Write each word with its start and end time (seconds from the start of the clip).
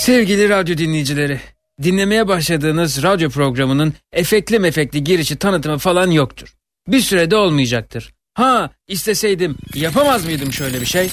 Sevgili 0.00 0.48
radyo 0.48 0.78
dinleyicileri, 0.78 1.40
dinlemeye 1.82 2.28
başladığınız 2.28 3.02
radyo 3.02 3.30
programının 3.30 3.94
efekli 4.12 4.58
mefekli 4.58 5.04
girişi 5.04 5.36
tanıtımı 5.36 5.78
falan 5.78 6.10
yoktur. 6.10 6.54
Bir 6.88 7.00
sürede 7.00 7.36
olmayacaktır. 7.36 8.12
Ha 8.34 8.70
isteseydim 8.88 9.56
yapamaz 9.74 10.24
mıydım 10.24 10.52
şöyle 10.52 10.80
bir 10.80 10.86
şey? 10.86 11.08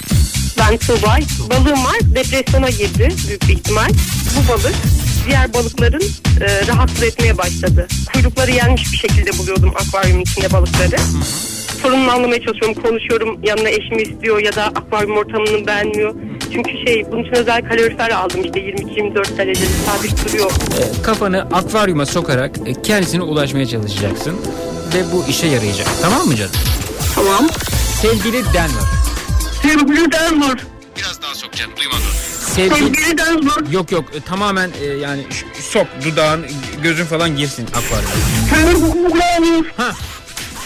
Ben 0.58 0.76
Tuğbay. 0.76 1.22
Balığım 1.50 1.84
var. 1.84 1.98
Depresyona 2.14 2.70
girdi 2.70 3.08
büyük 3.28 3.42
bir 3.48 3.52
ihtimal. 3.52 3.88
Bu 4.36 4.52
balık 4.52 4.74
diğer 5.26 5.54
balıkların 5.54 6.02
e, 6.40 6.66
rahatsız 6.66 7.02
etmeye 7.02 7.38
başladı. 7.38 7.86
Kuyrukları 8.12 8.50
yenmiş 8.50 8.92
bir 8.92 8.98
şekilde 8.98 9.38
buluyordum 9.38 9.72
akvaryumun 9.76 10.22
içinde 10.22 10.52
balıkları. 10.52 10.96
Sorununu 11.82 12.10
anlamaya 12.10 12.40
çalışıyorum. 12.42 12.82
Konuşuyorum. 12.82 13.40
Yanına 13.44 13.68
eşimi 13.68 14.02
istiyor 14.02 14.42
ya 14.42 14.56
da 14.56 14.64
akvaryum 14.64 15.16
ortamını 15.16 15.66
beğenmiyor. 15.66 16.14
Çünkü 16.52 16.70
şey 16.86 17.06
bunun 17.12 17.22
için 17.22 17.34
özel 17.34 17.68
kalorifer 17.68 18.10
aldım 18.10 18.44
işte 18.44 18.60
22-24 18.60 19.36
derecede 19.38 19.68
sabit 19.86 20.28
duruyor. 20.28 20.50
E, 20.50 21.02
kafanı 21.02 21.40
akvaryuma 21.40 22.06
sokarak 22.06 22.50
e, 22.66 22.82
kendisine 22.82 23.22
ulaşmaya 23.22 23.66
çalışacaksın. 23.66 24.36
Ve 24.94 25.12
bu 25.12 25.24
işe 25.28 25.46
yarayacak. 25.46 25.88
Tamam 26.02 26.26
mı 26.26 26.36
canım? 26.36 26.52
Tamam. 27.14 27.46
Sevgili 28.02 28.44
Denver. 28.44 28.88
Sevgili 29.62 30.12
Denver. 30.12 30.58
Biraz 30.96 31.22
daha 31.22 31.34
sok 31.34 31.52
canım 31.52 31.72
duymadım. 31.76 32.02
Sevgili... 32.40 32.78
Sevgili 32.78 33.18
Denver. 33.18 33.72
Yok 33.72 33.92
yok 33.92 34.04
e, 34.14 34.20
tamamen 34.20 34.70
e, 34.82 34.84
yani 34.84 35.26
sok 35.60 35.86
dudağın 36.04 36.46
gözün 36.82 37.04
falan 37.04 37.36
girsin 37.36 37.66
akvaryuma. 37.66 38.14
Ha. 39.76 39.90
E, 39.90 40.17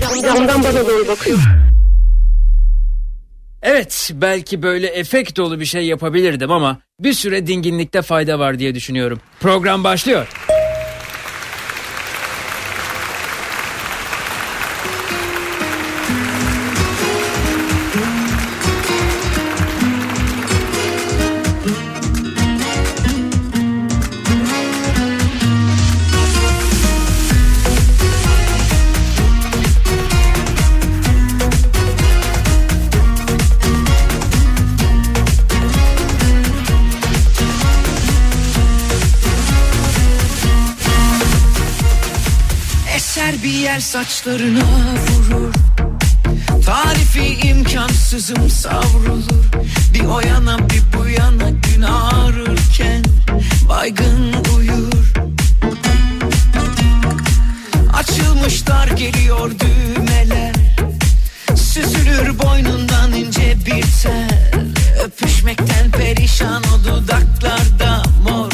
Camdan 0.00 0.64
bana 0.64 0.86
doğru 0.88 1.08
bakıyor. 1.08 1.38
Evet, 3.62 4.10
belki 4.14 4.62
böyle 4.62 4.86
efekt 4.86 5.36
dolu 5.36 5.60
bir 5.60 5.64
şey 5.64 5.86
yapabilirdim 5.86 6.50
ama 6.50 6.78
bir 7.00 7.12
süre 7.12 7.46
dinginlikte 7.46 8.02
fayda 8.02 8.38
var 8.38 8.58
diye 8.58 8.74
düşünüyorum. 8.74 9.20
Program 9.40 9.84
başlıyor. 9.84 10.28
Saçlarına 43.94 44.64
vurur. 45.08 45.54
Tarifi 46.66 47.48
imkansızım 47.48 48.50
savrulur. 48.50 49.44
Bir 49.94 50.04
o 50.04 50.20
yana 50.20 50.58
bir 50.58 50.82
bu 50.96 51.08
yana 51.08 51.50
gün 51.50 51.82
ağrırken 51.82 53.04
Baygın 53.68 54.34
uyur. 54.56 55.12
Açılmışlar 57.92 58.88
geliyor 58.88 59.50
düğmeler. 59.58 60.54
Süzülür 61.56 62.38
boynundan 62.38 63.12
ince 63.12 63.56
bir 63.66 63.84
tel. 64.02 64.54
Öpüşmekten 65.04 65.90
perişan 65.90 66.62
o 66.62 66.84
dudaklarda 66.84 68.02
mor 68.28 68.53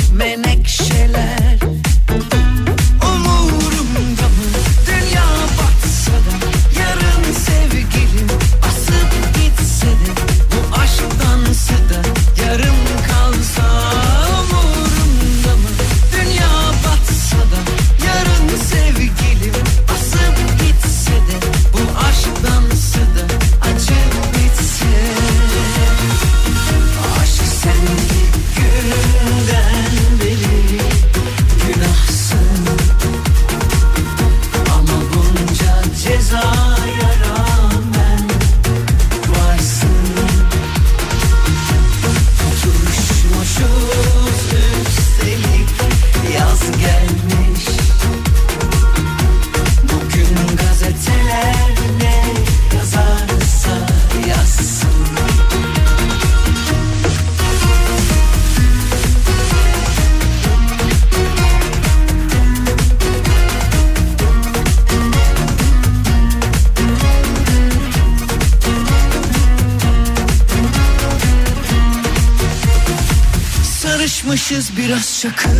biraz 74.90 75.20
çakır 75.20 75.59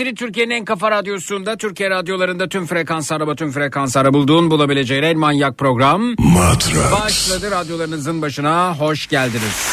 sesini 0.00 0.14
Türkiye'nin 0.14 0.50
en 0.54 0.64
kafa 0.64 0.90
radyosunda 0.90 1.56
Türkiye 1.56 1.90
radyolarında 1.90 2.48
tüm 2.48 2.66
frekans 2.66 3.12
araba 3.12 3.34
tüm 3.34 3.52
frekans 3.52 3.96
ara 3.96 4.12
bulduğun 4.12 4.50
bulabileceğin 4.50 5.02
en 5.02 5.18
manyak 5.18 5.58
program 5.58 6.02
Matrax. 6.18 6.92
başladı 6.92 7.50
radyolarınızın 7.50 8.22
başına 8.22 8.78
hoş 8.78 9.06
geldiniz. 9.06 9.69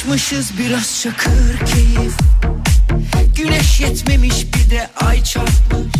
Sarışmışız 0.00 0.52
biraz 0.58 1.02
çakır 1.02 1.66
keyif. 1.66 2.12
Güneş 3.36 3.80
yetmemiş 3.80 4.46
bir 4.54 4.70
de 4.70 4.88
ay 4.96 5.22
çarpmış. 5.22 5.94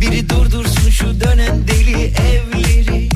Biri 0.00 0.28
durdursun 0.28 0.90
şu 0.90 1.20
dönen 1.20 1.68
deli 1.68 2.02
evleri. 2.02 3.08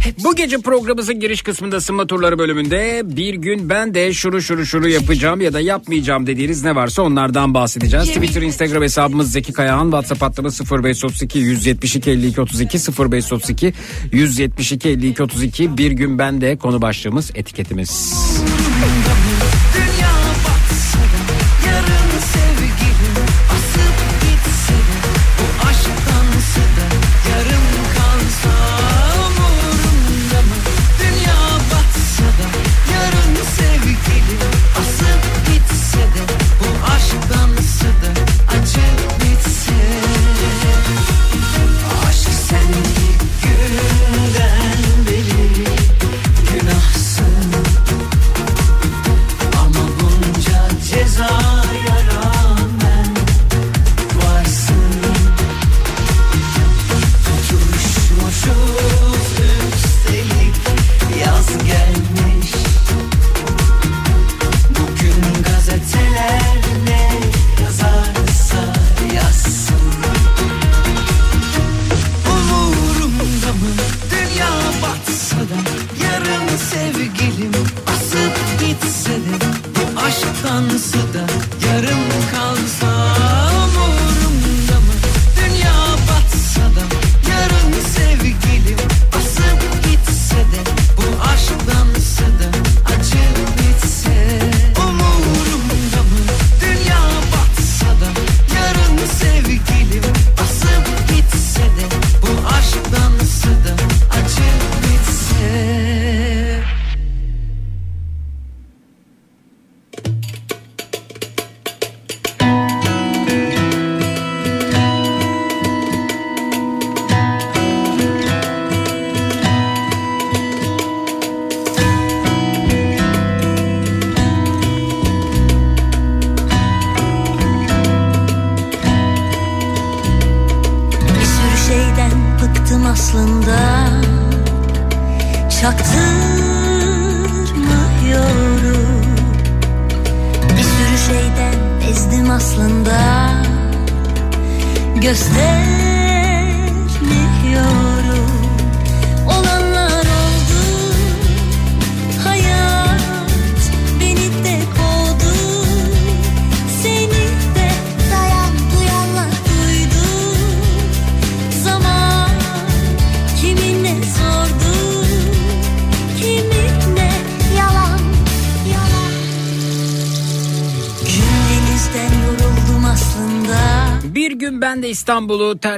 Hep 0.00 0.14
Bu 0.24 0.36
gece 0.36 0.58
programımızın 0.58 1.20
giriş 1.20 1.42
kısmında 1.42 1.76
ısınma 1.76 2.06
turları 2.06 2.38
bölümünde 2.38 3.02
bir 3.04 3.34
gün 3.34 3.68
ben 3.68 3.94
de 3.94 4.12
şuru 4.12 4.42
şuru 4.42 4.66
şuru 4.66 4.88
yapacağım 4.88 5.40
ya 5.40 5.52
da 5.52 5.60
yapmayacağım 5.60 6.26
dediğiniz 6.26 6.64
ne 6.64 6.74
varsa 6.74 7.02
onlardan 7.02 7.54
bahsedeceğiz. 7.54 8.08
Twitter, 8.08 8.42
Instagram 8.42 8.82
hesabımız 8.82 9.32
Zeki 9.32 9.52
Kayağan, 9.52 9.84
WhatsApp 9.84 10.22
hattımız 10.22 10.60
0532 10.70 11.38
172 11.38 12.10
52 12.10 12.40
32 12.40 12.78
0532 12.78 13.72
172 14.12 14.88
52 14.88 15.22
32 15.22 15.78
bir 15.78 15.90
gün 15.90 16.18
ben 16.18 16.40
de 16.40 16.56
konu 16.56 16.82
başlığımız 16.82 17.30
etiketimiz. 17.34 18.14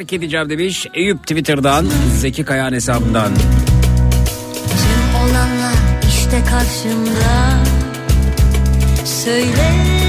Terk 0.00 0.12
edeceğim 0.12 0.50
demiş. 0.50 0.86
Eyüp 0.94 1.22
Twitter'dan 1.22 1.86
Zeki 2.18 2.44
Kayağan 2.44 2.72
hesabından. 2.72 3.34
Tüm 4.66 5.14
olanlar 5.22 5.74
işte 6.08 6.42
karşımda. 6.50 7.64
Söyletmiyorum 9.04 9.99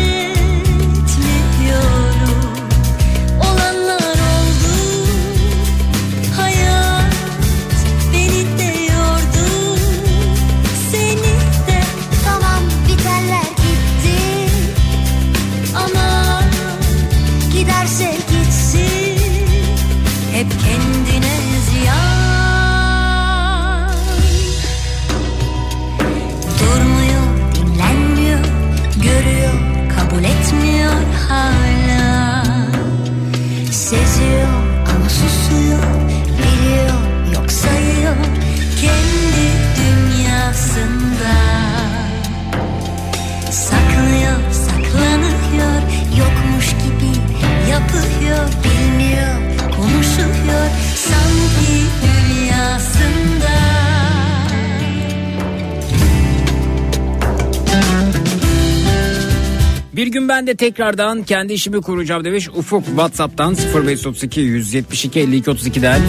ben 60.41 60.47
de 60.47 60.55
tekrardan 60.55 61.23
kendi 61.23 61.53
işimi 61.53 61.81
kuracağım 61.81 62.25
demiş 62.25 62.49
Ufuk 62.49 62.85
Whatsapp'tan 62.85 63.55
0532 63.55 64.41
172 64.41 65.19
52 65.19 65.51
32'den. 65.51 66.01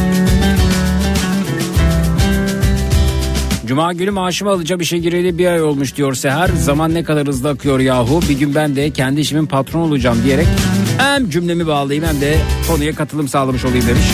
Cuma 3.66 3.92
günü 3.92 4.10
maaşımı 4.10 4.50
alacağım 4.50 4.80
işe 4.80 4.98
gireli 4.98 5.38
bir 5.38 5.46
ay 5.46 5.62
olmuş 5.62 5.96
diyor 5.96 6.14
Seher. 6.14 6.48
Zaman 6.48 6.94
ne 6.94 7.04
kadar 7.04 7.26
hızlı 7.26 7.50
akıyor 7.50 7.80
yahu. 7.80 8.20
Bir 8.28 8.38
gün 8.38 8.54
ben 8.54 8.76
de 8.76 8.90
kendi 8.90 9.20
işimin 9.20 9.46
patron 9.46 9.80
olacağım 9.80 10.18
diyerek 10.24 10.46
hem 10.98 11.30
cümlemi 11.30 11.66
bağlayayım 11.66 12.04
hem 12.06 12.20
de 12.20 12.38
konuya 12.68 12.94
katılım 12.94 13.28
sağlamış 13.28 13.64
olayım 13.64 13.86
demiş. 13.88 14.06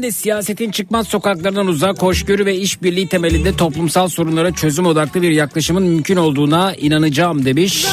Ben 0.00 0.06
de 0.06 0.12
siyasetin 0.12 0.70
çıkmaz 0.70 1.08
sokaklarından 1.08 1.66
uzak, 1.66 2.02
hoşgörü 2.02 2.46
ve 2.46 2.56
işbirliği 2.56 3.08
temelinde 3.08 3.56
toplumsal 3.56 4.08
sorunlara 4.08 4.52
çözüm 4.52 4.86
odaklı 4.86 5.22
bir 5.22 5.30
yaklaşımın 5.30 5.82
mümkün 5.82 6.16
olduğuna 6.16 6.74
inanacağım 6.74 7.44
demiş. 7.44 7.86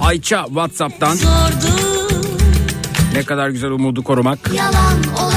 Ayça 0.00 0.44
Whatsapp'tan 0.46 1.14
zordu 1.14 1.66
ne 3.14 3.22
kadar 3.22 3.48
güzel 3.48 3.70
umudu 3.70 4.02
korumak. 4.02 4.38
Yalan 4.54 5.04
olanlar 5.18 5.35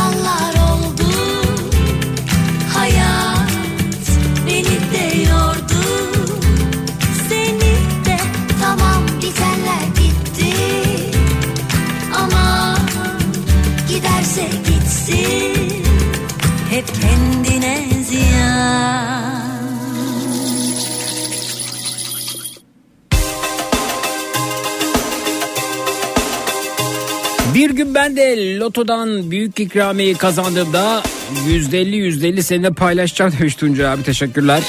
ben 27.99 28.15
de 28.15 28.59
lotodan 28.59 29.31
büyük 29.31 29.59
ikramiyeyi 29.59 30.15
kazandığımda 30.15 31.03
%50 31.47 31.95
%50 31.95 32.43
seninle 32.43 32.71
paylaşacağım 32.71 33.33
demiş 33.39 33.55
Tuncay 33.55 33.87
abi. 33.87 34.03
Teşekkürler. 34.03 34.63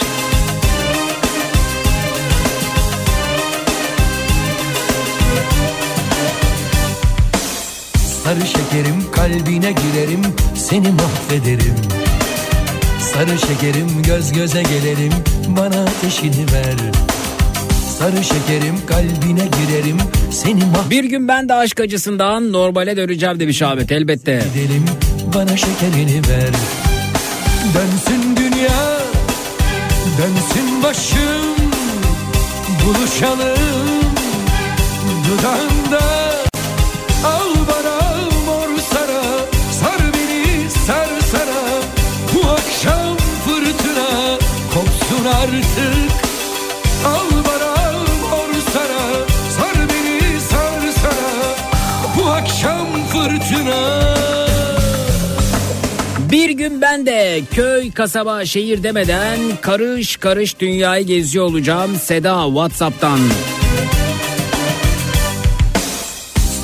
Sarı 8.25 8.47
şekerim 8.47 9.13
kalbine 9.13 9.73
girerim 9.73 10.23
seni 10.55 10.89
mahvederim. 10.89 11.75
Sarı 13.13 13.39
şekerim 13.39 14.03
göz 14.07 14.33
göze 14.33 14.63
gelelim 14.63 15.13
bana 15.57 15.83
ateşini 15.83 16.53
ver 16.53 17.10
Sarı 18.01 18.25
şekerim 18.25 18.87
kalbine 18.87 19.45
girerim. 19.45 19.99
Seni 20.31 20.61
Bir 20.91 21.05
gün 21.05 21.29
ben 21.29 21.49
de 21.49 21.55
aşk 21.55 21.81
acısından 21.81 22.53
normale 22.53 22.97
döneceğim 22.97 23.41
demiş 23.41 23.63
Ahmet 23.63 23.93
elbette. 23.93 24.37
mahvederim 24.37 24.85
bana 25.35 25.57
şekerini 25.57 26.17
ver. 26.29 26.51
Dönsün 27.75 28.37
dünya 28.37 28.99
dönsün 30.19 30.83
başım. 30.83 31.57
Buluşalım 32.87 34.05
dudağında. 35.29 36.31
Al 37.25 37.55
bana 37.69 38.15
mor 38.47 38.79
sara 38.91 39.23
Sar 39.81 40.01
beni 40.15 40.71
sar 40.87 41.09
sana 41.33 41.81
Bu 42.35 42.51
akşam 42.51 43.17
fırtına 43.47 44.39
Kopsun 44.75 45.25
artık 45.25 46.10
fırtına 53.51 54.01
Bir 56.31 56.51
gün 56.51 56.81
ben 56.81 57.07
de 57.07 57.43
köy, 57.55 57.93
kasaba, 57.93 58.45
şehir 58.45 58.83
demeden 58.83 59.39
karış 59.61 60.17
karış 60.17 60.61
dünyayı 60.61 61.07
geziyor 61.07 61.45
olacağım 61.45 61.91
Seda 62.03 62.45
Whatsapp'tan. 62.47 63.19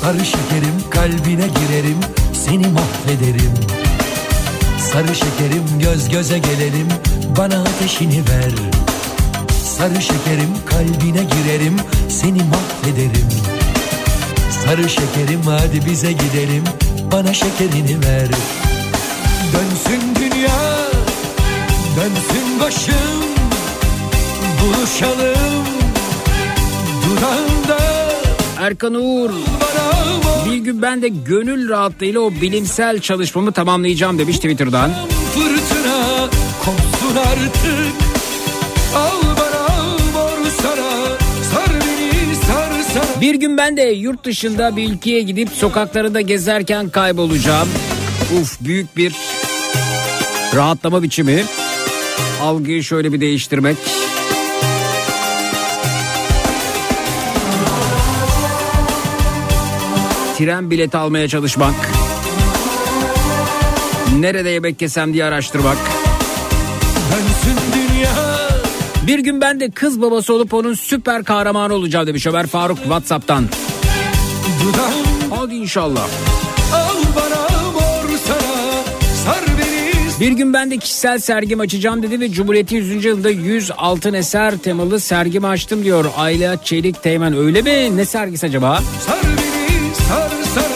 Sarı 0.01 0.25
şekerim 0.25 0.89
kalbine 0.89 1.47
girerim 1.47 1.99
Seni 2.33 2.67
mahvederim. 2.67 3.53
Sarı 4.93 5.15
şekerim 5.15 5.63
göz 5.83 6.09
göze 6.09 6.37
gelelim 6.39 6.87
Bana 7.37 7.61
ateşini 7.61 8.17
ver. 8.17 8.51
Sarı 9.63 10.01
şekerim 10.01 10.53
kalbine 10.65 11.23
girerim 11.23 11.77
Seni 12.09 12.41
mahvederim 12.43 13.56
Sarı 14.65 14.89
şekerim 14.89 15.41
hadi 15.45 15.85
bize 15.85 16.11
gidelim. 16.11 16.63
Bana 17.11 17.33
şekerini 17.33 18.05
ver. 18.05 18.27
Dönsün 19.53 20.01
dünya 20.15 20.77
Dönsün 21.97 22.59
başım. 22.61 23.23
Buluşalım 24.61 25.65
Dudağında 27.05 27.77
Erkan 28.59 28.93
Uğur 28.93 29.29
bir 30.51 30.57
gün 30.57 30.81
ben 30.81 31.01
de 31.01 31.07
gönül 31.07 31.69
rahatlığıyla 31.69 32.19
o 32.19 32.31
bilimsel 32.31 32.99
çalışmamı 32.99 33.51
tamamlayacağım 33.51 34.19
demiş 34.19 34.35
Twitter'dan. 34.35 34.91
fırtına 35.33 36.29
kopsun 36.65 37.15
artık 37.15 38.16
Bir 43.21 43.35
gün 43.35 43.57
ben 43.57 43.77
de 43.77 43.81
yurt 43.81 44.23
dışında 44.23 44.75
bir 44.75 44.89
ülkeye 44.89 45.21
gidip 45.21 45.49
sokaklarında 45.49 46.21
gezerken 46.21 46.89
kaybolacağım. 46.89 47.69
Uf 48.41 48.61
büyük 48.61 48.97
bir 48.97 49.15
rahatlama 50.55 51.03
biçimi. 51.03 51.43
Algıyı 52.41 52.83
şöyle 52.83 53.13
bir 53.13 53.21
değiştirmek. 53.21 53.77
Tren 60.37 60.71
bileti 60.71 60.97
almaya 60.97 61.27
çalışmak. 61.27 61.73
Nerede 64.19 64.49
yemek 64.49 64.81
yesem 64.81 65.13
diye 65.13 65.25
araştırmak. 65.25 65.77
Bir 69.07 69.19
gün 69.19 69.41
ben 69.41 69.59
de 69.59 69.69
kız 69.69 70.01
babası 70.01 70.33
olup 70.33 70.53
onun 70.53 70.73
süper 70.73 71.23
kahramanı 71.23 71.73
olacağım 71.73 72.07
demiş 72.07 72.27
Ömer 72.27 72.47
Faruk 72.47 72.77
Whatsapp'tan. 72.77 73.45
Hadi 75.35 75.55
inşallah. 75.55 76.07
Sar 79.25 79.39
Bir 80.19 80.31
gün 80.31 80.53
ben 80.53 80.71
de 80.71 80.77
kişisel 80.77 81.19
sergim 81.19 81.59
açacağım 81.59 82.03
dedi 82.03 82.19
ve 82.19 82.31
Cumhuriyet'in 82.31 82.75
100. 82.77 83.05
yılında 83.05 83.29
100 83.29 83.71
altın 83.77 84.13
eser 84.13 84.57
temalı 84.57 84.99
sergimi 84.99 85.47
açtım 85.47 85.83
diyor 85.83 86.05
Ayla 86.17 86.63
Çelik 86.63 87.03
Teğmen. 87.03 87.37
Öyle 87.37 87.61
mi? 87.61 87.97
Ne 87.97 88.05
sergisi 88.05 88.45
acaba? 88.45 88.81
Sar 89.07 89.19
beni 89.23 89.95
sar 89.95 90.31
sana 90.55 90.66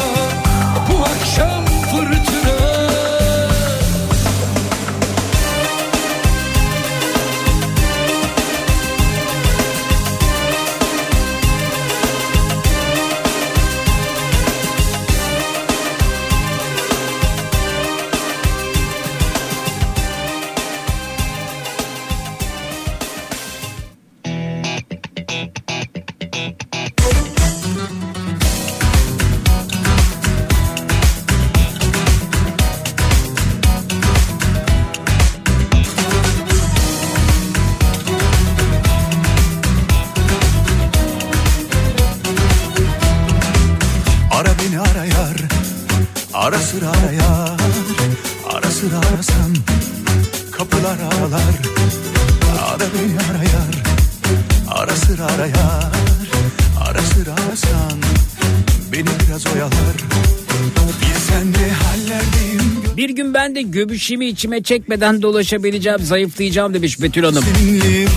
göbüşümü 63.81 64.25
içime 64.25 64.63
çekmeden 64.63 65.21
dolaşabileceğim, 65.21 65.99
zayıflayacağım 65.99 66.73
demiş 66.73 67.01
Betül 67.01 67.23
Hanım. 67.23 67.43
seninleyim. 67.43 68.09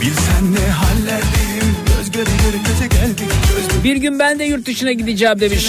Bilsen 0.00 0.54
ne 0.54 0.70
hallerdeyim. 0.70 1.76
Göz 1.86 2.10
göre 2.10 2.30
göre 2.44 2.62
göze 2.66 2.86
geldik 2.86 3.28
Göz 3.48 3.84
Bir 3.84 3.96
gün 3.96 4.18
ben 4.18 4.38
de 4.38 4.44
yurt 4.44 4.66
dışına 4.66 4.92
gideceğim 4.92 5.40
demiş 5.40 5.66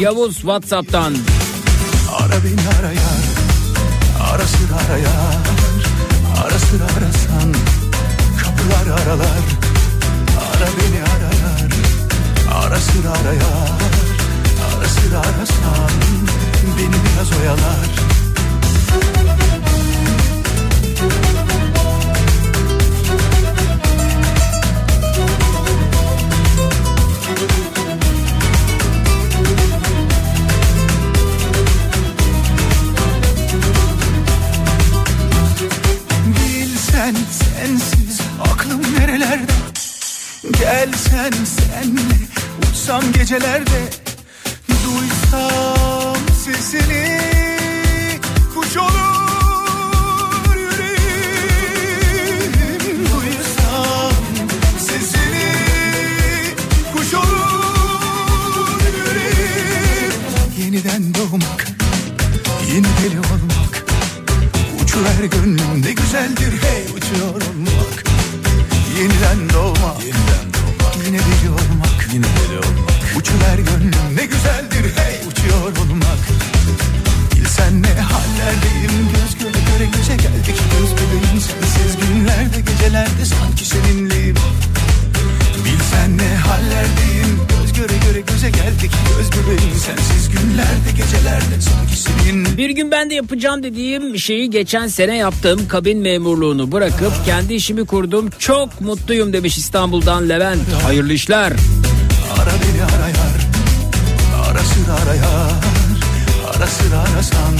Yavuz 0.00 0.36
Whatsapp'tan. 0.36 1.14
Ara 2.12 2.44
beni 2.44 2.78
arayar. 2.78 3.22
Ara 4.32 4.46
sıra 4.46 4.76
arayar. 4.86 5.44
Ara 6.44 6.58
sıra 6.58 6.84
arasan. 6.84 7.54
Kapılar 8.42 8.98
aralar. 9.02 9.44
Ara 10.52 10.68
beni 10.76 11.00
arayar. 11.02 11.70
Ara 12.54 12.78
sıra 12.80 13.10
arayar. 13.10 13.68
Ara 14.78 14.88
sıra 14.88 15.18
arasan. 15.18 15.90
Beni 16.78 16.96
biraz 17.04 17.40
oyalar 17.40 17.97
Gelsen 40.68 41.32
senle 41.32 42.16
uçsam 42.70 43.12
gecelerde 43.12 43.90
Duysam 44.68 46.16
sesini. 46.44 47.20
Kuş 48.54 48.76
olur 48.76 50.56
yüreğim 50.56 51.72
Duysam 52.98 54.12
sesini. 54.78 55.52
Kuş 56.96 57.14
olur 57.14 58.80
yüreğim. 58.98 60.12
Yeniden 60.58 61.14
doğmak 61.14 61.66
yeni 62.72 62.86
deli 62.86 63.18
olmak. 63.18 63.84
Uçuver 64.82 65.24
gönlüm 65.30 65.82
ne 65.84 65.92
güzeldir. 65.92 66.62
Hey 66.62 66.82
uçuyor 66.96 67.34
olmak. 67.34 68.04
Yeniden 68.98 69.50
doğmak. 69.54 70.02
Yeniden 70.02 70.47
Yine 71.08 71.18
deli 71.18 71.50
olmak. 71.50 72.08
Yine 72.12 72.24
deli 72.24 72.58
olmak. 72.58 73.16
Uçuver 73.16 73.58
gönlüm 73.58 74.16
ne 74.16 74.24
güzeldir. 74.26 74.96
Hey! 74.96 75.16
Uçuyor 75.28 75.76
olmak. 75.76 76.22
Bilsen 77.36 77.82
ne 77.82 77.94
hallerdeyim 78.00 79.08
göz 79.12 79.38
göre 79.38 79.58
göre 79.70 79.90
göze 79.96 80.16
geldik. 80.16 80.56
Göz 80.72 80.92
bebeğim 80.92 81.40
sensiz 81.40 81.96
günlerde 81.96 82.60
gecelerde 82.60 83.24
sanki 83.24 83.64
seninleyim. 83.64 84.36
Bilsen 85.64 86.18
ne 86.18 86.36
hallerdeyim 86.36 87.17
göze 88.30 88.50
geldik 88.50 88.90
Göz 89.18 89.30
bebeğim 89.32 89.74
sensiz 89.86 90.28
günlerde 90.28 90.90
gecelerde 90.96 91.60
sanki 91.60 91.96
seninleyim 91.96 92.56
Bir 92.56 92.70
gün 92.70 92.90
ben 92.90 93.10
de 93.10 93.14
yapacağım 93.14 93.62
dediğim 93.62 94.18
şeyi 94.18 94.50
geçen 94.50 94.86
sene 94.86 95.16
yaptım. 95.16 95.68
Kabin 95.68 95.98
memurluğunu 95.98 96.72
bırakıp 96.72 97.12
kendi 97.26 97.54
işimi 97.54 97.86
kurdum. 97.86 98.30
Çok 98.38 98.80
mutluyum 98.80 99.32
demiş 99.32 99.58
İstanbul'dan 99.58 100.28
Levent. 100.28 100.62
Hayırlı 100.84 101.12
işler. 101.12 101.52
Ara 102.38 102.50
beni 102.50 102.84
arayar 102.84 103.48
Ara 104.50 104.58
sıra 104.58 104.94
arayar 104.94 105.50
Ara 106.56 106.66
sıra 106.66 106.98
arasan 106.98 107.54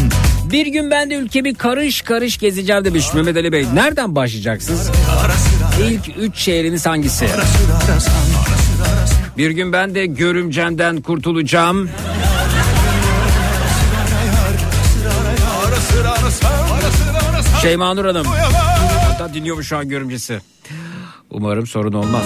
Bir 0.52 0.66
gün 0.66 0.90
ben 0.90 1.10
de 1.10 1.14
ülkemi 1.14 1.54
karış 1.54 2.02
karış 2.02 2.38
gezeceğim 2.38 2.84
demiş 2.84 3.14
Mehmet 3.14 3.36
Ali 3.36 3.52
Bey. 3.52 3.66
Nereden 3.74 4.14
başlayacaksınız? 4.14 4.90
İlk 5.90 6.18
üç 6.18 6.38
şehriniz 6.38 6.86
hangisi? 6.86 7.24
Ara 7.24 7.30
sıra 7.44 7.76
arasan 7.92 8.12
Ara 8.12 8.58
sıra 8.58 8.98
arasan 8.98 9.27
Bir 9.38 9.50
gün 9.50 9.72
ben 9.72 9.94
de 9.94 10.06
görümcenden 10.06 11.00
kurtulacağım. 11.00 11.90
Şeyma 17.62 17.94
Nur 17.94 18.04
Hanım. 18.04 18.26
Hatta 19.08 19.34
dinliyormuş 19.34 19.68
şu 19.68 19.76
an 19.76 19.88
görümcesi. 19.88 20.40
Umarım 21.30 21.66
sorun 21.66 21.92
olmaz. 21.92 22.24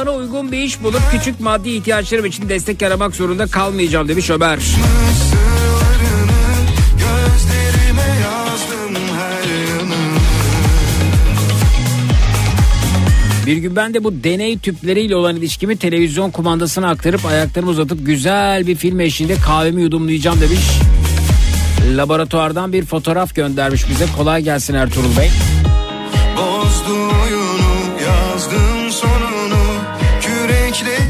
Bana 0.00 0.10
uygun 0.10 0.52
bir 0.52 0.58
iş 0.58 0.82
bulup 0.82 1.00
küçük 1.10 1.40
maddi 1.40 1.70
ihtiyaçlarım 1.70 2.24
için 2.24 2.48
destek 2.48 2.82
aramak 2.82 3.16
zorunda 3.16 3.46
kalmayacağım 3.46 4.08
demiş 4.08 4.30
Ömer. 4.30 4.58
Bir 13.46 13.56
gün 13.56 13.76
ben 13.76 13.94
de 13.94 14.04
bu 14.04 14.24
deney 14.24 14.58
tüpleriyle 14.58 15.16
olan 15.16 15.36
ilişkimi 15.36 15.76
televizyon 15.76 16.30
kumandasına 16.30 16.90
aktarıp 16.90 17.26
ayaklarımı 17.26 17.70
uzatıp 17.70 18.06
güzel 18.06 18.66
bir 18.66 18.76
film 18.76 19.00
eşliğinde 19.00 19.34
kahvemi 19.34 19.82
yudumlayacağım 19.82 20.40
demiş. 20.40 20.60
Laboratuvardan 21.96 22.72
bir 22.72 22.84
fotoğraf 22.84 23.34
göndermiş 23.34 23.88
bize. 23.90 24.06
Kolay 24.16 24.42
gelsin 24.42 24.74
Ertuğrul 24.74 25.16
Bey. 25.18 25.30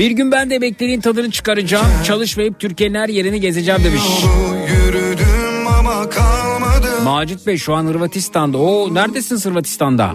Bir 0.01 0.11
gün 0.11 0.33
ben 0.33 0.51
de 0.51 0.55
emekliliğin 0.55 1.01
tadını 1.01 1.31
çıkaracağım. 1.31 1.87
Çalışmayıp 2.05 2.61
Türkiye'nin 2.61 2.95
her 2.95 3.09
yerini 3.09 3.41
gezeceğim 3.41 3.85
demiş. 3.85 4.03
Macit 7.05 7.47
Bey 7.47 7.59
şu 7.59 7.75
an 7.75 7.85
Hırvatistan'da. 7.87 8.59
Oo 8.59 8.95
neredesin 8.95 9.51
Hırvatistan'da? 9.51 10.15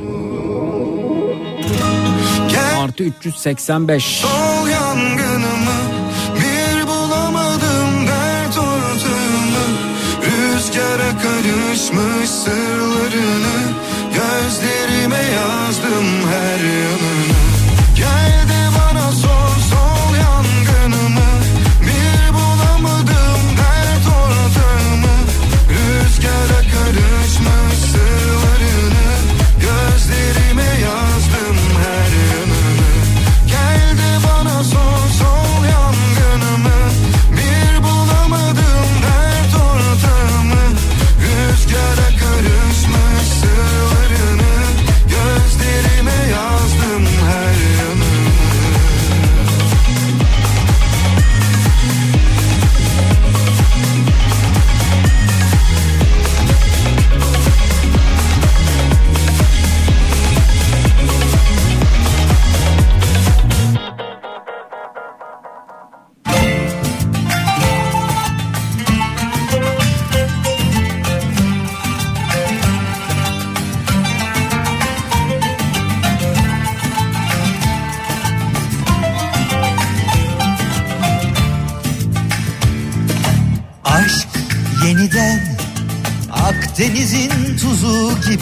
Artı 2.77 3.03
385. 3.03 4.03
sol 4.05 4.67
yangınımı 4.67 5.24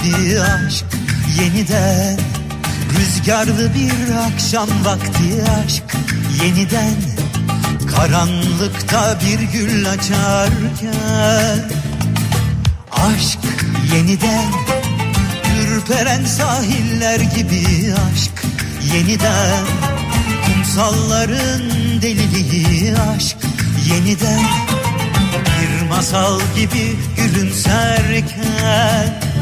gibi 0.04 0.42
aşk 0.42 0.86
yeniden. 1.40 2.20
Rüzgarlı 2.98 3.72
bir 3.74 4.16
akşam 4.16 4.70
vakti 4.86 5.44
aşk 5.66 5.84
yeniden. 6.44 6.96
Karanlıkta 7.96 9.20
bir 9.26 9.40
gül 9.40 9.90
açarken. 9.90 11.60
Aşk 12.92 13.40
yeniden. 13.94 14.52
Ürperen 15.62 16.26
sahiller 16.26 17.20
gibi 17.20 17.94
aşk 17.94 18.46
yeniden. 18.94 19.66
Kumsalların 20.46 21.62
deliliği 22.02 22.96
aşk 22.98 23.38
yeniden. 23.90 24.44
Bir 25.46 25.88
masal 25.90 26.40
gibi 26.56 26.96
gülümserken 27.18 29.33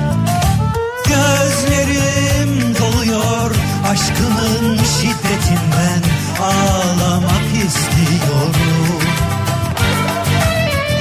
Gözlerim 1.12 2.76
doluyor. 2.80 3.52
Aşkımın 3.92 4.78
şiddetinden 4.78 6.02
Ağlamak 6.42 7.48
istiyorum. 7.66 9.02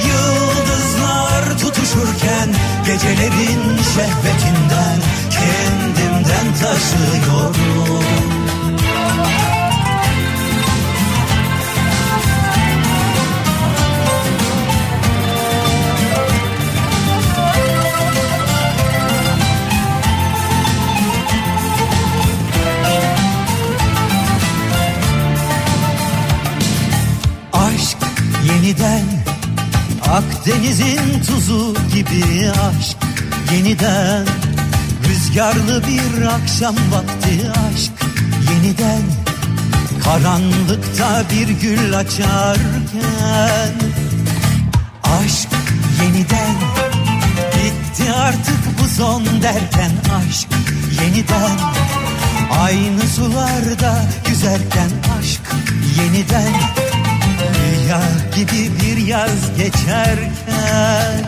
Yıldızlar 0.07 1.57
tutuşurken 1.57 2.49
gecelerin 2.85 3.77
şehvetinden 3.95 4.99
Kendimden 5.31 6.53
taşıyorum 6.53 8.40
yeniden 28.71 29.05
Akdeniz'in 30.09 31.23
tuzu 31.27 31.75
gibi 31.93 32.49
aşk 32.49 32.97
yeniden 33.53 34.25
Rüzgarlı 35.07 35.83
bir 35.87 36.21
akşam 36.21 36.75
vakti 36.75 37.51
aşk 37.51 37.91
yeniden 38.51 39.01
Karanlıkta 40.03 41.23
bir 41.31 41.47
gül 41.47 41.97
açarken 41.97 43.73
Aşk 45.03 45.49
yeniden 46.01 46.55
Bitti 47.53 48.13
artık 48.13 48.79
bu 48.79 48.87
son 48.87 49.25
derken 49.25 49.91
aşk 50.27 50.47
yeniden 51.01 51.57
Aynı 52.61 53.01
sularda 53.15 54.03
yüzerken 54.29 54.89
aşk 55.19 55.41
yeniden 55.97 56.53
Rüya 57.41 58.01
gibi 58.35 58.71
bir 58.81 58.97
yaz 59.07 59.57
geçerken 59.57 61.25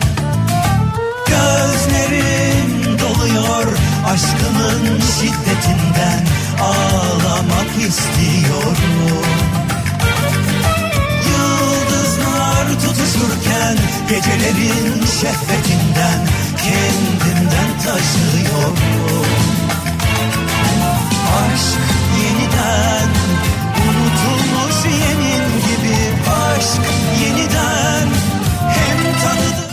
Gözlerim 1.28 3.00
doluyor 3.00 3.68
aşkımın 4.14 5.00
şiddetinden 5.00 6.26
Ağlamak 6.62 7.72
istiyorum. 7.88 9.24
Yıldızlar 11.28 12.68
tutuşurken 12.82 13.78
gecelerin 14.10 15.06
şehvetinden 15.22 16.28
Kendimden 16.64 17.78
taşıyorum. 17.86 18.78
Aşk 21.44 21.80
yeniden 22.24 23.33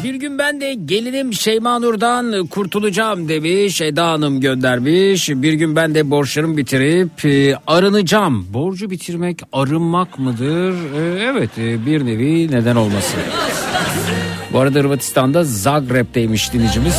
Bir 0.04 0.14
gün 0.14 0.38
ben 0.38 0.60
de 0.60 0.74
gelinim 0.74 1.32
Şeyma 1.32 1.78
Nur'dan 1.78 2.46
kurtulacağım 2.46 3.28
demiş. 3.28 3.80
Eda 3.80 4.06
Hanım 4.06 4.40
göndermiş. 4.40 5.28
Bir 5.28 5.52
gün 5.52 5.76
ben 5.76 5.94
de 5.94 6.10
borçlarımı 6.10 6.56
bitirip 6.56 7.24
e, 7.24 7.56
arınacağım. 7.66 8.46
Borcu 8.52 8.90
bitirmek 8.90 9.40
arınmak 9.52 10.18
mıdır? 10.18 10.72
E, 10.72 11.22
evet 11.24 11.50
e, 11.58 11.86
bir 11.86 12.06
nevi 12.06 12.50
neden 12.50 12.76
olmasın. 12.76 13.20
Bu 14.52 14.58
arada 14.58 14.78
Hırvatistan'da 14.78 15.44
Zagreb'teymiş 15.44 16.52
dinleyicimiz. 16.52 16.96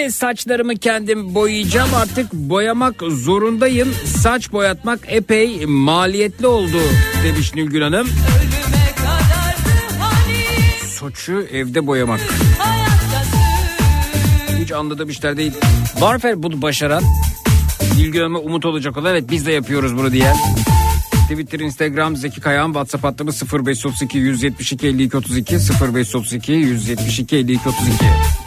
De 0.00 0.10
saçlarımı 0.10 0.76
kendim 0.76 1.34
boyayacağım 1.34 1.94
artık 1.94 2.32
boyamak 2.32 3.02
zorundayım. 3.02 3.94
Saç 4.04 4.52
boyatmak 4.52 5.00
epey 5.06 5.66
maliyetli 5.66 6.46
oldu 6.46 6.76
demiş 7.24 7.54
Nilgün 7.54 7.80
Hanım. 7.80 8.08
Hani 8.08 8.50
Saçı 10.88 11.48
evde 11.52 11.86
boyamak. 11.86 12.20
Hiç 14.60 14.72
anladığım 14.72 15.08
işler 15.08 15.36
değil. 15.36 15.52
Var 16.00 16.14
mı 16.14 16.42
bunu 16.42 16.62
başaran? 16.62 17.02
Nilgün 17.96 18.20
Hanım'a 18.20 18.38
umut 18.38 18.64
olacak 18.64 18.96
olan 18.96 19.10
evet 19.10 19.24
biz 19.30 19.46
de 19.46 19.52
yapıyoruz 19.52 19.96
bunu 19.96 20.12
diye. 20.12 20.32
Twitter, 21.30 21.60
Instagram, 21.60 22.16
Zeki 22.16 22.40
Kayağan, 22.40 22.66
WhatsApp 22.66 23.04
hattımız 23.04 23.42
0532 23.52 24.18
172 24.18 24.86
52 24.86 25.16
32 25.16 25.56
0532 25.56 26.52
172 26.52 27.36
52 27.36 27.68
32. 27.68 28.39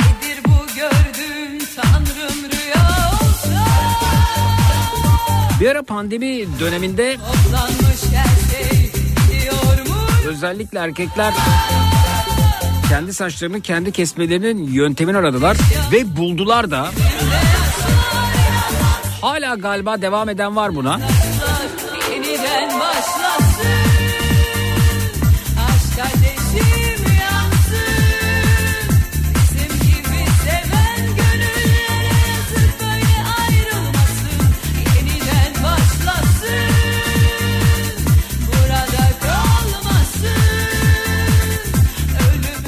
Ara 5.73 5.83
pandemi 5.83 6.45
döneminde 6.59 7.17
özellikle 10.27 10.79
erkekler 10.79 11.33
kendi 12.89 13.13
saçlarını 13.13 13.61
kendi 13.61 13.91
kesmelerinin 13.91 14.63
yöntemini 14.63 15.17
aradılar 15.17 15.57
ve 15.91 16.17
buldular 16.17 16.71
da. 16.71 16.91
Hala 19.21 19.55
galiba 19.55 20.01
devam 20.01 20.29
eden 20.29 20.55
var 20.55 20.75
buna. 20.75 20.99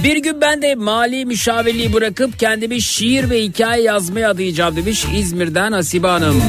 Bir 0.05 0.17
gün 0.17 0.41
ben 0.41 0.61
de 0.61 0.75
mali 0.75 1.25
müşavirliği 1.25 1.93
bırakıp 1.93 2.39
kendimi 2.39 2.81
şiir 2.81 3.29
ve 3.29 3.43
hikaye 3.43 3.83
yazmaya 3.83 4.29
adayacağım 4.29 4.75
demiş 4.75 5.05
İzmir'den 5.15 5.71
Hasibe 5.71 6.07
Hanım. 6.07 6.41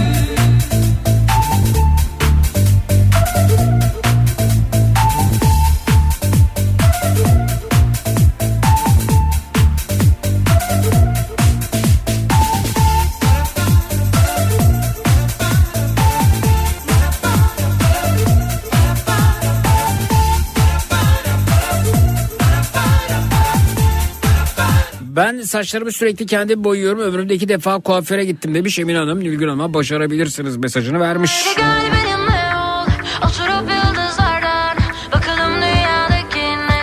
Saçlarımı 25.57 25.93
sürekli 25.93 26.27
kendim 26.27 26.65
boyuyorum. 26.65 27.01
Ömrümde 27.01 27.35
iki 27.35 27.49
defa 27.49 27.81
kuaföre 27.81 28.25
gittim 28.25 28.55
demiş 28.55 28.79
Emin 28.79 28.95
Hanım. 28.95 29.21
Nilgün 29.21 29.49
Hanım'a 29.49 29.75
başarabilirsiniz 29.75 30.57
mesajını 30.57 31.01
vermiş. 31.01 31.47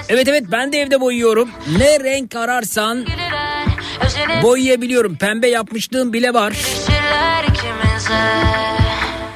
Evet 0.10 0.28
evet 0.28 0.44
ben 0.52 0.74
de 0.74 0.82
evde 0.82 1.02
boyuyorum. 1.02 1.50
Ne 1.78 2.00
renk 2.00 2.36
ararsan 2.36 3.06
boyayabiliyorum. 4.44 5.16
Pembe 5.16 5.48
yapmışlığım 5.48 6.14
bile 6.14 6.34
var. 6.34 6.54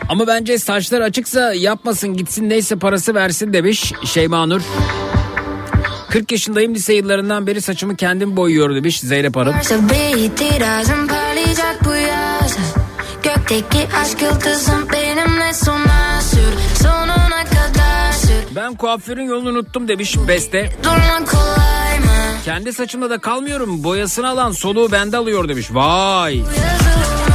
Ama 0.09 0.27
bence 0.27 0.57
saçlar 0.57 1.01
açıksa 1.01 1.53
yapmasın 1.53 2.17
gitsin 2.17 2.49
neyse 2.49 2.75
parası 2.75 3.15
versin 3.15 3.53
demiş 3.53 3.93
Şeyma 4.05 4.45
Nur. 4.45 4.61
40 6.09 6.31
yaşındayım 6.31 6.75
lise 6.75 6.93
yıllarından 6.93 7.47
beri 7.47 7.61
saçımı 7.61 7.95
kendim 7.95 8.37
boyuyorum 8.37 8.75
demiş 8.75 8.99
Zeynep 8.99 9.35
Hanım. 9.35 9.53
Varsa 9.53 9.75
bir 9.89 10.17
itirazım 10.17 11.07
parlayacak 11.07 11.85
bu 11.85 11.89
yaz 11.95 12.57
Gökteki 13.23 13.87
aşk 14.01 14.21
yıldızım 14.21 14.87
benimle 14.91 15.53
sona 15.53 16.21
sür 16.21 16.83
Sonuna 16.83 17.43
kadar 17.45 18.11
sür 18.11 18.55
Ben 18.55 18.75
kuaförün 18.75 19.23
yolunu 19.23 19.49
unuttum 19.49 19.87
demiş 19.87 20.17
Beste. 20.27 20.69
Durmak 20.83 21.27
kolay 21.31 21.99
mı? 21.99 22.37
Kendi 22.45 22.73
saçımla 22.73 23.09
da 23.09 23.17
kalmıyorum. 23.17 23.83
Boyasını 23.83 24.27
alan 24.29 24.51
soluğu 24.51 24.91
bende 24.91 25.17
alıyor 25.17 25.49
demiş. 25.49 25.67
Vay. 25.71 26.37
Yazı 26.37 27.26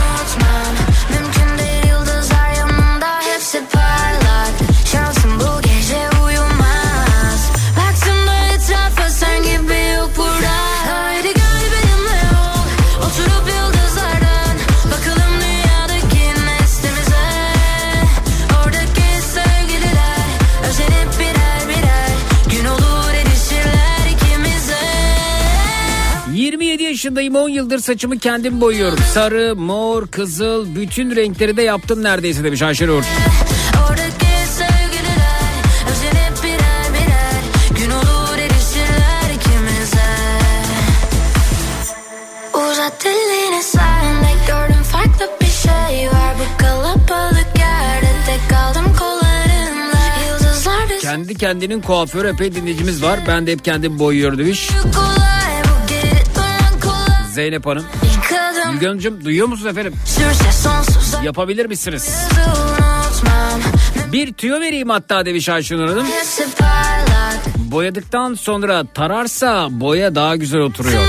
yaşındayım. 27.04 27.36
10 27.36 27.48
yıldır 27.48 27.78
saçımı 27.78 28.18
kendim 28.18 28.60
boyuyorum. 28.60 28.98
Sarı, 29.14 29.56
mor, 29.56 30.06
kızıl 30.06 30.74
bütün 30.74 31.16
renkleri 31.16 31.56
de 31.56 31.62
yaptım 31.62 32.02
neredeyse 32.02 32.44
demiş 32.44 32.62
Ayşe 32.62 32.86
gördüm 44.46 44.82
farklı 44.92 45.30
bir 45.40 45.46
şey 45.46 46.08
var. 46.08 46.34
Bu 46.38 46.62
kalabalık 46.62 47.58
yerde 47.58 48.10
tek 48.26 48.50
kaldım 48.50 48.96
kollarımla 48.98 50.00
Yıldızlar 50.28 50.90
bir 50.90 51.00
Kendi 51.00 51.34
kendinin 51.34 51.80
kuaförü 51.80 52.28
epey 52.28 52.54
dinleyicimiz 52.54 53.02
var. 53.02 53.20
Ben 53.28 53.46
de 53.46 53.52
hep 53.52 53.64
kendim 53.64 53.98
boyuyorum 53.98 54.38
demiş 54.38 54.70
Zeynep 57.32 57.66
Hanım. 57.66 57.84
Müge 58.72 59.24
duyuyor 59.24 59.48
musunuz 59.48 59.70
efendim? 59.70 59.94
Yapabilir 61.24 61.66
misiniz? 61.66 62.14
Bir 64.12 64.32
tüyo 64.32 64.60
vereyim 64.60 64.88
hatta 64.90 65.26
demiş 65.26 65.48
Ayşenur 65.48 65.88
Hanım. 65.88 66.06
Boyadıktan 67.56 68.34
sonra 68.34 68.84
tararsa 68.94 69.68
boya 69.70 70.14
daha 70.14 70.36
güzel 70.36 70.60
oturuyor. 70.60 71.02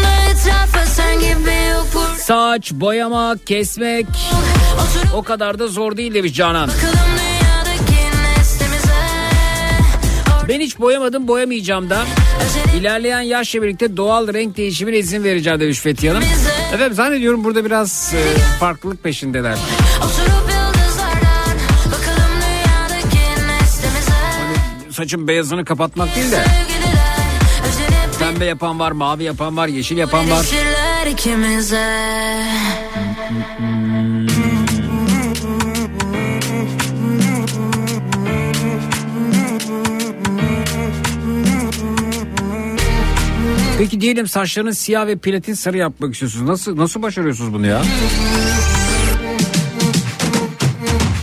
Saç, 2.17 2.71
boyamak, 2.71 3.47
kesmek 3.47 4.05
o 5.15 5.23
kadar 5.23 5.59
da 5.59 5.67
zor 5.67 5.97
değil 5.97 6.13
demiş 6.13 6.33
Canan. 6.33 6.69
Ben 10.49 10.59
hiç 10.59 10.79
boyamadım 10.79 11.27
boyamayacağım 11.27 11.89
da. 11.89 12.05
İlerleyen 12.77 13.21
yaşla 13.21 13.61
birlikte 13.61 13.97
doğal 13.97 14.33
renk 14.33 14.57
değişimine 14.57 14.97
izin 14.97 15.23
vereceğim 15.23 15.59
demiş 15.59 15.79
Fethiye 15.79 16.11
Hanım. 16.11 16.27
Efendim 16.73 16.93
zannediyorum 16.93 17.43
burada 17.43 17.65
biraz 17.65 18.13
e, 18.13 18.39
farklılık 18.59 19.03
peşindeler. 19.03 19.57
Neslimize 23.61 24.11
Saçın 24.91 25.27
beyazını 25.27 25.65
kapatmak 25.65 26.15
değil 26.15 26.31
de 26.31 26.43
pembe 28.19 28.45
yapan 28.45 28.79
var, 28.79 28.91
mavi 28.91 29.23
yapan 29.23 29.57
var, 29.57 29.67
yeşil 29.67 29.97
yapan 29.97 30.31
var. 30.31 30.45
ikimize 31.11 31.89
Peki 43.83 44.01
diyelim 44.01 44.27
saçlarını 44.27 44.75
siyah 44.75 45.07
ve 45.07 45.15
platin 45.15 45.53
sarı 45.53 45.77
yapmak 45.77 46.13
istiyorsunuz. 46.13 46.49
Nasıl 46.49 46.77
nasıl 46.77 47.01
başarıyorsunuz 47.01 47.53
bunu 47.53 47.67
ya? 47.67 47.81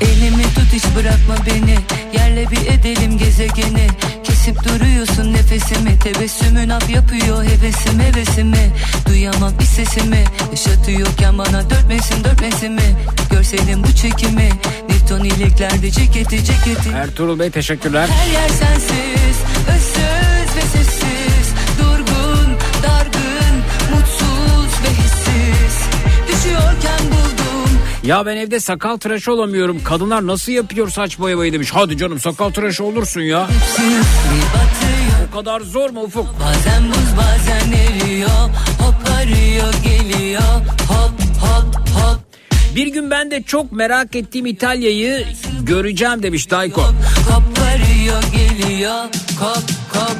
Elimi 0.00 0.42
tut 0.42 0.72
hiç 0.72 0.84
bırakma 0.96 1.36
beni. 1.46 1.76
Yerle 2.14 2.50
bir 2.50 2.66
edelim 2.66 3.18
gezegeni. 3.18 3.86
Kesip 4.24 4.56
duruyorsun 4.64 5.32
nefesimi. 5.32 5.98
Tebessümün 5.98 6.68
ap 6.68 6.90
yapıyor 6.90 7.44
hevesim 7.44 8.00
hevesimi. 8.00 8.72
Duyamam 9.08 9.52
bir 9.58 9.64
sesimi. 9.64 10.24
Yaşatıyorken 10.50 11.38
bana 11.38 11.70
dörtmesin 11.70 12.24
dörtmesimi 12.24 12.96
Görselim 13.30 13.82
bu 13.84 13.94
çekimi. 13.94 14.48
Newton 14.88 15.24
iliklerde 15.24 15.90
ceketi 15.90 16.44
ceketi. 16.44 16.90
Ertuğrul 16.94 17.38
Bey 17.38 17.50
teşekkürler. 17.50 18.08
Her 18.08 18.32
yer 18.32 18.48
sensiz 18.48 19.36
Özsüz 19.74 20.19
Ya 28.10 28.26
ben 28.26 28.36
evde 28.36 28.60
sakal 28.60 28.96
tıraşı 28.96 29.32
olamıyorum. 29.32 29.84
Kadınlar 29.84 30.26
nasıl 30.26 30.52
yapıyor 30.52 30.88
saç 30.88 31.18
boyamayı 31.18 31.52
demiş. 31.52 31.70
Hadi 31.72 31.96
canım 31.96 32.20
sakal 32.20 32.50
tıraşı 32.50 32.84
olursun 32.84 33.20
ya. 33.20 33.48
O 35.28 35.36
kadar 35.36 35.60
zor 35.60 35.90
mu 35.90 36.02
Ufuk? 36.02 36.26
Bazen 36.40 36.88
buz 36.88 37.16
bazen 37.16 37.72
eriyor 37.72 38.30
Hop 38.78 38.94
arıyor 39.20 39.74
geliyor 39.84 40.42
Hop 40.88 41.20
hop 41.40 41.76
hop 41.76 42.20
Bir 42.76 42.86
gün 42.86 43.10
ben 43.10 43.30
de 43.30 43.42
çok 43.42 43.72
merak 43.72 44.16
ettiğim 44.16 44.46
İtalya'yı 44.46 45.26
göreceğim 45.62 46.22
demiş 46.22 46.50
Dayko. 46.50 46.82
Hop 46.82 47.58
arıyor 47.74 48.22
geliyor 48.22 49.04
Kop 49.40 49.64
kop 49.92 50.16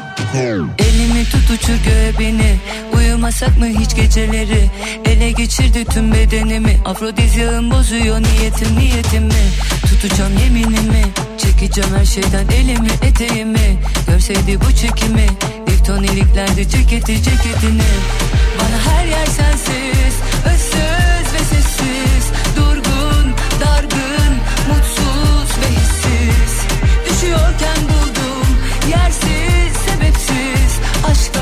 Elimi 1.20 1.33
tut 1.33 1.50
uçur 1.50 1.85
göğe 1.85 2.18
beni. 2.18 2.56
Uyumasak 2.92 3.59
mı 3.59 3.66
hiç 3.66 3.96
geceleri? 3.96 4.70
Ele 5.04 5.30
geçirdi 5.30 5.85
tüm 5.85 6.12
bedenimi. 6.12 6.78
Afrodizyağım 6.85 7.70
bozuyor 7.70 8.22
niyetim 8.22 8.78
niyetimi. 8.78 9.42
Tutacağım 9.87 10.38
yeminimi. 10.38 11.02
Çekeceğim 11.38 11.90
her 11.98 12.04
şeyden 12.04 12.48
elimi 12.48 12.88
eteğimi. 13.02 13.78
Görseydi 14.06 14.59
bu 14.61 14.72
çekimi 14.72 15.26
Newton 15.68 16.02
iliklerde 16.02 16.68
ceketi 16.68 17.22
ceketini. 17.22 17.90
Bana 18.59 18.94
her 18.94 19.06
yer 19.06 19.26
sensiz 19.26 19.89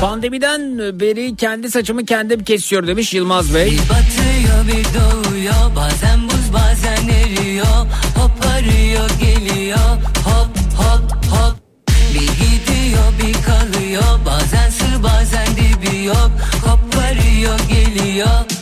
Pandemiden 0.01 0.77
beri 0.99 1.35
kendi 1.35 1.71
saçımı 1.71 2.05
kendim 2.05 2.43
kesiyor 2.43 2.87
demiş 2.87 3.13
Yılmaz 3.13 3.55
Bey. 3.55 3.71
Bir 3.71 3.77
batıyor 3.79 4.67
bir 4.67 4.85
doğuyor 4.85 5.75
bazen 5.75 6.23
buz 6.23 6.53
bazen 6.53 7.07
eriyor. 7.07 7.65
Hop 8.15 8.45
arıyor 8.55 9.09
geliyor 9.19 9.79
hop 10.25 10.57
hop 10.77 11.25
hop. 11.25 11.55
Bir 12.13 12.19
gidiyor 12.19 13.13
bir 13.23 13.33
kalıyor 13.43 14.19
bazen 14.25 14.69
sır 14.69 15.03
bazen 15.03 15.47
dibi 15.47 16.03
yok. 16.03 16.31
Hop 16.65 16.95
arıyor 16.97 17.59
geliyor. 17.69 18.58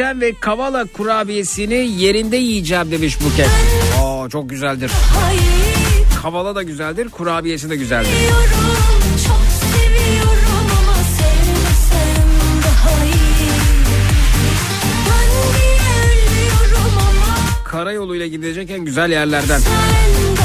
yiyeceğim 0.00 0.20
ve 0.20 0.40
kavala 0.40 0.84
kurabiyesini 0.84 1.74
yerinde 1.74 2.36
yiyeceğim 2.36 2.90
demiş 2.90 3.18
Buket. 3.20 3.48
Aa 4.02 4.28
çok 4.28 4.50
güzeldir. 4.50 4.90
Kavala 6.22 6.54
da 6.54 6.62
güzeldir, 6.62 7.08
kurabiyesi 7.08 7.70
de 7.70 7.76
güzeldir. 7.76 8.10
Karayoluyla 17.64 18.26
gidilecek 18.26 18.70
en 18.70 18.84
güzel 18.84 19.10
yerlerden. 19.10 19.58
Sen 19.58 20.39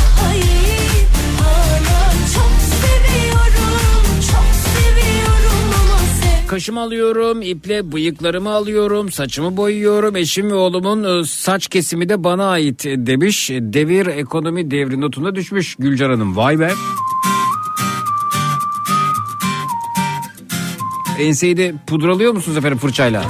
kaşımı 6.47 6.81
alıyorum, 6.81 7.41
iple 7.41 7.91
bıyıklarımı 7.91 8.49
alıyorum, 8.49 9.11
saçımı 9.11 9.57
boyuyorum. 9.57 10.15
Eşim 10.15 10.49
ve 10.49 10.53
oğlumun 10.53 11.21
e, 11.21 11.25
saç 11.25 11.67
kesimi 11.67 12.09
de 12.09 12.23
bana 12.23 12.49
ait 12.49 12.85
demiş. 12.85 13.49
Devir 13.53 14.05
ekonomi 14.05 14.71
devri 14.71 15.01
notuna 15.01 15.35
düşmüş 15.35 15.75
Gülcan 15.79 16.09
Hanım. 16.09 16.35
Vay 16.35 16.59
be. 16.59 16.71
Enseyi 21.19 21.57
de 21.57 21.75
pudralıyor 21.87 22.33
musunuz 22.33 22.57
efendim 22.57 22.77
fırçayla? 22.77 23.23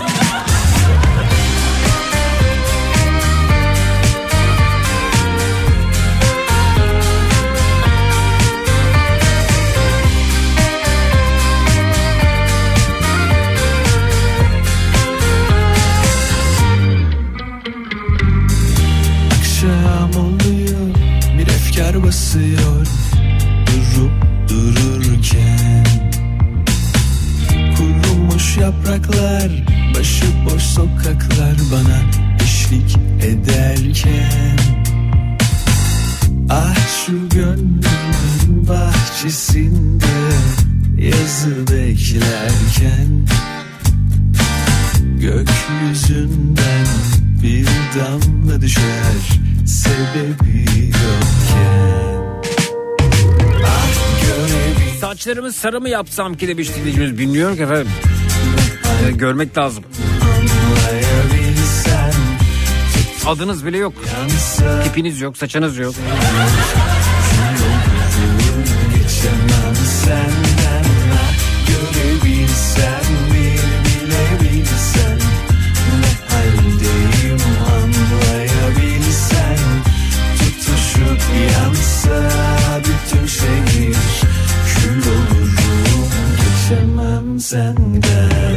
basıyor 22.05 22.87
durup 23.67 24.11
dururken. 24.49 25.85
Kurumuş 27.77 28.57
yapraklar 28.57 29.51
başıboş 29.95 30.63
sokaklar 30.63 31.55
bana 31.71 31.99
eşlik 32.43 32.97
ederken. 33.21 34.57
Ah 36.49 36.75
şu 37.05 37.29
gönlüm 37.29 37.54
Saçlarımı 55.25 55.51
sarı 55.51 55.81
mı 55.81 55.89
yapsam 55.89 56.33
ki 56.33 56.47
demiş 56.47 56.75
dinleyicimiz. 56.75 57.17
Bilmiyorum 57.17 57.55
ki 57.55 57.63
efendim. 57.63 57.87
Ee, 59.07 59.11
görmek 59.11 59.57
lazım. 59.57 59.83
Adınız 63.25 63.65
bile 63.65 63.77
yok. 63.77 63.93
Tipiniz 64.83 65.21
yok, 65.21 65.37
saçınız 65.37 65.77
yok. 65.77 65.95
geçemem 68.93 69.75
senden 69.75 70.44
senden. 87.45 88.55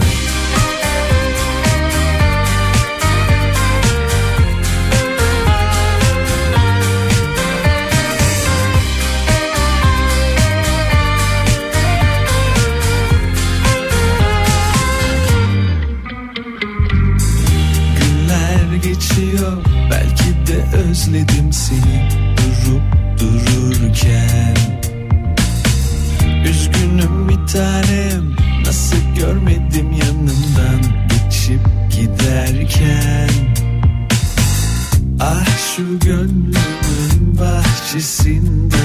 Özledim 20.91 21.53
seni 21.53 22.09
durup 22.36 22.82
dururken. 23.20 24.57
Üzgünüm 26.45 27.28
bir 27.28 27.53
tanem 27.53 28.47
nasıl 28.79 29.14
görmedim 29.16 29.93
yanından 29.93 30.81
geçip 31.09 31.61
giderken. 31.91 33.29
Ah 35.20 35.47
şu 35.76 35.99
gönlümün 35.99 37.39
bahçesinde 37.39 38.76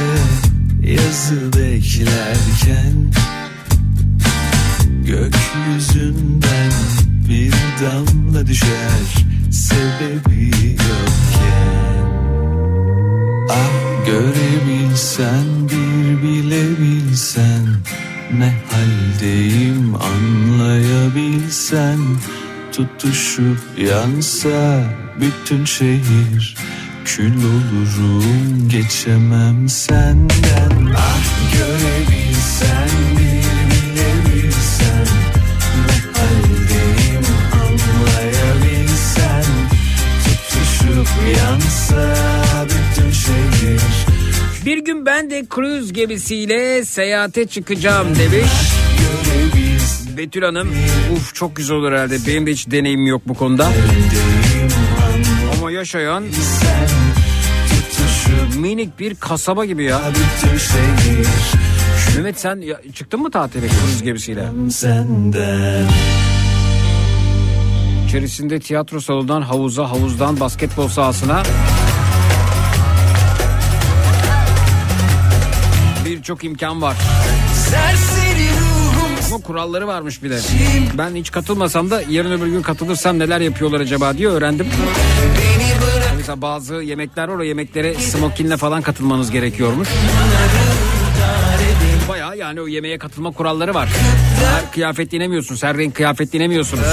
yazı 0.82 1.54
beklerken. 1.54 3.14
Gökyüzünden 5.06 6.72
bir 7.30 7.54
damla 7.84 8.48
düşer 8.48 9.26
sebebi 9.52 10.52
yokken. 10.70 12.06
Ah 13.50 14.06
görebilsen 14.06 15.46
bir 15.70 16.24
bilebilsen 16.24 17.63
ne 18.40 18.54
haldeyim 18.72 19.96
anlayabilsen 19.96 22.00
Tutuşup 22.72 23.60
yansa 23.78 24.84
bütün 25.22 25.66
şehir 25.66 26.56
Kül 27.06 27.38
olurum 27.38 28.70
geçemem 28.70 29.70
senden. 29.70 30.94
Ah 30.98 31.24
görebilsen 31.54 33.13
Bir 44.74 44.86
gün 44.86 45.06
ben 45.06 45.30
de 45.30 45.46
kruz 45.46 45.94
gemisiyle 45.94 46.86
seyahate 46.86 47.48
çıkacağım 47.48 48.08
demiş. 48.16 48.52
Betül 50.18 50.44
Hanım. 50.44 50.70
Uf 51.14 51.36
çok 51.36 51.56
güzel 51.56 51.78
olur 51.78 51.92
herhalde. 51.92 52.18
Benim 52.28 52.48
de 52.48 52.52
hiç 52.52 52.72
deneyimim 52.72 53.08
yok 53.08 53.22
bu 53.26 53.34
konuda. 53.34 53.72
Ama 55.58 55.72
yaşayan 55.72 56.24
minik 58.58 59.00
bir 59.00 59.16
kasaba 59.16 59.66
gibi 59.66 59.84
ya. 59.84 60.02
Mehmet 62.16 62.40
sen 62.40 62.62
ya- 62.62 62.82
çıktın 62.94 63.20
mı 63.22 63.32
tatile 63.32 63.68
kruz 63.68 64.04
gemisiyle? 64.04 64.46
Senden 64.72 65.88
İçerisinde 68.08 68.60
tiyatro 68.60 69.00
salonundan 69.00 69.42
havuza, 69.42 69.90
havuzdan 69.92 70.40
basketbol 70.40 70.88
sahasına 70.88 71.44
birçok 76.24 76.44
imkan 76.44 76.82
var. 76.82 76.98
Ama 79.28 79.38
kuralları 79.38 79.88
varmış 79.88 80.24
bir 80.24 80.30
de. 80.30 80.40
Ben 80.98 81.16
hiç 81.16 81.32
katılmasam 81.32 81.92
da 81.92 82.02
yarın 82.10 82.32
öbür 82.32 82.48
gün 82.48 82.62
katılırsam 82.62 83.20
neler 83.20 83.42
yapıyorlar 83.42 83.80
acaba 83.80 84.18
diye 84.18 84.28
öğrendim. 84.28 84.68
Mesela 86.18 86.42
bazı 86.42 86.74
yemekler 86.76 87.28
var 87.28 87.38
o 87.38 87.44
yemeklere 87.44 87.94
smokinle 87.94 88.58
falan 88.58 88.82
katılmanız 88.82 89.32
gerekiyormuş. 89.32 89.88
Baya 92.10 92.34
yani 92.36 92.62
o 92.62 92.68
yemeğe 92.68 92.98
katılma 92.98 93.32
kuralları 93.32 93.74
var. 93.74 93.90
Her 94.54 94.72
kıyafet 94.72 95.14
inemiyorsunuz, 95.14 95.64
her 95.64 95.78
renk 95.78 95.96
kıyafet 95.96 96.34
inemiyorsunuz. 96.34 96.86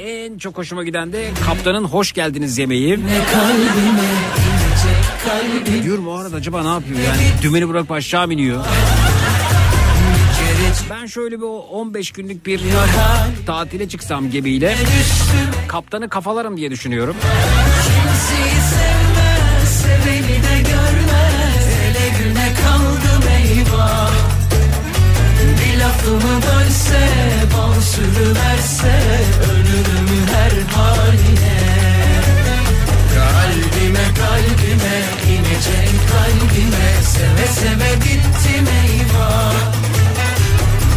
En 0.00 0.38
çok 0.38 0.58
hoşuma 0.58 0.84
giden 0.84 1.12
de 1.12 1.30
kaptanın 1.46 1.84
hoş 1.84 2.12
geldiniz 2.12 2.58
yemeği. 2.58 2.98
Diyorum 5.82 6.08
o 6.08 6.12
arada 6.12 6.36
acaba 6.36 6.62
ne 6.62 6.68
yapıyor 6.68 7.00
yani 7.00 7.42
dümeni 7.42 7.68
bırakıp 7.68 7.90
aşağı 7.92 8.26
mı 8.26 8.32
iniyor? 8.32 8.64
Ben 10.90 11.06
şöyle 11.06 11.36
bir 11.38 11.42
o 11.42 11.58
15 11.58 12.10
günlük 12.10 12.46
bir 12.46 12.60
tatile 13.46 13.88
çıksam 13.88 14.30
gemiyle 14.30 14.76
kaptanı 15.68 16.08
kafalarım 16.08 16.56
diye 16.56 16.70
düşünüyorum. 16.70 17.16
kimseyi 17.20 18.56
bölse 26.06 27.08
Bal 27.56 27.80
sürüverse 27.80 29.00
Ölürüm 29.50 30.26
her 30.32 30.50
haline 30.50 31.55
inecek 35.56 35.88
kalbime 36.10 37.02
Seve 37.02 37.46
seve 37.46 37.94
gittim 37.94 38.66
eyvah 38.84 39.54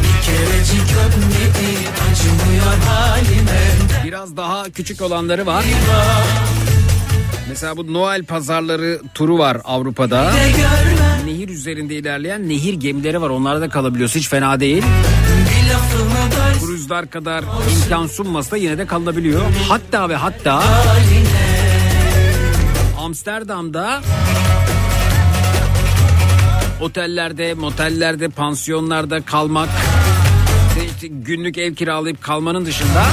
Bir 0.03 0.25
kerecik 0.25 0.81
öpmedi 0.81 1.89
acımıyor 2.11 2.77
halime 2.87 3.61
Biraz 4.05 4.37
daha 4.37 4.69
küçük 4.69 5.01
olanları 5.01 5.45
var. 5.45 5.65
Mesela 7.49 7.77
bu 7.77 7.93
Noel 7.93 8.23
pazarları 8.23 9.01
turu 9.13 9.37
var 9.37 9.57
Avrupa'da. 9.63 10.31
Nehir 11.25 11.49
üzerinde 11.49 11.95
ilerleyen 11.95 12.49
nehir 12.49 12.73
gemileri 12.73 13.21
var. 13.21 13.29
Onlarda 13.29 13.69
kalabiliyorsun. 13.69 14.19
Hiç 14.19 14.29
fena 14.29 14.59
değil. 14.59 14.83
Kruzlar 16.59 17.09
kadar 17.09 17.43
imkan 17.75 18.07
sunmasa 18.07 18.51
da 18.51 18.57
yine 18.57 18.77
de 18.77 18.85
kalınabiliyor. 18.85 19.41
Hatta 19.69 20.09
ve 20.09 20.15
hatta 20.15 20.63
Amsterdam'da 22.99 24.01
otellerde, 26.81 27.53
motellerde, 27.53 28.29
pansiyonlarda 28.29 29.21
kalmak, 29.21 29.69
işte 30.95 31.07
günlük 31.07 31.57
ev 31.57 31.75
kiralayıp 31.75 32.21
kalmanın 32.21 32.65
dışında 32.65 33.05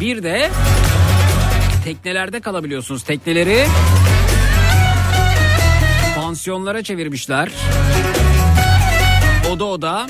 bir 0.00 0.22
de 0.22 0.50
teknelerde 1.84 2.40
kalabiliyorsunuz. 2.40 3.02
Tekneleri 3.02 3.66
pansiyonlara 6.16 6.82
çevirmişler. 6.82 7.48
Oda 9.50 9.64
oda. 9.64 10.06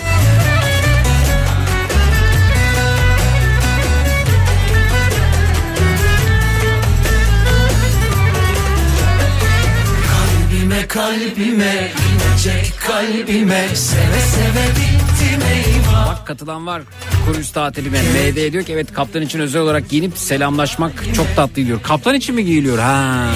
Kalbime 10.90 11.90
inecek 12.10 12.72
kalbime 12.86 13.68
Seve 13.74 14.20
seve 14.20 14.66
bittim 14.70 15.48
eyvah 15.52 16.06
Bak 16.06 16.26
katılan 16.26 16.66
var 16.66 16.82
kruz 17.26 17.52
tatiline. 17.52 18.02
MD 18.02 18.52
diyor 18.52 18.64
ki 18.64 18.72
evet 18.72 18.92
kaptan 18.92 19.22
için 19.22 19.40
özel 19.40 19.62
olarak 19.62 19.88
giyinip 19.88 20.18
selamlaşmak 20.18 20.92
çok 21.14 21.36
tatlı 21.36 21.54
diyor. 21.56 21.82
Kaptan 21.82 22.14
için 22.14 22.34
mi 22.34 22.44
giyiliyor? 22.44 22.78
Ha. 22.78 23.26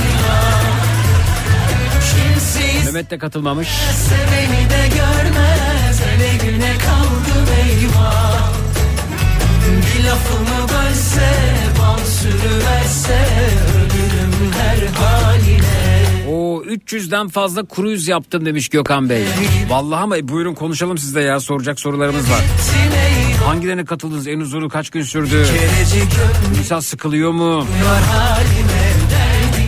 Mehmet 2.84 3.10
de 3.10 3.18
katılmamış. 3.18 3.68
seveni 4.08 4.70
de 4.70 4.88
görmez 4.96 6.00
Ele 6.14 6.36
güne 6.52 6.72
kaldım 6.78 7.54
eyvah 7.64 8.48
Bir 9.66 10.04
lafımı 10.04 10.68
bölse 10.68 11.30
Bal 11.80 11.98
sürüverse 12.04 13.18
300'den 16.74 17.28
fazla 17.28 17.64
kruz 17.66 18.08
yaptım 18.08 18.46
demiş 18.46 18.68
Gökhan 18.68 19.08
Bey. 19.08 19.24
Vallahi 19.68 20.00
ama 20.00 20.28
buyurun 20.28 20.54
konuşalım 20.54 20.98
sizde 20.98 21.20
ya 21.20 21.40
soracak 21.40 21.80
sorularımız 21.80 22.30
var. 22.30 22.40
Hangilerine 23.44 23.84
katıldınız? 23.84 24.26
En 24.26 24.40
uzunu 24.40 24.68
kaç 24.68 24.90
gün 24.90 25.02
sürdü? 25.02 25.46
İnsan 26.58 26.80
sıkılıyor 26.80 27.32
mu? 27.32 27.66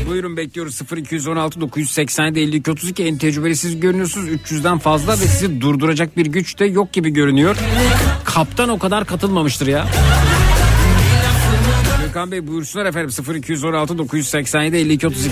Buyurun 0.08 0.36
bekliyoruz 0.36 0.80
0216 0.96 1.60
987 1.60 2.40
52 2.40 2.70
32 2.70 3.04
en 3.04 3.18
tecrübeli 3.18 3.56
siz 3.56 3.80
görünüyorsunuz 3.80 4.28
300'den 4.28 4.78
fazla 4.78 5.12
ve 5.12 5.16
sizi 5.26 5.60
durduracak 5.60 6.16
bir 6.16 6.26
güç 6.26 6.58
de 6.58 6.64
yok 6.64 6.92
gibi 6.92 7.10
görünüyor. 7.10 7.56
Kaptan 8.24 8.68
o 8.68 8.78
kadar 8.78 9.04
katılmamıştır 9.04 9.66
ya. 9.66 9.86
Gökhan 12.06 12.30
Bey 12.32 12.46
buyursunlar 12.46 12.86
efendim 12.86 13.34
0216 13.34 13.98
987 13.98 14.76
52 14.76 15.06
32. 15.06 15.30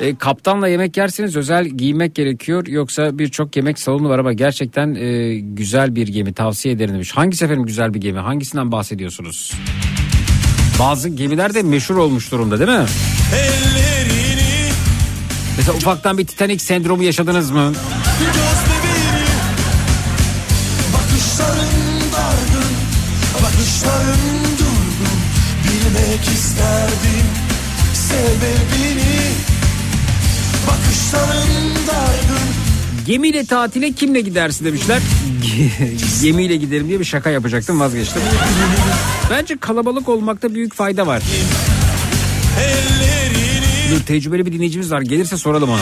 E, 0.00 0.14
kaptanla 0.16 0.68
yemek 0.68 0.96
yerseniz 0.96 1.36
özel 1.36 1.66
giymek 1.66 2.14
gerekiyor 2.14 2.66
yoksa 2.66 3.18
birçok 3.18 3.56
yemek 3.56 3.78
salonu 3.78 4.08
var 4.08 4.18
ama 4.18 4.32
gerçekten 4.32 4.94
e, 4.94 5.34
güzel 5.34 5.96
bir 5.96 6.08
gemi 6.08 6.32
tavsiye 6.32 6.74
ederim 6.74 6.94
demiş. 6.94 7.12
Hangisi 7.12 7.44
efendim 7.44 7.66
güzel 7.66 7.94
bir 7.94 8.00
gemi 8.00 8.18
hangisinden 8.18 8.72
bahsediyorsunuz? 8.72 9.52
Bazı 10.78 11.08
gemiler 11.08 11.54
de 11.54 11.62
meşhur 11.62 11.96
olmuş 11.96 12.32
durumda 12.32 12.58
değil 12.58 12.70
mi? 12.70 12.86
Ellerini 13.34 14.70
Mesela 15.56 15.76
ufaktan 15.76 16.18
bir 16.18 16.26
Titanic 16.26 16.58
sendromu 16.58 17.02
yaşadınız 17.02 17.50
mı? 17.50 17.72
Bakışların 23.42 24.44
durgun 24.58 25.18
Bilmek 25.64 26.28
isterdim 26.28 27.26
dargın 28.10 28.79
Gemiyle 33.06 33.44
tatile 33.44 33.92
kimle 33.92 34.20
gidersin 34.20 34.64
demişler. 34.64 35.02
Gemiyle 36.22 36.56
giderim 36.56 36.88
diye 36.88 37.00
bir 37.00 37.04
şaka 37.04 37.30
yapacaktım 37.30 37.80
vazgeçtim. 37.80 38.22
Bence 39.30 39.56
kalabalık 39.56 40.08
olmakta 40.08 40.54
büyük 40.54 40.74
fayda 40.74 41.06
var. 41.06 41.22
Dur, 43.90 44.00
tecrübeli 44.06 44.46
bir 44.46 44.52
dinleyicimiz 44.52 44.92
var 44.92 45.00
gelirse 45.00 45.36
soralım 45.36 45.70
ona. 45.70 45.80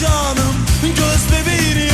canım 0.00 0.54
Göz 0.82 1.32
bebeğini 1.32 1.90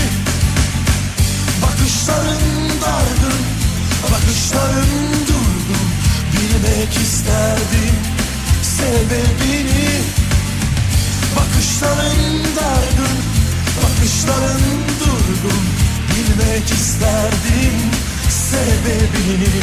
Bakışların 1.62 2.68
dargın 2.82 3.40
Bakışların 4.12 5.12
durgun 5.28 5.84
Bilmek 6.32 6.96
isterdim 6.96 7.94
Sebebini 8.62 10.00
Bakışların 11.36 12.43
dargın 12.64 13.18
Bakışların 13.82 14.60
durgun 15.00 15.64
Bilmek 16.10 16.70
isterdim 16.70 17.76
Sebebini. 18.28 19.54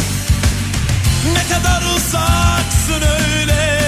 Ne 1.34 1.44
kadar 1.54 1.82
uzaksın 1.82 3.02
öyle. 3.02 3.82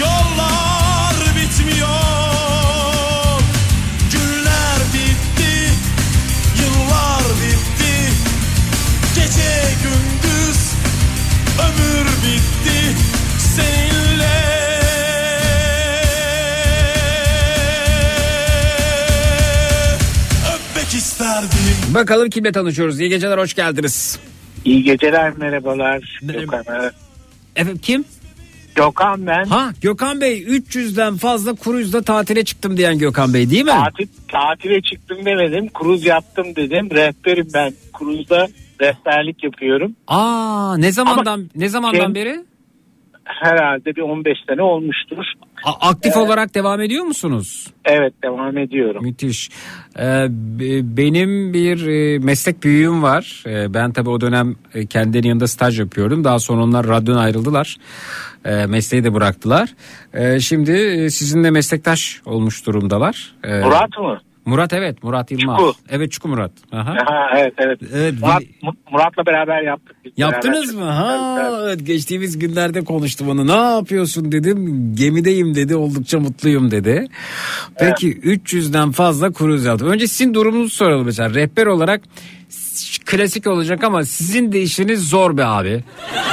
Yollar 0.00 1.14
bitmiyor. 1.36 1.88
Günler 4.12 4.80
bitti 4.94 5.72
Yıllar 6.60 7.24
bitti. 7.42 8.12
Gece 9.14 9.74
gündüz 9.82 10.58
Ömür 11.58 12.06
bitti 12.06 12.75
Bakalım 21.94 22.30
kimle 22.30 22.52
tanışıyoruz. 22.52 23.00
İyi 23.00 23.08
geceler 23.08 23.38
hoş 23.38 23.54
geldiniz. 23.54 24.20
İyi 24.64 24.82
geceler 24.82 25.32
merhabalar. 25.36 26.18
Gökhan, 26.22 26.64
Efendim 27.56 27.80
kim? 27.82 28.04
Gökhan 28.74 29.26
ben. 29.26 29.44
Ha 29.44 29.72
Gökhan 29.80 30.20
Bey 30.20 30.42
300'den 30.42 31.16
fazla 31.16 31.54
kruzda 31.54 32.02
tatile 32.02 32.44
çıktım 32.44 32.76
diyen 32.76 32.98
Gökhan 32.98 33.34
Bey 33.34 33.50
değil 33.50 33.64
mi? 33.64 33.70
Tatil, 33.70 34.08
tatile 34.28 34.82
çıktım 34.82 35.18
demedim. 35.24 35.68
Kruz 35.74 36.04
yaptım 36.04 36.56
dedim. 36.56 36.90
Rehberim 36.90 37.48
ben. 37.54 37.72
Kruzda 37.92 38.48
rehberlik 38.80 39.44
yapıyorum. 39.44 39.96
Aa 40.08 40.76
ne 40.78 40.92
zamandan 40.92 41.50
ne 41.54 41.68
zamandan 41.68 42.04
Kim? 42.04 42.14
beri? 42.14 42.44
Herhalde 43.24 43.96
bir 43.96 44.00
15 44.02 44.38
sene 44.48 44.62
olmuştur. 44.62 45.24
A- 45.66 45.88
aktif 45.88 46.16
olarak 46.16 46.54
devam 46.54 46.80
ediyor 46.80 47.04
musunuz? 47.04 47.66
Evet 47.84 48.14
devam 48.24 48.58
ediyorum. 48.58 49.02
Müthiş. 49.04 49.50
Ee, 49.98 50.02
be- 50.30 50.96
benim 50.96 51.52
bir 51.54 51.86
e, 51.86 52.18
meslek 52.18 52.62
büyüğüm 52.62 53.02
var. 53.02 53.44
Ee, 53.46 53.74
ben 53.74 53.92
tabii 53.92 54.10
o 54.10 54.20
dönem 54.20 54.56
e, 54.74 54.86
kendilerinin 54.86 55.28
yanında 55.28 55.46
staj 55.46 55.80
yapıyordum. 55.80 56.24
Daha 56.24 56.38
sonra 56.38 56.62
onlar 56.64 56.86
radyodan 56.88 57.20
ayrıldılar. 57.20 57.76
Ee, 58.44 58.66
mesleği 58.66 59.04
de 59.04 59.14
bıraktılar. 59.14 59.74
Ee, 60.14 60.40
şimdi 60.40 60.70
e, 60.72 61.10
sizinle 61.10 61.50
meslektaş 61.50 62.20
olmuş 62.24 62.66
durumdalar. 62.66 63.34
Murat 63.44 63.98
mı? 63.98 64.20
Murat 64.46 64.72
evet 64.72 65.02
Murat 65.02 65.30
Yılmaz. 65.30 65.58
Çuku. 65.60 65.72
Evet 65.90 66.12
Çuku 66.12 66.28
Murat. 66.28 66.52
Aha. 66.72 66.94
Ha, 67.06 67.28
evet 67.36 67.54
evet. 67.58 67.80
Evet, 67.94 68.14
Murat, 68.20 68.42
Murat'la 68.92 69.26
beraber 69.26 69.62
yaptık. 69.62 69.96
biz. 70.04 70.12
Yaptınız 70.16 70.76
Beraber 70.76 70.86
mı? 70.86 70.92
Ha, 70.92 71.36
Evet, 71.40 71.52
evet. 71.52 71.62
evet, 71.78 71.86
geçtiğimiz 71.86 72.38
günlerde 72.38 72.84
konuştum 72.84 73.28
onu. 73.28 73.46
Ne 73.46 73.74
yapıyorsun 73.76 74.32
dedim. 74.32 74.92
Gemideyim 74.96 75.54
dedi. 75.54 75.76
Oldukça 75.76 76.20
mutluyum 76.20 76.70
dedi. 76.70 77.06
Peki 77.78 78.12
300'den 78.20 78.90
fazla 78.90 79.32
kruz 79.32 79.64
yaptım. 79.64 79.88
Önce 79.88 80.06
sizin 80.06 80.34
durumunuzu 80.34 80.74
soralım 80.74 81.06
mesela. 81.06 81.34
Rehber 81.34 81.66
olarak 81.66 82.00
klasik 83.04 83.46
olacak 83.46 83.84
ama 83.84 84.04
sizin 84.04 84.52
de 84.52 84.62
işiniz 84.62 85.08
zor 85.08 85.36
be 85.36 85.44
abi. 85.44 85.84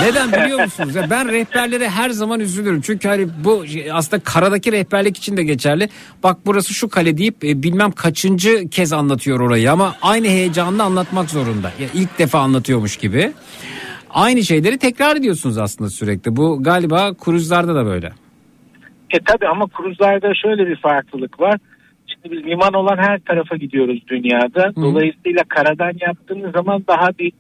Neden 0.02 0.32
biliyor 0.32 0.60
musunuz? 0.64 0.96
Ya 0.96 1.10
ben 1.10 1.28
rehberlere 1.28 1.90
her 1.90 2.10
zaman 2.10 2.40
üzülürüm. 2.40 2.82
Çünkü 2.82 3.08
hani 3.08 3.28
bu 3.44 3.66
aslında 3.92 4.24
karadaki 4.24 4.72
rehberlik 4.72 5.18
için 5.18 5.38
de 5.38 5.44
geçerli. 5.44 5.90
Bak 6.24 6.38
burası 6.46 6.74
şu 6.74 6.90
kale 6.90 7.18
deyip 7.18 7.44
e, 7.44 7.64
bilmem 7.64 7.92
kaçıncı 7.92 8.70
kez 8.70 8.94
anlatıyor 8.94 9.40
orayı 9.40 9.72
ama 9.72 9.96
aynı 10.02 10.28
heyecanla 10.28 10.84
anlatmak 10.84 11.30
zorunda. 11.30 11.72
Ya 11.80 11.88
ilk 11.94 12.20
defa 12.20 12.40
anlatıyormuş 12.40 12.98
gibi. 12.98 13.32
Aynı 14.10 14.44
şeyleri 14.44 14.78
tekrar 14.78 15.16
ediyorsunuz 15.16 15.58
aslında 15.58 15.90
sürekli. 15.90 16.36
Bu 16.36 16.64
galiba 16.64 17.14
kruzlarda 17.14 17.76
da 17.76 17.86
böyle. 17.86 18.12
E 19.12 19.20
tabi 19.20 19.48
ama 19.48 19.68
kruzlarda 19.68 20.34
şöyle 20.44 20.68
bir 20.68 20.76
farklılık 20.76 21.40
var. 21.40 21.58
Şimdi 22.24 22.36
biz 22.38 22.46
liman 22.46 22.74
olan 22.74 22.98
her 22.98 23.20
tarafa 23.20 23.56
gidiyoruz 23.56 24.00
dünyada. 24.08 24.76
Dolayısıyla 24.76 25.44
karadan 25.48 25.92
yaptığınız 26.08 26.52
zaman 26.52 26.84
daha 26.88 27.10
bir 27.20 27.32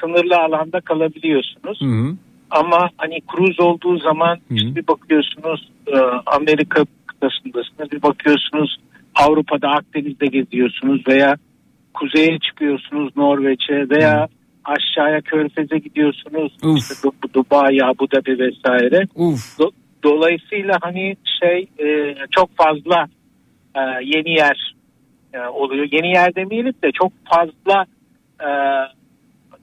sınırlı 0.00 0.36
alanda 0.36 0.80
kalabiliyorsunuz. 0.80 1.80
Hı 1.80 1.84
hı. 1.84 2.16
Ama 2.50 2.88
hani 2.96 3.20
kruz 3.20 3.60
olduğu 3.60 3.98
zaman 3.98 4.38
işte 4.50 4.74
bir 4.76 4.86
bakıyorsunuz 4.86 5.68
e, 5.86 5.96
Amerika 6.26 6.84
kıtasındasınız. 7.06 7.92
Bir 7.92 8.02
bakıyorsunuz 8.02 8.76
Avrupa'da 9.14 9.68
Akdeniz'de 9.68 10.26
geziyorsunuz 10.26 11.02
veya 11.08 11.36
kuzeye 11.94 12.38
çıkıyorsunuz 12.38 13.16
Norveç'e 13.16 13.88
veya 13.90 14.28
aşağıya 14.64 15.20
Körfez'e 15.20 15.78
gidiyorsunuz. 15.78 16.52
Uf. 16.64 16.78
İşte 16.78 16.94
Du- 16.94 17.34
Dubai, 17.34 17.78
Abu 17.84 18.10
Dhabi 18.10 18.38
vesaire. 18.38 19.06
Uf. 19.14 19.58
Do- 19.58 19.72
Dolayısıyla 20.04 20.78
hani 20.82 21.16
şey 21.42 21.66
e, 21.86 22.14
çok 22.30 22.56
fazla 22.56 23.06
e, 23.74 23.80
yeni 24.02 24.30
yer 24.30 24.74
e, 25.32 25.38
oluyor. 25.38 25.88
Yeni 25.92 26.08
yer 26.08 26.34
demeyelim 26.34 26.74
de 26.84 26.92
çok 26.92 27.12
fazla 27.24 27.86
e, 28.40 28.48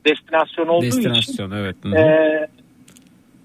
destinasyon 0.05 0.67
olduğu 0.67 0.85
için 0.85 0.97
Destinasyon 0.97 1.51
evet. 1.51 1.75
Hı 1.83 1.89
hı. 1.89 1.95
e, 1.95 2.47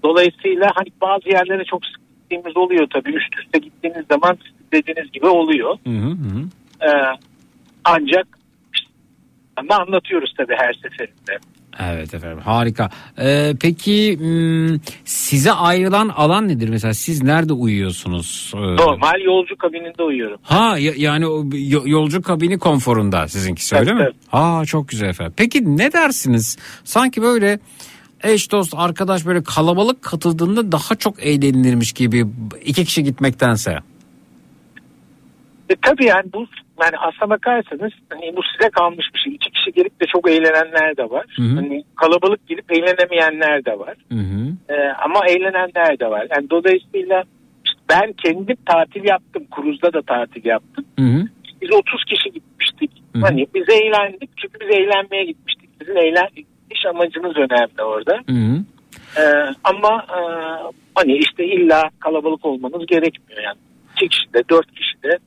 dolayısıyla 0.03 0.71
hani 0.75 0.87
bazı 1.01 1.29
yerlere 1.29 1.63
çok 1.63 1.85
sık 1.85 2.05
gittiğimiz 2.25 2.57
oluyor 2.57 2.87
tabii. 2.93 3.15
Üst 3.15 3.39
üste 3.39 3.59
gittiğiniz 3.59 4.05
zaman 4.11 4.37
dediğiniz 4.73 5.11
gibi 5.11 5.27
oluyor. 5.27 5.77
Hı 5.83 5.89
hı 5.89 6.09
hı. 6.09 6.41
E, 6.89 7.17
ancak 7.83 8.27
işte, 8.73 8.89
ama 9.55 9.75
anlatıyoruz 9.75 10.33
tabii 10.37 10.55
her 10.57 10.73
seferinde. 10.73 11.39
Evet 11.79 12.13
efendim 12.13 12.39
harika. 12.43 12.89
Ee, 13.19 13.53
peki 13.61 14.17
hmm, 14.19 14.79
size 15.05 15.51
ayrılan 15.51 16.09
alan 16.09 16.47
nedir 16.47 16.69
mesela 16.69 16.93
siz 16.93 17.23
nerede 17.23 17.53
uyuyorsunuz? 17.53 18.51
Ee, 18.55 18.57
Normal 18.57 19.21
yolcu 19.21 19.57
kabininde 19.57 20.03
uyuyorum. 20.03 20.37
Ha 20.43 20.77
ya- 20.77 20.93
yani 20.97 21.25
yolcu 21.89 22.21
kabini 22.21 22.59
konforunda 22.59 23.27
sizinkisi 23.27 23.75
öyle 23.75 23.89
Evet, 23.89 23.99
mi? 23.99 24.03
evet. 24.05 24.15
Ha 24.29 24.63
çok 24.65 24.87
güzel 24.89 25.09
efendim. 25.09 25.33
Peki 25.37 25.77
ne 25.77 25.93
dersiniz? 25.93 26.57
Sanki 26.83 27.21
böyle 27.21 27.59
eş 28.23 28.51
dost 28.51 28.73
arkadaş 28.77 29.25
böyle 29.25 29.43
kalabalık 29.43 30.01
katıldığında 30.01 30.71
daha 30.71 30.95
çok 30.95 31.23
eğlenilirmiş 31.25 31.93
gibi 31.93 32.25
iki 32.65 32.85
kişi 32.85 33.03
gitmektense. 33.03 33.79
E, 35.69 35.75
tabii 35.81 36.05
yani 36.05 36.33
bu 36.33 36.45
yani 36.81 36.97
aslına 36.97 37.29
bakarsanız 37.29 37.91
hani 38.09 38.35
bu 38.35 38.41
size 38.43 38.69
kalmış 38.69 39.05
bir 39.13 39.19
şey. 39.19 39.33
İki 39.35 39.51
kişi 39.51 39.71
gelip 39.71 40.01
de 40.01 40.05
çok 40.05 40.29
eğlenenler 40.29 40.97
de 40.97 41.09
var. 41.09 41.25
Hı 41.35 41.41
hı. 41.41 41.55
Hani 41.55 41.83
kalabalık 41.95 42.47
gelip 42.47 42.71
eğlenemeyenler 42.71 43.65
de 43.65 43.79
var. 43.79 43.95
Hı 44.11 44.17
hı. 44.17 44.53
Ee, 44.69 44.93
ama 45.05 45.27
eğlenenler 45.27 45.99
de 45.99 46.09
var. 46.09 46.27
Yani 46.35 46.49
dolayısıyla 46.49 47.23
işte 47.65 47.79
ben 47.89 48.13
kendim 48.13 48.57
tatil 48.65 49.03
yaptım. 49.03 49.43
Kruzda 49.51 49.93
da 49.93 50.01
tatil 50.01 50.45
yaptım. 50.45 50.85
Hı 50.99 51.05
hı. 51.05 51.27
Biz 51.61 51.71
30 51.71 52.03
kişi 52.05 52.31
gitmiştik. 52.31 52.91
Hı 53.13 53.19
hı. 53.19 53.23
Hani 53.23 53.47
biz 53.53 53.69
eğlendik 53.69 54.29
çünkü 54.37 54.59
biz 54.59 54.77
eğlenmeye 54.77 55.25
gitmiştik. 55.25 55.69
Sizin 55.79 55.95
eğlen 55.95 56.27
iş 56.71 56.85
amacınız 56.85 57.37
önemli 57.37 57.83
orada. 57.83 58.19
Hı 58.29 58.33
hı. 58.33 58.63
Ee, 59.17 59.53
ama 59.63 60.05
e, 60.09 60.19
hani 60.95 61.17
işte 61.17 61.45
illa 61.45 61.89
kalabalık 61.99 62.45
olmanız 62.45 62.85
gerekmiyor 62.85 63.43
yani. 63.43 63.57
İki 63.95 64.09
kişi 64.09 64.33
de 64.33 64.43
dört 64.49 64.75
kişi 64.75 65.03
de 65.03 65.17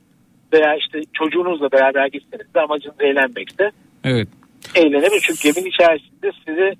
veya 0.53 0.75
işte 0.75 1.01
çocuğunuzla 1.13 1.71
beraber 1.71 2.07
gitseniz 2.07 2.53
de 2.55 2.61
amacınız 2.61 2.95
eğlenmekse 2.99 3.71
Evet. 4.03 4.27
eğlenebilir. 4.75 5.21
Çünkü 5.21 5.41
geminin 5.43 5.69
içerisinde 5.69 6.31
sizi 6.45 6.73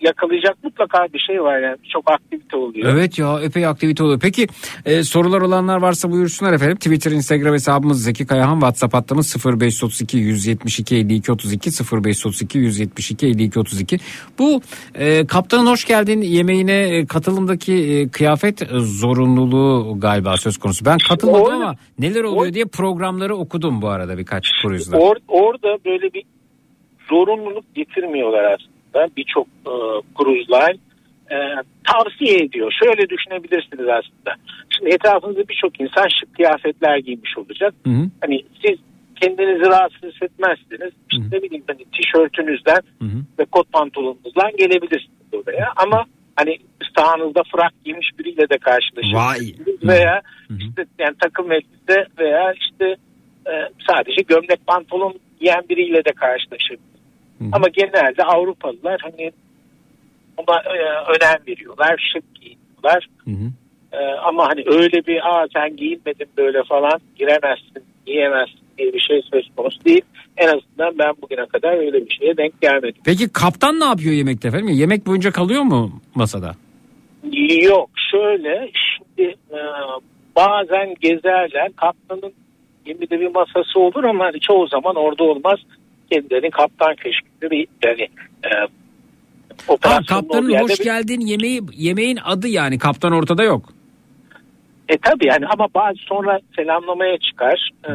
yakalayacak 0.00 0.64
mutlaka 0.64 1.06
bir 1.14 1.18
şey 1.18 1.42
var 1.42 1.58
yani 1.60 1.76
çok 1.92 2.10
aktivite 2.10 2.56
oluyor. 2.56 2.92
Evet 2.92 3.18
ya 3.18 3.40
epey 3.40 3.66
aktivite 3.66 4.02
oluyor. 4.04 4.20
Peki 4.20 4.46
e, 4.84 5.02
sorular 5.02 5.40
olanlar 5.40 5.76
varsa 5.82 6.10
buyursunlar 6.10 6.52
efendim. 6.52 6.76
Twitter, 6.76 7.10
Instagram 7.12 7.54
hesabımız 7.54 8.02
Zeki 8.04 8.26
Kayahan. 8.26 8.54
WhatsApp 8.54 8.94
hattımız 8.94 9.36
0532 9.46 10.18
172 10.18 10.96
52 10.96 11.32
32 11.32 11.70
0532 11.70 12.58
172 12.58 13.26
52 13.26 13.58
32. 13.60 13.98
Bu 14.38 14.60
e, 14.94 15.26
kaptanın 15.26 15.66
hoş 15.66 15.84
geldin 15.84 16.20
yemeğine 16.22 16.80
e, 16.82 17.06
katılımdaki 17.06 17.74
e, 17.74 18.08
kıyafet 18.08 18.62
e, 18.62 18.66
zorunluluğu 18.80 20.00
galiba 20.00 20.36
söz 20.36 20.58
konusu. 20.58 20.84
Ben 20.84 20.98
katılmadım 21.08 21.42
Orada- 21.42 21.54
ama 21.54 21.74
neler 21.98 22.24
oluyor 22.24 22.46
or- 22.50 22.54
diye 22.54 22.64
programları 22.64 23.36
okudum 23.36 23.82
bu 23.82 23.88
arada 23.88 24.18
birkaç 24.18 24.44
cruise'da. 24.62 24.96
Or- 24.96 25.20
orada 25.28 25.78
böyle 25.84 26.12
bir 26.14 26.22
zorunluluk 27.10 27.74
getirmiyorlar 27.74 28.44
aslında. 28.44 28.77
Birçok 29.16 29.46
e, 29.46 29.70
line 30.48 30.78
e, 31.30 31.36
tavsiye 31.86 32.44
ediyor. 32.44 32.72
Şöyle 32.84 33.08
düşünebilirsiniz 33.08 33.88
aslında. 33.88 34.34
Şimdi 34.76 34.90
etrafınızda 34.90 35.48
birçok 35.48 35.80
insan 35.80 36.08
şık 36.20 36.34
kıyafetler 36.34 36.98
giymiş 36.98 37.38
olacak. 37.38 37.74
Hı 37.86 37.90
hı. 37.90 38.10
Hani 38.20 38.44
siz 38.66 38.78
kendinizi 39.20 39.70
rahatsız 39.70 40.12
hissetmezsiniz. 40.12 40.92
İşte 41.12 41.24
ne 41.32 41.42
bileyim 41.42 41.64
hani 41.66 41.84
tişörtünüzden 41.84 42.82
Hı 42.98 43.04
hı. 43.04 43.18
ve 43.38 43.44
kot 43.44 43.72
pantolonunuzdan 43.72 44.56
gelebilirsiniz 44.58 45.32
oraya. 45.32 45.72
Ama 45.76 46.04
hani 46.36 46.58
sahanızda 46.96 47.42
frak 47.52 47.72
giymiş 47.84 48.10
biriyle 48.18 48.48
de. 48.48 48.58
Vay. 49.14 49.38
Veya 49.82 50.22
işte 50.48 50.84
yani 50.98 51.14
takım 51.20 51.52
elbise 51.52 52.06
veya 52.18 52.52
işte 52.52 52.96
e, 53.46 53.52
sadece 53.88 54.22
gömlek 54.22 54.66
pantolon 54.66 55.14
giyen 55.40 55.62
biriyle 55.68 56.04
de 56.04 56.12
karşılaşırsınız. 57.38 57.52
Ama 57.52 57.68
genelde 57.68 58.24
Avrupalılar 58.24 59.00
hani 59.02 59.32
buna 60.38 60.56
e, 60.56 60.78
önem 61.16 61.46
veriyorlar. 61.48 62.10
Şık 62.12 62.34
giyiniyorlar. 62.34 63.08
Hı 63.24 63.30
hı. 63.30 63.50
E, 63.92 64.18
ama 64.24 64.48
hani 64.48 64.64
öyle 64.66 65.06
bir 65.06 65.20
aa 65.28 65.46
sen 65.52 65.76
giyinmedin 65.76 66.28
böyle 66.36 66.62
falan 66.62 67.00
giremezsin, 67.16 67.82
giyemezsin 68.06 68.60
diye 68.78 68.92
bir 68.92 69.00
şey 69.00 69.22
söz 69.32 69.50
konusu 69.56 69.84
değil. 69.84 70.02
En 70.36 70.46
azından 70.46 70.98
ben 70.98 71.14
bugüne 71.22 71.46
kadar 71.46 71.78
öyle 71.78 72.06
bir 72.06 72.10
şeye 72.20 72.36
denk 72.36 72.60
gelmedim. 72.60 73.02
Peki 73.04 73.28
kaptan 73.32 73.80
ne 73.80 73.84
yapıyor 73.84 74.12
yemekte 74.12 74.48
efendim? 74.48 74.68
Yemek 74.68 75.06
boyunca 75.06 75.30
kalıyor 75.30 75.62
mu 75.62 75.92
masada? 76.14 76.54
Yok 77.62 77.90
şöyle 78.10 78.70
şimdi 78.72 79.28
e, 79.50 79.58
bazen 80.36 80.94
gezerler 81.00 81.72
kaptanın 81.76 82.32
gemide 82.84 83.20
bir 83.20 83.34
masası 83.34 83.80
olur 83.80 84.04
ama 84.04 84.24
hani 84.24 84.40
çoğu 84.40 84.66
zaman 84.66 84.96
orada 84.96 85.24
olmaz. 85.24 85.58
Kendilerinin 86.12 86.50
kaptan 86.50 86.94
köşkünde 86.96 87.50
bir 87.50 87.66
yani 87.84 88.08
e, 88.44 88.48
Ha, 89.82 90.00
kaptanın 90.08 90.58
hoş 90.58 90.80
bir- 90.80 90.84
geldin 90.84 91.20
yemeği 91.20 91.60
yemeğin 91.76 92.18
adı 92.24 92.48
yani 92.48 92.78
kaptan 92.78 93.12
ortada 93.12 93.42
yok. 93.42 93.68
E 94.88 94.98
tabi 94.98 95.26
yani 95.26 95.46
ama 95.46 95.66
bazı 95.74 95.98
sonra 95.98 96.40
selamlamaya 96.56 97.18
çıkar 97.18 97.70
e, 97.84 97.92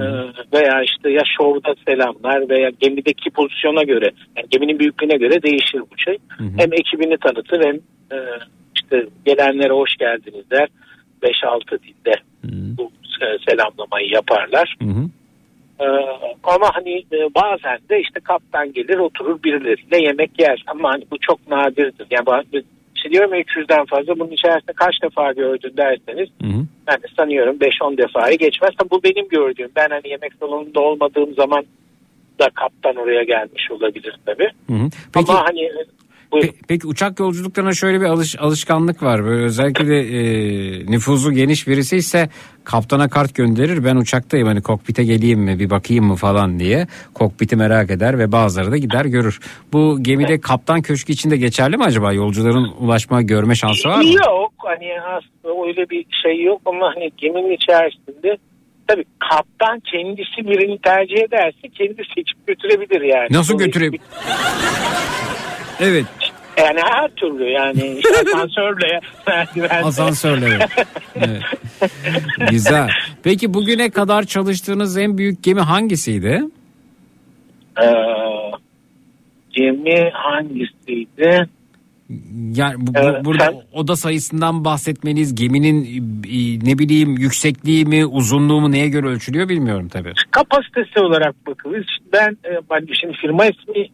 veya 0.54 0.84
işte 0.84 1.10
ya 1.10 1.22
şovda 1.38 1.76
selamlar 1.88 2.50
veya 2.50 2.70
gemideki 2.80 3.30
pozisyona 3.30 3.84
göre 3.84 4.12
yani 4.38 4.48
geminin 4.50 4.80
büyüklüğüne 4.80 5.18
göre 5.18 5.42
değişir 5.44 5.80
bu 5.92 5.98
şey. 5.98 6.18
Hem 6.58 6.74
ekibini 6.74 7.18
tanıtır 7.18 7.66
hem 7.66 7.76
e, 8.12 8.18
işte 8.76 9.06
gelenlere 9.26 9.74
hoş 9.74 9.96
geldiniz 9.96 10.50
der 10.52 10.68
5-6 11.24 11.84
dilde 11.84 12.14
bu 12.78 12.92
e, 13.22 13.26
selamlamayı 13.50 14.10
yaparlar. 14.10 14.76
Hı 14.82 14.86
hı. 14.90 15.10
E, 15.80 15.86
ama 16.44 16.70
hani 16.74 16.98
e, 17.12 17.18
bazen 17.36 17.80
de 17.90 18.02
işte 18.02 18.20
kaptan 18.20 18.74
gelir 18.74 18.98
oturur 18.98 19.44
birileriyle 19.44 19.98
yemek 19.98 20.40
yer 20.40 20.64
ama 20.68 20.90
hani 20.92 21.04
bu 21.12 21.18
çok 21.22 21.48
nadirdir. 21.48 22.08
Yani 22.12 22.26
bazı- 22.26 22.64
işte 22.96 23.10
diyorum 23.12 23.34
ya 23.34 23.40
300'den 23.42 23.86
fazla 23.86 24.20
bunun 24.20 24.32
içerisinde 24.32 24.74
kaç 24.76 24.96
defa 25.04 25.32
gördün 25.34 25.78
derseniz 25.78 26.30
Hı 26.42 26.48
hı. 26.48 26.66
ben 26.88 26.96
de 26.96 27.08
sanıyorum 27.18 27.58
5-10 27.60 27.98
defayı 27.98 28.38
geçmez. 28.38 28.72
Tabii 28.78 28.90
Bu 28.90 29.04
benim 29.04 29.28
gördüğüm. 29.28 29.70
Ben 29.76 29.90
hani 29.90 30.10
yemek 30.10 30.34
salonunda 30.40 30.80
olmadığım 30.80 31.34
zaman 31.34 31.66
da 32.40 32.50
kaptan 32.50 32.96
oraya 32.96 33.24
gelmiş 33.24 33.72
olabilir 33.72 34.16
tabii. 34.26 34.50
Hı 34.70 34.74
hı. 34.74 34.90
Peki, 35.14 35.32
Ama 35.32 35.46
hani 35.48 35.72
buyurun. 36.34 36.48
pe- 36.50 36.54
peki 36.68 36.88
uçak 36.88 37.20
yolculuklarına 37.20 37.74
şöyle 37.74 38.02
bir 38.02 38.06
alış, 38.06 38.40
alışkanlık 38.40 39.04
var. 39.04 39.24
Böyle 39.26 39.44
özellikle 39.44 39.88
de 39.88 40.00
e, 40.00 40.86
nüfuzu 40.92 41.32
geniş 41.32 41.68
birisi 41.68 41.98
ise 41.98 42.30
kaptana 42.64 43.10
kart 43.10 43.36
gönderir. 43.36 43.86
Ben 43.86 43.96
uçaktayım 43.96 44.48
hani 44.48 44.62
kokpite 44.62 45.04
geleyim 45.04 45.40
mi 45.40 45.60
bir 45.60 45.70
bakayım 45.70 46.06
mı 46.06 46.16
falan 46.16 46.60
diye. 46.60 46.88
Kokpiti 47.14 47.56
merak 47.56 47.92
eder 47.92 48.20
ve 48.20 48.32
bazıları 48.32 48.72
da 48.72 48.78
gider 48.78 49.06
görür. 49.06 49.40
Bu 49.74 49.98
gemide 50.02 50.42
kaptan 50.42 50.82
köşkü 50.82 51.14
içinde 51.14 51.38
geçerli 51.38 51.78
mi 51.78 51.84
acaba? 51.84 52.14
Yolcuların 52.14 52.72
ulaşma 52.80 53.22
görme 53.22 53.56
şansı 53.56 53.90
var 53.90 53.98
mı? 53.98 54.10
Yok 54.10 54.54
hani 54.58 54.90
aslında 55.02 55.68
öyle 55.68 55.90
bir 55.90 56.06
şey 56.24 56.44
yok 56.44 56.62
ama 56.66 56.92
hani 56.96 57.12
geminin 57.18 57.52
içerisinde 57.56 58.38
tabii 58.88 59.04
kaptan 59.20 59.80
kendisi 59.92 60.50
birini 60.50 60.78
tercih 60.82 61.18
ederse 61.28 61.70
kendi 61.78 61.96
seçip 62.16 62.48
götürebilir 62.48 63.02
yani. 63.02 63.28
Nasıl 63.32 63.58
götüreyim? 63.58 63.94
Evet 65.80 66.06
Yani 66.58 66.80
her 66.84 67.08
türlü 67.16 67.50
yani 67.50 67.98
işte 67.98 68.10
asansörle 68.36 69.00
merdivenle. 69.28 69.74
asansörle. 69.86 70.46
evet. 70.46 70.70
Evet. 71.16 71.42
Güzel. 72.52 72.90
Peki 73.24 73.54
bugüne 73.54 73.90
kadar 73.90 74.24
çalıştığınız 74.24 74.98
en 74.98 75.18
büyük 75.18 75.44
gemi 75.44 75.62
hangisiydi? 75.62 76.42
Ee, 77.82 77.86
gemi 79.52 80.10
hangisiydi? 80.14 81.50
Yani 82.56 82.76
bu, 82.78 82.94
bu- 82.94 83.00
Evet, 83.00 83.26
burada 83.26 83.46
sen- 83.46 83.62
oda 83.74 83.96
sayısından 83.96 84.66
bahsetmeniz 84.66 85.36
geminin 85.36 85.84
e, 86.24 86.70
ne 86.70 86.80
bileyim 86.80 87.18
yüksekliği 87.18 87.86
mi 87.86 88.06
uzunluğu 88.06 88.62
mu 88.62 88.72
neye 88.72 88.88
göre 88.90 89.08
ölçülüyor 89.08 89.50
bilmiyorum 89.50 89.88
tabii. 89.90 90.14
kapasitesi 90.32 91.00
olarak 91.00 91.48
bakılır. 91.48 92.00
Ben 92.14 92.30
e, 92.46 92.52
ben 92.72 92.88
şimdi 93.02 93.14
firma 93.22 93.46
ismi 93.46 93.88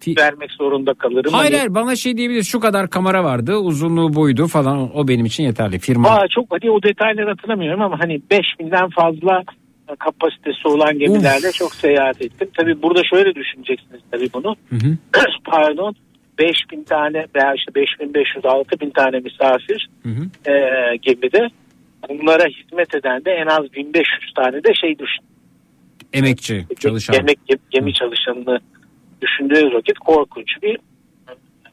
Fi- 0.00 0.20
vermek 0.20 0.50
zorunda 0.52 0.94
kalırım. 0.94 1.32
Hayır 1.32 1.52
Hani, 1.52 1.56
hayır 1.58 1.74
bana 1.74 1.96
şey 1.96 2.16
diyebiliriz 2.16 2.48
şu 2.48 2.60
kadar 2.60 2.90
kamera 2.90 3.24
vardı 3.24 3.56
uzunluğu 3.56 4.14
buydu 4.14 4.46
falan 4.46 4.96
o 4.96 5.08
benim 5.08 5.26
için 5.26 5.44
yeterli 5.44 5.78
firma. 5.78 6.08
Aa, 6.10 6.28
çok 6.28 6.46
hadi 6.50 6.70
o 6.70 6.82
detayları 6.82 7.28
hatırlamıyorum 7.28 7.82
ama 7.82 8.00
hani 8.00 8.20
5000'den 8.30 8.88
fazla 8.90 9.42
e, 9.88 9.96
kapasitesi 9.96 10.68
olan 10.68 10.98
gemilerle 10.98 11.52
çok 11.52 11.74
seyahat 11.74 12.22
ettim. 12.22 12.48
Tabii 12.56 12.82
burada 12.82 13.02
şöyle 13.10 13.34
düşüneceksiniz 13.34 14.00
tabii 14.10 14.28
bunu. 14.34 14.56
Hı 14.70 14.76
hı. 14.76 14.96
Pardon 15.44 15.94
5000 16.38 16.84
tane 16.84 17.26
veya 17.34 17.54
işte 17.54 17.74
5500 17.74 18.44
6000 18.44 18.90
tane 18.90 19.18
misafir 19.18 19.88
Hı 20.02 20.08
hı. 20.08 20.50
e, 20.52 20.56
gemide 20.96 21.48
bunlara 22.08 22.44
hizmet 22.44 22.94
eden 22.94 23.24
de 23.24 23.30
en 23.30 23.46
az 23.46 23.72
1500 23.72 24.32
tane 24.34 24.56
de 24.64 24.74
şey 24.80 24.98
düşün. 24.98 25.24
Emekçi 26.12 26.66
çalışan. 26.80 27.14
Yemek 27.14 27.38
gemi 27.70 27.94
çalışanını 27.94 28.60
düşündüğünüz 29.20 29.74
vakit 29.74 29.98
korkunç 29.98 30.48
bir 30.62 30.78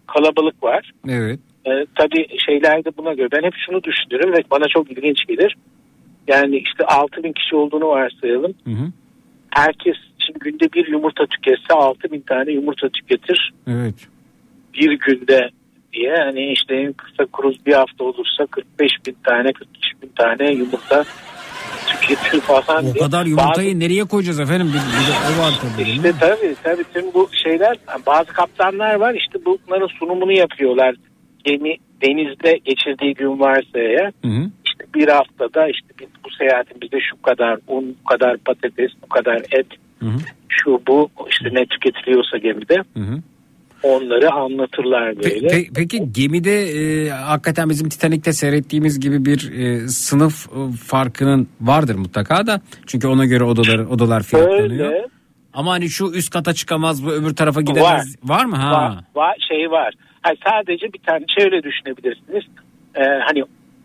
kalabalık 0.08 0.64
var. 0.64 0.92
Evet. 1.10 1.40
E, 1.66 1.86
tabii 1.96 2.28
şeyler 2.46 2.86
de 2.86 2.98
buna 2.98 3.14
göre 3.14 3.28
ben 3.32 3.44
hep 3.44 3.54
şunu 3.66 3.84
düşünürüm 3.84 4.34
ve 4.34 4.44
bana 4.52 4.68
çok 4.68 4.92
ilginç 4.92 5.26
gelir. 5.28 5.56
Yani 6.28 6.58
işte 6.58 6.86
6000 6.86 7.34
kişi 7.34 7.56
olduğunu 7.56 7.88
varsayalım. 7.88 8.54
Hı 8.64 8.72
hı. 8.72 8.92
Herkes 9.50 9.96
şimdi 10.26 10.40
günde 10.40 10.74
bir 10.74 10.88
yumurta 10.88 11.26
tüketse 11.26 11.74
6000 11.74 12.22
tane 12.22 12.52
yumurta 12.52 12.90
tüketir 12.90 13.54
Evet. 13.68 14.08
bir 14.74 15.00
günde 15.00 15.50
diye. 15.94 16.16
Hani 16.16 16.52
işte 16.52 16.76
en 16.76 16.94
kısa 16.94 17.26
kruz 17.34 17.66
bir 17.66 17.74
hafta 17.74 18.04
olursa 18.04 18.46
45 18.46 18.92
bin 19.08 19.16
tane 19.24 19.54
43 19.54 20.02
bin 20.02 20.10
tane 20.16 20.52
yumurta 20.52 21.06
tüketir 21.88 22.42
falan 22.42 22.86
O 22.86 22.94
diye. 22.94 23.04
kadar 23.04 23.26
yumurtayı 23.26 23.80
nereye 23.80 24.04
koyacağız 24.04 24.40
efendim? 24.40 24.68
Bir, 24.68 24.74
bir 24.74 25.08
de 25.08 25.40
o 25.40 25.44
var 25.44 25.54
tabii. 25.62 25.90
İşte 25.90 26.14
tabii 26.20 26.56
tabii 26.64 26.84
tüm 26.94 27.14
bu 27.14 27.30
şeyler 27.44 27.78
bazı 28.06 28.28
kaptanlar 28.34 28.96
var 28.96 29.14
işte 29.14 29.40
bunların 29.46 29.88
sunumunu 30.00 30.32
yapıyorlar. 30.32 30.96
Gemi 31.44 31.76
denizde 32.02 32.60
geçirdiği 32.66 33.14
gün 33.14 33.40
varsa 33.40 33.80
eğer 33.80 34.12
Hı 34.26 34.28
hı. 34.28 34.50
işte 34.66 34.86
bir 34.96 35.08
haftada 35.08 35.68
işte 35.68 35.88
biz 36.00 36.08
bu 36.26 36.30
seyahatimizde 36.40 36.98
şu 37.12 37.22
kadar 37.22 37.58
un, 37.68 37.96
bu 38.02 38.08
kadar 38.10 38.38
patates, 38.38 38.92
bu 39.04 39.08
kadar 39.10 39.36
et, 39.52 39.68
şu 40.50 40.82
bu 40.88 41.10
işte 41.30 41.50
ne 41.52 41.66
tüketiliyorsa 41.66 42.38
gemide 42.38 42.76
onları 43.84 44.32
anlatırlar 44.32 45.16
böyle. 45.18 45.48
pe- 45.48 45.70
peki 45.76 46.14
gemide 46.14 46.62
e, 46.62 47.10
hakikaten 47.10 47.70
bizim 47.70 47.90
Titanik'te 47.90 48.34
seyrettiğimiz 48.34 49.00
gibi 49.00 49.26
bir 49.26 49.52
e, 49.52 49.88
sınıf 49.88 50.48
e, 50.48 50.78
farkının 50.86 51.48
vardır 51.62 51.96
mutlaka 51.96 52.48
da. 52.48 52.62
Çünkü 52.88 53.08
ona 53.08 53.26
göre 53.26 53.44
odalar 53.44 53.80
odalar 53.80 54.24
fiyatlanıyor. 54.24 54.92
Öyle. 54.92 55.08
Ama 55.54 55.72
hani 55.72 55.90
şu 55.90 56.12
üst 56.16 56.34
kata 56.34 56.54
çıkamaz 56.54 57.06
bu 57.06 57.12
öbür 57.12 57.36
tarafa 57.36 57.62
gidemez. 57.62 58.16
Var, 58.24 58.46
mı? 58.46 58.56
Ha. 58.56 58.72
Var, 58.72 59.04
var, 59.16 59.38
şey 59.50 59.72
var. 59.72 59.94
Hayır, 60.22 60.40
sadece 60.46 60.94
bir 60.94 61.00
tane 61.00 61.26
şöyle 61.40 61.64
düşünebilirsiniz. 61.64 62.44
Ee, 62.96 63.04
hani 63.26 63.44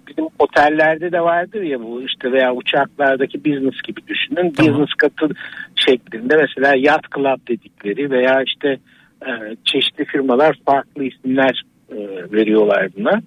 bizim 0.09 0.25
otellerde 0.39 1.13
de 1.13 1.21
vardır 1.21 1.63
ya 1.63 1.81
bu 1.81 2.03
işte 2.03 2.33
veya 2.33 2.55
uçaklardaki 2.55 3.45
business 3.45 3.83
gibi 3.85 4.01
düşünün. 4.09 4.53
Business 4.59 4.95
katı 4.99 5.29
şeklinde 5.77 6.37
mesela 6.37 6.75
yacht 6.77 7.15
club 7.15 7.49
dedikleri 7.49 8.11
veya 8.11 8.43
işte 8.47 8.79
e, 9.27 9.57
çeşitli 9.65 10.05
firmalar 10.05 10.59
farklı 10.67 11.05
isimler 11.05 11.63
e, 11.91 11.97
veriyorlar 12.33 12.89
buna. 12.97 13.23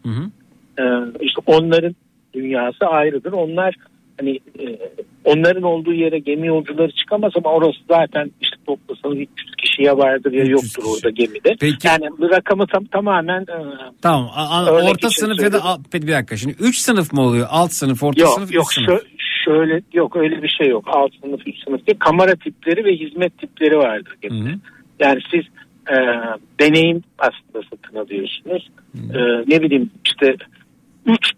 E, 0.80 0.84
işte 1.22 1.42
onların 1.46 1.96
dünyası 2.34 2.86
ayrıdır. 2.86 3.32
Onlar 3.32 3.76
hani 4.20 4.40
e, 4.60 4.80
onların 5.24 5.64
olduğu 5.64 5.94
yere 5.94 6.20
gemi 6.20 6.48
yolcuları 6.48 6.92
çıkamaz 6.92 7.32
ama 7.36 7.54
orası 7.54 7.80
zaten 7.90 8.32
işte 8.42 8.56
toplasanız 8.66 9.18
300 9.18 9.56
kişiye 9.58 9.98
vardır 9.98 10.32
ya 10.32 10.44
yoktur 10.44 10.84
orada 10.96 11.10
gemide. 11.10 11.56
Yani 11.84 12.10
bu 12.20 12.30
rakamı 12.30 12.68
tam, 12.68 12.86
tamamen 12.86 13.42
e, 13.42 13.58
Tamam. 14.02 14.30
a- 14.36 14.50
a- 14.50 14.90
orta 14.92 15.10
sınıf 15.10 15.40
ya 15.44 15.54
da 15.54 15.60
bir 15.94 16.08
dakika 16.12 16.38
şimdi 16.38 16.56
3 16.60 16.78
sınıf 16.78 17.14
mı 17.14 17.22
oluyor? 17.22 17.48
Alt 17.50 17.72
sınıf, 17.72 18.04
orta 18.04 18.22
yok 18.22 18.30
sınıf, 18.34 18.54
yok 18.54 18.74
sınıf. 18.74 18.90
şö- 18.90 19.06
şöyle 19.46 19.82
yok 19.94 20.16
öyle 20.16 20.44
bir 20.44 20.56
şey 20.62 20.68
yok. 20.68 20.86
Alt 20.88 21.12
sınıf 21.24 21.48
üst 21.48 21.64
sınıf 21.64 21.88
değil. 21.88 22.00
Kamera 22.00 22.36
tipleri 22.36 22.86
ve 22.86 22.96
hizmet 22.96 23.38
tipleri 23.38 23.78
vardır 23.78 24.16
gemide. 24.22 24.50
Yani 25.00 25.20
siz 25.32 25.44
e, 25.92 25.96
deneyim 26.60 27.04
aslında 27.20 27.68
satın 27.70 27.98
alıyorsunuz. 27.98 28.70
E, 29.14 29.20
ne 29.48 29.62
bileyim 29.62 29.92
işte 30.06 30.36
3 31.06 31.32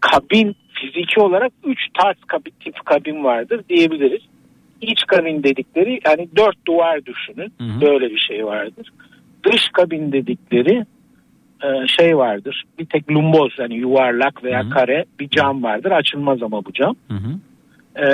kabin 0.00 0.56
fiziki 0.74 1.20
olarak 1.20 1.52
3 1.64 1.78
tarz 2.00 2.16
kabin, 2.26 2.52
tip 2.60 2.84
kabin 2.86 3.24
vardır 3.24 3.60
diyebiliriz. 3.68 4.22
İç 4.80 5.06
kabin 5.06 5.42
dedikleri 5.42 6.00
yani 6.06 6.28
dört 6.36 6.66
duvar 6.66 7.06
düşünün. 7.06 7.52
Böyle 7.80 8.10
bir 8.10 8.18
şey 8.18 8.46
vardır. 8.46 8.92
Dış 9.44 9.68
kabin 9.72 10.12
dedikleri 10.12 10.84
e, 11.62 11.86
şey 11.86 12.16
vardır. 12.16 12.64
Bir 12.78 12.86
tek 12.86 13.10
lumboz 13.10 13.52
yani 13.58 13.74
yuvarlak 13.74 14.44
veya 14.44 14.60
kare 14.70 15.04
bir 15.20 15.28
cam 15.28 15.62
vardır. 15.62 15.90
Açılmaz 15.90 16.42
ama 16.42 16.64
bu 16.64 16.72
cam. 16.72 16.96
E, 17.96 18.06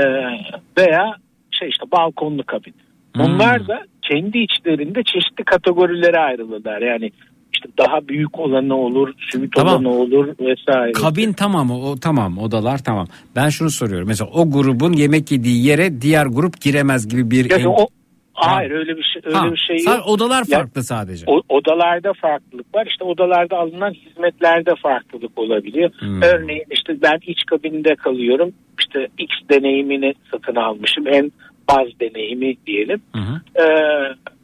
veya 0.79 1.17
şey 1.51 1.69
işte 1.69 1.85
balkonlu 1.93 2.43
kabin. 2.43 2.75
Onlar 3.19 3.69
da 3.69 3.81
kendi 4.03 4.39
içlerinde 4.39 5.03
çeşitli 5.03 5.45
kategorilere 5.45 6.19
ayrılırlar. 6.19 6.83
Yani 6.83 7.11
işte 7.55 7.69
daha 7.79 8.09
büyük 8.09 8.39
olanı 8.39 8.75
olur, 8.77 9.13
sümit 9.33 9.53
Tamam. 9.57 9.75
olanı 9.87 9.89
olur 9.95 10.29
vesaire. 10.41 10.93
Kabin 10.93 11.33
tamam 11.33 11.71
o 11.71 11.97
tamam 12.01 12.39
odalar 12.39 12.79
tamam. 12.85 13.07
Ben 13.37 13.49
şunu 13.49 13.71
soruyorum. 13.71 14.09
Mesela 14.09 14.31
o 14.35 14.51
grubun 14.51 14.93
yemek 14.93 15.33
yediği 15.33 15.67
yere 15.67 16.01
diğer 16.01 16.27
grup 16.27 16.61
giremez 16.61 17.09
gibi 17.09 17.31
bir 17.31 17.51
Yani 17.51 17.63
en- 17.63 17.67
o 17.67 17.87
hayır 18.33 18.71
öyle 18.71 18.97
bir 18.97 19.03
şey 19.03 19.23
öyle 19.25 19.37
Ha, 19.37 19.53
bir 19.53 19.57
şey 19.57 19.77
yok. 19.95 20.07
odalar 20.07 20.45
Ya- 20.49 20.59
farklı 20.59 20.83
sadece. 20.85 21.25
O, 21.29 21.43
odalarda 21.49 22.13
farklılık 22.13 22.75
var. 22.75 22.87
İşte 22.91 23.05
odalarda 23.05 23.57
alınan 23.59 23.93
hizmetlerde 23.93 24.71
farklılık 24.83 25.39
olabiliyor. 25.39 25.91
Hmm. 25.99 26.23
Örneğin 26.23 26.65
işte 26.71 27.03
ben 27.03 27.19
iç 27.27 27.45
kabinde 27.47 27.95
kalıyorum. 27.95 28.53
İşte 28.81 29.07
X 29.19 29.31
deneyimini 29.51 30.15
satın 30.33 30.55
almışım. 30.57 31.07
En 31.09 31.33
baz 31.73 31.87
deneyimi 32.01 32.55
diyelim. 32.67 33.03
Ee, 33.17 33.65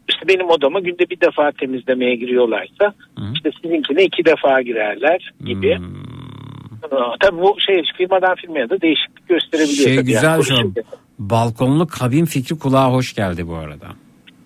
işte 0.08 0.28
benim 0.28 0.50
odama 0.50 0.80
günde 0.80 1.10
bir 1.10 1.20
defa 1.20 1.52
temizlemeye 1.60 2.14
giriyorlarsa 2.16 2.94
işte 3.34 3.50
sizinkine 3.62 4.04
iki 4.04 4.24
defa 4.24 4.62
girerler 4.62 5.32
gibi. 5.44 5.78
Aa, 6.90 7.14
Tabii 7.20 7.40
bu 7.42 7.56
şey 7.66 7.82
firmadan 7.98 8.34
firmaya 8.34 8.70
da 8.70 8.80
değişiklik 8.80 9.28
gösterebiliyor. 9.28 9.88
Şey 9.88 9.96
tabii 9.96 10.06
güzel 10.06 10.30
yani. 10.30 10.44
şu. 10.44 10.54
Balkonlu 11.18 11.86
kabin 11.86 12.24
fikri 12.24 12.58
kulağa 12.58 12.92
hoş 12.92 13.14
geldi 13.14 13.48
bu 13.48 13.54
arada. 13.54 13.86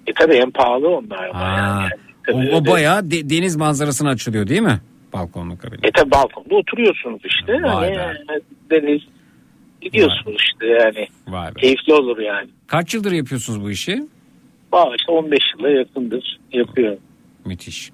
E 0.06 0.12
tabii 0.12 0.34
en 0.34 0.50
pahalı 0.50 0.88
onlar 0.88 1.30
Ha, 1.32 1.56
yani. 1.58 1.88
o, 2.28 2.32
Tabii 2.32 2.50
o 2.52 2.56
öyle. 2.60 2.70
bayağı 2.70 3.10
de- 3.10 3.30
deniz 3.30 3.56
manzarasına 3.56 4.10
açılıyor 4.10 4.46
değil 4.46 4.60
mi? 4.62 4.80
Balkonlu 5.12 5.58
kabin. 5.58 5.78
E 5.82 5.90
tabi 5.94 6.10
balkonda 6.10 6.54
oturuyorsunuz 6.54 7.20
işte. 7.24 7.52
Vay 7.52 7.94
Hani, 7.94 7.96
be. 7.96 8.40
deniz 8.70 9.00
gidiyorsunuz 9.80 10.42
işte 10.42 10.66
yani. 10.66 11.08
Vay 11.28 11.48
be. 11.48 11.60
Keyifli 11.60 11.94
olur 11.94 12.18
yani. 12.18 12.48
Kaç 12.66 12.94
yıldır 12.94 13.12
yapıyorsunuz 13.12 13.62
bu 13.62 13.70
işi? 13.70 14.06
Valla 14.72 14.96
işte 14.98 15.12
15 15.12 15.38
yıla 15.58 15.70
yakındır 15.70 16.38
yapıyorum. 16.52 16.98
Müthiş. 17.44 17.90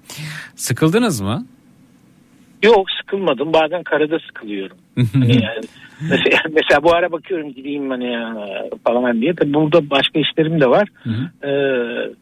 Sıkıldınız 0.55 1.21
mı? 1.21 1.45
Yok 2.63 2.87
sıkılmadım. 3.01 3.53
Bazen 3.53 3.83
karada 3.83 4.19
sıkılıyorum. 4.19 4.77
hani 5.13 5.43
yani, 5.43 5.61
mesela, 6.01 6.41
mesela 6.51 6.83
bu 6.83 6.95
ara 6.95 7.11
bakıyorum 7.11 7.53
gideyim 7.53 7.89
hani 7.89 8.11
ya, 8.11 8.35
falan 8.83 9.21
diye. 9.21 9.33
Tabii 9.33 9.53
burada 9.53 9.89
başka 9.89 10.19
işlerim 10.19 10.61
de 10.61 10.67
var. 10.67 10.89
Ee, 11.43 12.13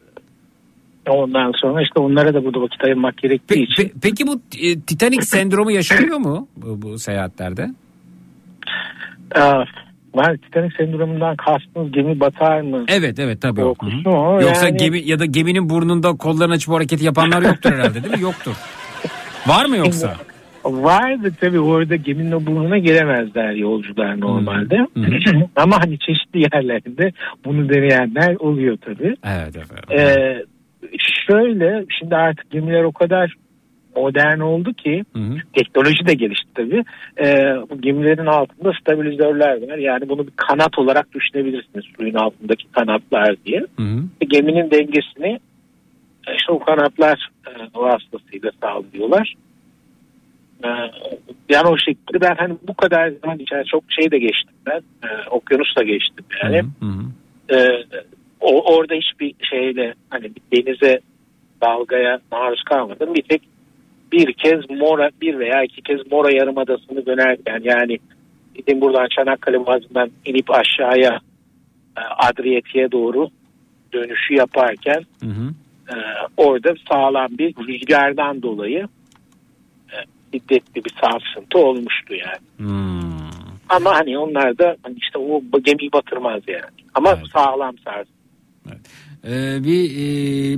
ondan 1.09 1.51
sonra 1.61 1.81
işte 1.81 1.99
onlara 1.99 2.33
da 2.33 2.45
burada 2.45 2.61
vakit 2.61 2.83
ayırmak 2.83 3.17
gerektiği 3.17 3.63
için. 3.63 3.83
Pe- 3.83 3.91
peki 4.01 4.27
bu 4.27 4.41
e, 4.61 4.79
Titanic 4.79 5.21
sendromu 5.21 5.71
yaşanıyor 5.71 6.17
mu 6.17 6.47
bu, 6.57 6.81
bu 6.81 6.99
seyahatlerde? 6.99 7.69
Var 10.15 10.37
Titanic 10.37 10.75
sendromundan 10.77 11.35
kastınız 11.35 11.91
gemi 11.91 12.19
batar 12.19 12.61
mı? 12.61 12.85
Evet 12.87 13.19
evet 13.19 13.41
tabii. 13.41 13.61
Korkusu 13.61 14.09
o. 14.09 14.41
Yoksa 14.41 14.65
Yani- 14.65 14.77
gemi 14.77 14.99
ya 15.05 15.19
da 15.19 15.25
geminin 15.25 15.69
burnunda 15.69 16.13
kollarını 16.13 16.53
açıp 16.53 16.73
hareketi 16.73 17.05
yapanlar 17.05 17.41
yoktur 17.41 17.71
herhalde 17.73 18.03
değil 18.03 18.15
mi? 18.15 18.21
Yoktur. 18.21 18.53
Var 19.47 19.65
mı 19.65 19.77
yoksa? 19.77 20.13
Vardı 20.65 21.31
tabii 21.41 21.59
orada 21.59 21.95
geminin 21.95 22.31
o 22.31 22.45
burnuna 22.45 22.77
giremezler 22.77 23.51
yolcular 23.51 24.19
normalde. 24.19 24.77
Ama 25.55 25.79
hani 25.79 25.99
çeşitli 25.99 26.39
yerlerinde 26.39 27.11
bunu 27.45 27.69
deneyenler 27.69 28.35
oluyor 28.35 28.77
tabii. 28.85 29.15
Evet 29.25 29.55
efendim. 29.55 29.99
Ee, 29.99 30.43
şöyle 31.27 31.85
şimdi 31.99 32.15
artık 32.15 32.51
gemiler 32.51 32.83
o 32.83 32.91
kadar 32.91 33.33
modern 33.95 34.39
oldu 34.39 34.73
ki 34.73 35.03
teknoloji 35.53 36.05
de 36.07 36.13
gelişti 36.13 36.47
tabii. 36.55 36.83
Ee, 37.19 37.55
bu 37.69 37.81
gemilerin 37.81 38.25
altında 38.25 38.73
stabilizörler 38.81 39.69
var. 39.69 39.77
Yani 39.77 40.09
bunu 40.09 40.27
bir 40.27 40.33
kanat 40.35 40.79
olarak 40.79 41.13
düşünebilirsiniz 41.13 41.85
suyun 41.97 42.15
altındaki 42.15 42.71
kanatlar 42.71 43.35
diye. 43.45 43.65
Geminin 44.27 44.71
dengesini 44.71 45.39
e, 46.27 46.35
işte 46.35 46.51
o 46.51 46.59
kanatlar 46.59 47.29
e, 47.47 47.51
vasıtasıyla 47.75 48.51
sağlıyorlar. 48.61 49.33
Ee, 50.63 50.67
yani 51.49 51.67
o 51.67 51.77
şekilde 51.77 52.21
ben 52.21 52.35
hani 52.35 52.55
bu 52.67 52.73
kadar 52.73 53.09
zaman 53.09 53.39
içerisinde 53.39 53.71
çok 53.71 53.83
şey 53.89 54.11
de 54.11 54.17
geçtim 54.19 54.53
ben. 54.65 54.81
Ee, 55.03 55.29
okyanus 55.29 55.75
da 55.77 55.83
geçtim 55.83 56.25
yani. 56.43 56.61
Ee, 57.51 57.83
o, 58.39 58.75
orada 58.75 58.95
hiçbir 58.95 59.33
şeyle 59.49 59.93
hani 60.09 60.23
bir 60.23 60.65
denize 60.65 60.99
dalgaya 61.61 62.19
maruz 62.31 62.63
kalmadım. 62.63 63.15
Bir 63.15 63.21
tek 63.21 63.41
bir 64.11 64.33
kez 64.33 64.69
Mora 64.69 65.09
bir 65.21 65.39
veya 65.39 65.63
iki 65.63 65.81
kez 65.81 66.11
Mora 66.11 66.31
Yarımadası'nı 66.31 67.05
dönerken 67.05 67.61
yani 67.63 67.99
gidin 68.55 68.81
buradan 68.81 69.07
Çanakkale 69.15 69.65
Boğazı'ndan 69.65 70.11
inip 70.25 70.51
aşağıya 70.51 71.19
e, 71.97 72.01
Adriyatik'e 72.01 72.91
doğru 72.91 73.29
dönüşü 73.93 74.33
yaparken 74.33 75.03
e, 75.89 75.95
orada 76.37 76.73
sağlam 76.91 77.37
bir 77.37 77.55
rüzgardan 77.67 78.41
dolayı 78.41 78.87
e, 79.91 79.97
şiddetli 80.33 80.85
bir 80.85 80.93
sarsıntı 81.01 81.57
olmuştu 81.57 82.13
yani. 82.13 82.69
Ama 83.69 83.95
hani 83.95 84.17
onlar 84.17 84.57
da 84.57 84.77
hani 84.83 84.95
işte 84.97 85.17
o 85.19 85.41
gemiyi 85.63 85.91
batırmaz 85.93 86.41
yani. 86.47 86.71
Ama 86.93 87.19
sağlam 87.33 87.77
sarsıntı. 87.77 88.15
Ee, 89.27 89.63
bir 89.63 89.89
e, 89.89 90.57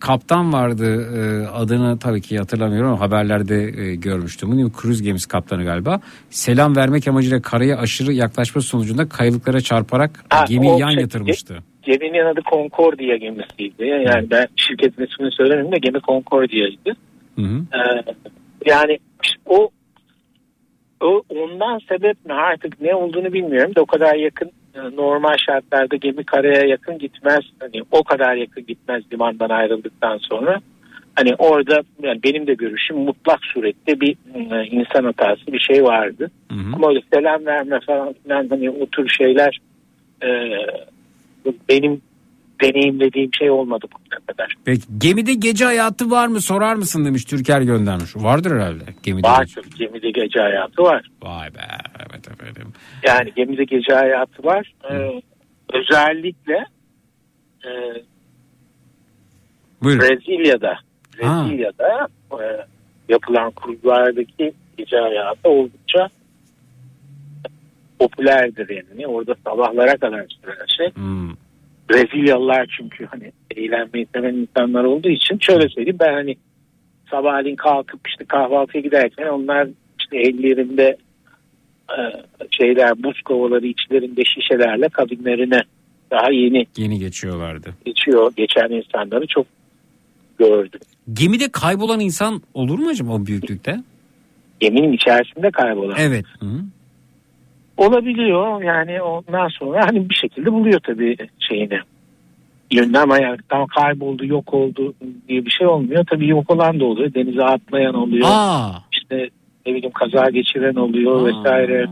kaptan 0.00 0.52
vardı 0.52 0.86
e, 1.16 1.46
adını 1.48 1.98
tabii 1.98 2.20
ki 2.20 2.38
hatırlamıyorum 2.38 2.90
ama 2.90 3.00
haberlerde 3.00 3.56
e, 3.82 3.94
görmüştüm. 3.94 4.52
Bunu 4.52 4.72
kruz 4.72 5.02
gemisi 5.02 5.28
kaptanı 5.28 5.64
galiba. 5.64 6.00
Selam 6.30 6.76
vermek 6.76 7.08
amacıyla 7.08 7.42
karaya 7.42 7.78
aşırı 7.78 8.12
yaklaşma 8.12 8.60
sonucunda 8.60 9.08
kayalıklara 9.08 9.60
çarparak 9.60 10.10
Ha, 10.30 10.44
gemiyi 10.48 10.80
yan 10.80 10.90
şey- 10.90 11.00
yatırmıştı. 11.02 11.58
Geminin 11.82 12.26
adı 12.26 12.40
Concordia 12.50 13.16
gemisiydi. 13.16 13.84
Yani 13.84 14.30
ben 14.30 14.46
şirketin 14.56 15.04
ismini 15.04 15.32
söylemeyeyim 15.32 15.72
de 15.72 15.78
gemi 15.78 16.00
Concordia'ydı. 16.00 16.96
Hı 17.36 17.42
hı. 17.42 17.62
Ee, 17.74 18.14
yani 18.66 18.98
o 19.46 19.70
o 21.00 21.22
ondan 21.28 21.78
sebep 21.88 22.16
ne 22.26 22.32
artık 22.32 22.80
ne 22.80 22.94
olduğunu 22.94 23.32
bilmiyorum 23.32 23.74
da 23.74 23.80
o 23.80 23.86
kadar 23.86 24.14
yakın 24.14 24.50
normal 24.74 25.36
şartlarda 25.46 25.96
gemi 25.96 26.24
karaya 26.24 26.66
yakın 26.66 26.98
gitmez. 26.98 27.40
Hani 27.60 27.82
o 27.90 28.04
kadar 28.04 28.34
yakın 28.34 28.66
gitmez 28.66 29.02
limandan 29.12 29.48
ayrıldıktan 29.48 30.18
sonra. 30.18 30.60
Hani 31.14 31.34
orada 31.34 31.82
yani 32.02 32.22
benim 32.22 32.46
de 32.46 32.54
görüşüm 32.54 32.96
mutlak 32.96 33.44
surette 33.44 34.00
bir 34.00 34.16
e, 34.34 34.66
insan 34.66 35.04
hatası 35.04 35.46
bir 35.46 35.60
şey 35.60 35.84
vardı. 35.84 36.30
Ama 36.74 36.88
öyle 36.88 37.00
selam 37.14 37.46
verme 37.46 37.80
falan 37.86 38.14
filan 38.22 38.48
hani 38.48 38.70
o 38.70 38.86
tür 38.86 39.08
şeyler 39.08 39.60
e, 40.22 40.28
benim 41.68 42.00
deneyimlediğim 42.62 43.34
şey 43.34 43.50
olmadı 43.50 43.86
bugüne 43.94 44.26
kadar. 44.26 44.54
Peki 44.64 44.82
gemide 44.98 45.34
gece 45.34 45.64
hayatı 45.64 46.10
var 46.10 46.26
mı 46.26 46.40
sorar 46.40 46.74
mısın 46.74 47.04
demiş 47.04 47.24
Türker 47.24 47.60
göndermiş. 47.60 48.16
Vardır 48.16 48.50
herhalde 48.50 48.84
gemide. 49.02 49.28
Var 49.28 49.44
gece. 49.44 49.60
tabii 49.60 49.74
gemide 49.78 50.10
gece 50.10 50.38
hayatı 50.38 50.82
var. 50.82 51.10
Vay 51.22 51.54
be 51.54 51.60
evet 51.98 52.28
efendim. 52.30 52.72
Yani 53.06 53.32
gemide 53.36 53.64
gece 53.64 53.94
hayatı 53.94 54.44
var. 54.44 54.72
Ee, 54.90 55.22
özellikle 55.72 56.66
e, 57.64 57.70
Buyurun. 59.82 60.00
Brezilya'da 60.00 60.78
Ha. 61.22 61.44
Brezilya'da 61.44 62.08
e, 62.32 62.66
yapılan 63.08 63.50
kurgulardaki 63.50 64.52
gece 64.78 64.96
hayatı 64.96 65.48
oldukça 65.48 66.08
popülerdir 67.98 68.68
yani. 68.68 69.06
Orada 69.06 69.34
sabahlara 69.44 69.96
kadar 69.96 70.26
süren 70.42 70.66
şey. 70.76 70.94
Hmm. 70.94 71.30
Brezilyalılar 71.90 72.76
çünkü 72.78 73.06
hani 73.06 73.32
eğlenmeyi 73.56 74.06
seven 74.14 74.34
insanlar 74.34 74.84
olduğu 74.84 75.08
için 75.08 75.38
şöyle 75.40 75.68
söyleyeyim 75.68 75.98
ben 76.00 76.12
hani 76.12 76.36
sabahleyin 77.10 77.56
kalkıp 77.56 78.00
işte 78.08 78.24
kahvaltıya 78.24 78.82
giderken 78.82 79.26
onlar 79.26 79.68
işte 80.00 80.16
ellerinde 80.18 80.96
e, 81.90 82.00
şeyler 82.50 83.02
buz 83.02 83.22
kovaları 83.22 83.66
içlerinde 83.66 84.22
şişelerle 84.24 84.88
kabinlerine 84.88 85.62
daha 86.10 86.30
yeni 86.32 86.66
Yeni 86.76 86.98
geçiyorlardı. 86.98 87.74
geçiyor 87.84 88.32
geçen 88.36 88.70
insanları 88.70 89.26
çok 89.26 89.46
gördüm. 90.38 90.80
Gemide 91.12 91.48
kaybolan 91.52 92.00
insan 92.00 92.42
olur 92.54 92.78
mu 92.78 92.88
acaba 92.88 93.12
o 93.12 93.26
büyüklükte? 93.26 93.80
Geminin 94.60 94.92
içerisinde 94.92 95.50
kaybolan. 95.50 95.96
Evet. 95.98 96.24
Hı. 96.40 96.46
Olabiliyor 97.76 98.62
yani 98.62 99.02
ondan 99.02 99.48
sonra 99.48 99.86
hani 99.86 100.10
bir 100.10 100.14
şekilde 100.14 100.52
buluyor 100.52 100.80
tabii 100.80 101.16
şeyini. 101.48 101.78
Yönünü 102.70 102.98
ama 102.98 103.18
yani 103.18 103.36
tam 103.48 103.66
kayboldu 103.66 104.26
yok 104.26 104.54
oldu 104.54 104.94
diye 105.28 105.44
bir 105.44 105.50
şey 105.50 105.66
olmuyor. 105.66 106.04
Tabii 106.10 106.28
yok 106.28 106.50
olan 106.50 106.80
da 106.80 106.84
oluyor. 106.84 107.14
Denize 107.14 107.42
atlayan 107.44 107.94
oluyor. 107.94 108.28
Aa, 108.30 108.70
İşte 108.92 109.28
ne 109.66 109.74
bileyim 109.74 109.90
kaza 109.94 110.30
geçiren 110.30 110.74
oluyor 110.74 111.26
vesaire. 111.26 111.86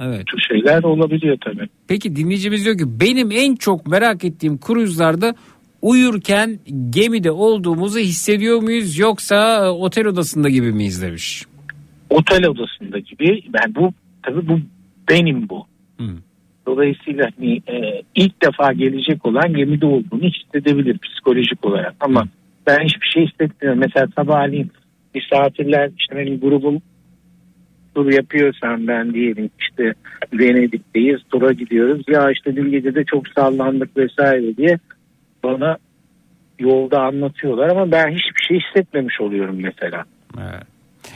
evet. 0.00 0.26
Tür 0.26 0.38
şeyler 0.48 0.82
olabiliyor 0.82 1.38
tabii. 1.44 1.68
Peki 1.88 2.16
dinleyicimiz 2.16 2.64
diyor 2.64 2.78
ki 2.78 2.84
benim 3.00 3.30
en 3.32 3.54
çok 3.56 3.86
merak 3.86 4.24
ettiğim 4.24 4.58
kruzlarda 4.60 5.34
uyurken 5.82 6.58
gemide 6.90 7.30
olduğumuzu 7.30 7.98
hissediyor 7.98 8.62
muyuz 8.62 8.98
yoksa 8.98 9.66
e, 9.66 9.68
otel 9.68 10.06
odasında 10.06 10.48
gibi 10.48 10.72
miyiz 10.72 11.02
demiş. 11.02 11.44
Otel 12.10 12.46
odasında 12.46 12.98
gibi. 12.98 13.42
Ben 13.52 13.74
bu 13.74 13.92
tabii 14.22 14.48
bu 14.48 14.58
benim 15.10 15.48
bu. 15.48 15.66
Hı. 16.00 16.06
Dolayısıyla 16.66 17.30
hani, 17.38 17.56
e, 17.56 18.02
ilk 18.14 18.42
defa 18.42 18.72
gelecek 18.72 19.26
olan 19.26 19.54
gemide 19.54 19.86
olduğunu 19.86 20.22
hissedebilir 20.22 20.98
psikolojik 20.98 21.66
olarak. 21.66 21.94
Ama 22.00 22.24
ben 22.66 22.84
hiçbir 22.84 23.06
şey 23.06 23.26
hissetmiyorum. 23.26 23.80
Mesela 23.80 24.08
sabahleyin 24.16 24.70
misafirler 25.14 25.90
işte 25.98 26.16
benim 26.16 26.40
grubum 26.40 26.82
tur 27.94 28.12
yapıyorsam 28.12 28.86
ben 28.86 29.14
diyelim 29.14 29.50
işte 29.60 29.94
Venedik'teyiz 30.32 31.20
tura 31.30 31.52
gidiyoruz. 31.52 32.04
Ya 32.08 32.30
işte 32.30 32.56
dün 32.56 32.70
gece 32.70 32.94
de 32.94 33.04
çok 33.04 33.28
sallandık 33.28 33.96
vesaire 33.96 34.56
diye 34.56 34.78
bana 35.42 35.76
yolda 36.58 37.02
anlatıyorlar 37.02 37.68
ama 37.68 37.92
ben 37.92 38.10
hiçbir 38.10 38.44
şey 38.48 38.60
hissetmemiş 38.60 39.20
oluyorum 39.20 39.56
mesela. 39.60 40.04
Evet. 40.38 40.73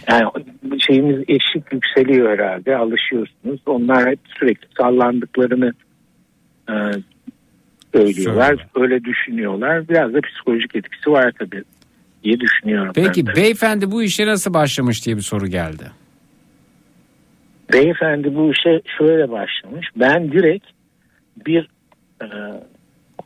Yani 0.08 0.30
şeyimiz 0.80 1.24
eşik 1.28 1.72
yükseliyor 1.72 2.38
herhalde 2.38 2.76
alışıyorsunuz. 2.76 3.60
Onlar 3.66 4.10
hep 4.10 4.18
sürekli 4.38 4.68
sallandıklarını 4.78 5.72
e, 6.68 6.72
söylüyorlar. 6.72 8.46
Söylüyorlar. 8.46 8.66
Öyle 8.74 9.04
düşünüyorlar. 9.04 9.88
Biraz 9.88 10.14
da 10.14 10.20
psikolojik 10.20 10.76
etkisi 10.76 11.10
var 11.10 11.32
tabii 11.38 11.64
diye 12.24 12.40
düşünüyorum. 12.40 12.92
Peki 12.94 13.26
ben 13.26 13.34
de. 13.34 13.40
beyefendi 13.40 13.90
bu 13.90 14.02
işe 14.02 14.26
nasıl 14.26 14.54
başlamış 14.54 15.06
diye 15.06 15.16
bir 15.16 15.22
soru 15.22 15.46
geldi. 15.46 15.84
Beyefendi 17.72 18.34
bu 18.34 18.52
işe 18.52 18.80
şöyle 18.98 19.30
başlamış. 19.30 19.86
Ben 19.96 20.32
direkt 20.32 20.66
bir 21.46 21.68
e, 22.22 22.26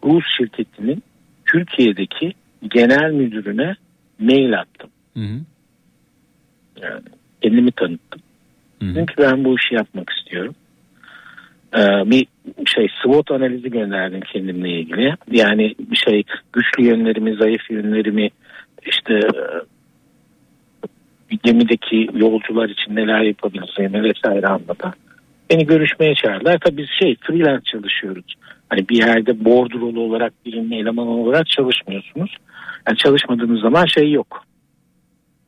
Rus 0.05 0.25
şirketinin 0.39 1.03
Türkiye'deki 1.47 2.33
genel 2.69 3.13
müdürüne 3.13 3.75
mail 4.19 4.61
attım. 4.61 4.91
Hı 5.15 5.21
hı. 5.21 5.41
Yani 6.83 7.03
kendimi 7.43 7.73
tanıttım. 7.73 8.21
Hı 8.83 8.87
hı. 8.89 8.95
Çünkü 8.95 9.15
ben 9.19 9.45
bu 9.45 9.57
işi 9.57 9.75
yapmak 9.75 10.11
istiyorum. 10.11 10.55
Ee, 11.77 12.11
bir 12.11 12.27
şey 12.67 12.89
SWOT 13.03 13.31
analizi 13.31 13.71
gönderdim 13.71 14.21
kendimle 14.21 14.71
ilgili. 14.71 15.15
Yani 15.31 15.75
bir 15.91 15.97
şey 15.97 16.23
güçlü 16.53 16.85
yönlerimi, 16.85 17.37
zayıf 17.37 17.71
yönlerimi 17.71 18.31
işte 18.87 19.15
e, 19.15 19.43
gemideki 21.43 22.09
yolcular 22.15 22.69
için 22.69 22.97
neler 22.97 23.21
yapabileceğimi 23.21 24.03
vesaire 24.03 24.47
anlatan. 24.47 24.93
Beni 25.51 25.67
görüşmeye 25.67 26.15
çağırdılar. 26.15 26.59
Tabii 26.59 26.77
biz 26.77 26.89
şey 27.01 27.17
freelance 27.21 27.65
çalışıyoruz. 27.73 28.35
Hani 28.69 28.89
bir 28.89 28.97
yerde 29.07 29.45
bordrolu 29.45 30.01
olarak 30.01 30.33
birinin 30.47 30.71
eleman 30.71 31.07
olarak 31.07 31.47
çalışmıyorsunuz. 31.47 32.37
Yani 32.89 32.99
çalışmadığınız 32.99 33.61
zaman 33.61 33.87
şey 33.87 34.13
yok. 34.13 34.45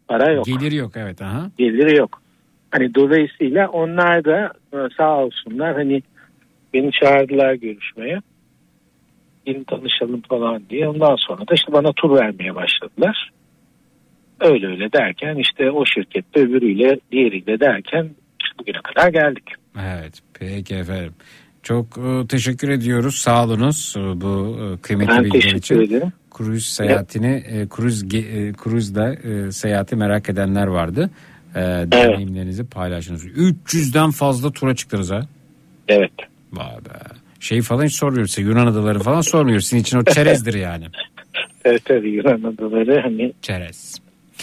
Para 0.09 0.33
yok 0.33 0.45
Geliri 0.45 0.77
yok 0.77 0.93
evet. 0.97 1.23
Aha. 1.23 1.51
geliri 1.59 1.97
yok. 1.97 2.23
Hani 2.71 2.95
dolayısıyla 2.95 3.69
onlar 3.69 4.25
da 4.25 4.53
e, 4.73 4.77
sağ 4.97 5.17
olsunlar 5.17 5.75
hani 5.75 6.03
beni 6.75 6.91
çağırdılar 6.93 7.55
görüşmeye. 7.55 8.21
Gelin 9.47 9.65
tanışalım 9.65 10.23
falan 10.29 10.63
diye. 10.71 10.89
Ondan 10.89 11.17
sonra 11.17 11.41
da 11.41 11.55
işte 11.55 11.73
bana 11.73 11.93
tur 11.93 12.11
vermeye 12.21 12.55
başladılar. 12.55 13.31
Öyle 14.41 14.67
öyle 14.67 14.93
derken 14.93 15.37
işte 15.37 15.71
o 15.71 15.85
şirkette 15.87 16.41
öbürüyle 16.41 16.99
diğeriyle 17.13 17.61
derken 17.61 18.11
işte 18.43 18.59
bugüne 18.59 18.79
kadar 18.83 19.09
geldik. 19.09 19.45
Evet 19.81 20.21
peki 20.41 20.75
efendim. 20.75 21.15
Çok 21.63 21.87
e, 21.99 22.27
teşekkür 22.27 22.69
ediyoruz. 22.69 23.15
Sağ 23.15 23.45
olunuz 23.45 23.95
e, 23.99 24.21
bu 24.21 24.57
kıymetli 24.83 25.11
Ben 25.11 25.25
bilgiler 25.25 25.41
teşekkür 25.43 25.59
için. 25.59 25.95
ederim. 25.97 26.13
Kruz 26.35 26.66
seyahatini, 26.66 27.45
e, 27.49 27.68
kruz 27.68 28.03
e, 28.14 28.53
kruzda 28.53 29.14
e, 29.14 29.53
seyahati 29.53 29.97
merak 29.97 30.28
edenler 30.28 30.66
vardı. 30.66 31.11
E, 31.55 31.61
deneyimlerinizi 31.61 32.64
paylaştınız. 32.64 33.24
300'den 33.24 34.11
fazla 34.11 34.51
tura 34.51 34.74
çıktınız 34.74 35.11
ha. 35.11 35.20
Evet. 35.89 36.12
Vay 36.53 36.76
be. 36.76 36.99
Şey 37.41 37.62
falan 37.62 37.85
hiç 37.85 37.95
sormuyoruz. 37.95 38.30
size, 38.30 38.49
Yunan 38.49 38.66
adaları 38.66 38.99
falan 39.01 39.20
sormuyoruz. 39.20 39.64
Sizin 39.66 39.82
için 39.82 39.99
o 39.99 40.05
çerezdir 40.05 40.55
yani. 40.55 40.85
Evet 41.64 41.85
tabii 41.85 42.11
Yunan 42.11 42.43
adaları 42.43 43.01
hani 43.01 43.32
Çerez. 43.43 44.01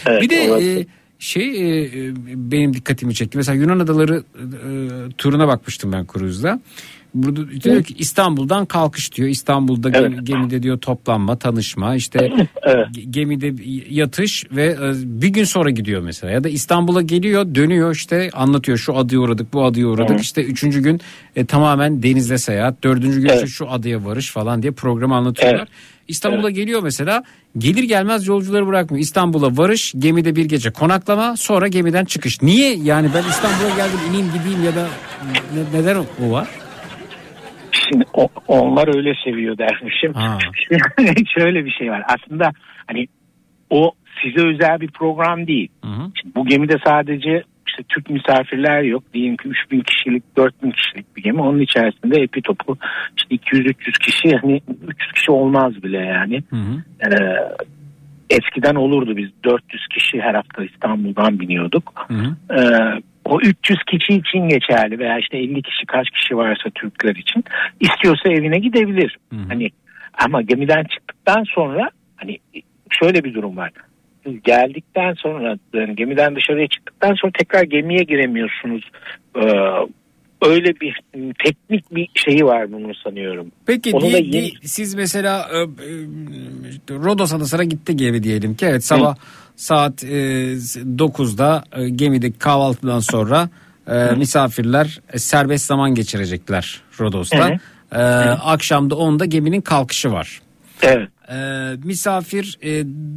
evet, 0.08 0.22
Bir 0.22 0.30
de 0.30 0.36
e, 0.36 0.86
şey 1.20 1.44
e, 1.50 1.86
e, 1.86 2.14
benim 2.36 2.74
dikkatimi 2.74 3.16
çekti. 3.16 3.38
Mesela 3.38 3.56
Yunan 3.62 3.80
adaları 3.80 4.24
e, 4.36 4.72
turuna 5.18 5.48
bakmıştım 5.48 5.92
ben 5.92 6.08
kruzda. 6.08 6.60
Burada 7.14 7.52
diyor 7.64 7.84
ki 7.84 7.96
İstanbul'dan 7.98 8.66
kalkış 8.66 9.14
diyor. 9.16 9.30
İstanbul'da 9.30 9.90
gemi- 9.90 10.24
gemide 10.26 10.64
diyor 10.64 10.78
toplanma, 10.80 11.36
tanışma, 11.40 11.96
işte 11.96 12.20
ge- 12.66 13.12
gemide 13.12 13.54
yatış 13.90 14.46
ve 14.52 14.66
e, 14.66 14.94
bir 15.22 15.28
gün 15.28 15.44
sonra 15.44 15.70
gidiyor 15.70 16.02
mesela. 16.02 16.34
Ya 16.34 16.44
da 16.44 16.50
İstanbul'a 16.50 17.02
geliyor, 17.02 17.56
dönüyor 17.56 17.96
işte 17.96 18.30
anlatıyor 18.34 18.78
şu 18.78 18.98
adaya 18.98 19.20
uğradık, 19.20 19.54
bu 19.54 19.64
adaya 19.66 19.88
uğradık. 19.88 20.18
Hı. 20.18 20.22
İşte 20.22 20.44
üçüncü 20.44 20.84
gün 20.84 21.02
e, 21.36 21.46
tamamen 21.46 22.04
denizle 22.04 22.38
seyahat, 22.38 22.84
dördüncü 22.84 23.22
gün 23.22 23.30
işte 23.30 23.48
şu 23.48 23.70
adaya 23.72 24.06
varış 24.06 24.32
falan 24.32 24.62
diye 24.62 24.72
programı 24.72 25.16
anlatıyorlar. 25.16 25.68
İstanbul'a 26.08 26.50
geliyor 26.50 26.84
mesela 26.84 27.24
gelir 27.58 27.84
gelmez 27.84 28.28
yolcuları 28.28 28.68
bırakmıyor. 28.68 29.04
İstanbul'a 29.04 29.58
varış, 29.58 29.94
gemide 30.00 30.36
bir 30.36 30.46
gece 30.46 30.72
konaklama, 30.72 31.38
sonra 31.38 31.68
gemiden 31.68 32.06
çıkış. 32.06 32.42
Niye? 32.42 32.76
Yani 32.84 33.10
ben 33.14 33.24
İstanbul'a 33.30 33.70
geldim 33.76 34.00
ineyim 34.10 34.28
gideyim 34.40 34.64
ya 34.66 34.76
da 34.76 34.88
ne- 35.56 35.80
neden 35.80 35.98
o 36.28 36.32
var? 36.32 36.48
Şimdi 37.72 38.06
o- 38.14 38.30
onlar 38.48 38.96
öyle 38.98 39.14
seviyor 39.24 39.58
dermişim. 39.58 40.14
Şöyle 41.38 41.66
bir 41.66 41.72
şey 41.72 41.92
var. 41.92 42.04
Aslında 42.08 42.52
hani 42.88 43.08
o 43.70 43.92
size 44.24 44.48
özel 44.48 44.82
bir 44.82 44.88
program 44.92 45.48
değil. 45.48 45.70
Şimdi 46.22 46.36
bu 46.36 46.46
gemide 46.46 46.76
sadece 46.86 47.44
işte 47.68 47.84
Türk 47.90 48.10
misafirler 48.10 48.82
yok. 48.82 49.04
Diyelim 49.14 49.38
ki 49.38 49.48
3000 49.48 49.82
kişilik 49.82 50.38
4000 50.38 50.72
kişilik 50.72 51.16
bir 51.18 51.24
gemi. 51.24 51.42
Onun 51.42 51.60
içerisinde 51.60 52.22
epi 52.22 52.42
topu 52.42 52.78
işte 53.18 53.36
200-300 53.36 53.74
kişi 54.00 54.38
hani 54.38 54.62
300 54.88 55.12
kişi 55.12 55.32
olmaz 55.32 55.84
bile 55.84 55.98
yani. 55.98 56.42
Ee, 57.06 57.10
eskiden 58.30 58.76
olurdu 58.76 59.18
biz 59.18 59.30
400 59.44 59.88
kişi 59.88 60.22
her 60.22 60.34
hafta 60.36 60.64
İstanbul'dan 60.64 61.40
biniyorduk. 61.40 62.08
Ee, 62.52 63.02
o 63.26 63.40
300 63.42 63.80
kişi 63.84 64.14
için 64.14 64.40
geçerli 64.50 65.00
veya 65.00 65.20
işte 65.20 65.38
50 65.38 65.62
kişi 65.62 65.86
kaç 65.88 66.10
kişi 66.10 66.38
varsa 66.38 66.70
Türkler 66.76 67.16
için 67.16 67.44
istiyorsa 67.80 68.30
evine 68.30 68.60
gidebilir. 68.60 69.18
Hani 69.48 69.70
ama 70.26 70.42
gemiden 70.42 70.84
çıktıktan 70.84 71.44
sonra 71.56 71.90
hani 72.16 72.38
şöyle 72.90 73.24
bir 73.24 73.34
durum 73.34 73.58
var. 73.58 73.72
siz 74.24 74.44
geldikten 74.44 75.14
sonra 75.14 75.58
yani 75.74 75.96
gemiden 75.96 76.36
dışarıya 76.36 76.68
çıktıktan 76.68 77.14
sonra 77.14 77.32
tekrar 77.40 77.64
gemiye 77.64 78.04
giremiyorsunuz. 78.04 78.84
Ee, 79.36 79.42
öyle 80.46 80.80
bir 80.82 81.00
teknik 81.44 81.96
bir 81.96 82.10
şeyi 82.16 82.46
var 82.46 82.72
bunun 82.72 82.94
sanıyorum. 83.04 83.52
Peki 83.66 83.92
Onu 83.94 84.06
di- 84.08 84.14
da 84.14 84.18
di- 84.18 84.36
yeni- 84.38 84.52
siz 84.68 84.96
mesela 84.96 85.48
e, 85.54 85.58
e, 85.58 85.66
Rodos 86.90 87.34
adasına 87.34 87.64
gitti 87.64 87.96
gemi 87.96 88.24
diyelim 88.24 88.56
ki 88.56 88.66
evet 88.66 88.86
sabah 88.86 89.16
saat 89.62 90.04
e, 90.04 90.08
9'da 90.08 91.64
e, 91.72 91.90
gemideki 91.90 92.40
kahvaltıdan 92.40 93.00
sonra 93.00 93.50
e, 93.88 94.16
misafirler 94.16 95.00
e, 95.14 95.20
serbest 95.20 95.66
zaman 95.66 95.96
geçirecekler 95.96 96.82
Rodos'ta. 97.00 97.58
E, 97.92 97.98
akşamda 98.44 98.94
10'da 98.96 99.26
geminin 99.26 99.62
kalkışı 99.62 100.12
var. 100.12 100.42
Evet. 100.82 101.10
E, 101.32 101.38
misafir 101.84 102.58
e, 102.62 102.70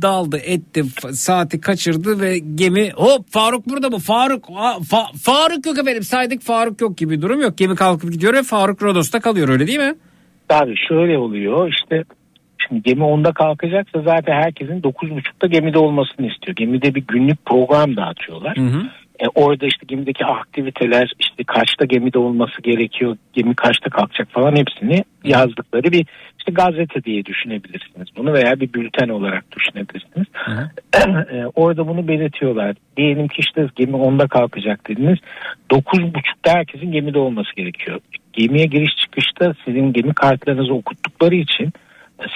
daldı 0.02 0.36
etti 0.36 0.84
saati 1.12 1.60
kaçırdı 1.60 2.20
ve 2.20 2.38
gemi 2.38 2.90
hop 2.90 3.30
Faruk 3.30 3.68
burada 3.68 3.90
mı 3.90 3.98
Faruk 3.98 4.44
Fa- 4.90 5.18
Faruk 5.18 5.66
yok 5.66 5.78
efendim 5.78 6.02
saydık 6.02 6.42
Faruk 6.42 6.80
yok 6.80 6.96
gibi 6.96 7.22
durum 7.22 7.40
yok 7.40 7.58
gemi 7.58 7.76
kalkıp 7.76 8.12
gidiyor 8.12 8.34
ve 8.34 8.42
Faruk 8.42 8.82
Rodos'ta 8.82 9.20
kalıyor 9.20 9.48
öyle 9.48 9.66
değil 9.66 9.78
mi? 9.78 9.94
Tabii 10.48 10.74
şöyle 10.88 11.18
oluyor 11.18 11.72
işte 11.78 12.04
şimdi 12.68 12.82
gemi 12.82 13.02
10'da 13.02 13.32
kalkacaksa 13.32 14.02
zaten 14.02 14.32
herkesin 14.32 14.80
9.30'da 14.80 15.46
gemide 15.46 15.78
olmasını 15.78 16.26
istiyor. 16.26 16.56
Gemide 16.56 16.94
bir 16.94 17.04
günlük 17.08 17.44
program 17.44 17.96
dağıtıyorlar. 17.96 18.56
E, 19.20 19.28
orada 19.34 19.66
işte 19.66 19.86
gemideki 19.86 20.24
aktiviteler 20.24 21.12
işte 21.18 21.44
kaçta 21.44 21.84
gemide 21.84 22.18
olması 22.18 22.62
gerekiyor, 22.62 23.16
gemi 23.32 23.54
kaçta 23.54 23.90
kalkacak 23.90 24.28
falan 24.30 24.56
hepsini 24.56 25.04
yazdıkları 25.24 25.92
bir 25.92 26.06
işte 26.38 26.52
gazete 26.52 27.04
diye 27.04 27.24
düşünebilirsiniz 27.24 28.08
bunu 28.16 28.32
veya 28.32 28.60
bir 28.60 28.72
bülten 28.72 29.08
olarak 29.08 29.44
düşünebilirsiniz. 29.56 30.26
E, 31.32 31.46
orada 31.54 31.88
bunu 31.88 32.08
belirtiyorlar. 32.08 32.76
Diyelim 32.96 33.28
ki 33.28 33.36
işte 33.38 33.68
gemi 33.76 33.92
10'da 33.92 34.28
kalkacak 34.28 34.88
dediniz. 34.88 35.18
9.30'da 35.70 36.52
herkesin 36.52 36.92
gemide 36.92 37.18
olması 37.18 37.54
gerekiyor. 37.56 38.00
Gemiye 38.32 38.66
giriş 38.66 38.96
çıkışta 38.96 39.54
sizin 39.64 39.92
gemi 39.92 40.14
kartlarınızı 40.14 40.74
okuttukları 40.74 41.34
için 41.34 41.72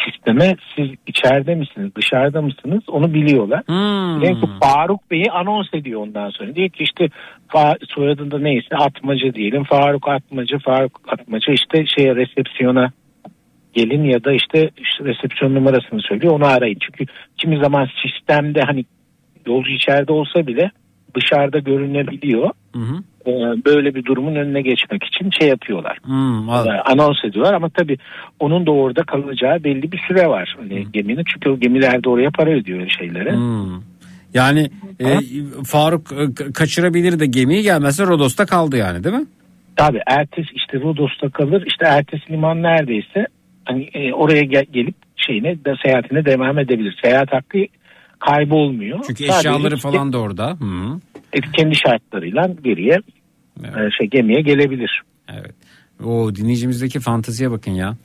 sisteme 0.05 0.57
siz 0.77 0.89
içeride 1.07 1.55
misiniz 1.55 1.91
dışarıda 1.97 2.43
mısınız 2.43 2.83
onu 2.89 3.15
biliyorlar. 3.15 3.67
Diyelim 4.21 4.41
ki 4.41 4.47
Faruk 4.63 5.11
Bey'i 5.11 5.31
anons 5.31 5.67
ediyor 5.75 6.01
ondan 6.01 6.31
sonra. 6.31 6.55
Diyor 6.55 6.69
ki 6.69 6.83
işte 6.83 7.09
soyadında 7.89 8.39
neyse 8.39 8.77
Atmaca 8.77 9.35
diyelim. 9.35 9.65
Faruk 9.65 10.09
Atmaca, 10.09 10.59
Faruk 10.59 11.01
Atmaca 11.09 11.53
işte 11.53 11.85
şeye 11.87 12.17
resepsiyona 12.17 12.93
gelin 13.73 14.05
ya 14.05 14.25
da 14.25 14.33
işte, 14.33 14.71
işte 14.79 15.05
resepsiyon 15.05 15.55
numarasını 15.55 16.01
söylüyor 16.01 16.33
onu 16.33 16.47
arayın. 16.47 16.79
Çünkü 16.81 17.13
kimi 17.37 17.59
zaman 17.63 17.89
sistemde 18.03 18.61
hani 18.67 18.85
yolcu 19.47 19.71
içeride 19.71 20.13
olsa 20.13 20.47
bile 20.47 20.71
dışarıda 21.17 21.59
görünebiliyor. 21.59 22.51
Ee, 23.27 23.31
Böyle 23.65 23.95
bir 23.95 24.05
durumun 24.05 24.35
önüne 24.35 24.63
geçmek 24.63 25.05
için 25.05 25.31
şey 25.41 25.49
yapıyorlar. 25.49 25.99
Hmm, 26.05 26.49
anons 26.85 27.25
ediyorlar 27.25 27.55
ama 27.55 27.69
tabii 27.69 27.99
onun 28.41 28.67
da 28.67 28.71
orada 28.71 29.03
kalacağı 29.03 29.65
belli 29.65 29.93
bir 29.93 30.01
süre 30.09 30.27
var 30.27 30.57
hani 30.61 30.87
geminin. 30.93 31.25
Çünkü 31.33 31.51
o 31.51 31.61
gemiler 31.61 32.05
de 32.05 32.09
oraya 32.09 32.31
para 32.31 32.51
ödüyor 32.51 32.89
şeylere. 32.99 33.33
Hmm. 33.37 33.83
Yani 34.35 34.71
e, 35.01 35.07
Faruk 35.67 36.13
e, 36.13 36.15
ka- 36.15 36.53
kaçırabilir 36.53 37.21
de 37.21 37.27
gemiyi 37.27 37.63
gelmezse 37.63 38.07
Rodos'ta 38.07 38.47
kaldı 38.47 38.77
yani 38.77 39.05
değil 39.05 39.15
mi? 39.17 39.27
Tabii 39.77 40.01
ertesi 40.07 40.49
işte 40.55 40.81
Rodos'ta 40.81 41.29
kalır. 41.29 41.65
İşte 41.67 41.85
ertesi 41.87 42.33
liman 42.33 42.63
neredeyse 42.63 43.27
hani 43.65 43.83
e, 43.95 44.13
oraya 44.13 44.43
gel- 44.43 44.67
gelip 44.73 44.95
şeyine 45.17 45.65
de 45.65 45.75
seyahatine 45.85 46.25
devam 46.25 46.59
edebilir. 46.59 46.99
Seyahat 47.05 47.33
hakkı 47.33 47.59
kaybolmuyor. 48.19 48.99
Çünkü 49.07 49.25
Sadece 49.27 49.39
eşyaları 49.39 49.75
işte 49.75 49.89
falan 49.91 50.13
da 50.13 50.19
orada. 50.19 50.51
Hı. 50.61 51.01
kendi 51.57 51.75
şartlarıyla 51.77 52.51
geriye 52.65 52.97
e, 53.65 53.71
şey 53.99 54.07
gemiye 54.07 54.41
gelebilir. 54.41 55.03
Evet. 55.29 55.55
O 56.05 56.35
dinleyicimizdeki 56.35 57.01
fanteziye 57.01 57.51
bakın 57.51 57.71
ya. 57.73 57.97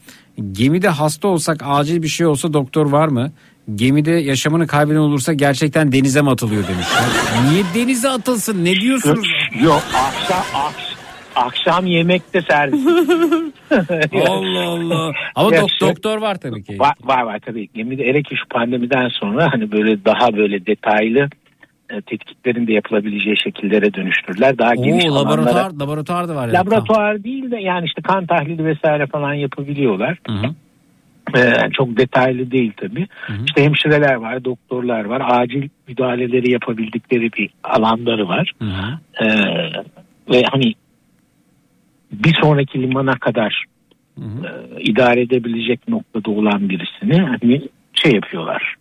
Gemide 0.52 0.90
hasta 0.90 1.28
olsak 1.28 1.62
acil 1.66 2.04
bir 2.04 2.08
şey 2.08 2.26
olsa 2.28 2.54
doktor 2.54 2.86
var 2.92 3.08
mı? 3.08 3.32
Gemide 3.76 4.12
yaşamını 4.12 4.68
kaybeden 4.68 5.00
olursa 5.00 5.34
gerçekten 5.34 5.92
denize 5.92 6.22
mi 6.22 6.30
atılıyor 6.30 6.64
demişler. 6.68 7.04
Niye 7.52 7.64
denize 7.76 8.10
atılsın? 8.10 8.66
Ne 8.66 8.76
diyorsunuz? 8.76 9.28
Yok 9.64 9.84
akşam 9.96 10.44
akş- 10.54 10.93
akşam 11.36 11.86
yemekte 11.86 12.42
servis. 12.42 12.88
Allah 14.30 14.64
Allah. 14.68 15.12
Ama 15.36 15.50
dok- 15.50 15.82
doktor 15.82 16.18
var 16.22 16.36
tabii 16.36 16.64
ki. 16.64 16.80
Var 16.80 16.94
var, 17.04 17.22
var 17.24 17.40
tabii. 17.46 17.68
Gemide 17.76 18.04
hele 18.04 18.24
ki 18.24 18.36
şu 18.36 18.50
pandemiden 18.50 19.08
sonra 19.10 19.50
hani 19.54 19.72
böyle 19.72 20.06
daha 20.06 20.34
böyle 20.38 20.66
detaylı 20.66 21.30
e, 21.90 22.02
tetkiklerin 22.02 22.68
de 22.68 22.74
yapılabileceği 22.74 23.36
şekillere 23.44 23.94
dönüştürdüler. 23.94 24.58
Daha 24.58 24.76
geniş 24.76 25.06
Oo, 25.06 25.12
alanlara. 25.12 25.42
laboratuvar, 25.42 25.72
laboratuvar 25.80 26.28
da 26.28 26.36
var. 26.36 26.48
yani. 26.48 26.54
Laboratuvar 26.54 27.24
değil 27.24 27.52
de 27.52 27.58
yani 27.58 27.86
işte 27.86 28.02
kan 28.02 28.26
tahlili 28.26 28.66
vesaire 28.66 29.08
falan 29.08 29.34
yapabiliyorlar. 29.34 30.18
Ee, 31.38 31.54
çok 31.74 31.98
detaylı 31.98 32.52
değil 32.52 32.72
tabii. 32.78 33.08
İşte 33.46 33.64
hemşireler 33.64 34.14
var, 34.16 34.44
doktorlar 34.46 35.06
var. 35.06 35.22
Acil 35.42 35.70
müdahaleleri 35.88 36.52
yapabildikleri 36.52 37.34
bir 37.34 37.50
alanları 37.64 38.28
var. 38.28 38.52
Ee, 39.22 39.28
ve 40.34 40.44
hani 40.52 40.74
bir 42.14 42.34
sonraki 42.42 42.82
limana 42.82 43.16
kadar 43.20 43.66
e, 44.18 44.24
idare 44.80 45.22
edebilecek 45.22 45.88
noktada 45.88 46.32
olan 46.32 46.70
birisini 46.70 47.22
hani 47.22 47.62
şey 47.94 48.12
yapıyorlar. 48.12 48.76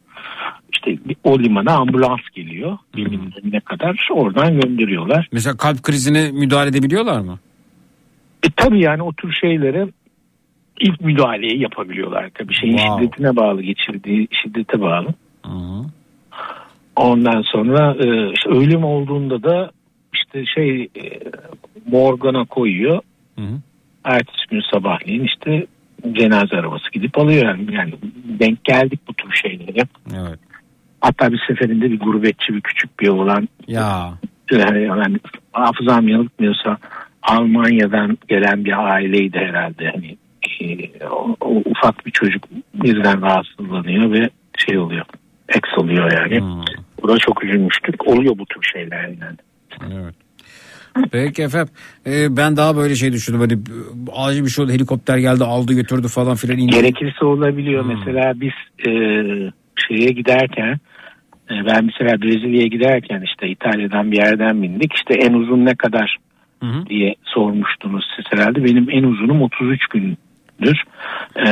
İşte 0.73 0.99
o 1.25 1.39
limana 1.39 1.73
ambulans 1.73 2.21
geliyor. 2.35 2.79
Geminin 2.97 3.33
önüne 3.43 3.61
kadar 3.61 4.09
oradan 4.11 4.61
gönderiyorlar. 4.61 5.29
Mesela 5.33 5.57
kalp 5.57 5.83
krizine 5.83 6.31
müdahale 6.31 6.69
edebiliyorlar 6.69 7.21
mı? 7.21 7.39
E, 8.43 8.47
tabii 8.57 8.81
yani 8.85 9.03
o 9.03 9.13
tür 9.13 9.33
şeyleri 9.41 9.87
ilk 10.81 11.01
müdahaleyi 11.01 11.61
yapabiliyorlar. 11.63 12.31
Tabii 12.35 12.55
şeyin 12.55 12.77
Wow. 12.77 13.03
şiddetine 13.05 13.37
bağlı, 13.37 13.63
geçirdiği 13.63 14.29
şiddete 14.43 14.81
bağlı. 14.81 15.09
Ondan 16.97 17.43
sonra 17.43 17.97
e, 18.05 18.33
işte 18.33 18.51
ölüm 18.51 18.85
olduğunda 18.85 19.43
da 19.43 19.71
işte 20.15 20.45
şey 20.55 20.83
e, 20.83 21.21
morgana 21.91 22.45
koyuyor. 22.45 23.01
Ertesi 24.05 24.49
gün 24.51 24.63
sabahleyin 24.73 25.25
işte 25.25 25.67
cenaze 26.13 26.57
arabası 26.57 26.91
gidip 26.93 27.19
alıyor 27.19 27.45
yani. 27.45 27.75
yani 27.75 27.95
denk 28.25 28.65
geldik 28.65 29.01
bu 29.09 29.15
tür 29.15 29.33
şeylere. 29.33 29.87
Evet. 30.15 30.39
Hatta 31.01 31.33
bir 31.33 31.43
seferinde 31.49 31.91
bir 31.91 32.01
gurbetçi 32.01 32.55
bir 32.55 32.61
küçük 32.61 33.01
bir 33.01 33.09
oğlan 33.09 33.49
Ya. 33.67 34.15
yani, 34.51 34.83
yani 34.83 35.19
hafızam 35.53 36.09
yanıltmıyorsa 36.09 36.79
Almanya'dan 37.23 38.19
gelen 38.29 38.65
bir 38.65 38.93
aileydi 38.93 39.39
herhalde. 39.39 39.91
Hani 39.91 40.17
e, 40.61 41.07
o, 41.07 41.37
o 41.41 41.63
ufak 41.65 42.07
bir 42.07 42.11
çocuk 42.11 42.45
birden 42.75 43.23
rahatsızlanıyor 43.23 44.13
ve 44.13 44.31
şey 44.57 44.79
oluyor. 44.79 45.05
Eks 45.49 45.79
oluyor 45.79 46.13
yani. 46.13 46.65
Buna 47.03 47.19
çok 47.19 47.45
üzülmüştük. 47.45 48.09
Oluyor 48.09 48.39
bu 48.39 48.47
tür 48.47 48.63
şeyler 48.73 49.03
yani. 49.03 49.37
Evet. 49.93 50.15
Peki 51.13 51.43
efendim. 51.43 51.75
Ee, 52.07 52.37
ben 52.37 52.57
daha 52.57 52.77
böyle 52.77 52.95
şey 52.95 53.13
düşündüm. 53.13 53.41
Hani 53.41 53.59
acil 54.13 54.45
bir 54.45 54.49
şey 54.49 54.65
oldu 54.65 54.73
helikopter 54.73 55.19
geldi 55.19 55.45
aldı 55.45 55.73
götürdü 55.75 56.09
falan 56.09 56.37
filan. 56.37 56.59
indi. 56.59 56.73
Gerekirse 56.73 57.25
olabiliyor. 57.25 57.85
Mesela 57.85 58.33
biz 58.41 58.87
e, 58.87 58.93
şeye 59.89 60.11
giderken 60.11 60.81
e, 61.51 61.55
ben 61.67 61.85
mesela 61.85 62.23
Brezilya'ya 62.23 62.67
giderken 62.67 63.23
işte 63.23 63.49
İtalya'dan 63.49 64.13
bir 64.13 64.17
yerden 64.17 64.63
bindik. 64.63 64.93
İşte 64.95 65.15
en 65.15 65.33
uzun 65.33 65.65
ne 65.65 65.75
kadar 65.75 66.17
diye 66.89 67.15
sormuştunuz 67.25 68.05
siz 68.17 68.25
herhalde. 68.31 68.65
Benim 68.65 68.91
en 68.91 69.03
uzunum 69.03 69.43
33 69.43 69.87
gündür. 69.87 70.83
E, 71.37 71.47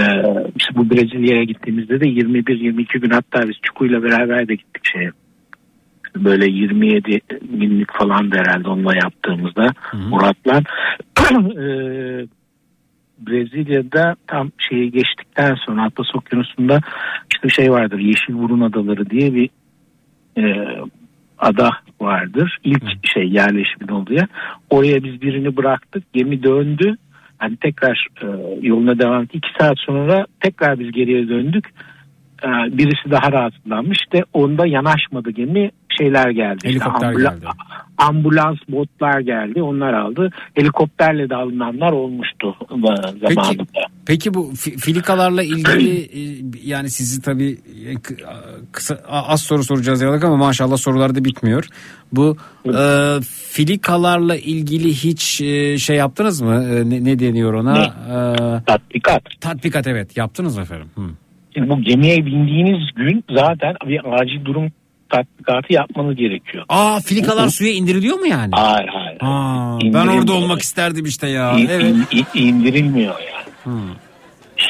işte 0.56 0.74
bu 0.74 0.90
Brezilya'ya 0.90 1.44
gittiğimizde 1.44 2.00
de 2.00 2.04
21-22 2.04 2.98
gün 2.98 3.10
hatta 3.10 3.48
biz 3.48 3.56
Çuku'yla 3.62 4.02
beraber 4.02 4.48
de 4.48 4.54
gittik 4.54 4.82
şeye. 4.92 5.10
Böyle 6.16 6.50
27 6.50 7.20
günlük 7.42 7.92
falan 7.92 8.30
herhalde 8.34 8.68
onunla 8.68 8.94
yaptığımızda 8.94 9.72
Murat'la. 9.92 10.62
E, 11.30 12.26
Brezilya'da 13.18 14.16
tam 14.26 14.50
şeyi 14.58 14.90
geçtikten 14.90 15.54
sonra 15.54 15.82
Atlas 15.82 16.14
Okyanusu'nda 16.14 16.80
işte 17.32 17.48
şey 17.48 17.70
vardır 17.72 17.98
Yeşil 17.98 18.34
Burun 18.34 18.60
Adaları 18.60 19.10
diye 19.10 19.34
bir 19.34 19.50
e, 20.38 20.66
ada 21.38 21.70
vardır. 22.00 22.58
İlk 22.64 23.06
şey 23.14 23.28
yerleşimin 23.28 23.88
olduğu 23.88 24.12
yer. 24.12 24.26
Oraya 24.70 25.04
biz 25.04 25.22
birini 25.22 25.56
bıraktık. 25.56 26.12
Gemi 26.12 26.42
döndü. 26.42 26.96
Hani 27.38 27.56
tekrar 27.56 28.08
e, 28.22 28.26
yoluna 28.62 28.98
devam 28.98 29.22
etti. 29.22 29.36
İki 29.38 29.48
saat 29.60 29.78
sonra 29.78 30.26
tekrar 30.40 30.78
biz 30.78 30.92
geriye 30.92 31.28
döndük. 31.28 31.68
E, 32.44 32.78
birisi 32.78 33.10
daha 33.10 33.32
rahatsızlanmış. 33.32 33.98
İşte 33.98 34.24
onda 34.32 34.66
yanaşmadı 34.66 35.30
gemi. 35.30 35.70
Şeyler 35.98 36.30
geldi. 36.30 36.56
İşte 36.56 36.68
Helikopter 36.68 37.12
ambula- 37.12 37.22
geldi. 37.34 37.46
ambulans 37.98 38.58
botlar 38.68 39.20
geldi 39.20 39.62
onlar 39.62 39.92
aldı. 39.92 40.30
Helikopterle 40.54 41.30
de 41.30 41.34
alınanlar 41.36 41.92
olmuştu 41.92 42.56
zamanında. 42.68 43.64
Peki 44.06 44.34
bu 44.34 44.50
fi- 44.52 44.78
filikalarla 44.78 45.42
ilgili 45.42 45.98
e, 46.00 46.42
yani 46.64 46.90
sizi 46.90 47.22
tabii 47.22 47.50
e, 47.86 47.94
kısa 48.72 48.94
az 49.08 49.42
soru 49.42 49.64
soracağız 49.64 50.02
yalık 50.02 50.24
ama 50.24 50.36
maşallah 50.36 50.76
sorular 50.76 51.14
da 51.14 51.24
bitmiyor. 51.24 51.68
Bu 52.12 52.36
e, 52.66 52.82
filikalarla 53.50 54.36
ilgili 54.36 54.88
hiç 54.88 55.40
e, 55.40 55.78
şey 55.78 55.96
yaptınız 55.96 56.40
mı? 56.40 56.64
E, 56.64 56.90
ne, 56.90 57.04
ne 57.04 57.18
deniyor 57.18 57.54
ona? 57.54 57.78
E, 57.84 58.64
tatbikat. 58.66 59.22
Tatbikat 59.40 59.86
evet. 59.86 60.16
Yaptınız 60.16 60.56
mı 60.56 60.62
efendim? 60.62 60.88
Hı. 60.94 61.02
Bu 61.68 61.82
gemiye 61.82 62.26
bindiğiniz 62.26 62.94
gün 62.96 63.24
zaten 63.30 63.74
bir 63.86 64.00
acil 64.20 64.44
durum 64.44 64.72
tatbikatı 65.08 65.72
yapmanız 65.72 66.16
gerekiyor. 66.16 66.64
Aa 66.68 67.00
filikalar 67.04 67.48
suya 67.48 67.70
indiriliyor 67.72 68.18
mu 68.18 68.26
yani? 68.26 68.50
Hayır 68.52 68.88
hayır. 68.88 69.18
Aa, 69.20 69.78
ben 69.84 70.06
orada 70.06 70.32
olmak 70.32 70.60
isterdim 70.60 71.04
işte 71.04 71.28
ya. 71.28 71.52
İn- 71.58 71.68
Evet. 71.70 71.94
in- 72.12 72.40
indirilmiyor 72.48 73.14
yani. 73.20 73.76
Hı. 73.76 73.80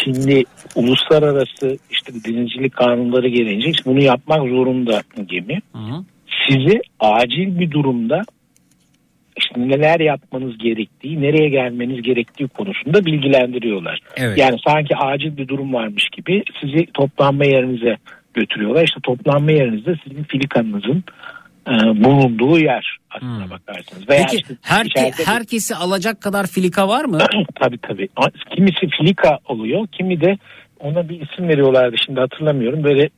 Şimdi 0.05 0.45
uluslararası 0.75 1.79
işte 1.91 2.13
denizcilik 2.27 2.73
kanunları 2.77 3.29
gelince 3.29 3.71
işte 3.71 3.83
bunu 3.91 4.03
yapmak 4.03 4.49
zorunda 4.49 5.03
gemi. 5.27 5.61
Hı. 5.73 6.05
Sizi 6.49 6.81
acil 7.01 7.59
bir 7.61 7.71
durumda 7.71 8.23
işte 9.37 9.55
neler 9.61 10.01
yapmanız 10.01 10.59
gerektiği, 10.59 11.23
nereye 11.23 11.49
gelmeniz 11.49 12.03
gerektiği 12.03 12.49
konusunda 12.49 13.05
bilgilendiriyorlar. 13.07 13.99
Evet. 14.17 14.39
Yani 14.39 14.57
sanki 14.67 14.97
acil 14.97 15.37
bir 15.37 15.49
durum 15.49 15.75
varmış 15.75 16.09
gibi 16.17 16.43
sizi 16.61 16.87
toplanma 16.95 17.45
yerinize 17.45 17.97
götürüyorlar. 18.35 18.85
İşte 18.85 19.01
toplanma 19.03 19.53
yerinizde 19.53 19.95
sizin 20.05 20.23
filikanınızın 20.23 21.05
e, 21.69 21.73
bulunduğu 22.05 22.59
yer 22.59 22.97
aslına 23.11 23.51
bakarsınız. 23.51 24.09
Veya 24.09 24.23
Peki 24.23 24.37
işte 24.37 24.55
herke, 24.63 25.01
içeride- 25.01 25.27
herkesi 25.27 25.75
alacak 25.75 26.21
kadar 26.21 26.47
filika 26.47 26.89
var 26.89 27.05
mı? 27.05 27.19
tabii 27.61 27.79
tabii. 27.79 28.09
Kimisi 28.57 28.89
filika 28.99 29.39
oluyor, 29.49 29.87
kimi 29.87 30.21
de 30.21 30.39
ona 30.81 31.09
bir 31.09 31.21
isim 31.21 31.49
veriyorlardı 31.49 31.97
şimdi 32.07 32.21
hatırlamıyorum. 32.21 32.85
Böyle 32.85 33.09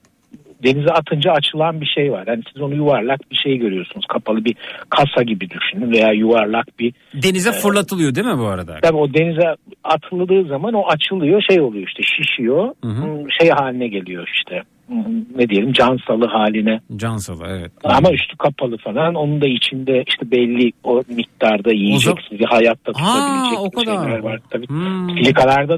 denize 0.64 0.90
atınca 0.90 1.32
açılan 1.32 1.80
bir 1.80 1.86
şey 1.86 2.12
var. 2.12 2.24
Yani 2.26 2.42
siz 2.52 2.62
onu 2.62 2.74
yuvarlak 2.74 3.30
bir 3.30 3.36
şey 3.36 3.56
görüyorsunuz. 3.56 4.06
Kapalı 4.06 4.44
bir 4.44 4.54
kasa 4.90 5.22
gibi 5.22 5.48
düşünün 5.50 5.92
veya 5.92 6.12
yuvarlak 6.12 6.78
bir 6.78 6.94
Denize 7.14 7.50
e, 7.50 7.52
fırlatılıyor 7.52 8.14
değil 8.14 8.26
mi 8.26 8.38
bu 8.38 8.46
arada? 8.46 8.78
Tabii 8.82 8.96
o 8.96 9.14
denize 9.14 9.54
atıldığı 9.84 10.44
zaman 10.48 10.74
o 10.74 10.82
açılıyor 10.88 11.42
şey 11.50 11.60
oluyor 11.60 11.86
işte 11.88 12.02
şişiyor 12.02 12.74
hmm, 12.82 13.30
şey 13.40 13.50
haline 13.50 13.88
geliyor 13.88 14.30
işte 14.34 14.62
Hmm, 14.86 15.24
ne 15.36 15.48
diyelim 15.48 15.72
cansalı 15.72 16.26
haline 16.26 16.80
Cansalı 16.96 17.44
evet. 17.48 17.72
ama 17.84 18.10
üstü 18.12 18.36
kapalı 18.36 18.76
falan 18.78 19.14
onun 19.14 19.40
da 19.40 19.46
içinde 19.46 20.04
işte 20.08 20.30
belli 20.30 20.72
o 20.84 21.02
miktarda 21.08 21.72
yiyecek 21.72 22.02
zaman- 22.02 22.22
sizi 22.30 22.44
hayatta 22.44 22.92
Ha, 22.94 23.12
tutabilecek 23.14 23.58
o 23.60 23.70
kadar. 23.70 24.04
şeyler 24.04 24.18
var 24.18 24.40
tabii. 24.50 24.68
Hmm. 24.68 25.08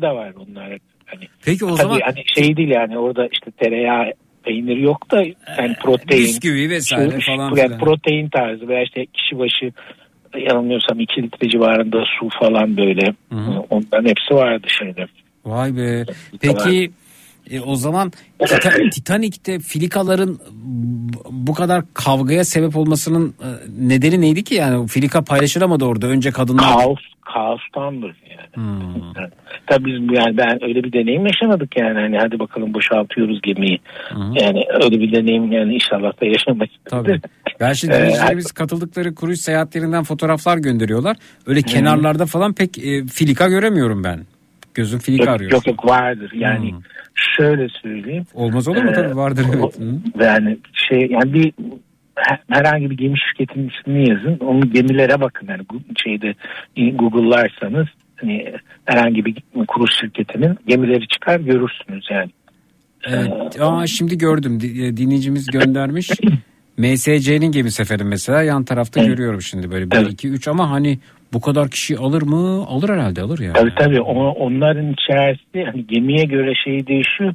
Da 0.03 0.15
var 0.15 0.33
bunlar. 0.37 0.79
Hani, 1.07 1.25
Peki 1.45 1.65
o 1.65 1.69
tabii 1.69 1.77
zaman 1.77 2.01
hani 2.05 2.23
şey 2.27 2.57
değil 2.57 2.69
yani 2.69 2.99
orada 2.99 3.29
işte 3.33 3.51
tereyağı 3.51 4.13
peynir 4.45 4.77
yok 4.77 5.11
da 5.11 5.23
yani 5.59 5.75
protein. 5.83 6.21
bisküvi 6.23 6.71
vesaire 6.71 7.21
şu- 7.21 7.27
falan 7.37 7.55
yani 7.57 7.79
protein 7.79 8.29
tarzı 8.29 8.69
veya 8.69 8.83
işte 8.83 9.07
kişi 9.07 9.39
başı 9.39 9.73
yanılmıyorsam 10.49 11.01
2 11.01 11.23
litre 11.23 11.49
civarında 11.49 12.05
su 12.21 12.29
falan 12.41 12.77
böyle. 12.77 13.15
Onların 13.71 14.09
hepsi 14.09 14.35
vardı 14.35 14.67
şeyde. 14.79 15.07
Vay 15.45 15.77
be. 15.77 16.05
Peki 16.41 16.91
e, 17.51 17.61
o 17.61 17.77
zaman 17.77 18.13
Tita- 18.41 18.91
Titanic'te 18.95 19.59
filikaların 19.59 20.39
bu 21.31 21.55
kadar 21.55 21.85
kavgaya 21.95 22.45
sebep 22.45 22.77
olmasının 22.77 23.35
e, 23.43 23.49
nedeni 23.89 24.21
neydi 24.21 24.45
ki 24.45 24.55
yani 24.55 24.89
filika 24.89 25.25
paylaşılamadı 25.25 25.85
orada 25.85 26.07
önce 26.07 26.31
kadınlar. 26.31 26.79
Kaos, 26.79 26.99
kaostandır 27.21 28.17
yani. 28.31 28.67
Yani 29.17 29.31
Tabii 29.67 29.85
biz 29.85 30.19
yani 30.19 30.37
ben 30.37 30.65
öyle 30.65 30.85
bir 30.85 30.93
deneyim 30.93 31.27
yaşamadık 31.27 31.77
yani 31.77 32.01
hani 32.01 32.19
hadi 32.19 32.39
bakalım 32.39 32.75
boşaltıyoruz 32.75 33.43
gemiyi. 33.43 33.81
Yani 34.41 34.65
öyle 34.83 35.01
bir 35.01 35.13
deneyim 35.13 35.53
yani 35.53 35.75
inşallah 35.75 36.21
da 36.21 36.27
yaşamak 36.27 36.69
Tabii. 36.85 37.21
Şimdi 37.75 37.95
Ee, 37.95 37.99
dinleyicilerimiz 37.99 38.53
katıldıkları 38.53 39.15
kruiz 39.15 39.41
seyahatlerinden 39.41 40.05
fotoğraflar 40.05 40.59
gönderiyorlar. 40.59 41.17
Öyle 41.47 41.63
kenarlarda 41.63 42.27
falan 42.27 42.53
pek 42.53 42.79
e, 42.79 43.07
filika 43.07 43.49
göremiyorum 43.49 44.05
ben. 44.05 44.21
Gözüm 44.75 44.99
filika 44.99 45.25
Yok, 45.25 45.35
arıyor. 45.35 45.53
yok 45.53 45.67
yok 45.67 45.85
vardır 45.85 46.33
yani 46.35 46.75
şöyle 47.15 47.69
söyleyeyim. 47.69 48.25
Olmaz 48.35 48.69
olur 48.69 48.83
mu? 48.83 48.91
Ee, 48.91 48.93
Tabii 48.93 49.17
vardır 49.17 49.47
evet. 49.55 49.79
Hı. 49.79 50.25
Yani 50.25 50.59
şey 50.73 51.07
yani 51.11 51.33
bir 51.35 51.53
herhangi 52.49 52.91
bir 52.91 52.97
gemi 52.97 53.19
şirketinin 53.19 53.71
ismini 53.71 54.11
yazın. 54.11 54.39
Onun 54.39 54.73
gemilere 54.73 55.21
bakın 55.21 55.49
yani 55.49 55.63
şeyde 56.05 56.35
Google'larsanız 56.97 57.87
hani 58.17 58.53
herhangi 58.85 59.25
bir 59.25 59.35
kruz 59.69 59.91
şirketinin 60.01 60.59
gemileri 60.67 61.09
çıkar 61.09 61.41
görürsünüz 61.41 62.07
yani. 62.11 62.31
Evet. 63.07 63.61
Aa, 63.61 63.87
şimdi 63.87 64.19
gördüm 64.19 64.59
e, 64.63 64.97
dinleyicimiz 64.97 65.47
göndermiş. 65.47 66.11
MSC'nin 66.79 67.53
gemisi 67.53 67.83
efendim 67.83 68.09
mesela 68.09 68.43
yan 68.43 68.65
tarafta 68.65 69.05
görüyorum 69.05 69.43
şimdi 69.43 69.71
böyle 69.71 69.91
1 69.91 69.97
2 69.97 70.29
3 70.29 70.49
ama 70.49 70.71
hani 70.71 70.99
bu 71.35 71.41
kadar 71.41 71.71
kişi 71.71 71.99
alır 71.99 72.23
mı? 72.23 72.65
Alır 72.69 72.89
herhalde 72.89 73.23
alır 73.23 73.39
ya. 73.39 73.53
Tabii 73.53 73.75
tabii 73.75 74.01
o, 74.01 74.29
onların 74.29 74.93
içerisinde 74.93 75.65
hani 75.65 75.87
gemiye 75.87 76.25
göre 76.25 76.55
şey 76.65 76.87
değişiyor. 76.87 77.35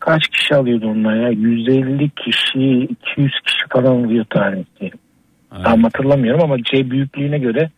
Kaç 0.00 0.28
kişi 0.28 0.54
alıyordu 0.54 0.88
onlar 0.88 1.16
ya? 1.16 1.28
150 1.28 2.10
kişi, 2.10 2.88
200 3.02 3.32
kişi 3.46 3.68
falan 3.70 4.04
oluyor 4.04 4.24
tanesi. 4.24 4.90
Tam 5.64 5.82
hatırlamıyorum 5.82 6.40
ama 6.44 6.56
şey 6.70 6.90
büyüklüğüne 6.90 7.38
göre 7.38 7.70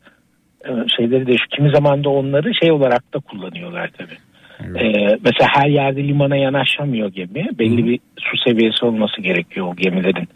e, 0.64 0.70
şeyleri 0.96 1.26
değişiyor. 1.26 1.48
Kimi 1.56 1.70
zaman 1.70 2.04
da 2.04 2.08
onları 2.08 2.54
şey 2.54 2.72
olarak 2.72 3.14
da 3.14 3.18
kullanıyorlar 3.18 3.90
tabii. 3.98 4.29
Ee, 4.60 5.18
mesela 5.24 5.48
her 5.52 5.68
yerde 5.68 6.04
limana 6.08 6.36
yanaşamıyor 6.36 7.08
gemi. 7.08 7.48
Belli 7.58 7.86
bir 7.86 8.00
su 8.18 8.36
seviyesi 8.48 8.84
olması 8.84 9.20
gerekiyor 9.20 9.66
o 9.66 9.76
gemilerin 9.76 10.28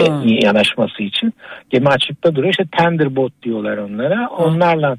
e, 0.00 0.46
yanaşması 0.46 1.02
için. 1.02 1.34
Gemi 1.70 1.88
açıkta 1.88 2.34
duruyor. 2.34 2.50
İşte 2.50 2.64
tender 2.78 3.16
boat 3.16 3.32
diyorlar 3.42 3.76
onlara. 3.76 4.28
Onlarla 4.28 4.96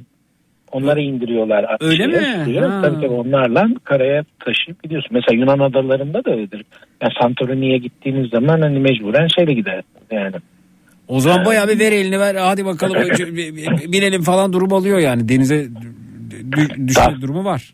onları 0.72 1.02
indiriyorlar. 1.02 1.66
Öyle 1.80 1.96
şeye, 1.96 2.08
mi? 2.08 2.60
Ha. 2.60 2.82
Tabii 2.82 2.96
tabii 2.96 3.08
onlarla 3.08 3.68
karaya 3.84 4.24
taşıyıp 4.40 4.84
gidiyorsun. 4.84 5.10
Mesela 5.14 5.40
Yunan 5.40 5.60
adalarında 5.60 6.26
da 6.26 6.32
öyledir. 6.32 6.66
Yani 7.02 7.14
Santorini'ye 7.22 7.78
gittiğiniz 7.78 8.30
zaman 8.30 8.62
hani 8.62 8.80
mecburen 8.80 9.28
şeyle 9.28 9.54
gider. 9.54 9.84
Yani 10.12 10.36
O 11.08 11.20
zaman 11.20 11.46
bayağı 11.46 11.68
bir 11.68 11.80
ver 11.80 11.92
elini 11.92 12.20
ver 12.20 12.36
hadi 12.36 12.66
bakalım 12.66 12.96
binelim 13.88 14.22
falan 14.22 14.54
durum 14.54 14.74
alıyor 14.74 15.00
yani 15.00 15.30
denize 15.30 15.68
dü- 16.52 16.88
düşme 16.88 17.22
durumu 17.22 17.46
var. 17.46 17.74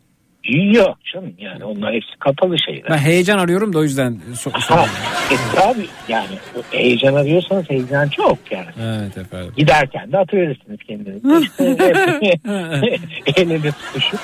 Yok 0.49 0.97
canım 1.13 1.33
yani 1.39 1.63
onlar 1.63 1.93
hepsi 1.93 2.19
kapalı 2.19 2.55
şeyler. 2.65 2.89
Ben 2.89 2.97
heyecan 2.97 3.37
arıyorum 3.37 3.73
da 3.73 3.79
o 3.79 3.83
yüzden 3.83 4.19
so- 4.33 4.51
Ha, 4.51 4.85
e, 5.31 5.35
tabii 5.55 5.87
yani 6.07 6.27
heyecan 6.71 7.13
arıyorsanız 7.15 7.69
heyecan 7.69 8.07
çok 8.07 8.37
yani. 8.51 8.67
Evet 8.81 9.17
efendim. 9.17 9.53
Giderken 9.57 10.11
de 10.11 10.17
atıverirsiniz 10.17 10.79
kendinizi. 10.87 11.43
İşte 11.43 11.63
hep- 12.23 13.37
el 13.37 13.49
ele 13.51 13.71
tutuşup. 13.71 14.19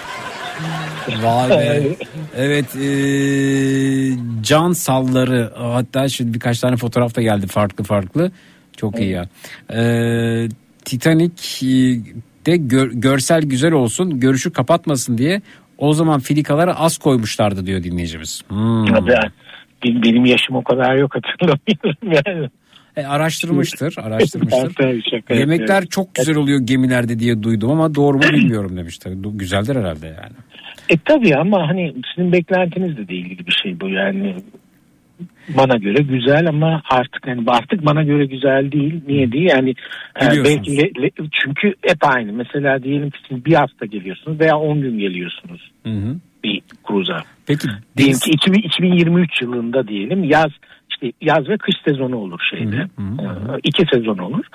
Vay 1.24 1.50
be. 1.50 1.82
Evet 2.38 2.76
e, 2.76 2.88
can 4.44 4.72
salları 4.72 5.52
hatta 5.58 6.10
şimdi 6.10 6.34
birkaç 6.34 6.60
tane 6.60 6.78
fotoğraf 6.78 7.16
da 7.16 7.22
geldi 7.22 7.48
farklı 7.48 7.84
farklı. 7.84 8.32
Çok 8.78 9.00
iyi 9.00 9.10
ya. 9.10 9.26
E, 9.74 9.82
Titanic'de 10.86 12.58
gör- 12.58 12.92
görsel 12.92 13.42
güzel 13.42 13.72
olsun 13.72 14.20
görüşü 14.20 14.52
kapatmasın 14.54 15.18
diye 15.18 15.42
o 15.78 15.94
zaman 15.94 16.20
filikaları 16.20 16.76
az 16.76 16.98
koymuşlardı 16.98 17.66
diyor 17.66 17.84
dinleyicimiz. 17.84 18.42
Hmm. 18.48 18.86
Tabii, 18.86 19.16
benim, 19.86 20.26
yaşım 20.26 20.56
o 20.56 20.64
kadar 20.64 20.96
yok 20.96 21.16
hatırlamıyorum 21.16 22.22
yani. 22.26 22.50
E, 22.98 23.06
araştırmıştır, 23.06 23.96
araştırmıştır. 24.04 24.74
Tabii, 24.74 25.02
şaka 25.12 25.34
Yemekler 25.34 25.60
yapıyorum. 25.60 25.88
çok 25.90 26.16
güzel 26.16 26.36
oluyor 26.36 26.60
gemilerde 26.60 27.20
diye 27.20 27.44
duydum 27.44 27.72
ama 27.72 27.96
doğru 27.96 28.18
mu 28.18 28.24
bilmiyorum 28.34 28.78
demişler. 28.78 29.14
Du- 29.14 29.38
Güzeldir 29.38 29.76
herhalde 29.76 30.08
yani. 30.08 30.36
E 30.90 30.98
tabii 31.06 31.36
ama 31.36 31.70
hani 31.70 31.94
sizin 32.16 32.32
beklentinizle 32.32 33.08
de 33.08 33.14
ilgili 33.14 33.48
bir 33.48 33.60
şey 33.64 33.80
bu 33.80 33.90
yani. 33.90 34.36
Bana 35.58 35.76
göre 35.78 36.02
güzel 36.02 36.50
ama 36.50 36.82
artık 36.90 37.28
hani 37.28 37.44
artık 37.48 37.86
bana 37.86 38.04
göre 38.04 38.26
güzel 38.26 38.72
değil. 38.72 39.02
Niye 39.08 39.32
değil? 39.32 39.50
Yani 39.50 39.70
e, 40.22 40.44
belki 40.44 40.78
le- 40.78 41.12
çünkü 41.32 41.74
hep 41.82 41.98
aynı. 42.16 42.34
Mesela 42.34 42.84
diyelim 42.84 43.10
ki 43.10 43.20
siz 43.30 43.46
bir 43.46 43.54
hafta 43.54 43.86
geliyorsunuz 43.86 44.40
veya 44.40 44.58
10 44.58 44.82
gün 44.82 45.00
geliyorsunuz 45.00 45.72
Hı 45.84 45.90
hı. 45.94 46.16
bir 46.44 46.62
cruza. 46.88 47.24
Peki 47.48 47.68
Diyelim 47.98 48.20
ki 48.20 48.32
2000 48.32 48.60
2023 48.60 49.42
yılında 49.42 49.88
diyelim 49.88 50.24
yaz 50.24 50.52
işte 50.90 51.12
yaz 51.22 51.50
ve 51.50 51.58
kış 51.58 51.76
sezonu 51.88 52.16
olur 52.18 52.40
şeyde. 52.50 52.76
Ee, 53.00 53.60
iki 53.64 53.84
sezon 53.94 54.18
olur. 54.18 54.46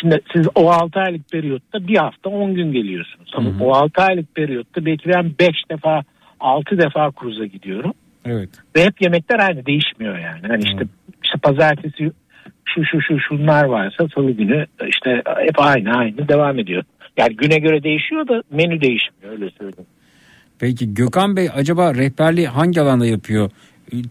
Şimdi 0.00 0.20
siz 0.32 0.48
o 0.54 0.70
6 0.70 1.00
aylık 1.00 1.30
periyotta 1.30 1.88
bir 1.88 1.96
hafta 1.96 2.30
10 2.30 2.54
gün 2.54 2.72
geliyorsunuz. 2.72 3.30
Ama 3.34 3.50
o 3.60 3.72
6 3.74 4.02
aylık 4.02 4.34
periyotta 4.34 4.84
belki 4.86 5.08
ben 5.08 5.32
5 5.40 5.48
defa 5.70 6.02
6 6.40 6.78
defa 6.78 7.10
cruza 7.20 7.46
gidiyorum. 7.46 7.92
Evet. 8.24 8.50
Ve 8.76 8.84
hep 8.84 9.02
yemekler 9.02 9.38
aynı 9.38 9.66
değişmiyor 9.66 10.18
yani. 10.18 10.40
Hani 10.48 10.62
işte, 10.64 10.84
işte 11.24 11.38
pazartesi 11.42 12.12
şu 12.64 12.84
şu 12.84 13.00
şu 13.00 13.18
şunlar 13.28 13.64
varsa 13.64 14.08
salı 14.14 14.30
günü 14.30 14.66
işte 14.88 15.22
hep 15.38 15.58
aynı 15.58 15.98
aynı 15.98 16.28
devam 16.28 16.58
ediyor. 16.58 16.84
Yani 17.16 17.36
güne 17.36 17.58
göre 17.58 17.82
değişiyor 17.82 18.28
da 18.28 18.42
menü 18.50 18.80
değişmiyor 18.80 19.32
öyle 19.32 19.50
söyleyeyim. 19.50 19.90
Peki 20.58 20.94
Gökhan 20.94 21.36
Bey 21.36 21.48
acaba 21.54 21.94
rehberliği 21.94 22.46
hangi 22.46 22.80
alanda 22.80 23.06
yapıyor? 23.06 23.50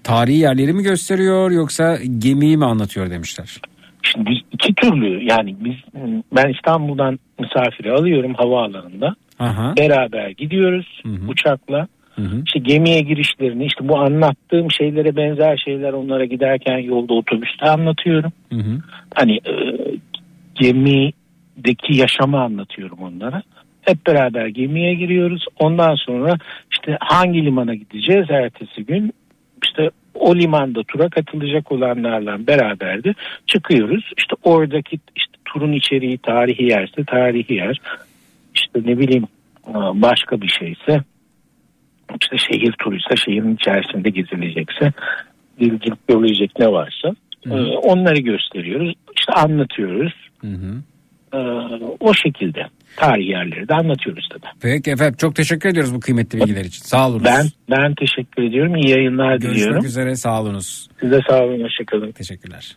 Tarihi 0.04 0.38
yerleri 0.38 0.74
mi 0.74 0.84
gösteriyor 0.84 1.52
yoksa 1.52 1.98
gemiyi 2.18 2.58
mi 2.58 2.66
anlatıyor 2.66 3.10
demişler. 3.10 3.62
Şimdi 4.04 4.30
iki 4.52 4.74
türlü 4.74 5.24
yani 5.24 5.56
biz 5.60 5.76
ben 6.36 6.54
İstanbul'dan 6.54 7.20
misafiri 7.40 7.92
alıyorum 7.92 8.34
havaalanında. 8.34 9.16
Aha. 9.40 9.74
Beraber 9.78 10.30
gidiyoruz 10.30 11.02
uçakla. 11.28 11.88
İşte 12.46 12.60
gemiye 12.60 13.02
girişlerini 13.02 13.66
işte 13.66 13.88
bu 13.88 14.00
anlattığım 14.00 14.72
şeylere 14.72 15.16
benzer 15.16 15.58
şeyler 15.58 15.94
onlara 15.94 16.26
giderken 16.26 16.78
yolda 16.78 17.14
otobüste 17.14 17.66
anlatıyorum. 17.66 18.32
Hı 18.50 18.60
hı. 18.60 18.82
Hani 19.16 19.36
e, 19.36 19.54
gemideki 20.56 21.96
yaşamı 21.96 22.42
anlatıyorum 22.42 23.00
onlara. 23.02 23.42
Hep 23.82 24.08
beraber 24.08 24.48
gemiye 24.48 24.94
giriyoruz. 24.94 25.46
Ondan 25.60 25.96
sonra 25.96 26.38
işte 26.72 26.98
hangi 27.02 27.46
limana 27.46 27.76
gideceğiz 27.76 28.26
ertesi 28.30 28.86
gün 28.86 29.14
işte 29.64 29.90
o 30.16 30.36
limanda 30.36 30.84
tura 30.84 31.10
katılacak 31.10 31.72
olanlarla 31.72 32.48
beraber 32.48 33.04
de 33.04 33.14
çıkıyoruz. 33.48 34.12
İşte 34.18 34.36
oradaki 34.44 35.00
işte 35.16 35.34
turun 35.46 35.72
içeriği 35.72 36.18
tarihi 36.18 36.64
yerse 36.64 37.04
tarihi 37.04 37.54
yer. 37.54 37.82
İşte 38.56 38.80
ne 38.86 39.00
bileyim 39.00 39.28
e, 39.68 39.74
başka 39.76 40.42
bir 40.42 40.48
şeyse 40.60 41.04
işte 42.22 42.38
şehir 42.38 42.72
turuysa 42.72 43.16
şehrin 43.16 43.56
içerisinde 43.56 44.10
gezilecekse 44.10 44.92
ilginç 45.60 45.94
görülecek 46.08 46.52
ne 46.60 46.68
varsa 46.68 47.08
e, 47.46 47.54
onları 47.78 48.20
gösteriyoruz. 48.20 48.94
İşte 49.18 49.34
anlatıyoruz. 49.34 50.14
E, 51.34 51.38
o 52.00 52.14
şekilde 52.14 52.68
tarihi 52.96 53.30
yerleri 53.32 53.68
de 53.68 53.74
anlatıyoruz 53.74 54.28
tabii. 54.32 54.52
Peki 54.62 54.92
efendim 54.92 55.16
çok 55.18 55.36
teşekkür 55.36 55.70
ediyoruz 55.70 55.96
bu 55.96 56.00
kıymetli 56.00 56.40
bilgiler 56.40 56.66
için. 56.66 56.84
Sağ 56.86 57.08
olunuz. 57.10 57.26
Ben 57.26 57.46
ben 57.70 57.96
teşekkür 57.96 58.44
ediyorum. 58.44 58.76
İyi 58.76 58.90
yayınlar 58.90 59.32
Görüşmek 59.36 59.56
diliyorum. 59.56 59.86
üzere 59.86 60.16
sağ 60.16 60.42
olunuz. 60.42 60.88
Size 61.00 61.20
sağ 61.30 61.44
olun. 61.44 61.64
Hoşçakalın. 61.64 62.12
Teşekkürler. 62.12 62.76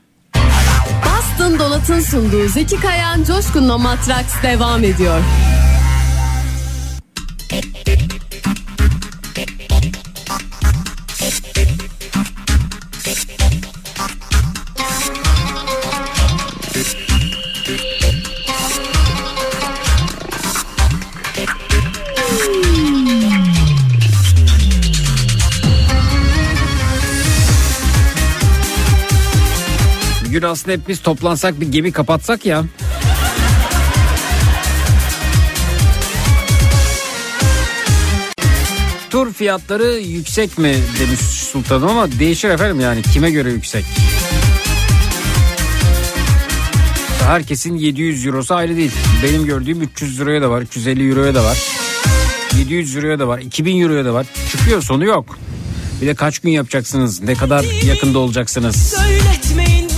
Boston 1.04 1.58
Dolat'ın 1.58 2.00
sunduğu 2.00 2.46
Zeki 2.48 2.80
Kayan 2.80 3.22
Coşkun'la 3.24 3.78
Matraks 3.78 4.42
devam 4.42 4.84
ediyor. 4.84 5.20
Gün 30.46 30.50
aslında 30.50 30.72
hep 30.72 30.88
biz 30.88 31.00
toplansak 31.00 31.60
bir 31.60 31.72
gemi 31.72 31.92
kapatsak 31.92 32.46
ya. 32.46 32.64
Tur 39.10 39.32
fiyatları 39.32 39.86
yüksek 39.92 40.58
mi 40.58 40.74
demiş 41.00 41.20
sultanım 41.20 41.88
ama 41.88 42.12
değişir 42.12 42.48
efendim 42.48 42.80
yani 42.80 43.02
kime 43.02 43.30
göre 43.30 43.50
yüksek. 43.50 43.84
Herkesin 47.26 47.76
700 47.76 48.26
eurosu 48.26 48.54
ayrı 48.54 48.76
değil. 48.76 48.92
Benim 49.22 49.46
gördüğüm 49.46 49.82
300 49.82 50.20
euroya 50.20 50.42
da 50.42 50.50
var, 50.50 50.62
350 50.62 51.08
euroya 51.08 51.34
da 51.34 51.44
var. 51.44 51.58
700 52.58 52.96
euroya 52.96 53.18
da 53.18 53.28
var, 53.28 53.38
2000 53.38 53.82
euroya 53.82 54.04
da 54.04 54.14
var. 54.14 54.26
Çıkıyor 54.52 54.82
sonu 54.82 55.04
yok. 55.04 55.38
Bir 56.02 56.06
de 56.06 56.14
kaç 56.14 56.38
gün 56.38 56.50
yapacaksınız, 56.50 57.22
ne 57.22 57.34
kadar 57.34 57.64
yakında 57.86 58.18
olacaksınız. 58.18 58.76
Söyletmeyin 58.76 59.95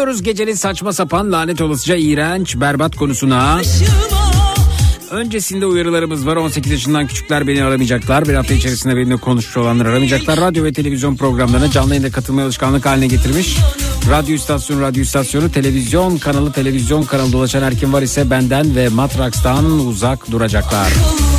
Geliyoruz 0.00 0.22
gecenin 0.22 0.54
saçma 0.54 0.92
sapan 0.92 1.32
lanet 1.32 1.60
olasıca 1.60 1.96
iğrenç 1.96 2.56
berbat 2.56 2.96
konusuna. 2.96 3.60
Öncesinde 5.10 5.66
uyarılarımız 5.66 6.26
var. 6.26 6.36
18 6.36 6.72
yaşından 6.72 7.06
küçükler 7.06 7.46
beni 7.46 7.64
aramayacaklar. 7.64 8.28
Bir 8.28 8.34
hafta 8.34 8.54
içerisinde 8.54 8.96
benimle 8.96 9.16
konuşmuş 9.16 9.56
olanlar 9.56 9.86
aramayacaklar. 9.86 10.40
Radyo 10.40 10.64
ve 10.64 10.72
televizyon 10.72 11.16
programlarına 11.16 11.70
canlı 11.70 11.88
yayında 11.88 12.10
katılmaya 12.10 12.44
alışkanlık 12.44 12.86
haline 12.86 13.06
getirmiş. 13.06 13.56
Radyo 14.10 14.34
istasyonu, 14.34 14.80
radyo 14.80 15.02
istasyonu, 15.02 15.52
televizyon 15.52 16.18
kanalı, 16.18 16.52
televizyon 16.52 17.02
kanalı 17.02 17.32
dolaşan 17.32 17.62
her 17.62 17.78
kim 17.78 17.92
var 17.92 18.02
ise 18.02 18.30
benden 18.30 18.76
ve 18.76 18.88
Matraks'tan 18.88 19.64
uzak 19.64 20.30
duracaklar. 20.30 20.88
Kullandım 20.88 21.29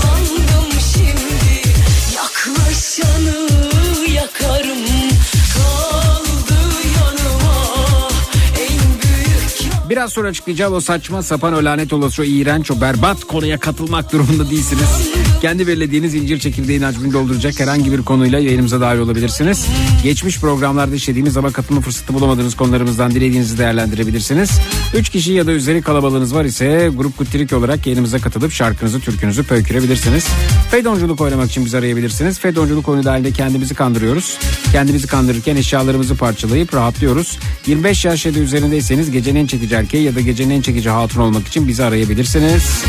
Biraz 9.91 10.13
sonra 10.13 10.27
açıklayacağım 10.27 10.73
o 10.73 10.79
saçma 10.79 11.23
sapan 11.23 11.53
o 11.53 11.65
lanet 11.65 11.93
olası 11.93 12.21
o 12.21 12.25
iğrenç 12.25 12.71
o 12.71 12.81
berbat 12.81 13.23
konuya 13.23 13.59
katılmak 13.59 14.13
durumunda 14.13 14.49
değilsiniz. 14.49 15.11
Kendi 15.41 15.67
belirlediğiniz 15.67 16.15
incir 16.15 16.39
çekirdeğin 16.39 16.81
hacmini 16.81 17.13
dolduracak 17.13 17.59
herhangi 17.59 17.91
bir 17.91 18.01
konuyla 18.01 18.39
yayınımıza 18.39 18.81
dahil 18.81 18.99
olabilirsiniz. 18.99 19.65
Geçmiş 20.03 20.39
programlarda 20.39 20.95
işlediğimiz 20.95 21.37
ama 21.37 21.51
katılma 21.51 21.81
fırsatı 21.81 22.13
bulamadığınız 22.13 22.55
konularımızdan 22.55 23.11
dilediğinizi 23.11 23.57
değerlendirebilirsiniz. 23.57 24.51
3 24.95 25.09
kişi 25.09 25.33
ya 25.33 25.47
da 25.47 25.51
üzeri 25.51 25.81
kalabalığınız 25.81 26.35
var 26.35 26.45
ise 26.45 26.91
grup 26.95 27.17
kuttirik 27.17 27.53
olarak 27.53 27.87
yayınımıza 27.87 28.19
katılıp 28.19 28.51
şarkınızı 28.51 28.99
türkünüzü 28.99 29.43
pöykürebilirsiniz. 29.43 30.27
Fedonculuk 30.71 31.21
oynamak 31.21 31.49
için 31.49 31.65
bizi 31.65 31.77
arayabilirsiniz. 31.77 32.39
Fedonculuk 32.39 32.89
oyunu 32.89 33.03
dahilinde 33.03 33.31
kendimizi 33.31 33.75
kandırıyoruz. 33.75 34.37
Kendimizi 34.71 35.07
kandırırken 35.07 35.55
eşyalarımızı 35.55 36.15
parçalayıp 36.15 36.73
rahatlıyoruz. 36.73 37.39
25 37.67 38.05
yaş 38.05 38.25
ya 38.25 38.35
da 38.35 38.39
üzerindeyseniz 38.39 39.11
gecenin 39.11 39.39
en 39.39 39.47
çekici 39.47 39.80
erkeği 39.81 40.03
ya 40.03 40.15
da 40.15 40.21
gecenin 40.21 40.49
en 40.49 40.61
çekici 40.61 40.89
hatun 40.89 41.21
olmak 41.21 41.47
için 41.47 41.67
bizi 41.67 41.83
arayabilirsiniz. 41.83 42.83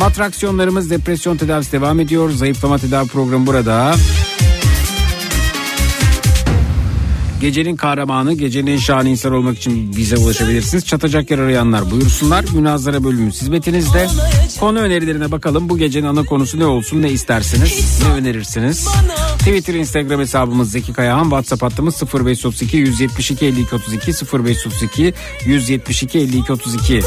Matraksiyonlarımız 0.00 0.90
depresyon 0.90 1.36
tedavisi 1.36 1.72
devam 1.72 2.00
ediyor. 2.00 2.30
Zayıflama 2.30 2.78
tedavi 2.78 3.08
programı 3.08 3.46
burada. 3.46 3.94
Gecenin 7.40 7.76
kahramanı, 7.76 8.34
gecenin 8.34 8.70
en 8.70 8.76
şahane 8.76 9.10
insan 9.10 9.32
olmak 9.32 9.58
için 9.58 9.96
bize 9.96 10.16
ulaşabilirsiniz. 10.16 10.86
Çatacak 10.86 11.30
yer 11.30 11.38
arayanlar 11.38 11.90
buyursunlar. 11.90 12.44
Münazara 12.54 13.04
bölümümüz 13.04 13.42
hizmetinizde. 13.42 14.08
Konu 14.60 14.78
önerilerine 14.78 15.30
bakalım. 15.32 15.68
Bu 15.68 15.78
gecenin 15.78 16.06
ana 16.06 16.24
konusu 16.24 16.58
ne 16.58 16.66
olsun, 16.66 17.02
ne 17.02 17.10
istersiniz, 17.10 18.02
ne 18.02 18.12
önerirsiniz? 18.12 18.88
Twitter, 19.40 19.74
Instagram 19.74 20.20
hesabımız 20.20 20.70
Zeki 20.70 20.92
Kayahan. 20.92 21.22
WhatsApp 21.22 21.62
hattımız 21.62 22.02
0532 22.14 22.76
172 22.76 23.46
52 23.46 23.74
32 23.74 24.12
0532 24.12 25.14
172 25.46 26.18
52 26.18 26.52
32. 26.52 27.02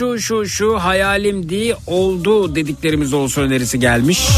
Şu 0.00 0.18
şu 0.18 0.46
şu 0.46 0.78
hayalimdi 0.78 1.76
oldu 1.86 2.54
dediklerimiz 2.54 3.12
olsun 3.12 3.42
önerisi 3.42 3.80
gelmiş. 3.80 4.28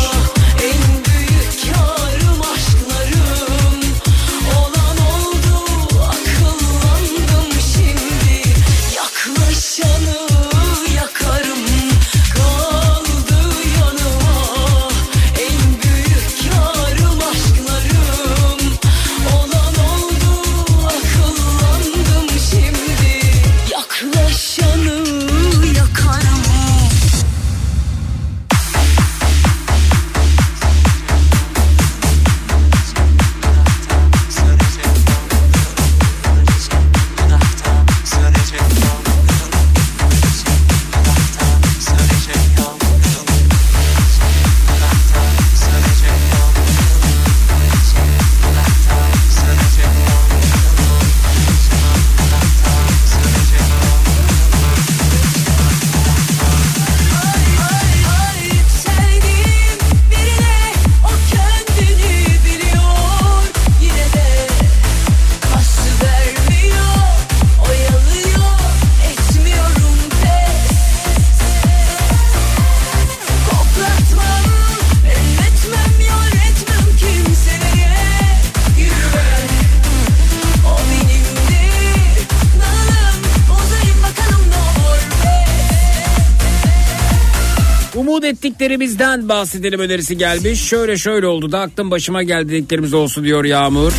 Umut 88.63 88.71
ettiklerimizden 88.71 89.29
bahsedelim 89.29 89.81
önerisi 89.81 90.19
gelmiş. 90.19 90.61
Şöyle 90.61 90.97
şöyle 90.97 91.27
oldu 91.27 91.53
da 91.53 91.61
aklım 91.61 91.91
başıma 91.91 92.23
geldi 92.23 92.49
dediklerimiz 92.49 92.95
olsun 92.95 93.25
diyor 93.25 93.45
Yağmur. 93.45 93.93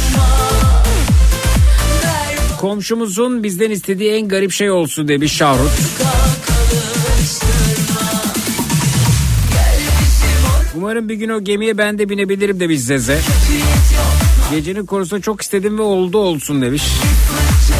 Komşumuzun 2.60 3.44
bizden 3.44 3.72
istediği 3.72 4.12
en 4.12 4.28
garip 4.28 4.52
şey 4.52 4.72
olsun 4.72 5.08
demiş 5.08 5.34
Şahrut. 5.34 5.72
Umarım 10.76 11.10
bir 11.10 11.16
gün 11.16 11.30
o 11.30 11.44
gemiye 11.44 11.78
ben 11.78 12.00
de 12.00 12.10
binebilirim 12.10 12.60
demiş 12.60 12.82
Zeze. 12.82 13.20
Gecenin 14.52 14.86
konusunda 14.86 15.22
çok 15.22 15.42
istedim 15.42 15.78
ve 15.78 15.82
oldu 15.82 16.18
olsun 16.18 16.62
demiş. 16.62 16.84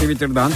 Twitter'dan. 0.02 0.52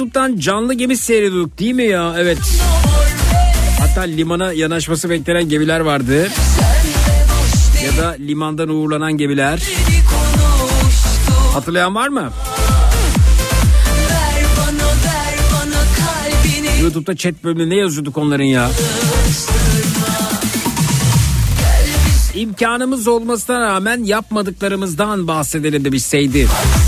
YouTube'dan 0.00 0.38
canlı 0.38 0.74
gemi 0.74 0.96
seyrediyorduk 0.96 1.58
değil 1.58 1.74
mi 1.74 1.84
ya? 1.84 2.14
Evet. 2.18 2.38
Hatta 3.80 4.00
limana 4.00 4.52
yanaşması 4.52 5.10
beklenen 5.10 5.48
gemiler 5.48 5.80
vardı. 5.80 6.28
Ya 7.84 8.02
da 8.02 8.16
limandan 8.18 8.68
uğurlanan 8.68 9.12
gemiler. 9.12 9.62
Hatırlayan 11.52 11.94
var 11.94 12.08
mı? 12.08 12.32
YouTube'da 16.82 17.16
chat 17.16 17.44
bölümünde 17.44 17.74
ne 17.74 17.78
yazıyorduk 17.78 18.18
onların 18.18 18.44
ya? 18.44 18.70
İmkanımız 22.34 23.08
olmasına 23.08 23.60
rağmen 23.60 24.04
yapmadıklarımızdan 24.04 25.28
bahsedelim 25.28 25.84
demiş 25.84 26.02
Seydi. 26.02 26.40
Maksata 26.40 26.79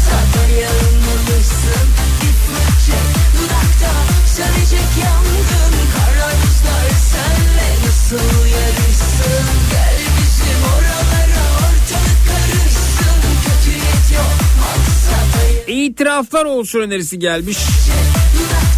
İtiraflar 15.86 16.44
olsun 16.44 16.80
önerisi 16.80 17.18
gelmiş. 17.18 17.58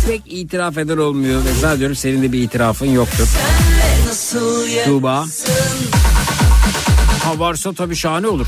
Pek 0.07 0.23
itiraf 0.27 0.79
eden 0.79 0.97
olmuyor. 0.97 1.45
Ve 1.45 1.61
zannediyorum 1.61 1.97
senin 1.97 2.23
de 2.23 2.33
bir 2.33 2.43
itirafın 2.43 2.87
yoktur. 2.87 3.29
Tuğba. 4.85 5.27
Ha 7.25 7.39
varsa 7.39 7.73
tabii 7.73 7.97
şahane 7.97 8.27
olur. 8.27 8.47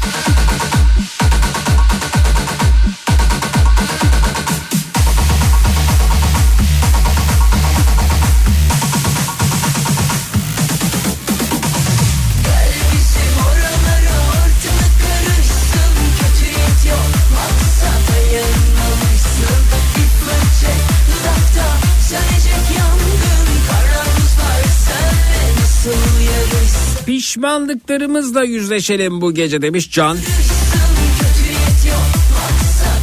Pişmanlıklarımızla 27.36 28.44
yüzleşelim 28.44 29.20
bu 29.20 29.34
gece 29.34 29.62
demiş 29.62 29.90
Can. 29.90 30.18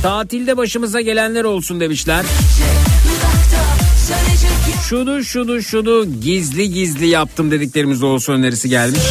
Tatilde 0.01 0.57
başımıza 0.57 1.01
gelenler 1.01 1.43
olsun 1.43 1.79
demişler. 1.79 2.25
Şunu 4.89 5.23
şunu 5.23 5.61
şunu 5.61 6.05
gizli 6.21 6.69
gizli 6.69 7.07
yaptım 7.07 7.51
dediklerimiz 7.51 8.03
olsun 8.03 8.33
önerisi 8.33 8.69
gelmiş. 8.69 9.01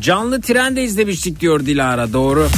Canlı 0.00 0.40
trende 0.40 0.84
izlemiştik 0.84 1.40
diyor 1.40 1.66
Dilara 1.66 2.12
doğru. 2.12 2.48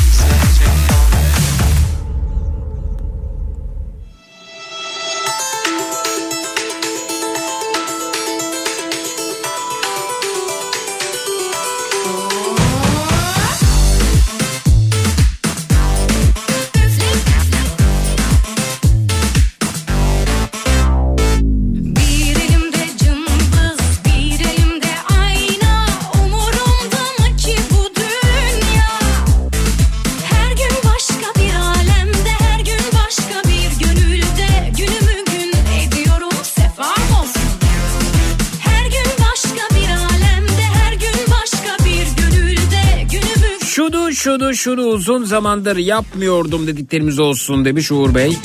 Şunu 44.54 44.82
uzun 44.82 45.24
zamandır 45.24 45.76
yapmıyordum 45.76 46.66
dediklerimiz 46.66 47.18
olsun 47.18 47.64
demiş 47.64 47.92
Uğur 47.92 48.14
Bey. 48.14 48.36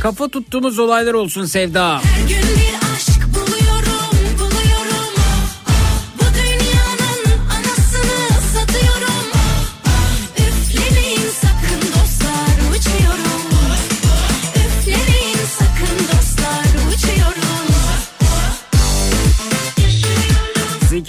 Kafa 0.00 0.28
tuttuğumuz 0.28 0.78
olaylar 0.78 1.14
olsun 1.14 1.44
Sevda. 1.44 2.00
Her 2.04 2.28
gün 2.28 2.38
bir 2.38 2.81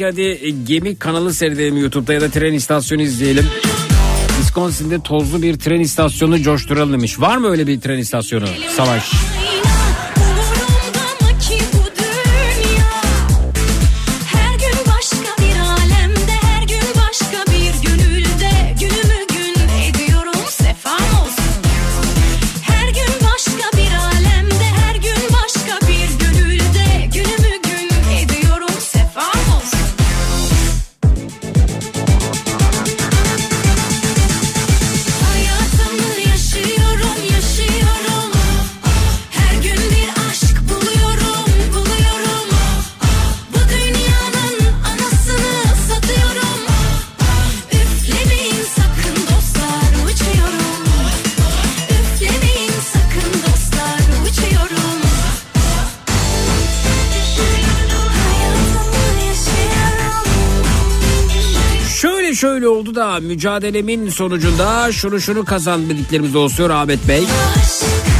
Hadi 0.04 0.22
e, 0.22 0.50
gemi 0.50 0.96
kanalı 0.96 1.34
seyredelim 1.34 1.78
YouTube'da 1.78 2.14
ya 2.14 2.22
da 2.22 2.30
tren 2.30 2.54
istasyonu 2.54 3.02
izleyelim. 3.02 3.46
Wisconsin'de 4.28 5.00
tozlu 5.04 5.42
bir 5.42 5.60
tren 5.60 5.80
istasyonunu 5.80 6.42
coşturalım 6.42 6.94
demiş. 6.94 7.20
Var 7.20 7.38
mı 7.38 7.50
öyle 7.50 7.68
bir 7.68 7.82
tren 7.82 7.98
istasyonu? 7.98 8.46
Savaş. 8.78 9.12
Umurumda 9.12 9.43
Şöyle 62.64 62.76
oldu 62.76 62.96
da 62.96 63.20
mücadelemin 63.20 64.10
sonucunda 64.10 64.92
şunu 64.92 65.22
şunu 65.22 65.46
kazan 65.46 65.90
dediklerimiz 65.90 66.36
olsun 66.36 66.70
Ahmet 66.70 67.08
Bey. 67.08 67.24
Hayatımı 67.24 68.13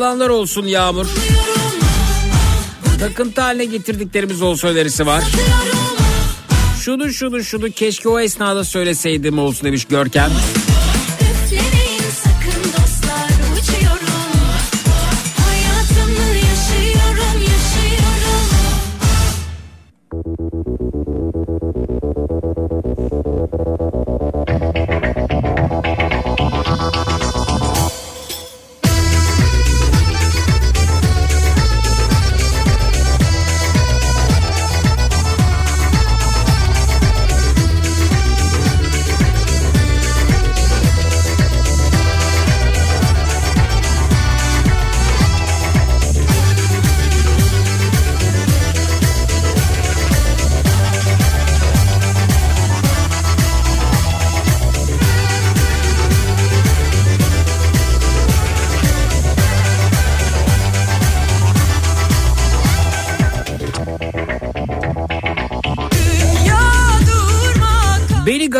yalanlar 0.00 0.28
olsun 0.28 0.66
Yağmur. 0.66 1.06
Takıntı 3.00 3.40
haline 3.40 3.64
getirdiklerimiz 3.64 4.42
olsun 4.42 4.68
önerisi 4.68 5.06
var. 5.06 5.24
Şunu 6.84 7.12
şunu 7.12 7.44
şunu 7.44 7.70
keşke 7.70 8.08
o 8.08 8.20
esnada 8.20 8.64
söyleseydim 8.64 9.38
olsun 9.38 9.64
demiş 9.64 9.84
Görkem. 9.84 10.30
Üflemeyin 10.30 10.69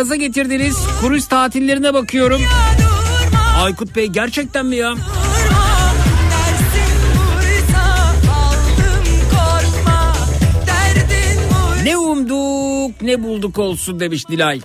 gaza 0.01 0.15
getirdiniz. 0.15 0.77
Kruz 1.01 1.27
tatillerine 1.27 1.93
bakıyorum. 1.93 2.41
Aykut 3.57 3.95
Bey 3.95 4.07
gerçekten 4.07 4.65
mi 4.65 4.75
ya? 4.75 4.95
Ne 11.83 11.97
umduk 11.97 13.01
ne 13.01 13.23
bulduk 13.23 13.59
olsun 13.59 13.99
demiş 13.99 14.27
Dilay. 14.27 14.61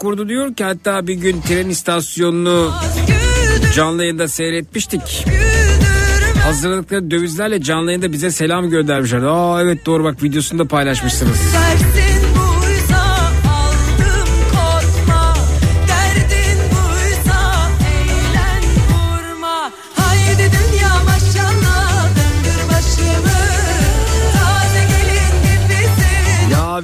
Kurdu 0.00 0.28
diyor 0.28 0.54
ki 0.54 0.64
hatta 0.64 1.06
bir 1.06 1.14
gün 1.14 1.40
tren 1.40 1.68
istasyonunu 1.68 2.72
canlı 3.74 4.02
yayında 4.02 4.28
seyretmiştik. 4.28 5.26
Hazırladıkları 6.44 7.10
dövizlerle 7.10 7.62
canlı 7.62 7.90
yayında 7.90 8.12
bize 8.12 8.30
selam 8.30 8.70
göndermişler. 8.70 9.22
Aa 9.22 9.62
evet 9.62 9.86
doğru 9.86 10.04
bak 10.04 10.22
videosunu 10.22 10.58
da 10.58 10.64
paylaşmışsınız. 10.64 11.38
Dersin 11.54 12.09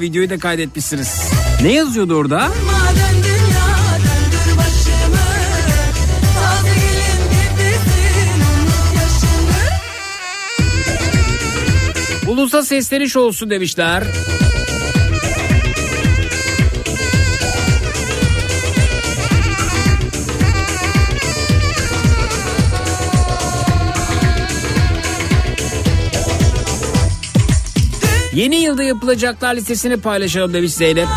videoyu 0.06 0.30
da 0.30 0.38
kaydetmişsiniz. 0.38 1.30
Ne 1.62 1.72
yazıyordu 1.72 2.14
orada? 2.14 2.52
Ulusa 12.26 12.62
sesleniş 12.62 13.16
olsun 13.16 13.50
demişler. 13.50 14.04
Yeni 28.36 28.56
yılda 28.56 28.82
yapılacaklar 28.82 29.54
listesini 29.54 29.96
paylaşalım 30.00 30.54
demiş 30.54 30.72
Zeynep. 30.72 31.08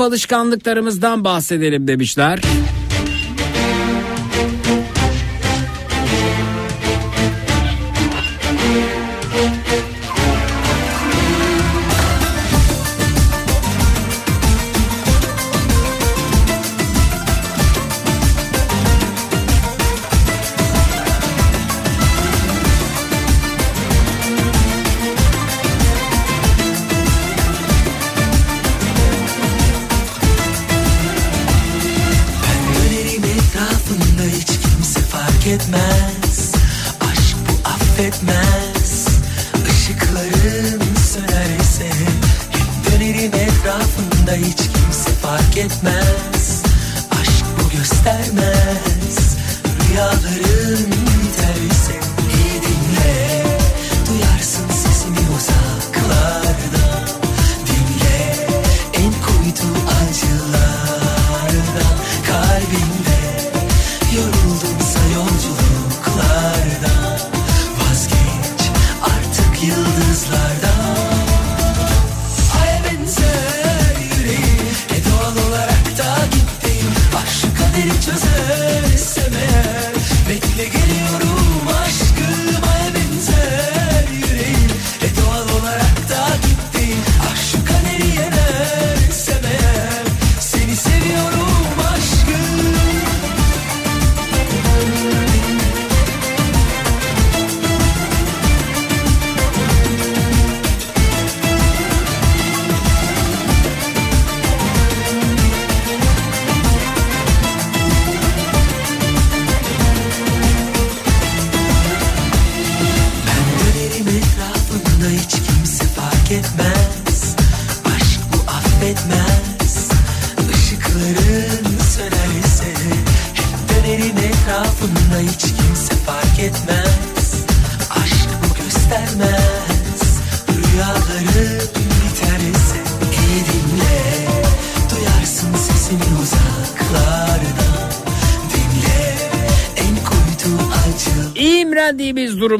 Alışkanlıklarımızdan 0.00 1.24
bahsedelim 1.24 1.88
demişler. 1.88 2.40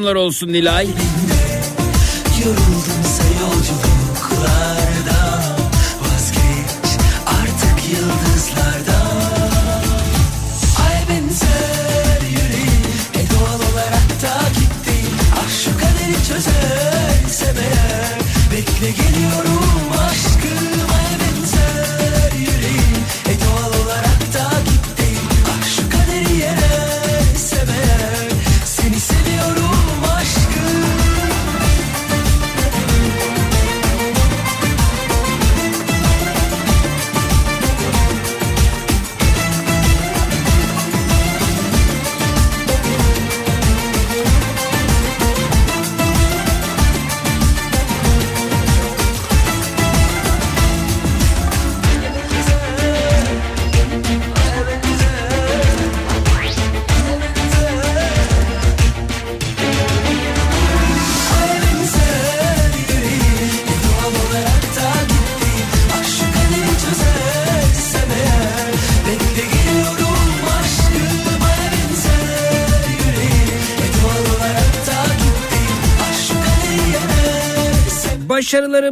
Durumlar 0.08 0.26
olsun 0.26 0.48
Nilay. 0.48 0.86
Yoruldumsa 2.44 3.24
yolculuklardan 3.40 5.42
Vazgeç 6.02 6.90
artık 7.26 7.90
yıldızlardan 7.92 9.82
Ay 10.88 10.98
benzer 11.08 12.20
yüreğim 12.22 12.82
E 13.14 13.22
doğal 13.30 13.58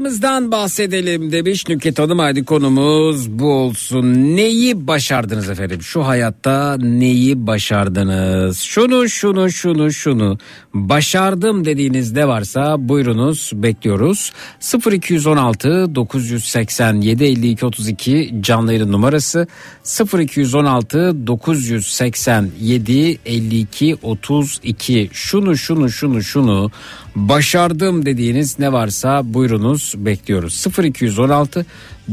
Başarılarımızdan 0.07 0.53
bahsedelim 0.53 1.33
demiş 1.33 1.69
Nükhet 1.69 1.99
Hanım. 1.99 2.19
Hadi 2.19 2.45
konumuz 2.45 3.31
bu 3.31 3.53
olsun. 3.53 4.15
Neyi 4.37 4.87
başardınız 4.87 5.51
efendim? 5.51 5.83
Şu 5.83 6.07
hayatta 6.07 6.77
neyi 6.77 7.47
başardınız? 7.47 8.59
Şunu 8.59 9.09
şunu 9.09 9.51
şunu 9.51 9.93
şunu 9.93 10.39
başardım 10.75 11.65
dediğiniz 11.65 12.13
ne 12.13 12.29
varsa 12.29 12.89
buyurunuz 12.89 13.51
bekliyoruz. 13.55 14.33
0216 14.93 15.95
987 15.95 17.25
52 17.25 17.67
32 17.67 18.35
canlı 18.41 18.73
yayın 18.73 18.93
numarası 18.93 19.47
0216 20.19 21.27
987 21.27 23.19
52 23.27 23.97
32 24.03 25.11
şunu 25.13 25.57
şunu 25.57 25.91
şunu 25.91 26.23
şunu 26.23 26.71
başardım 27.17 28.07
dediğiniz 28.07 28.59
ne 28.59 28.73
varsa 28.73 29.35
buyurunuz 29.35 29.95
bekliyoruz. 29.97 30.67
0216 30.79 31.67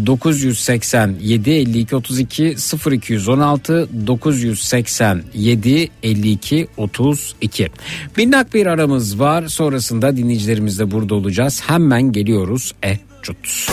987 0.05 1.51
52 1.51 1.95
32 1.95 2.55
0216 2.91 4.07
987 4.07 5.89
52 6.03 6.67
32 6.77 7.69
Minnak 8.17 8.53
bir 8.53 8.65
aramız 8.65 9.19
var 9.19 9.47
sonrasında 9.47 10.17
dinleyicilerimiz 10.17 10.79
de 10.79 10.91
burada 10.91 11.15
olacağız 11.15 11.61
hemen 11.67 12.11
geliyoruz 12.11 12.73
e 12.83 12.99
cut. 13.23 13.67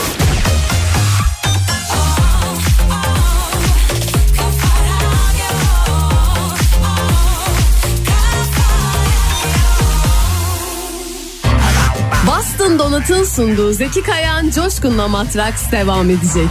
Donat'ın 13.01 13.25
sunduğu 13.25 13.73
Zeki 13.73 14.03
Kayan 14.03 14.51
Coşkun'la 14.51 15.09
Matraks 15.09 15.73
devam 15.73 16.11
edecek. 16.11 16.51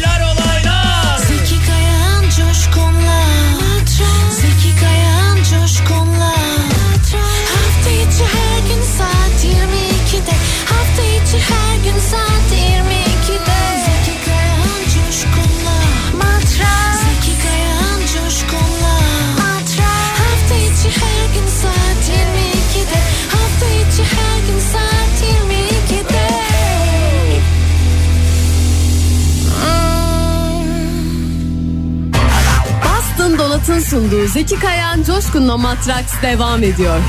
Altın 33.61 33.79
sunduğu 33.79 34.27
Zeki 34.27 34.59
Kayan 34.59 35.03
Coşkun'la 35.03 35.57
Matraks 35.57 36.13
devam 36.21 36.63
ediyor. 36.63 36.99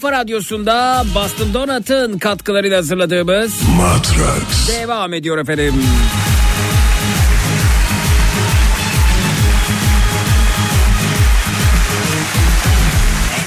Kafa 0.00 0.12
radyosunda 0.12 1.04
Bastım 1.14 1.54
Donat'ın 1.54 2.18
katkılarıyla 2.18 2.78
hazırladığımız 2.78 3.62
Matrax. 3.76 4.68
devam 4.68 5.14
ediyor 5.14 5.38
efendim. 5.38 5.74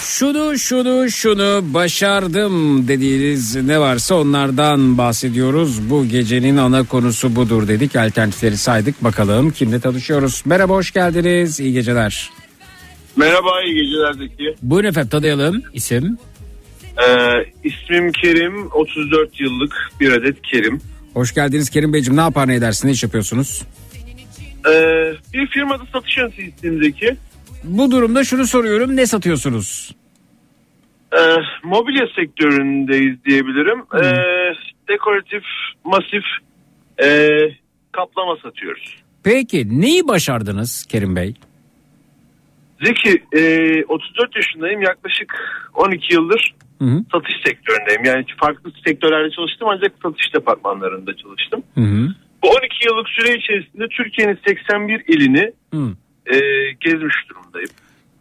Şunu 0.03 0.57
şunu 0.59 1.09
şunu 1.11 1.61
başardım 1.73 2.87
dediğiniz 2.87 3.55
ne 3.55 3.79
varsa 3.79 4.15
onlardan 4.15 4.97
bahsediyoruz. 4.97 5.89
Bu 5.89 6.05
gecenin 6.07 6.57
ana 6.57 6.83
konusu 6.83 7.35
budur 7.35 7.67
dedik. 7.67 7.95
Alternatifleri 7.95 8.57
saydık. 8.57 9.03
Bakalım 9.03 9.51
kimle 9.51 9.79
tanışıyoruz. 9.79 10.41
Merhaba 10.45 10.73
hoş 10.73 10.91
geldiniz. 10.91 11.59
İyi 11.59 11.73
geceler. 11.73 12.29
Merhaba 13.15 13.61
iyi 13.65 13.75
geceler 13.75 14.13
Zeki. 14.13 14.55
Buyurun 14.61 14.89
efendim 14.89 15.09
tanıyalım. 15.09 15.61
İsim? 15.73 16.17
Ee, 17.01 17.45
ismim 17.63 18.11
Kerim 18.11 18.71
34 18.71 19.39
yıllık 19.39 19.89
bir 19.99 20.11
adet 20.11 20.41
Kerim. 20.41 20.81
Hoş 21.13 21.33
geldiniz 21.33 21.69
Kerim 21.69 21.93
Beyciğim. 21.93 22.17
Ne 22.17 22.21
yapar 22.21 22.47
ne 22.47 22.55
edersin? 22.55 22.87
Ne 22.87 22.91
iş 22.91 23.03
yapıyorsunuz? 23.03 23.63
Ee, 24.69 25.13
bir 25.33 25.47
firmada 25.47 25.83
satış 25.93 26.17
yöneticisiyim 26.17 26.83
Zeki. 26.83 27.15
Bu 27.63 27.91
durumda 27.91 28.23
şunu 28.23 28.47
soruyorum. 28.47 28.95
Ne 28.95 29.05
satıyorsunuz? 29.05 29.95
Ee, 31.13 31.17
mobilya 31.63 32.07
sektöründeyiz 32.15 33.25
diyebilirim. 33.25 33.79
Ee, 33.79 34.53
dekoratif, 34.89 35.43
masif 35.83 36.23
ee, 37.03 37.29
kaplama 37.91 38.35
satıyoruz. 38.43 38.95
Peki 39.23 39.81
neyi 39.81 40.07
başardınız 40.07 40.85
Kerim 40.85 41.15
Bey? 41.15 41.33
Zeki 42.85 43.23
ee, 43.33 43.83
34 43.85 44.35
yaşındayım 44.35 44.81
yaklaşık 44.81 45.33
12 45.73 46.13
yıldır 46.13 46.53
Hı 46.81 46.85
hı. 46.85 47.03
satış 47.11 47.35
sektöründeyim. 47.45 48.03
Yani 48.05 48.25
farklı 48.39 48.71
sektörlerde 48.87 49.31
çalıştım 49.31 49.67
ancak 49.71 49.91
satış 50.03 50.33
departmanlarında 50.33 51.15
çalıştım. 51.15 51.63
Hı 51.75 51.81
hı. 51.81 52.07
Bu 52.43 52.47
12 52.49 52.87
yıllık 52.87 53.09
süre 53.09 53.37
içerisinde 53.37 53.87
Türkiye'nin 53.87 54.39
81 54.47 55.03
ilini 55.07 55.51
Hı. 55.73 55.95
e, 56.25 56.37
gezmiş 56.79 57.15
durumdayım. 57.29 57.69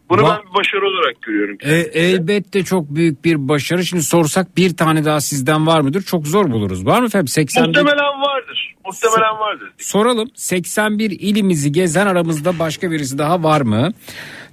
Bunu 0.09 0.23
ben 0.23 0.39
bir 0.49 0.55
başarı 0.59 0.87
olarak 0.87 1.21
görüyorum. 1.21 1.57
E, 1.61 1.75
elbette 1.75 2.63
çok 2.63 2.95
büyük 2.95 3.25
bir 3.25 3.47
başarı. 3.47 3.85
Şimdi 3.85 4.03
sorsak 4.03 4.57
bir 4.57 4.77
tane 4.77 5.05
daha 5.05 5.21
sizden 5.21 5.67
var 5.67 5.81
mıdır? 5.81 6.01
Çok 6.01 6.27
zor 6.27 6.51
buluruz. 6.51 6.85
Var 6.85 6.99
mı 6.99 7.05
efendim? 7.05 7.27
81... 7.27 7.67
Muhtemelen 7.67 8.21
vardır. 8.21 8.75
Muhtemelen 8.85 9.39
vardır. 9.39 9.71
Soralım 9.77 10.29
81 10.33 11.11
ilimizi 11.11 11.71
gezen 11.71 12.07
aramızda 12.07 12.59
başka 12.59 12.91
birisi 12.91 13.17
daha 13.17 13.43
var 13.43 13.61
mı? 13.61 13.91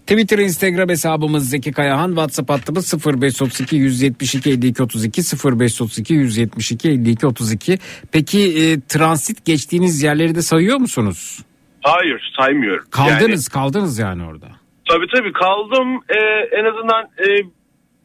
Twitter, 0.09 0.39
Instagram 0.39 0.89
hesabımız 0.89 1.51
Zeki 1.51 1.72
Kayahan, 1.72 2.09
WhatsApp 2.09 2.51
hattımız 2.51 3.06
0532 3.06 3.76
172 3.76 4.51
52 4.51 4.82
32 4.82 5.22
0532 5.60 6.14
172 6.14 6.89
52 6.89 7.26
32. 7.26 7.78
Peki 8.12 8.39
e, 8.39 8.80
transit 8.89 9.44
geçtiğiniz 9.44 10.02
yerleri 10.02 10.35
de 10.35 10.43
sayıyor 10.43 10.76
musunuz? 10.78 11.44
Hayır 11.82 12.32
saymıyorum. 12.40 12.85
Kaldınız, 12.90 13.48
kaldınız 13.48 13.98
yani 13.98 14.24
orada. 14.24 14.47
Tabii 14.89 15.06
tabii 15.14 15.32
kaldım. 15.32 16.01
Ee, 16.09 16.20
en 16.59 16.64
azından 16.64 17.05
e, 17.05 17.26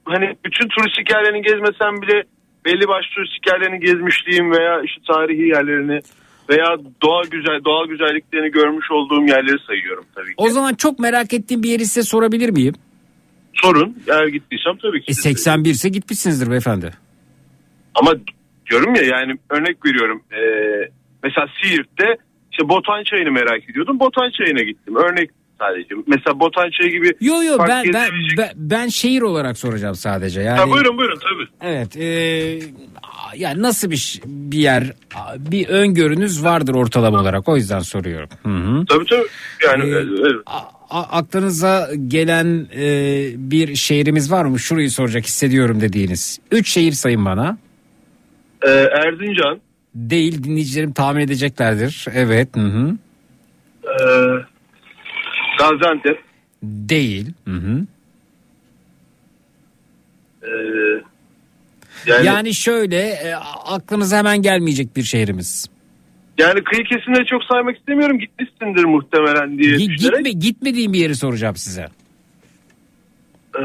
hani 0.05 0.35
bütün 0.45 0.67
turistik 0.67 1.11
yerlerini 1.11 1.41
gezmesem 1.41 2.01
bile 2.01 2.23
belli 2.65 2.88
başlı 2.88 3.09
turistik 3.15 3.47
yerlerini 3.47 3.80
gezmişliğim 3.80 4.51
veya 4.51 4.81
işte 4.81 5.01
tarihi 5.07 5.47
yerlerini 5.47 5.99
veya 6.49 6.78
doğa 7.02 7.22
güzel 7.32 7.64
doğal 7.65 7.88
güzelliklerini 7.88 8.52
görmüş 8.52 8.91
olduğum 8.91 9.22
yerleri 9.28 9.57
sayıyorum 9.68 10.06
tabii 10.15 10.28
ki. 10.28 10.34
O 10.38 10.49
zaman 10.49 10.74
çok 10.74 10.99
merak 10.99 11.34
ettiğim 11.34 11.64
bir 11.64 11.70
yeri 11.70 11.86
size 11.86 12.03
sorabilir 12.03 12.49
miyim? 12.49 12.74
Sorun 13.53 13.98
eğer 14.07 14.28
gittiysem 14.28 14.78
tabii 14.82 15.02
ki. 15.02 15.11
E 15.11 15.14
81 15.14 15.70
ise 15.70 15.90
gitmişsinizdir 15.90 16.49
beyefendi. 16.49 16.91
Ama 17.95 18.11
diyorum 18.70 18.95
ya 18.95 19.02
yani 19.02 19.34
örnek 19.49 19.86
veriyorum. 19.86 20.24
Ee, 20.32 20.90
mesela 21.24 21.48
Siirt'te 21.61 22.06
işte 22.52 22.70
Botan 22.70 23.03
Çayı'nı 23.03 23.32
merak 23.32 23.70
ediyordum. 23.70 23.99
Botan 23.99 24.32
Çayı'na 24.38 24.64
gittim. 24.64 24.95
Örnek 24.95 25.30
sadece. 25.59 25.95
Mesela 26.07 26.39
Botan 26.39 26.69
Çayı 26.69 26.91
gibi. 26.91 27.11
Yo 27.21 27.43
yo 27.43 27.57
ben, 27.67 27.85
ben, 27.93 28.09
ben, 28.38 28.49
ben 28.55 28.88
şehir 28.88 29.21
olarak 29.21 29.57
soracağım 29.57 29.95
sadece. 29.95 30.41
Yani, 30.41 30.59
Ha, 30.59 30.69
buyurun 30.69 30.97
buyurun 30.97 31.19
tabii. 31.19 31.47
Evet. 31.71 31.97
E, 31.97 32.05
yani 33.35 33.61
nasıl 33.61 33.91
bir, 33.91 34.21
bir 34.25 34.57
yer 34.57 34.93
bir 35.38 35.67
öngörünüz 35.67 36.43
vardır 36.43 36.75
ortalama 36.75 37.21
olarak 37.21 37.49
o 37.49 37.55
yüzden 37.57 37.80
soruyorum. 37.80 38.30
Hı 38.43 38.49
hı. 38.49 38.85
Tabii 38.85 39.05
tabii. 39.05 39.27
Yani 39.65 39.84
Ee, 39.89 39.97
evet. 39.97 40.41
A- 40.45 41.17
aklınıza 41.17 41.89
gelen 42.07 42.67
e, 42.75 42.85
bir 43.38 43.75
şehrimiz 43.75 44.31
var 44.31 44.45
mı? 44.45 44.59
Şurayı 44.59 44.91
soracak 44.91 45.25
hissediyorum 45.25 45.81
dediğiniz. 45.81 46.39
Üç 46.51 46.69
şehir 46.69 46.91
sayın 46.91 47.25
bana. 47.25 47.57
Ee, 48.65 48.69
Erzincan, 48.69 49.59
Değil 49.95 50.43
dinleyicilerim 50.43 50.93
tahmin 50.93 51.21
edeceklerdir. 51.21 52.05
Evet. 52.13 52.49
Hı 52.55 52.59
hı. 52.61 52.91
ee, 53.84 54.45
Gaziantep, 55.69 56.19
Değil. 56.64 57.34
Hı 57.45 57.52
hı. 57.56 57.85
ee, 60.44 60.48
yani, 60.48 61.03
Yani, 62.07 62.26
yani 62.26 62.53
şöyle 62.53 62.98
e, 63.02 63.34
aklınıza 63.65 64.18
hemen 64.18 64.41
gelmeyecek 64.41 64.95
bir 64.95 65.03
şehrimiz. 65.03 65.69
kıyı 66.38 66.84
kesimleri 66.84 67.26
çok 67.26 67.44
saymak 67.44 67.77
istemiyorum. 67.77 68.19
Gitmişsindir 68.19 68.84
muhtemelen 68.84 69.57
diye 69.57 69.76
Gi- 69.76 69.90
düşünerek. 69.90 69.99
gitme, 70.26 70.31
gitmediğim 70.31 70.94
bir 70.94 70.99
yeri 70.99 71.15
soracağım 71.15 71.56
size. 71.56 71.88
Ee, 73.56 73.61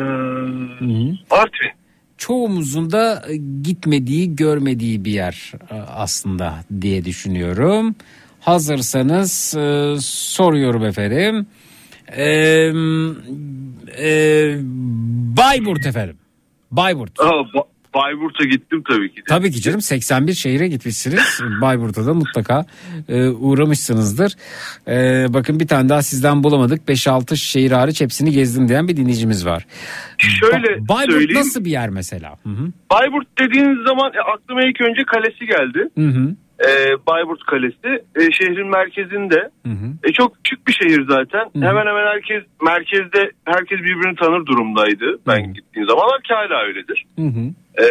Artvin. 1.31 1.71
Çoğumuzun 2.19 2.93
da 2.93 3.25
e, 3.29 3.37
gitmediği, 3.63 4.37
görmediği 4.37 5.05
bir 5.05 5.13
yer 5.13 5.53
e, 5.71 5.75
aslında 5.75 6.55
diye 6.81 7.05
düşünüyorum. 7.05 7.95
Hazırsanız 8.41 9.55
e, 9.57 9.95
soruyorum 10.01 10.85
efendim. 10.85 11.47
E, 12.17 12.73
e, 13.99 14.57
Bayburt 15.37 15.87
efendim. 15.87 16.17
Bayburt. 16.71 17.21
Aa, 17.21 17.25
Ba- 17.25 17.67
Bayburt'a 17.95 18.45
gittim 18.45 18.83
tabii 18.89 19.11
ki. 19.11 19.17
de. 19.17 19.25
Tabii 19.29 19.51
ki 19.51 19.61
canım 19.61 19.81
81 19.81 20.33
şehire 20.33 20.69
gitmişsiniz. 20.69 21.41
Bayburt'a 21.61 22.07
da 22.07 22.15
mutlaka 22.15 22.65
e, 23.09 23.29
uğramışsınızdır. 23.29 24.33
E, 24.89 25.27
bakın 25.35 25.61
bir 25.61 25.67
tane 25.67 25.89
daha 25.89 26.03
sizden 26.03 26.45
bulamadık. 26.45 26.89
5-6 26.89 27.37
şehir 27.37 27.71
hariç 27.71 28.01
hepsini 28.01 28.31
gezdim 28.33 28.69
diyen 28.69 28.89
bir 28.89 28.97
dinleyicimiz 28.97 29.47
var. 29.47 29.67
Şöyle 30.19 30.67
Ba- 30.67 30.89
Bayburt 30.89 31.13
söyleyeyim. 31.13 31.35
nasıl 31.41 31.65
bir 31.65 31.71
yer 31.71 31.89
mesela? 31.89 32.31
Hı 32.43 32.49
hı. 32.51 32.73
Bayburt 32.91 33.39
dediğiniz 33.39 33.79
zaman 33.89 34.13
e, 34.15 34.21
aklıma 34.35 34.61
ilk 34.63 34.81
önce 34.81 35.03
kalesi 35.05 35.47
geldi. 35.47 35.89
Hı 35.99 36.09
hı. 36.21 36.35
Ee, 36.67 37.07
Bayburt 37.07 37.43
Kalesi. 37.45 38.05
Ee, 38.17 38.33
şehrin 38.33 38.69
merkezinde. 38.69 39.51
Hı 39.67 39.73
hı. 39.73 39.89
E, 40.05 40.13
çok 40.13 40.37
küçük 40.45 40.67
bir 40.67 40.73
şehir 40.73 41.05
zaten. 41.09 41.51
Hemen 41.55 41.87
hemen 41.87 42.07
herkes 42.07 42.43
merkezde 42.63 43.31
herkes 43.45 43.79
birbirini 43.79 44.17
tanır 44.17 44.47
durumdaydı. 44.47 45.19
Ben 45.27 45.53
gittiğim 45.55 45.89
zamanlar 45.89 46.23
ki 46.23 46.35
hala 46.35 46.65
öyledir. 46.67 47.05
Hı 47.17 47.23
hı. 47.23 47.45
Ee, 47.83 47.87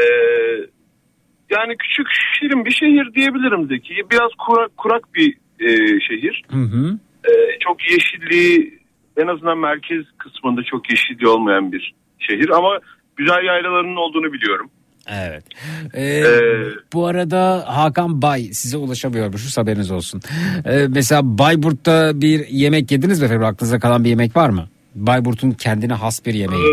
yani 1.49 1.77
küçük 1.77 2.07
şirin 2.34 2.65
bir 2.65 2.72
şehir 2.72 3.14
diyebilirim 3.14 3.68
Zeki. 3.68 3.94
Biraz 4.11 4.31
kurak, 4.38 4.77
kurak 4.77 5.15
bir 5.15 5.34
e, 5.60 5.99
şehir. 5.99 6.44
Hı 6.52 6.57
hı. 6.57 6.99
E, 7.30 7.60
çok 7.60 7.91
yeşilliği 7.91 8.80
en 9.18 9.27
azından 9.27 9.57
merkez 9.57 10.06
kısmında 10.18 10.64
çok 10.64 10.89
yeşilliği 10.89 11.27
olmayan 11.27 11.72
bir 11.72 11.94
şehir 12.19 12.49
ama 12.49 12.80
güzel 13.15 13.44
yaylalarının 13.44 13.95
olduğunu 13.95 14.34
biliyorum. 14.34 14.69
Evet. 15.07 15.43
Ee, 15.95 16.23
bu 16.93 17.07
arada 17.07 17.63
Hakan 17.67 18.21
Bay 18.21 18.43
size 18.43 18.77
ulaşamıyormuş 18.77 19.57
haberiniz 19.57 19.91
olsun. 19.91 20.21
Ee, 20.65 20.88
mesela 20.89 21.21
Bayburt'ta 21.23 22.21
bir 22.21 22.47
yemek 22.47 22.91
yediniz 22.91 23.21
mi 23.21 23.25
efendim? 23.25 23.45
Aklınıza 23.45 23.79
kalan 23.79 24.03
bir 24.03 24.09
yemek 24.09 24.35
var 24.35 24.49
mı? 24.49 24.67
Bayburt'un 24.95 25.51
kendine 25.51 25.93
has 25.93 26.25
bir 26.25 26.34
yemeği. 26.34 26.63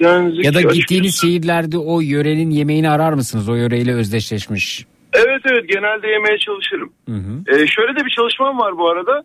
Yani 0.00 0.46
ya 0.46 0.54
da 0.54 0.60
gittiğiniz 0.60 1.20
şehirlerde 1.20 1.78
o 1.78 2.00
yörenin 2.00 2.50
yemeğini 2.50 2.90
arar 2.90 3.12
mısınız? 3.12 3.48
O 3.48 3.54
yöreyle 3.54 3.94
özdeşleşmiş. 3.94 4.86
Evet 5.12 5.42
evet 5.44 5.68
genelde 5.68 6.08
yemeye 6.08 6.38
çalışırım. 6.38 6.92
Hı 7.08 7.16
hı. 7.16 7.34
Ee, 7.48 7.66
şöyle 7.66 8.00
de 8.00 8.04
bir 8.04 8.10
çalışmam 8.10 8.58
var 8.58 8.78
bu 8.78 8.90
arada. 8.90 9.24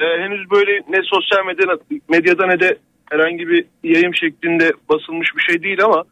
Ee, 0.00 0.04
henüz 0.04 0.50
böyle 0.50 0.70
ne 0.70 1.00
sosyal 1.02 1.46
medyada, 1.46 1.78
medyada 2.08 2.46
ne 2.46 2.60
de 2.60 2.78
herhangi 3.12 3.48
bir 3.48 3.64
yayın 3.84 4.12
şeklinde 4.12 4.72
basılmış 4.88 5.28
bir 5.36 5.42
şey 5.42 5.62
değil 5.62 5.84
ama 5.84 6.04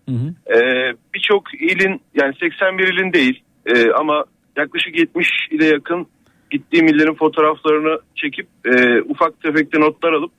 e, 0.46 0.58
birçok 1.14 1.54
ilin 1.54 2.00
yani 2.14 2.34
81 2.40 2.94
ilin 2.94 3.12
değil 3.12 3.42
e, 3.66 3.90
ama 3.92 4.24
yaklaşık 4.56 4.98
70 4.98 5.28
ile 5.50 5.66
yakın 5.66 6.06
gittiğim 6.50 6.86
illerin 6.86 7.14
fotoğraflarını 7.14 7.98
çekip 8.14 8.46
e, 8.64 9.02
ufak 9.02 9.40
tefek 9.42 9.74
de 9.74 9.80
notlar 9.80 10.12
alıp 10.12 10.32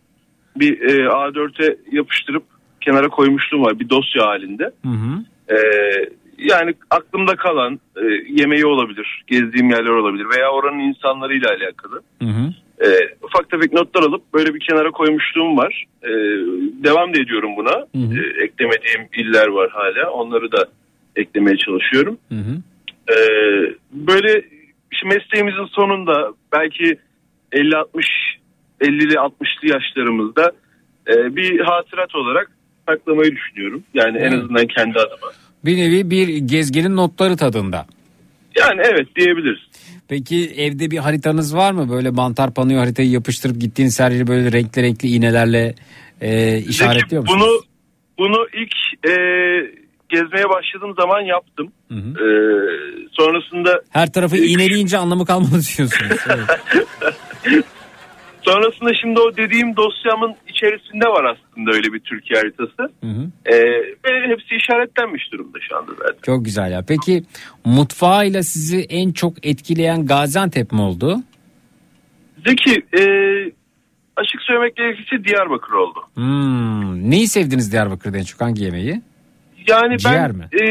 bir 0.55 0.81
e, 0.81 1.07
A4'e 1.07 1.77
yapıştırıp 1.91 2.43
kenara 2.81 3.07
koymuşluğum 3.07 3.63
var 3.63 3.79
bir 3.79 3.89
dosya 3.89 4.25
halinde. 4.25 4.63
Hı 4.63 4.89
hı. 4.89 5.25
Ee, 5.55 6.09
yani 6.37 6.73
aklımda 6.89 7.35
kalan 7.35 7.79
e, 7.97 8.05
yemeği 8.29 8.65
olabilir, 8.65 9.23
gezdiğim 9.27 9.69
yerler 9.69 9.89
olabilir 9.89 10.25
veya 10.35 10.51
oranın 10.51 10.79
insanlarıyla 10.79 11.49
alakalı. 11.49 12.01
Hı 12.21 12.27
hı. 12.27 12.53
Ee, 12.83 13.15
ufak 13.23 13.49
tefek 13.49 13.73
notlar 13.73 14.03
alıp 14.03 14.33
böyle 14.33 14.53
bir 14.53 14.59
kenara 14.59 14.91
koymuşluğum 14.91 15.57
var. 15.57 15.85
Ee, 16.03 16.09
devam 16.83 17.13
da 17.13 17.21
ediyorum 17.21 17.51
buna. 17.57 17.85
Ee, 17.95 18.43
eklemediğim 18.43 19.07
iller 19.17 19.47
var 19.47 19.69
hala. 19.73 20.09
Onları 20.11 20.51
da 20.51 20.65
eklemeye 21.15 21.57
çalışıyorum. 21.57 22.17
Hı 22.29 22.35
hı. 22.35 22.55
Ee, 23.09 23.15
böyle 23.91 24.45
işte 24.91 25.07
mesleğimizin 25.07 25.65
sonunda 25.65 26.33
belki 26.53 26.97
50-60 27.51 27.85
50'li 28.81 29.13
60'lı 29.13 29.67
yaşlarımızda 29.67 30.51
e, 31.07 31.35
bir 31.35 31.59
hatırat 31.59 32.15
olarak 32.15 32.51
saklamayı 32.89 33.31
düşünüyorum. 33.35 33.83
Yani 33.93 34.17
en 34.17 34.31
Evet. 34.31 34.43
azından 34.43 34.67
kendi 34.67 34.99
adıma. 34.99 35.31
Bir 35.65 35.77
nevi 35.77 36.09
bir 36.09 36.37
gezginin 36.37 36.95
notları 36.95 37.37
tadında. 37.37 37.85
Yani 38.59 38.81
evet 38.83 39.15
diyebiliriz. 39.15 39.59
Peki 40.11 40.53
evde 40.57 40.91
bir 40.91 40.97
haritanız 40.97 41.55
var 41.55 41.71
mı? 41.71 41.89
Böyle 41.89 42.09
mantar 42.09 42.53
panoyu 42.53 42.79
haritayı 42.79 43.09
yapıştırıp 43.09 43.61
gittiğiniz 43.61 43.99
her 43.99 44.11
yeri 44.11 44.27
böyle 44.27 44.51
renkli 44.51 44.83
renkli 44.83 45.09
iğnelerle 45.09 45.75
e, 46.21 46.57
işaretliyor 46.57 47.21
musunuz? 47.21 47.41
bunu 47.41 47.61
bunu 48.17 48.47
ilk 48.53 48.73
e, 49.09 49.13
gezmeye 50.09 50.45
başladığım 50.49 50.95
zaman 51.01 51.21
yaptım. 51.21 51.71
Hı 51.87 51.95
hı. 51.95 52.09
E, 52.09 52.27
sonrasında 53.11 53.81
Her 53.89 54.11
tarafı 54.11 54.37
iğneleyince 54.37 54.97
anlamı 54.97 55.25
kalmadı 55.25 55.61
diyorsunuz. 55.77 56.19
Evet. 57.45 57.65
Sonrasında 58.41 58.93
şimdi 59.01 59.19
o 59.19 59.37
dediğim 59.37 59.75
dosyamın 59.75 60.35
içerisinde 60.49 61.05
var 61.05 61.23
aslında 61.23 61.71
öyle 61.71 61.93
bir 61.93 61.99
Türkiye 61.99 62.39
haritası. 62.39 62.81
Hı 63.03 63.07
hı. 63.07 63.31
E, 63.45 63.55
ve 64.05 64.27
hepsi 64.27 64.55
işaretlenmiş 64.55 65.31
durumda 65.31 65.57
şu 65.69 65.77
anda 65.77 65.91
zaten. 65.91 66.21
Çok 66.25 66.45
güzel 66.45 66.71
ya. 66.71 66.81
Peki 66.87 67.23
mutfağıyla 67.65 68.43
sizi 68.43 68.81
en 68.89 69.11
çok 69.11 69.45
etkileyen 69.45 70.05
Gaziantep 70.05 70.71
mi 70.71 70.81
oldu? 70.81 71.17
Zeki 72.47 72.83
e, 72.99 73.03
açık 74.15 74.41
söylemek 74.41 74.75
gerekirse 74.75 75.23
Diyarbakır 75.23 75.73
oldu. 75.73 75.99
Hmm. 76.13 77.11
Neyi 77.11 77.27
sevdiniz 77.27 77.71
Diyarbakır'da 77.71 78.17
en 78.17 78.23
çok 78.23 78.41
hangi 78.41 78.63
yemeği? 78.63 79.01
Yani 79.67 79.97
Ciğer 79.97 80.29
ben 80.29 80.37
mi? 80.37 80.47
E, 80.53 80.63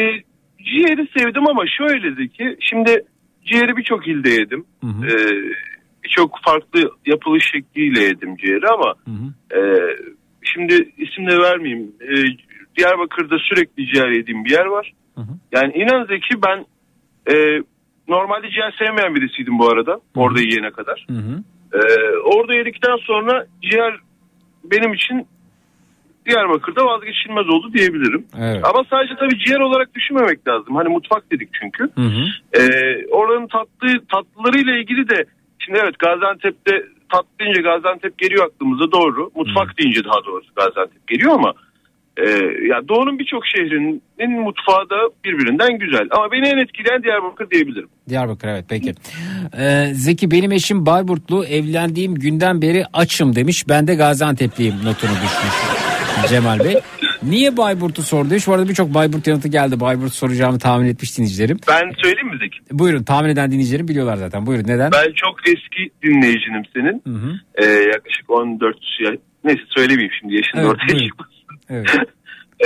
ciğeri 0.65 1.09
sevdim 1.19 1.49
ama 1.49 1.63
şöyle 1.79 2.15
Zeki 2.15 2.57
şimdi 2.61 3.05
ciğeri 3.45 3.77
birçok 3.77 4.09
ilde 4.09 4.31
yedim. 4.31 4.65
E, 4.83 5.13
birçok 6.05 6.39
farklı 6.45 6.91
yapılış 7.07 7.51
şekliyle 7.53 8.01
yedim 8.01 8.37
ciğeri 8.37 8.69
ama 8.69 8.95
e, 9.55 9.61
şimdi 10.43 10.75
isim 10.99 11.27
de 11.27 11.39
vermeyeyim. 11.39 11.93
E, 12.01 12.15
Diyarbakır'da 12.77 13.37
sürekli 13.39 13.87
ciğer 13.87 14.09
yediğim 14.09 14.45
bir 14.45 14.51
yer 14.51 14.67
var. 14.67 14.93
Yani 15.53 15.73
inan 15.73 16.05
Zeki 16.05 16.43
ben 16.47 16.67
e, 17.35 17.63
normalde 18.09 18.51
ciğer 18.51 18.75
sevmeyen 18.79 19.15
birisiydim 19.15 19.59
bu 19.59 19.69
arada. 19.69 20.01
Orada 20.17 20.41
yiyene 20.41 20.71
kadar. 20.71 21.07
Hı 21.11 21.17
hı. 21.17 21.43
Ee, 21.75 21.79
orada 22.25 22.55
yedikten 22.55 22.97
sonra 22.97 23.47
ciğer 23.63 23.95
benim 24.65 24.93
için 24.95 25.27
Diyarbakır'da 26.27 26.87
vazgeçilmez 26.87 27.49
oldu 27.49 27.73
diyebilirim. 27.73 28.27
Evet. 28.39 28.65
Ama 28.65 28.85
sadece 28.91 29.15
tabii 29.19 29.39
ciğer 29.39 29.61
olarak 29.61 29.95
düşünmemek 29.95 30.49
lazım. 30.49 30.77
Hani 30.77 30.89
mutfak 30.89 31.31
dedik 31.33 31.49
çünkü. 31.61 31.85
Hı 31.95 32.01
hı. 32.01 32.25
Ee, 32.53 33.07
oranın 33.11 33.47
tatlı 33.47 34.07
tatlılarıyla 34.13 34.77
ilgili 34.79 35.09
de 35.09 35.25
şimdi 35.61 35.79
evet 35.83 35.99
Gaziantep'te 35.99 36.73
tatlı 37.13 37.29
deyince 37.41 37.63
Gaziantep 37.63 38.19
geliyor 38.19 38.47
aklımıza 38.47 38.93
doğru. 38.93 39.31
Mutfak 39.35 39.79
deyince 39.79 40.05
daha 40.05 40.25
doğrusu 40.27 40.55
Gaziantep 40.57 41.09
geliyor 41.09 41.33
ama 41.33 41.55
e, 42.17 42.29
ya 42.69 42.89
Doğu'nun 42.89 43.19
birçok 43.19 43.47
şehrinin 43.47 44.41
mutfağı 44.41 44.91
da 44.91 44.97
birbirinden 45.25 45.79
güzel. 45.79 46.09
Ama 46.11 46.33
beni 46.33 46.49
en 46.49 46.59
etkileyen 46.59 47.03
Diyarbakır 47.03 47.51
diyebilirim. 47.51 47.89
Diyarbakır 48.09 48.49
evet 48.49 48.65
peki. 48.69 48.95
Ee, 49.59 49.87
Zeki 49.95 50.31
benim 50.31 50.53
eşim 50.53 50.87
Bayburtlu 50.87 51.45
evlendiğim 51.45 52.15
günden 52.15 52.63
beri 52.63 52.85
açım 52.93 53.37
demiş. 53.37 53.65
Ben 53.69 53.87
de 53.87 53.95
Gaziantep'liyim 53.95 54.75
notunu 54.75 55.11
düşmüş 55.11 55.55
Cemal 56.29 56.59
Bey. 56.59 56.75
Niye 57.23 57.57
Bayburt'u 57.57 58.03
sordu? 58.03 58.39
Şu 58.41 58.53
arada 58.53 58.69
birçok 58.69 58.95
Bayburt 58.95 59.27
yanıtı 59.27 59.49
geldi. 59.49 59.81
Bayburt 59.81 60.13
soracağımı 60.13 60.59
tahmin 60.59 60.87
etmiş 60.87 61.19
dinleyicilerim. 61.19 61.59
Ben 61.69 61.93
söyleyeyim 62.03 62.29
mi 62.29 62.39
Zeki? 62.43 62.59
Buyurun 62.71 63.03
tahmin 63.03 63.29
eden 63.29 63.51
dinleyicilerim 63.51 63.89
biliyorlar 63.89 64.17
zaten. 64.17 64.47
Buyurun 64.47 64.69
neden? 64.69 64.93
Ben 64.93 65.13
çok 65.13 65.49
eski 65.49 65.91
dinleyicinim 66.03 66.63
senin. 66.75 67.03
Hı 67.07 67.27
hı. 67.27 67.33
Ee, 67.55 67.65
yaklaşık 67.65 68.31
14 68.31 68.77
yaş. 69.01 69.15
Neyse 69.45 69.63
söylemeyeyim 69.77 70.13
şimdi 70.21 70.35
yaşını 70.35 70.61
Evet, 70.61 70.71
ortaya 70.71 70.99
çıkmasın. 70.99 71.35
Evet. 71.71 71.97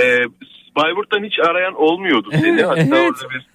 Ee, 0.01 0.21
Bayburt'tan 0.75 1.23
hiç 1.23 1.39
arayan 1.49 1.73
olmuyordu 1.75 2.29
seni. 2.31 2.47
Evet. 2.47 2.65
Hatta 2.67 2.95
orada 2.95 3.29
bir 3.33 3.47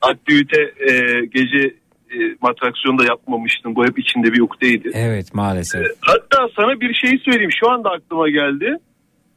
aktivite 0.00 0.60
e, 0.62 0.92
gece 1.26 1.74
e, 2.10 2.16
matraksiyonu 2.42 2.98
da 2.98 3.04
yapmamıştın. 3.04 3.76
Bu 3.76 3.84
hep 3.84 3.98
içinde 3.98 4.32
bir 4.32 4.40
ukteydi. 4.40 4.90
Evet 4.94 5.34
maalesef. 5.34 5.86
Hatta 6.00 6.48
sana 6.56 6.80
bir 6.80 6.94
şey 6.94 7.18
söyleyeyim. 7.24 7.52
Şu 7.60 7.70
anda 7.70 7.90
aklıma 7.90 8.28
geldi. 8.28 8.76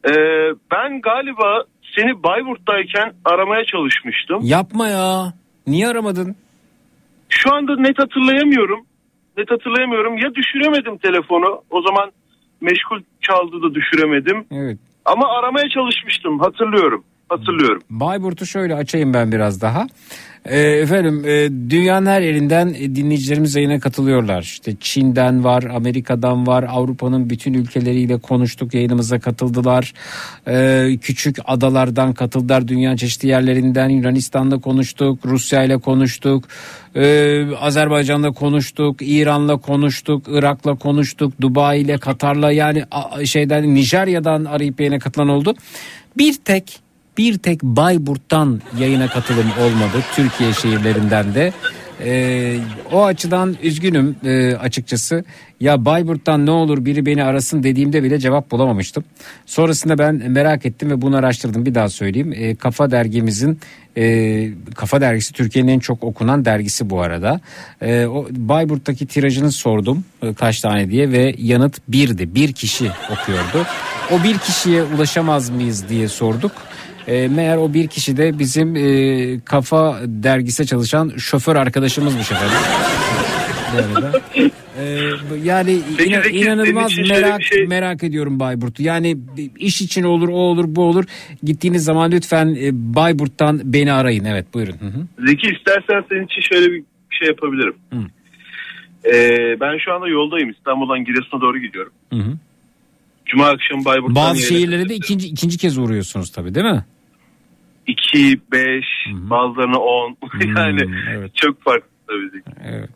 Ee, 0.06 0.12
ben 0.72 1.02
galiba 1.02 1.64
seni 1.96 2.24
Bayburt'tayken 2.24 3.14
aramaya 3.26 3.66
çalışmıştım. 3.66 4.40
Yapma 4.44 4.88
ya. 4.88 5.34
Niye 5.68 5.88
aramadın? 5.88 6.36
Şu 7.30 7.56
anda 7.56 7.76
net 7.76 8.00
hatırlayamıyorum. 8.00 8.86
Net 9.38 9.52
hatırlayamıyorum. 9.52 10.18
Ya 10.18 10.36
düşüremedim 10.36 10.98
telefonu. 10.98 11.62
O 11.70 11.82
zaman 11.82 12.12
meşgul 12.62 13.02
çaldı 13.22 13.62
da 13.64 13.76
düşüremedim. 13.76 14.46
Evet. 14.52 14.78
Ama 15.06 15.28
aramaya 15.40 15.70
çalışmıştım. 15.70 16.40
Hatırlıyorum. 16.40 17.04
Hatırlıyorum. 17.30 17.82
Bayburt'u 17.90 18.46
şöyle 18.46 18.76
açayım 18.76 19.14
ben 19.14 19.32
biraz 19.32 19.62
daha. 19.62 19.88
Ee, 20.46 20.60
efendim 20.60 21.26
e, 21.26 21.50
dünyanın 21.70 22.06
her 22.06 22.22
yerinden 22.22 22.68
e, 22.68 22.96
dinleyicilerimiz 22.96 23.56
yayına 23.56 23.80
katılıyorlar. 23.80 24.42
İşte 24.42 24.76
Çin'den 24.80 25.44
var, 25.44 25.64
Amerika'dan 25.64 26.48
var, 26.48 26.66
Avrupa'nın 26.70 27.30
bütün 27.30 27.54
ülkeleriyle 27.54 28.20
konuştuk, 28.20 28.74
yayınımıza 28.74 29.20
katıldılar. 29.20 29.94
Ee, 30.48 30.98
küçük 31.02 31.38
adalardan 31.46 32.14
katıldılar, 32.14 32.68
dünyanın 32.68 32.96
çeşitli 32.96 33.28
yerlerinden 33.28 33.90
Yunanistan'da 33.90 34.60
konuştuk, 34.60 35.20
Rusya 35.26 35.64
ile 35.64 35.78
konuştuk, 35.78 36.46
ee, 36.96 37.56
Azerbaycan'la 37.56 38.32
konuştuk, 38.32 38.98
İran'la 39.02 39.58
konuştuk, 39.58 40.26
Irak'la 40.30 40.76
konuştuk, 40.76 41.42
Dubai 41.42 41.80
ile, 41.80 41.98
Katar'la 41.98 42.52
yani 42.52 42.84
şeyden 43.26 43.76
Nijerya'dan 43.76 44.46
arayıp 44.46 44.80
yayına 44.80 45.00
katılan 45.00 45.30
oldu. 45.30 45.56
Bir 46.18 46.34
tek 46.46 46.85
bir 47.18 47.38
tek 47.38 47.64
Bayburt'tan 47.64 48.62
yayına 48.80 49.08
katılım 49.08 49.52
olmadı 49.62 50.04
Türkiye 50.16 50.54
şehirlerinden 50.54 51.36
de. 51.36 51.54
Ee, 52.04 52.58
o 52.92 53.06
açıdan 53.06 53.56
üzgünüm 53.64 54.16
e, 54.26 54.56
açıkçası. 54.56 55.24
Ya 55.60 55.86
Bayburt'tan 55.86 56.46
ne 56.46 56.52
olur 56.52 56.86
biri 56.86 57.06
beni 57.06 57.24
arasın 57.24 57.64
dediğimde 57.64 58.04
bile 58.04 58.20
cevap 58.20 58.52
bulamamıştım. 58.52 59.04
Sonrasında 59.46 59.98
ben 59.98 60.32
merak 60.32 60.66
ettim 60.66 60.90
ve 60.90 61.02
bunu 61.02 61.18
araştırdım. 61.18 61.66
Bir 61.66 61.76
daha 61.76 61.90
söyleyeyim. 61.90 62.34
Ee, 62.36 62.56
Kafa 62.56 62.92
dergimizin 62.92 63.60
e, 63.98 64.50
Kafa 64.76 65.02
dergisi 65.02 65.34
Türkiye'nin 65.34 65.72
en 65.72 65.80
çok 65.80 66.04
okunan 66.04 66.46
dergisi 66.46 66.90
bu 66.90 67.02
arada. 67.02 67.40
Ee, 67.82 68.06
o 68.06 68.28
Bayburt'taki 68.32 69.06
tirajını 69.06 69.52
sordum 69.52 70.04
e, 70.22 70.34
kaç 70.34 70.62
tane 70.62 70.92
diye 70.92 71.12
ve 71.12 71.36
yanıt 71.38 71.78
birdi. 71.88 72.36
Bir 72.36 72.54
kişi 72.54 72.92
okuyordu. 73.12 73.68
O 74.12 74.24
bir 74.24 74.38
kişiye 74.38 74.84
ulaşamaz 74.84 75.50
mıyız 75.50 75.90
diye 75.90 76.08
sorduk. 76.08 76.52
E, 77.08 77.28
meğer 77.28 77.58
o 77.58 77.74
bir 77.74 77.88
kişi 77.88 78.18
de 78.18 78.40
bizim 78.40 78.76
e, 78.76 79.40
kafa 79.46 80.00
dergise 80.06 80.66
çalışan 80.66 81.10
şoför 81.18 81.56
arkadaşımızmış 81.56 82.32
efendim. 82.32 82.58
Ee, 84.80 85.00
yani 85.44 85.80
Peki 85.98 86.10
ina- 86.10 86.24
Zeki, 86.24 86.38
inanılmaz 86.38 86.98
merak 87.10 87.44
şey- 87.44 87.68
merak 87.68 88.04
ediyorum 88.04 88.40
Bayburt'u. 88.40 88.84
Yani 88.84 89.18
iş 89.60 89.82
için 89.82 90.04
olur, 90.04 90.30
o 90.30 90.34
olur, 90.34 90.66
bu 90.68 90.84
olur. 90.84 91.06
Gittiğiniz 91.44 91.84
zaman 91.84 92.12
lütfen 92.12 92.58
e, 92.62 92.70
Bayburt'tan 92.96 93.62
beni 93.64 93.94
arayın. 93.94 94.26
Evet, 94.26 94.54
buyurun. 94.54 94.74
Hı 94.80 94.86
hı. 94.86 95.28
Zeki 95.28 95.48
istersen 95.48 96.04
senin 96.10 96.26
için 96.26 96.42
şöyle 96.42 96.72
bir 96.72 96.84
şey 97.10 97.28
yapabilirim. 97.28 97.76
Hı. 97.94 97.98
Ee, 99.14 99.58
ben 99.62 99.78
şu 99.86 99.94
anda 99.94 100.08
yoldayım. 100.08 100.50
İstanbul'dan 100.50 101.06
Giresun'a 101.06 101.42
doğru 101.42 101.58
gidiyorum. 101.60 101.92
Hı 102.14 102.20
hı. 102.20 102.34
Cuma 103.26 103.48
akşamı 103.48 103.86
Bayburt'tan 103.86 104.16
Bazı 104.16 104.42
şehirlere 104.42 104.90
de 104.90 104.96
ikinci 104.96 105.28
ikinci 105.28 105.58
kez 105.58 105.78
uğruyorsunuz 105.78 106.32
tabii 106.32 106.56
değil 106.56 106.66
mi? 106.66 106.86
2, 107.88 108.42
5, 108.52 108.84
bazılarına 109.14 109.78
10. 109.78 110.18
yani 110.58 110.82
çok 111.36 111.64
farklı 111.64 111.90
tabii 112.08 112.30
Zeki. 112.30 112.60
Evet. 112.64 112.90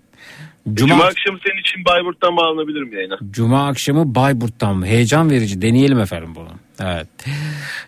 Cuma, 0.74 0.90
Cuma, 0.90 1.04
akşamı 1.04 1.40
senin 1.48 1.60
için 1.60 1.86
Bayburt'tan 1.86 2.38
bağlanabilirim 2.38 2.94
yayına. 2.94 3.18
Cuma 3.32 3.68
akşamı 3.68 4.16
Bayburt'tan 4.16 4.78
mı? 4.78 4.86
Heyecan 4.86 5.30
verici. 5.30 5.62
Deneyelim 5.62 6.00
efendim 6.00 6.30
bunu. 6.36 6.50
Evet. 6.80 7.08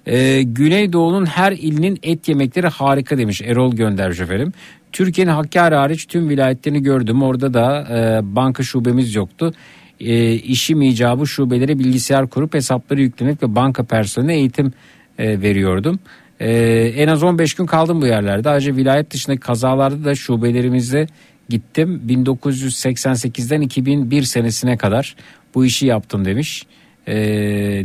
Ee, 0.06 0.41
Güneydoğu'nun 0.44 1.26
her 1.26 1.52
ilinin 1.52 1.99
et 2.03 2.28
yemekleri 2.28 2.68
harika 2.68 3.18
demiş 3.18 3.41
Erol 3.41 3.76
göndermiş 3.76 4.19
efendim. 4.19 4.53
Türkiye'nin 4.91 5.32
Hakkari 5.32 5.76
hariç 5.76 6.06
tüm 6.06 6.30
vilayetlerini 6.30 6.84
gördüm. 6.84 7.23
Orada 7.23 7.53
da 7.53 7.88
e, 7.90 8.36
banka 8.36 8.64
şubemiz 8.64 9.15
yoktu. 9.15 9.53
E, 9.99 10.34
işim 10.34 10.82
icabı 10.82 11.28
şubelere 11.28 11.80
bilgisayar 11.80 12.30
kurup 12.30 12.53
hesapları 12.53 13.02
yüklemek 13.02 13.44
ve 13.44 13.56
banka 13.56 13.84
personeline 13.84 14.36
eğitim 14.36 14.73
e, 15.18 15.41
veriyordum. 15.41 15.99
E, 16.41 16.51
en 16.97 17.07
az 17.07 17.23
15 17.23 17.53
gün 17.53 17.65
kaldım 17.65 18.01
bu 18.01 18.07
yerlerde. 18.07 18.49
Ayrıca 18.49 18.76
vilayet 18.76 19.11
dışındaki 19.11 19.39
kazalarda 19.39 20.05
da 20.05 20.15
şubelerimizde 20.15 21.07
gittim. 21.49 22.01
1988'den 22.07 23.61
2001 23.61 24.23
senesine 24.23 24.77
kadar 24.77 25.15
bu 25.55 25.65
işi 25.65 25.85
yaptım 25.85 26.26
demiş. 26.26 26.63
E, 27.07 27.18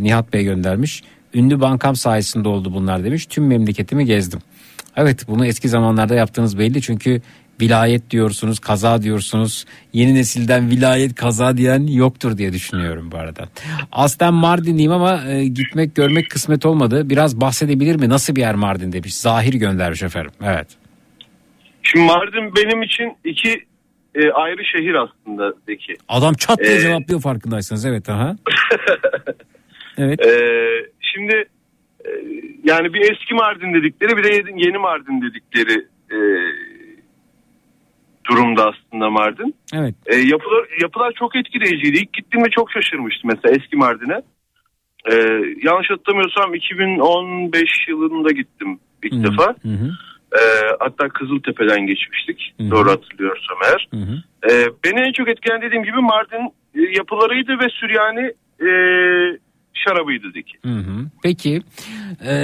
Nihat 0.00 0.32
Bey 0.32 0.44
göndermiş. 0.44 1.02
Ünlü 1.34 1.60
bankam 1.60 1.96
sayesinde 1.96 2.48
oldu 2.48 2.72
bunlar 2.74 3.04
demiş. 3.04 3.26
Tüm 3.26 3.46
memleketimi 3.46 4.06
gezdim. 4.06 4.40
Evet 4.96 5.28
bunu 5.28 5.46
eski 5.46 5.68
zamanlarda 5.68 6.14
yaptığınız 6.14 6.58
belli 6.58 6.82
çünkü 6.82 7.20
vilayet 7.60 8.10
diyorsunuz, 8.10 8.58
kaza 8.58 9.02
diyorsunuz. 9.02 9.64
Yeni 9.92 10.14
nesilden 10.14 10.70
vilayet 10.70 11.14
kaza 11.14 11.56
diyen 11.56 11.86
yoktur 11.86 12.38
diye 12.38 12.52
düşünüyorum 12.52 13.12
bu 13.12 13.16
arada. 13.16 13.44
Aslen 13.92 14.34
Mardinliyim 14.34 14.92
ama 14.92 15.24
e, 15.28 15.44
gitmek 15.44 15.94
görmek 15.94 16.30
kısmet 16.30 16.66
olmadı. 16.66 17.10
Biraz 17.10 17.40
bahsedebilir 17.40 17.96
mi? 17.96 18.08
Nasıl 18.08 18.36
bir 18.36 18.40
yer 18.40 18.54
Mardin 18.54 18.92
demiş. 18.92 19.14
Zahir 19.14 19.54
göndermiş 19.54 20.02
efendim. 20.02 20.30
Evet. 20.44 20.68
Şimdi 21.82 22.04
Mardin 22.06 22.52
benim 22.56 22.82
için 22.82 23.16
iki 23.24 23.64
e, 24.14 24.30
ayrı 24.30 24.64
şehir 24.64 24.94
aslında 24.94 25.52
Zeki. 25.68 25.94
Adam 26.08 26.34
çat 26.34 26.58
diye 26.58 26.76
Ee, 26.76 26.80
cevaplıyor 26.80 27.20
farkındaysanız. 27.20 27.84
Evet 27.86 28.08
aha. 28.08 28.36
Evet. 29.98 30.20
Ee, 30.26 30.68
şimdi 31.00 31.34
e, 32.04 32.08
yani 32.64 32.94
bir 32.94 33.00
eski 33.00 33.34
Mardin 33.34 33.74
dedikleri 33.74 34.16
bir 34.16 34.24
de 34.24 34.28
yeni- 34.34 34.66
yeni 34.66 34.78
Mardin 34.78 35.22
dedikleri 35.22 35.86
e, 36.10 36.16
durumda 38.30 38.70
aslında 38.70 39.10
Mardin. 39.10 39.54
Evet. 39.74 39.94
E, 40.06 40.16
yapılar, 40.16 40.68
yapılar 40.82 41.12
çok 41.18 41.36
etkileyiciydi. 41.36 41.98
İlk 41.98 42.12
gittiğimde 42.12 42.50
çok 42.50 42.72
şaşırmıştım 42.72 43.30
mesela 43.34 43.56
eski 43.56 43.76
Mardin'e. 43.76 44.22
E, 45.10 45.14
yanlış 45.62 45.90
hatırlamıyorsam 45.90 46.54
2015 46.54 47.62
yılında 47.88 48.32
gittim 48.32 48.78
ilk 49.02 49.24
defa. 49.24 49.54
Hı 49.62 49.68
hı. 49.68 49.90
E, 50.32 50.42
hatta 50.78 51.08
Kızıltepe'den 51.08 51.86
geçmiştik. 51.86 52.54
Doğru 52.70 52.90
hatırlıyorsam 52.90 53.56
eğer. 53.64 53.88
Hı 53.90 53.96
hı. 53.96 54.16
E, 54.52 54.52
beni 54.84 55.00
en 55.00 55.12
çok 55.12 55.28
etkileyen 55.28 55.62
dediğim 55.62 55.84
gibi 55.84 56.00
Mardin 56.00 56.52
e, 56.74 56.80
yapılarıydı 56.96 57.52
ve 57.52 57.68
Süryani 57.68 58.32
e, 58.60 58.68
şarabıydı 59.84 60.30
Zeki. 60.34 60.58
Hı 60.64 60.68
hı. 60.68 61.06
Peki 61.22 61.62
e, 62.26 62.34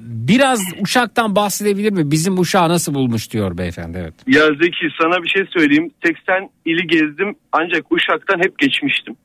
biraz 0.00 0.60
Uşak'tan 0.82 1.36
bahsedebilir 1.36 1.92
mi? 1.92 2.10
Bizim 2.10 2.38
Uşak'ı 2.38 2.68
nasıl 2.68 2.94
bulmuş 2.94 3.32
diyor 3.32 3.58
beyefendi. 3.58 3.98
Evet. 4.02 4.14
Ya 4.26 4.46
Zeki 4.46 4.88
sana 5.00 5.22
bir 5.22 5.28
şey 5.28 5.44
söyleyeyim. 5.56 5.90
80 6.06 6.50
ili 6.64 6.86
gezdim 6.86 7.34
ancak 7.52 7.92
Uşak'tan 7.92 8.38
hep 8.38 8.58
geçmiştim. 8.58 9.16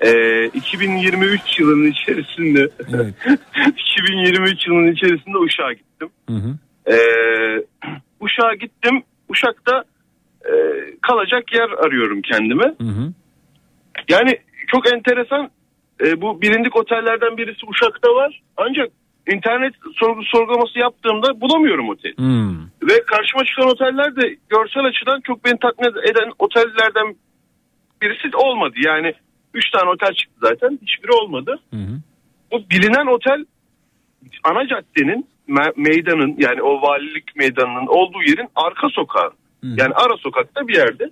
Ee, 0.00 0.44
2023 0.46 1.40
yılının 1.60 1.90
içerisinde 1.90 2.68
2023 3.68 4.66
yılının 4.66 4.92
içerisinde 4.92 5.38
Uşak'a 5.38 5.72
gittim. 5.72 6.08
Hı 6.28 6.34
hı. 6.34 6.58
Ee, 6.92 6.96
Uşak'a 8.20 8.54
gittim. 8.54 9.02
Uşak'ta 9.28 9.84
e, 10.44 10.52
kalacak 11.02 11.52
yer 11.52 11.70
arıyorum 11.86 12.22
kendime. 12.22 12.64
Hı 12.64 12.84
hı. 12.84 13.12
Yani 14.08 14.38
çok 14.66 14.92
enteresan. 14.92 15.50
E, 16.04 16.20
bu 16.20 16.42
bilindik 16.42 16.76
otellerden 16.76 17.36
birisi 17.36 17.66
Uşak'ta 17.66 18.08
var. 18.14 18.40
Ancak 18.56 18.88
internet 19.32 19.74
sorgu 19.94 20.22
sorgulaması 20.24 20.78
yaptığımda 20.78 21.40
bulamıyorum 21.40 21.88
oteli. 21.88 22.16
Hmm. 22.16 22.58
Ve 22.82 23.04
karşıma 23.06 23.44
çıkan 23.44 23.68
oteller 23.68 24.16
de 24.16 24.36
görsel 24.48 24.84
açıdan 24.84 25.20
çok 25.20 25.44
beni 25.44 25.58
tatmin 25.58 25.88
eden 26.10 26.32
otellerden 26.38 27.16
birisi 28.02 28.36
olmadı. 28.36 28.74
Yani 28.84 29.14
3 29.54 29.70
tane 29.70 29.90
otel 29.90 30.14
çıktı 30.14 30.36
zaten. 30.42 30.78
Hiçbiri 30.82 31.12
olmadı. 31.12 31.58
Bu 32.52 32.70
bilinen 32.70 33.06
otel 33.06 33.44
ana 34.44 34.66
caddenin 34.66 35.26
me- 35.48 35.72
meydanın 35.76 36.34
yani 36.38 36.62
o 36.62 36.82
valilik 36.82 37.36
meydanının 37.36 37.86
olduğu 37.86 38.22
yerin 38.22 38.48
arka 38.56 38.88
sokağı. 38.88 39.30
Yani 39.62 39.94
ara 39.94 40.16
sokakta 40.16 40.68
bir 40.68 40.76
yerde. 40.76 41.10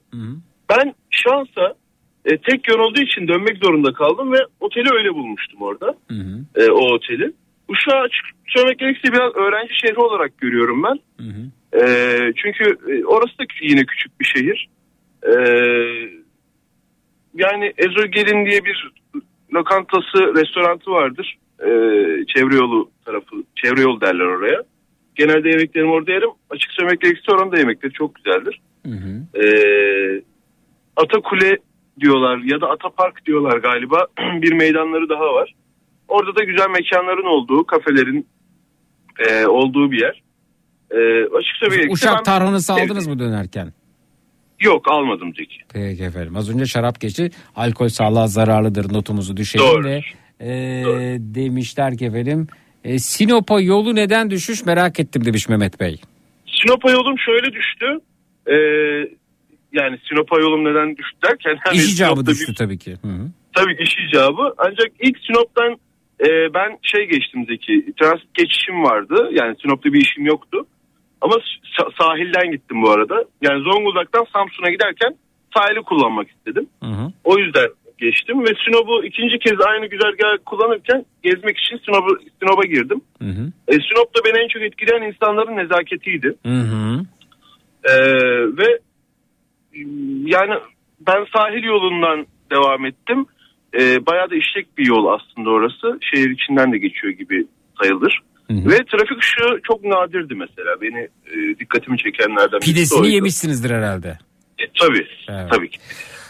Ben 0.71 0.95
şansa 1.11 1.75
e, 2.27 2.37
tek 2.37 2.69
yön 2.69 2.79
olduğu 2.79 3.01
için 3.01 3.29
dönmek 3.29 3.57
zorunda 3.59 3.93
kaldım 3.93 4.33
ve 4.33 4.39
oteli 4.61 4.89
öyle 4.93 5.15
bulmuştum 5.15 5.63
orada. 5.63 5.95
E, 6.57 6.71
o 6.71 6.95
oteli. 6.95 7.33
Uşağı 7.69 8.01
açık 8.01 8.25
söylemek 8.47 8.79
gerekirse 8.79 9.13
biraz 9.13 9.35
öğrenci 9.35 9.75
şehri 9.83 9.99
olarak 10.01 10.39
görüyorum 10.39 10.83
ben. 10.83 10.99
E, 11.81 11.87
çünkü 12.37 12.65
e, 12.65 13.05
orası 13.05 13.39
da 13.39 13.45
yine 13.63 13.85
küçük 13.85 14.21
bir 14.21 14.25
şehir. 14.25 14.69
E, 15.23 15.33
yani 17.35 17.73
Ezogelin 17.79 18.47
diye 18.47 18.65
bir 18.65 18.93
lokantası, 19.55 20.35
restorantı 20.37 20.91
vardır. 20.91 21.37
E, 21.61 21.69
çevre 22.27 22.57
yolu 22.57 22.91
tarafı, 23.05 23.37
çevre 23.55 23.81
yol 23.81 24.01
derler 24.01 24.25
oraya. 24.25 24.63
Genelde 25.15 25.49
yemeklerimi 25.49 25.91
orada 25.91 26.13
yerim. 26.13 26.31
Açık 26.51 26.71
söylemek 26.73 27.01
gerekirse 27.01 27.33
oranın 27.33 27.53
da 27.53 27.59
yemekleri 27.59 27.93
çok 27.93 28.15
güzeldir. 28.15 28.61
E, 29.35 30.23
Atakule 30.97 31.59
diyorlar 32.01 32.39
ya 32.39 32.61
da 32.61 32.71
Atapark 32.71 33.27
diyorlar 33.27 33.59
galiba. 33.59 34.07
bir 34.43 34.53
meydanları 34.53 35.09
daha 35.09 35.35
var. 35.35 35.55
Orada 36.09 36.37
da 36.37 36.45
güzel 36.45 36.71
mekanların 36.71 37.27
olduğu, 37.27 37.67
kafelerin 37.67 38.27
e, 39.29 39.47
olduğu 39.47 39.91
bir 39.91 40.01
yer. 40.01 40.23
E, 40.91 41.25
açık 41.25 41.81
ben- 41.87 41.93
Uşak 41.93 42.25
tarhanası 42.25 42.73
aldınız 42.73 43.07
mı 43.07 43.19
dönerken? 43.19 43.73
Yok 44.61 44.91
almadım 44.91 45.35
Zeki. 45.35 45.57
Peki 45.73 46.03
efendim. 46.03 46.37
Az 46.37 46.55
önce 46.55 46.67
şarap 46.67 47.01
geçti. 47.01 47.31
Alkol 47.57 47.89
sağlığa 47.89 48.27
zararlıdır 48.27 48.93
notumuzu 48.93 49.37
düşelim 49.37 49.67
Doğru. 49.67 49.85
ve 49.85 50.03
e, 50.41 50.51
demişler 51.19 51.97
ki 51.99 52.05
efendim 52.05 52.47
e, 52.85 52.99
Sinop'a 52.99 53.61
yolu 53.61 53.95
neden 53.95 54.31
düşmüş 54.31 54.67
merak 54.67 55.01
ettim 55.01 55.25
demiş 55.25 55.49
Mehmet 55.49 55.81
Bey. 55.81 56.01
Sinop'a 56.47 56.91
yolum 56.91 57.19
şöyle 57.19 57.53
düştü. 57.53 57.87
E, 58.47 58.57
yani 59.81 59.99
Sinop'a 60.09 60.41
yolum 60.41 60.65
neden 60.65 60.97
düştü 60.97 61.19
derken. 61.29 61.57
hani 61.65 61.77
İş 61.77 61.93
icabı 61.93 62.11
Sinop'ta 62.11 62.33
düştü 62.33 62.55
tabii 62.55 62.79
ki. 62.79 62.93
Hı 63.03 63.09
hı. 63.09 63.25
Tabii 63.57 63.77
iş 63.83 63.95
icabı. 64.09 64.55
Ancak 64.59 64.91
ilk 65.01 65.17
Sinop'tan 65.27 65.71
e, 66.27 66.29
ben 66.55 66.79
şey 66.83 67.05
geçtim 67.07 67.47
Zeki. 67.49 67.93
Transit 68.01 68.35
geçişim 68.35 68.83
vardı. 68.85 69.29
Yani 69.33 69.57
Sinop'ta 69.63 69.93
bir 69.93 70.01
işim 70.01 70.27
yoktu. 70.27 70.67
Ama 71.21 71.35
sa- 71.79 71.91
sahilden 72.01 72.51
gittim 72.53 72.83
bu 72.83 72.91
arada. 72.91 73.25
Yani 73.43 73.63
Zonguldak'tan 73.63 74.27
Samsun'a 74.33 74.71
giderken 74.71 75.13
sahili 75.57 75.83
kullanmak 75.83 76.29
istedim. 76.31 76.67
Hı 76.83 76.91
hı. 76.91 77.13
O 77.25 77.39
yüzden 77.39 77.69
geçtim 77.99 78.43
ve 78.43 78.53
Sinop'u 78.65 79.05
ikinci 79.05 79.39
kez 79.39 79.61
aynı 79.61 79.87
güzergahı 79.87 80.39
kullanırken 80.47 81.05
gezmek 81.23 81.59
için 81.59 81.77
Sinop'a, 81.85 82.13
Sinop'a 82.41 82.67
girdim. 82.67 83.01
Hı 83.23 83.29
hı. 83.29 83.45
E, 83.69 83.73
Sinop'ta 83.73 84.21
beni 84.25 84.39
en 84.45 84.49
çok 84.49 84.63
etkileyen 84.63 85.03
insanların 85.03 85.57
nezaketiydi. 85.57 86.35
Hı 86.47 86.53
hı. 86.73 87.01
Ee, 87.85 87.93
ve 88.59 88.79
yani 90.27 90.55
ben 91.07 91.27
sahil 91.37 91.63
yolundan 91.65 92.27
devam 92.53 92.87
ettim. 92.87 93.27
Ee, 93.79 94.07
bayağı 94.07 94.31
da 94.31 94.35
işlek 94.37 94.79
bir 94.79 94.87
yol 94.87 95.07
aslında 95.07 95.51
orası. 95.51 95.99
Şehir 96.15 96.31
içinden 96.31 96.73
de 96.73 96.79
geçiyor 96.79 97.13
gibi 97.13 97.47
sayılır. 97.83 98.21
Ve 98.51 98.77
trafik 98.77 99.19
ışığı 99.23 99.61
çok 99.67 99.85
nadirdi 99.85 100.35
mesela. 100.35 100.81
Beni 100.81 100.99
e, 101.27 101.59
dikkatimi 101.59 101.99
çekenlerden 101.99 102.61
birisi 102.61 102.73
Pidesini 102.75 103.01
oydu. 103.01 103.09
yemişsinizdir 103.09 103.71
herhalde. 103.71 104.19
E, 104.59 104.65
tabii. 104.81 105.07
Evet. 105.29 105.51
Tabii 105.51 105.71
ki. 105.71 105.79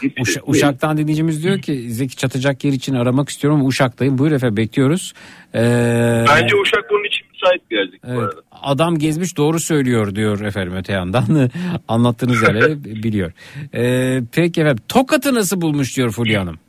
Uşa- 0.01 0.41
Uşak'tan 0.45 0.97
dinleyicimiz 0.97 1.43
diyor 1.43 1.59
ki 1.61 1.73
Zeki 1.73 2.15
çatacak 2.15 2.63
yer 2.65 2.73
için 2.73 2.95
aramak 2.95 3.29
istiyorum 3.29 3.59
ama 3.59 3.67
Uşak'tayım. 3.67 4.17
Buyur 4.17 4.31
efendim 4.31 4.57
bekliyoruz. 4.57 5.13
Ee, 5.55 6.25
Bence 6.29 6.55
Uşak 6.55 6.85
için 6.85 6.95
müsait 7.43 7.71
bir 7.71 7.77
yer 7.77 7.85
Zeki 7.85 8.03
bu 8.03 8.07
Evet. 8.11 8.19
arada. 8.23 8.41
Adam 8.51 8.97
gezmiş 8.97 9.37
doğru 9.37 9.59
söylüyor 9.59 10.15
diyor 10.15 10.41
efendim 10.41 10.73
öte 10.75 10.93
yandan. 10.93 11.23
Anlattığınız 11.87 12.41
yerleri 12.43 12.83
biliyor. 12.83 13.31
Ee, 13.73 14.19
peki 14.31 14.61
efendim 14.61 14.83
Tokat'ı 14.87 15.33
nasıl 15.33 15.61
bulmuş 15.61 15.97
diyor 15.97 16.11
Fulya 16.11 16.41
Hanım. 16.41 16.59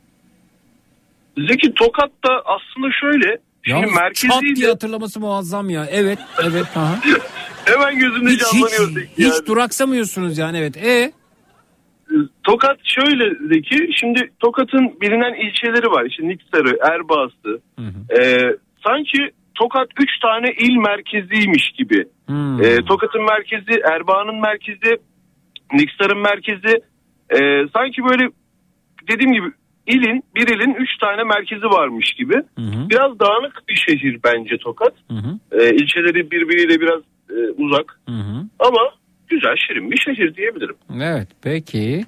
Zeki 1.37 1.73
Tokat'ta 1.73 2.29
aslında 2.45 2.87
şöyle. 3.01 3.37
Şimdi 3.63 3.79
Yalnız 3.79 4.13
çat 4.13 4.41
diye 4.55 4.67
hatırlaması 4.67 5.19
muazzam 5.19 5.69
ya. 5.69 5.85
Evet 5.91 6.19
evet. 6.43 6.65
Aha. 6.77 6.99
hemen 7.65 7.99
gözümde 7.99 8.29
Hiç, 8.29 8.39
canlanıyor 8.41 8.89
hiç, 8.89 8.93
Zeki. 8.95 9.09
hiç 9.17 9.33
yani. 9.33 9.45
duraksamıyorsunuz 9.45 10.37
yani 10.37 10.57
evet. 10.57 10.77
E 10.77 11.11
Tokat 12.43 12.77
şöyle 12.83 13.53
Zeki. 13.53 13.89
Şimdi 13.99 14.31
Tokat'ın 14.39 15.01
bilinen 15.01 15.47
ilçeleri 15.47 15.91
var. 15.91 16.05
İşte 16.05 16.27
Niksarı, 16.27 16.77
Erbaası. 16.93 17.61
Ee, 18.19 18.39
sanki 18.87 19.31
Tokat 19.59 19.87
3 19.99 20.19
tane 20.19 20.47
il 20.59 20.75
merkeziymiş 20.75 21.71
gibi. 21.71 22.05
Hmm. 22.25 22.63
Ee, 22.63 22.75
Tokat'ın 22.85 23.25
merkezi, 23.25 23.81
Erbaa'nın 23.93 24.41
merkezi, 24.41 24.97
Niksar'ın 25.73 26.21
merkezi. 26.21 26.73
Ee, 27.29 27.67
sanki 27.73 28.03
böyle 28.03 28.29
dediğim 29.11 29.33
gibi 29.33 29.47
ilin, 29.87 30.23
bir 30.35 30.47
ilin 30.47 30.73
3 30.73 30.97
tane 31.01 31.23
merkezi 31.23 31.65
varmış 31.65 32.13
gibi. 32.13 32.33
Biraz 32.89 33.19
dağınık 33.19 33.63
bir 33.67 33.75
şehir 33.75 34.19
bence 34.23 34.57
Tokat. 34.57 34.93
Ee, 35.51 35.69
ilçeleri 35.75 36.31
birbiriyle 36.31 36.81
biraz 36.81 37.01
e, 37.29 37.37
uzak. 37.57 37.99
Ama 38.59 38.81
güzel, 39.27 39.55
şirin 39.67 39.91
bir 39.91 39.97
şehir 39.97 40.35
diyebilirim. 40.35 40.75
evet 41.03 41.27
peki. 41.43 42.05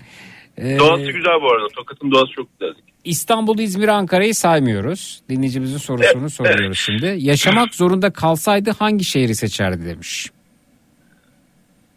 Ee, 0.57 0.78
Doğası 0.80 1.11
güzel 1.11 1.41
bu 1.41 1.52
arada. 1.52 1.68
Tokat'ın 1.68 2.11
doğası 2.11 2.32
çok 2.32 2.48
güzel. 2.60 2.73
İstanbul, 3.03 3.60
İzmir, 3.60 3.88
Ankara'yı 3.88 4.36
saymıyoruz. 4.36 5.22
Dinleyicimizin 5.30 5.78
sorusunu 5.78 6.30
soruyoruz 6.30 6.80
şimdi. 6.80 7.15
Yaşamak 7.18 7.76
zorunda 7.76 8.14
kalsaydı 8.14 8.72
hangi 8.80 9.03
şehri 9.03 9.36
seçerdi 9.36 9.86
demiş. 9.86 10.28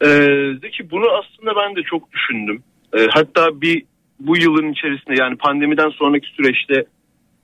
Ee, 0.03 0.07
Zeki 0.63 0.91
bunu 0.91 1.05
aslında 1.11 1.53
ben 1.57 1.77
de 1.77 1.83
çok 1.83 2.13
düşündüm. 2.13 2.63
Ee, 2.97 3.07
hatta 3.11 3.61
bir 3.61 3.83
bu 4.21 4.37
yılın 4.37 4.73
içerisinde 4.73 5.15
yani 5.23 5.37
pandemiden 5.37 5.91
sonraki 5.91 6.27
süreçte 6.29 6.85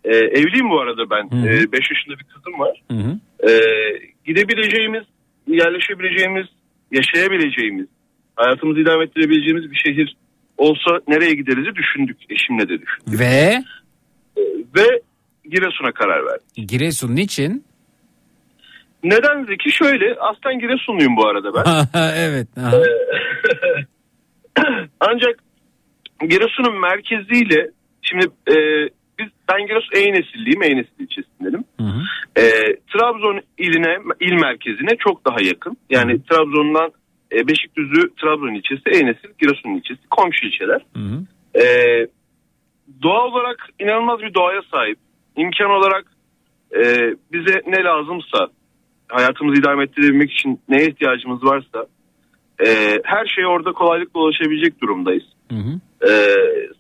e, 0.05 0.17
evliyim 0.17 0.71
bu 0.71 0.81
arada 0.81 1.11
ben. 1.11 1.31
5 1.31 1.91
yaşında 1.91 2.19
bir 2.19 2.25
kızım 2.25 2.61
var. 2.61 2.83
Hı 2.91 2.97
hı. 2.97 3.19
Ee, 3.51 3.53
gidebileceğimiz, 4.27 5.05
yerleşebileceğimiz, 5.47 6.47
yaşayabileceğimiz, 6.93 7.87
hayatımızı 8.37 8.81
idame 8.81 9.05
ettirebileceğimiz 9.05 9.71
bir 9.71 9.77
şehir 9.77 10.17
olsa 10.61 11.01
nereye 11.09 11.35
gideriz 11.35 11.77
düşündük. 11.77 12.17
Eşimle 12.31 12.69
de 12.69 12.81
düşündük. 12.81 13.21
Ve 13.21 13.63
Ve 14.77 15.01
Giresun'a 15.45 15.93
karar 15.93 16.27
verdik. 16.27 16.69
Giresun 16.69 17.17
niçin? 17.17 17.65
Neden 19.05 19.45
Zeki? 19.45 19.71
Şöyle 19.71 20.15
aslen 20.15 20.59
Giresunluyum 20.59 21.17
bu 21.17 21.27
arada 21.29 21.55
ben. 21.55 21.65
evet. 22.17 22.49
aha. 22.59 22.73
Ancak 25.01 25.39
Giresun'un 26.21 26.81
merkeziyle 26.81 27.71
şimdi 28.03 28.27
e, 28.49 28.55
biz 29.19 29.29
ben 29.49 29.67
Giresun 29.67 29.97
Eynesilliyim. 29.97 30.63
Eynesil 30.63 30.99
ilçesindenim. 30.99 31.65
E, 32.37 32.43
Trabzon 32.93 33.41
iline 33.59 33.97
il 34.21 34.33
merkezine 34.33 34.97
çok 34.99 35.27
daha 35.27 35.37
yakın. 35.43 35.77
Yani 35.91 36.23
Trabzon'dan 36.23 36.93
e, 37.33 37.49
Beşikdüzü 37.49 38.15
Trabzon 38.21 38.55
ilçesi, 38.55 38.83
Eynesil 38.87 39.29
Giresun 39.39 39.71
ilçesi 39.71 40.01
komşu 40.11 40.47
ilçeler. 40.47 40.83
E, 41.55 41.65
doğa 43.03 43.27
olarak 43.27 43.69
inanılmaz 43.79 44.21
bir 44.21 44.35
doğaya 44.35 44.63
sahip. 44.73 44.99
İmkan 45.37 45.71
olarak 45.71 46.05
e, 46.75 46.83
bize 47.33 47.63
ne 47.67 47.85
lazımsa 47.85 48.49
hayatımızı 49.09 49.61
idame 49.61 49.85
ettirebilmek 49.85 50.33
için 50.33 50.61
neye 50.69 50.87
ihtiyacımız 50.89 51.45
varsa 51.45 51.87
e, 52.67 53.01
her 53.05 53.27
şeye 53.27 53.47
orada 53.47 53.73
kolaylıkla 53.73 54.21
ulaşabilecek 54.21 54.81
durumdayız. 54.83 55.25
E, 56.03 56.11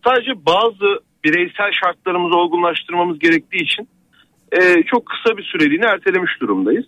sadece 0.04 0.46
bazı 0.46 1.00
bireysel 1.24 1.70
şartlarımızı 1.84 2.36
olgunlaştırmamız 2.36 3.18
gerektiği 3.18 3.62
için 3.62 3.88
e, 4.52 4.82
çok 4.82 5.06
kısa 5.06 5.36
bir 5.36 5.42
süreliğine 5.42 5.86
ertelemiş 5.86 6.40
durumdayız. 6.40 6.84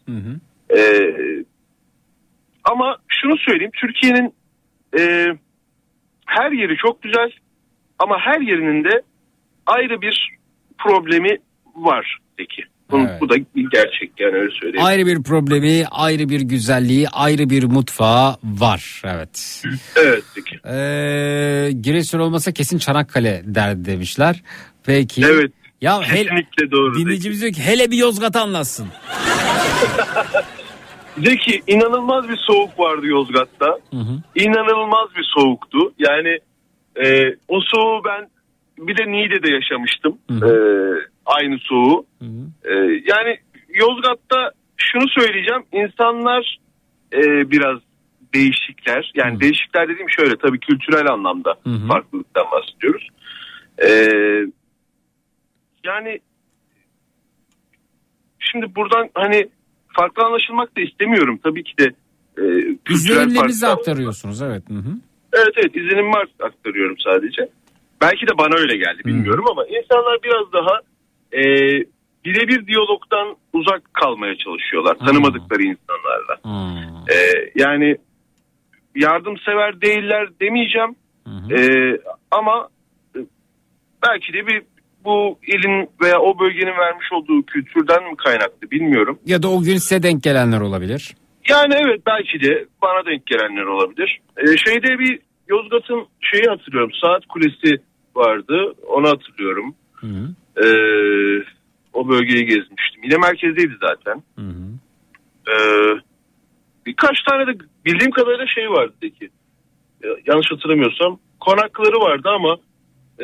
E, 0.77 0.81
ama 2.65 2.97
şunu 3.09 3.37
söyleyeyim 3.39 3.73
Türkiye'nin 3.81 4.35
e, 4.99 5.27
her 6.27 6.53
yeri 6.53 6.77
çok 6.77 7.03
güzel 7.03 7.31
ama 7.99 8.17
her 8.21 8.41
yerinin 8.41 8.85
de 8.85 9.03
ayrı 9.67 10.01
bir 10.01 10.31
problemi 10.79 11.37
var 11.77 12.19
peki. 12.37 12.63
Bu, 12.91 13.07
bu 13.21 13.29
da 13.29 13.35
bir 13.57 13.71
gerçek 13.71 14.13
yani 14.21 14.35
öyle 14.35 14.51
söyleyeyim. 14.61 14.87
Ayrı 14.87 15.07
bir 15.07 15.23
problemi, 15.23 15.85
ayrı 15.91 16.29
bir 16.29 16.41
güzelliği, 16.41 17.09
ayrı 17.09 17.51
bir 17.51 17.65
mutfağı 17.65 18.37
var. 18.45 19.03
Evet. 19.05 19.63
Evet 19.97 20.25
peki. 20.35 20.57
Ee, 20.57 21.71
Giresun 21.81 22.19
olmasa 22.19 22.53
kesin 22.53 22.79
Çanakkale 22.79 23.43
derdi 23.45 23.85
demişler. 23.85 24.43
Peki. 24.87 25.23
Evet. 25.27 25.53
Ya 25.81 26.03
hele, 26.03 26.23
Kesinlikle 26.23 26.71
doğru. 26.71 26.99
dinleyicimiz 26.99 27.41
diyor 27.43 27.53
ki 27.53 27.63
hele 27.63 27.91
bir 27.91 27.97
Yozgat 27.97 28.37
anlatsın. 28.37 28.89
Zeki 31.19 31.63
inanılmaz 31.67 32.29
bir 32.29 32.37
soğuk 32.37 32.79
vardı 32.79 33.07
Yozgat'ta. 33.07 33.79
İnanılmaz 34.35 35.09
bir 35.17 35.27
soğuktu. 35.37 35.79
Yani 35.99 36.39
e, 37.05 37.37
o 37.49 37.61
soğuğu 37.61 38.05
ben 38.05 38.29
bir 38.79 38.97
de 38.97 39.13
Niğde'de 39.13 39.53
yaşamıştım. 39.53 40.19
E, 40.31 40.51
aynı 41.27 41.59
soğuğu. 41.59 42.07
E, 42.65 42.75
yani 43.07 43.39
Yozgat'ta 43.69 44.51
şunu 44.77 45.09
söyleyeceğim. 45.09 45.63
İnsanlar 45.73 46.59
e, 47.13 47.51
biraz 47.51 47.79
değişikler. 48.35 49.13
Yani 49.15 49.41
değişikler 49.41 49.89
dediğim 49.89 50.11
şöyle 50.11 50.37
tabii 50.37 50.61
kültürel 50.61 51.07
anlamda 51.13 51.55
farklılıktan 51.89 52.45
bahsediyoruz. 52.53 53.09
E, 53.79 53.89
yani 55.85 56.21
şimdi 58.39 58.75
buradan 58.75 59.11
hani 59.15 59.49
farklı 59.93 60.25
anlaşılmak 60.25 60.77
da 60.77 60.81
istemiyorum. 60.81 61.39
Tabii 61.43 61.65
ki 61.65 61.73
de 61.79 61.85
e, 62.39 62.43
farklı- 63.35 63.49
aktarıyorsunuz 63.81 64.43
evet. 64.43 64.63
Hı 64.69 64.75
hı. 64.75 64.93
Evet 65.33 65.53
evet 65.57 65.77
izlenim 65.77 66.13
var 66.13 66.27
aktarıyorum 66.43 66.97
sadece. 66.99 67.49
Belki 68.01 68.27
de 68.27 68.39
bana 68.39 68.55
öyle 68.59 68.77
geldi 68.77 69.05
bilmiyorum 69.05 69.45
ama 69.51 69.65
insanlar 69.67 70.19
biraz 70.23 70.53
daha 70.53 70.81
e, 71.33 71.43
birebir 72.25 72.67
diyalogdan 72.67 73.37
uzak 73.53 73.95
kalmaya 73.95 74.37
çalışıyorlar. 74.37 74.95
Tanımadıkları 74.99 75.63
insanlarla. 75.63 76.41
E, 77.15 77.17
yani 77.55 77.97
yardımsever 78.97 79.81
değiller 79.81 80.29
demeyeceğim. 80.41 80.95
E, 81.57 81.61
ama 82.31 82.69
e, 83.17 83.19
belki 84.09 84.33
de 84.33 84.47
bir 84.47 84.63
bu 85.05 85.39
ilin 85.47 85.89
veya 86.03 86.21
o 86.21 86.39
bölgenin 86.39 86.79
vermiş 86.79 87.07
olduğu 87.13 87.43
kültürden 87.43 88.05
mi 88.05 88.17
kaynaklı 88.17 88.71
bilmiyorum. 88.71 89.19
Ya 89.27 89.43
da 89.43 89.49
o 89.49 89.63
gün 89.63 89.77
size 89.77 90.03
denk 90.03 90.23
gelenler 90.23 90.61
olabilir. 90.61 91.15
Yani 91.49 91.75
evet 91.75 92.01
belki 92.07 92.47
de 92.47 92.67
bana 92.83 93.07
denk 93.07 93.27
gelenler 93.27 93.63
olabilir. 93.65 94.21
Ee, 94.37 94.57
şeyde 94.57 94.99
bir 94.99 95.19
Yozgat'ın 95.49 96.07
şeyi 96.21 96.47
hatırlıyorum. 96.49 96.91
Saat 97.03 97.27
Kulesi 97.27 97.83
vardı. 98.15 98.75
Onu 98.89 99.09
hatırlıyorum. 99.09 99.75
Ee, 100.57 101.45
o 101.93 102.09
bölgeyi 102.09 102.47
gezmiştim. 102.47 103.03
Yine 103.05 103.17
merkezdeydi 103.17 103.75
zaten. 103.81 104.23
Ee, 105.49 105.55
birkaç 106.87 107.23
tane 107.29 107.47
de 107.47 107.59
bildiğim 107.85 108.11
kadarıyla 108.11 108.47
şey 108.47 108.71
vardı 108.71 108.93
peki. 109.01 109.31
Ee, 110.05 110.09
yanlış 110.27 110.51
hatırlamıyorsam 110.51 111.19
konakları 111.41 112.01
vardı 112.01 112.29
ama 112.29 112.57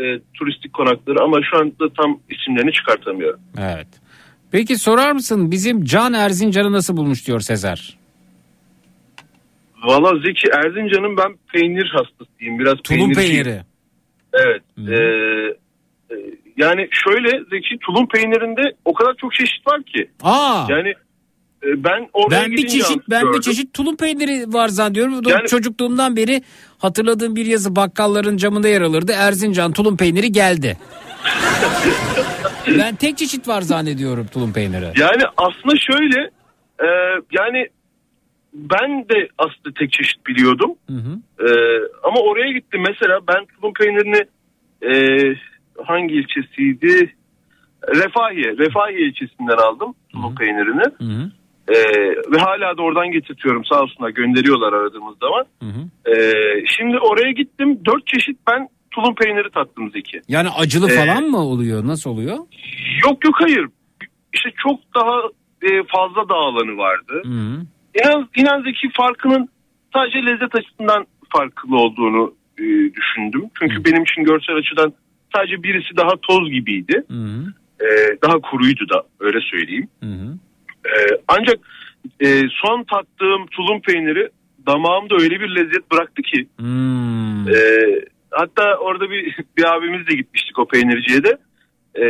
e, 0.05 0.21
turistik 0.35 0.73
konakları 0.73 1.23
ama 1.23 1.41
şu 1.51 1.59
anda 1.59 1.93
tam 1.97 2.21
isimlerini 2.31 2.73
çıkartamıyorum. 2.73 3.41
Evet. 3.59 3.89
Peki 4.53 4.77
sorar 4.77 5.13
mısın 5.13 5.51
bizim 5.51 5.85
Can 5.85 6.13
Erzincan'ı 6.13 6.73
nasıl 6.73 6.97
bulmuş 6.97 7.27
diyor 7.27 7.41
Sezer. 7.41 7.99
Valla 9.85 10.19
Zeki 10.27 10.49
Erzincan'ın 10.49 11.17
ben 11.17 11.37
peynir 11.53 11.91
hastasıyım. 11.97 12.59
Biraz 12.59 12.75
Tulum 12.85 13.13
peyniri. 13.15 13.61
Evet. 14.33 14.63
Ee, 14.79 14.95
e, 16.15 16.17
yani 16.57 16.89
şöyle 16.91 17.29
Zeki 17.51 17.79
tulum 17.79 18.09
peynirinde 18.09 18.63
o 18.85 18.95
kadar 18.95 19.15
çok 19.21 19.35
çeşit 19.35 19.67
var 19.67 19.83
ki. 19.83 20.11
Aa. 20.23 20.67
Yani 20.69 20.89
e, 20.89 20.95
ben 21.63 22.09
oraya 22.13 22.43
Ben 22.43 22.53
bir 22.53 22.67
çeşit 22.69 23.11
ben 23.11 23.21
bir 23.23 23.27
gördüm. 23.27 23.41
çeşit 23.41 23.75
tulum 23.75 23.97
peyniri 23.97 24.53
var 24.53 24.69
zannediyorum. 24.69 25.21
Yani- 25.29 25.49
Çocukluğumdan 25.49 26.17
beri 26.17 26.43
hatırladığım 26.79 27.37
bir 27.37 27.47
yazı 27.47 27.77
bakkalların 27.77 28.37
camında 28.37 28.69
yer 28.69 28.81
alırdı. 28.81 29.13
Erzincan 29.17 29.73
tulum 29.73 29.97
peyniri 29.97 30.33
geldi. 30.33 30.77
ben 32.79 32.95
tek 32.95 33.19
çeşit 33.19 33.49
var 33.49 33.63
zannediyorum 33.63 34.27
tulum 34.27 34.53
peyniri. 34.53 34.85
Yani 35.01 35.23
aslında 35.37 35.75
şöyle 35.77 36.21
e, 36.81 36.89
yani 37.33 37.67
ben 38.55 38.91
de 39.09 39.29
aslında 39.39 39.75
tek 39.79 39.93
çeşit 39.93 40.27
biliyordum. 40.27 40.71
E, 41.41 41.47
ama 42.05 42.21
oraya 42.21 42.53
gittim 42.53 42.83
mesela 42.89 43.21
ben 43.29 43.47
tulum 43.47 43.75
peynirini 43.75 44.23
e, 44.83 44.93
hangi 45.85 46.15
ilçesiydi? 46.15 47.15
Refahiye. 47.89 48.57
Refahiye 48.59 49.01
ilçesinden 49.09 49.57
aldım 49.57 49.95
tulum 50.13 50.35
peynirini. 50.35 50.83
Ee, 51.69 51.75
ve 52.33 52.39
hala 52.39 52.77
da 52.79 52.83
oradan 52.83 53.11
getirtiyorum 53.11 53.65
sağ 53.65 53.83
olsunlar 53.83 54.11
gönderiyorlar 54.11 54.73
aradığımız 54.73 55.17
zaman. 55.21 55.45
Ee, 56.07 56.33
şimdi 56.77 56.99
oraya 56.99 57.33
gittim 57.33 57.81
dört 57.85 58.07
çeşit 58.07 58.39
ben 58.51 58.69
tulum 58.91 59.15
peyniri 59.15 59.51
tattım 59.51 59.91
Zeki. 59.91 60.21
Yani 60.29 60.49
acılı 60.59 60.91
Ee, 60.91 60.95
falan 60.97 61.25
mı 61.25 61.39
oluyor? 61.39 61.87
Nasıl 61.87 62.11
oluyor? 62.11 62.37
Yok 63.05 63.25
yok 63.25 63.35
hayır. 63.41 63.67
İşte 64.35 64.51
çok 64.63 64.81
daha 64.95 65.17
e, 65.63 65.69
fazla 65.89 66.29
dağılanı 66.29 66.77
vardı. 66.79 67.23
İnan, 68.05 68.29
inan 68.37 68.63
Zeki 68.63 68.89
farkının 68.97 69.49
sadece 69.95 70.19
lezzet 70.27 70.55
açısından 70.55 71.07
farklı 71.37 71.77
olduğunu 71.77 72.35
e, 72.59 72.65
düşündüm. 72.95 73.51
Çünkü 73.61 73.85
benim 73.85 74.03
için 74.03 74.25
görsel 74.25 74.57
açıdan 74.57 74.93
sadece 75.37 75.63
birisi 75.63 75.97
daha 75.97 76.11
toz 76.23 76.51
gibiydi. 76.51 77.05
E, 77.81 77.87
daha 78.23 78.39
kuruydu 78.39 78.89
da 78.95 79.03
öyle 79.21 79.39
söyleyeyim. 79.51 79.89
E, 80.03 80.07
ancak 81.29 81.59
e, 82.21 82.43
son 82.63 82.85
tattığım 82.85 83.47
tulum 83.47 83.81
peyniri 83.81 84.31
damağımda 84.67 85.15
öyle 85.15 85.41
bir 85.41 85.49
lezzet 85.49 85.93
bıraktı 85.93 86.23
ki. 86.23 86.49
E, 87.55 87.59
hatta 88.31 88.77
orada 88.77 89.11
bir, 89.11 89.37
bir 89.57 89.65
abimizle 89.65 90.17
gitmiştik 90.17 90.59
o 90.59 90.69
peynirciye 90.69 91.25
de. 91.25 91.39
E, 92.03 92.05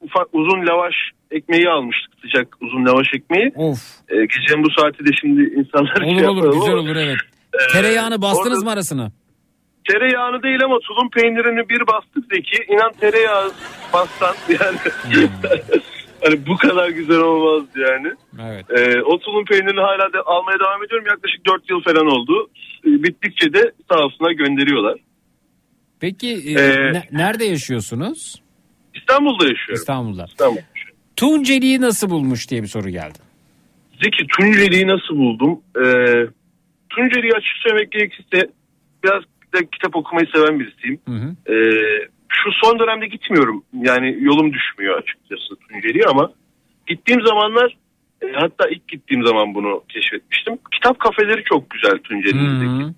ufak 0.00 0.28
uzun 0.32 0.66
lavaş 0.66 0.94
ekmeği 1.30 1.68
almıştık 1.68 2.12
sıcak 2.22 2.56
uzun 2.60 2.86
lavaş 2.86 3.06
ekmeği. 3.14 3.52
Of. 3.56 3.78
E, 4.08 4.14
gecenin 4.16 4.64
bu 4.64 4.70
saati 4.70 5.06
de 5.06 5.10
şimdi 5.20 5.42
insanlar 5.42 6.00
Olur 6.00 6.18
şey 6.18 6.28
olur 6.28 6.44
yapar 6.44 6.58
güzel 6.58 6.74
olur 6.74 6.96
evet. 6.96 7.16
e, 7.54 7.72
Tereyağını 7.72 8.22
bastınız 8.22 8.58
orada 8.58 8.64
mı 8.64 8.70
arasına? 8.70 9.12
Tereyağını 9.88 10.42
değil 10.42 10.64
ama 10.64 10.78
tulum 10.78 11.10
peynirini 11.10 11.68
bir 11.68 11.86
bastık 11.86 12.24
Zeki. 12.34 12.72
İnan 12.72 12.92
tereyağı 13.00 13.50
bastan 13.92 14.34
yani. 14.48 14.78
Hani 16.24 16.46
bu 16.46 16.56
kadar 16.56 16.88
güzel 16.88 17.18
olmazdı 17.18 17.80
yani. 17.80 18.12
Evet. 18.50 18.66
Ee, 18.70 19.02
o 19.02 19.18
tulum 19.18 19.44
peynirini 19.44 19.80
hala 19.80 20.12
da 20.12 20.22
almaya 20.26 20.58
devam 20.60 20.84
ediyorum. 20.84 21.06
Yaklaşık 21.08 21.46
4 21.46 21.70
yıl 21.70 21.80
falan 21.82 22.06
oldu. 22.06 22.50
Ee, 22.86 23.02
Bittikçe 23.02 23.52
de 23.52 23.72
sağ 23.90 23.98
olsunlar 24.04 24.30
gönderiyorlar. 24.30 24.98
Peki 26.00 26.28
e, 26.28 26.52
Ee, 26.52 26.92
ne- 26.92 27.08
nerede 27.12 27.44
yaşıyorsunuz? 27.44 28.42
İstanbul'da 28.94 29.44
yaşıyorum. 29.44 29.74
İstanbul'da. 29.74 30.24
İstanbul. 30.28 30.58
Tunceli'yi 31.16 31.80
nasıl 31.80 32.10
bulmuş 32.10 32.50
diye 32.50 32.62
bir 32.62 32.68
soru 32.68 32.88
geldi. 32.90 33.18
Zeki 34.04 34.26
Tunceli'yi 34.26 34.86
nasıl 34.86 35.16
buldum? 35.16 35.60
Ee, 35.76 35.82
Tunceli'yi 36.90 37.32
açık 37.32 37.56
söylemek 37.62 37.92
gerekirse 37.92 38.50
biraz 39.04 39.22
da 39.54 39.70
kitap 39.72 39.96
okumayı 39.96 40.26
seven 40.34 40.60
birisiyim. 40.60 41.00
Ee, 41.48 41.54
şu 42.44 42.50
son 42.64 42.78
dönemde 42.78 43.06
gitmiyorum. 43.06 43.64
Yani 43.72 44.16
yolum 44.20 44.52
düşmüyor 44.52 44.98
açıkçası 44.98 45.56
Tunceli'ye 45.56 46.04
ama 46.04 46.32
gittiğim 46.86 47.26
zamanlar 47.26 47.76
e, 48.22 48.26
hatta 48.32 48.68
ilk 48.68 48.88
gittiğim 48.88 49.26
zaman 49.26 49.54
bunu 49.54 49.84
keşfetmiştim. 49.88 50.58
Kitap 50.72 50.98
kafeleri 50.98 51.44
çok 51.44 51.70
güzel 51.70 51.98
Tunceli'deki. 51.98 52.94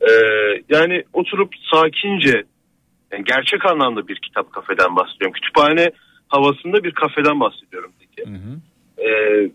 Ee, 0.00 0.62
yani 0.68 1.04
oturup 1.12 1.54
sakince 1.72 2.44
yani 3.12 3.24
gerçek 3.24 3.66
anlamda 3.66 4.08
bir 4.08 4.16
kitap 4.16 4.52
kafeden 4.52 4.96
bahsediyorum. 4.96 5.32
Kütüphane 5.32 5.90
havasında 6.28 6.84
bir 6.84 6.90
kafeden 6.90 7.40
bahsediyorum. 7.40 7.92
Peki. 8.00 8.30
Ee, 8.98 9.50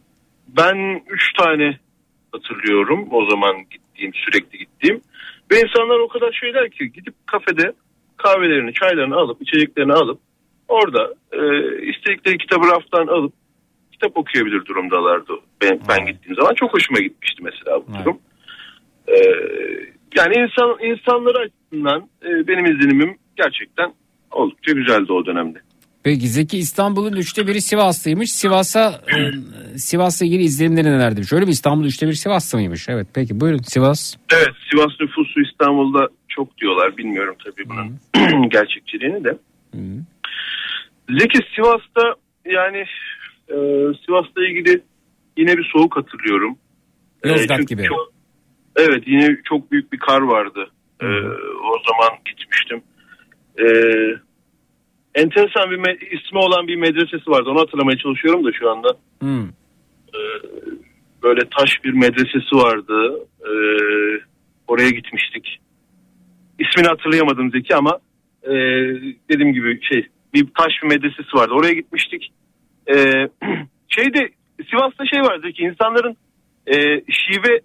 ben 0.48 1.04
üç 1.10 1.34
tane 1.34 1.78
hatırlıyorum 2.32 3.08
o 3.12 3.30
zaman 3.30 3.56
gittiğim 3.72 4.14
sürekli 4.14 4.58
gittiğim. 4.58 5.02
Ve 5.52 5.62
insanlar 5.62 6.00
o 6.00 6.08
kadar 6.08 6.32
şeyler 6.32 6.70
ki 6.70 6.92
gidip 6.92 7.14
kafede 7.26 7.74
kahvelerini 8.24 8.74
çaylarını 8.74 9.16
alıp 9.16 9.42
içeceklerini 9.42 9.94
alıp 9.94 10.20
orada 10.68 11.14
e, 11.32 11.42
istedikleri 11.92 12.38
kitabı 12.38 12.68
raftan 12.68 13.08
alıp 13.08 13.34
kitap 13.92 14.18
okuyabilir 14.18 14.66
durumdalardı. 14.66 15.34
Ben, 15.62 15.80
ben 15.90 16.06
gittiğim 16.06 16.36
zaman 16.36 16.54
çok 16.54 16.74
hoşuma 16.74 17.00
gitmişti 17.00 17.44
mesela 17.44 17.82
bu 17.88 17.94
durum. 18.00 18.18
Ee, 19.08 19.14
yani 20.16 20.34
insan 20.36 20.78
insanları 20.92 21.38
açısından 21.38 22.10
e, 22.26 22.48
benim 22.48 22.66
izlenimim 22.66 23.18
gerçekten 23.36 23.94
oldukça 24.32 24.72
güzeldi 24.72 25.14
o 25.14 25.26
dönemde. 25.26 25.60
Peki 26.04 26.28
Zeki 26.28 26.58
İstanbul'un 26.58 27.14
üçte 27.14 27.48
biri 27.48 27.62
Sivas'taymış. 27.62 28.32
Sivas'a 28.32 29.02
e, 29.08 29.18
Sivas'la 29.78 30.26
ilgili 30.26 30.44
izlenimleri 30.44 30.88
nelerdi? 30.88 31.28
Şöyle 31.28 31.48
bir 31.48 31.52
İstanbul 31.52 31.86
üçte 31.86 32.08
biri 32.08 32.16
Sivas'ta 32.16 32.58
mıymış? 32.58 32.90
Evet 32.90 33.08
peki 33.14 33.40
buyurun 33.40 33.58
Sivas. 33.58 34.16
Evet 34.34 34.54
Sivas 34.72 34.92
nüfusu 35.00 35.42
İstanbul'da 35.42 36.08
çok 36.36 36.58
diyorlar. 36.58 36.98
Bilmiyorum 36.98 37.36
tabii 37.46 37.70
bunun 37.70 38.50
gerçekçiliğini 38.50 39.24
de. 39.24 39.38
Zeki 41.20 41.40
Sivas'ta 41.56 42.16
yani 42.46 42.78
e, 43.50 43.56
Sivas'la 44.06 44.48
ilgili 44.48 44.82
yine 45.38 45.58
bir 45.58 45.70
soğuk 45.74 45.98
hatırlıyorum. 45.98 46.58
E, 47.24 47.30
Yozgat 47.30 47.58
çünkü 47.60 47.76
gibi. 47.76 47.84
çok- 47.88 48.14
evet 48.76 49.04
yine 49.06 49.38
çok 49.50 49.72
büyük 49.72 49.94
bir 49.94 50.00
kar 50.00 50.22
vardı. 50.22 50.72
E, 51.02 51.06
o 51.64 51.78
zaman 51.90 52.18
gitmiştim. 52.26 52.82
E, 53.60 53.66
enteresan 55.16 55.72
bir 55.72 55.78
me- 55.78 56.06
ismi 56.18 56.40
olan 56.40 56.68
bir 56.68 56.76
medresesi 56.76 57.28
vardı. 57.32 57.50
Onu 57.50 57.60
hatırlamaya 57.60 57.98
çalışıyorum 57.98 58.46
da 58.46 58.52
şu 58.54 58.70
anda. 58.72 58.98
Hmm. 59.20 59.48
E, 60.14 60.20
böyle 61.24 61.42
taş 61.60 61.84
bir 61.84 61.94
medresesi 61.94 62.56
vardı. 62.56 63.20
E, 63.42 63.52
oraya 64.68 64.90
gitmiştik. 64.90 65.60
İsmini 66.64 66.88
hatırlayamadım 66.88 67.52
Zeki 67.52 67.76
ama 67.76 68.00
e, 68.44 68.52
dediğim 69.30 69.54
gibi 69.54 69.80
şey 69.82 70.08
bir 70.34 70.48
taş 70.58 70.74
bir 70.84 70.88
medresesi 70.88 71.34
vardı. 71.34 71.54
Oraya 71.54 71.74
gitmiştik. 71.74 72.34
E, 72.88 72.96
şeyde 73.88 74.30
Sivas'ta 74.70 75.06
şey 75.06 75.22
var 75.22 75.40
Zeki 75.44 75.64
insanların 75.64 76.18
e, 76.68 76.76
şive 77.10 77.60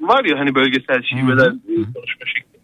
var 0.00 0.24
ya 0.24 0.38
hani 0.38 0.54
bölgesel 0.54 1.02
şiveler 1.02 1.48
e, 1.48 1.74
konuşma 1.94 2.26
şekli. 2.26 2.60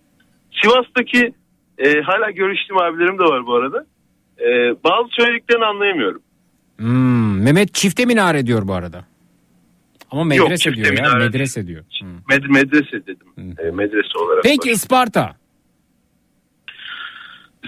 Sivas'taki 0.62 1.32
e, 1.78 2.00
hala 2.00 2.30
görüştüğüm 2.30 2.78
abilerim 2.78 3.18
de 3.18 3.22
var 3.22 3.46
bu 3.46 3.54
arada. 3.54 3.86
E, 4.38 4.46
bazı 4.84 5.08
söylediklerini 5.10 5.64
anlayamıyorum. 5.64 6.22
Hmm, 6.76 7.42
Mehmet 7.42 7.74
çifte 7.74 8.04
minare 8.04 8.46
diyor 8.46 8.68
bu 8.68 8.74
arada. 8.74 9.04
Ama 10.10 10.24
medrese 10.24 10.56
çifte 10.56 10.76
diyor 10.84 10.86
ya 10.86 11.02
minare 11.02 11.24
medrese 11.24 11.66
diyor. 11.66 11.84
Med- 12.30 12.48
medrese 12.52 13.06
dedim. 13.06 13.26
E, 13.58 13.70
medrese 13.70 14.18
olarak. 14.18 14.42
Peki 14.44 14.70
Isparta. 14.70 15.36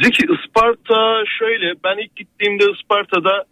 Zeki 0.02 0.26
Isparta 0.26 1.24
şöyle 1.38 1.74
ben 1.84 2.04
ilk 2.04 2.16
gittiğimde 2.16 2.64
Isparta'da 2.80 3.44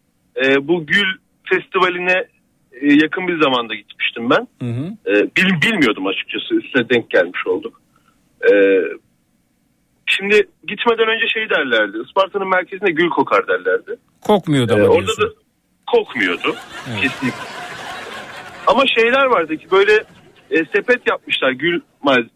e, 0.44 0.68
bu 0.68 0.86
gül 0.86 1.06
festivaline 1.44 2.24
e, 2.72 2.92
yakın 2.94 3.28
bir 3.28 3.42
zamanda 3.42 3.74
gitmiştim 3.74 4.30
ben. 4.30 4.48
E, 5.06 5.12
bil- 5.36 5.62
bilmiyordum 5.62 6.06
açıkçası 6.06 6.54
üstüne 6.54 6.88
denk 6.88 7.10
gelmiş 7.10 7.46
olduk. 7.46 7.80
E, 8.52 8.52
şimdi 10.06 10.48
gitmeden 10.66 11.08
önce 11.08 11.26
şey 11.34 11.50
derlerdi 11.50 11.96
Isparta'nın 12.08 12.48
merkezinde 12.48 12.90
gül 12.90 13.08
kokar 13.08 13.48
derlerdi. 13.48 13.96
Kokmuyordu 14.20 14.72
ama 14.74 14.82
E, 14.82 14.88
orada 14.88 15.06
diyorsun. 15.06 15.24
da 15.24 15.28
kokmuyordu 15.86 16.54
kesinlikle. 17.00 17.38
Ama 18.66 18.82
şeyler 18.86 19.24
vardı 19.26 19.56
ki 19.56 19.66
böyle 19.70 19.92
e, 20.50 20.56
sepet 20.74 21.00
yapmışlar 21.08 21.50
gül 21.50 21.80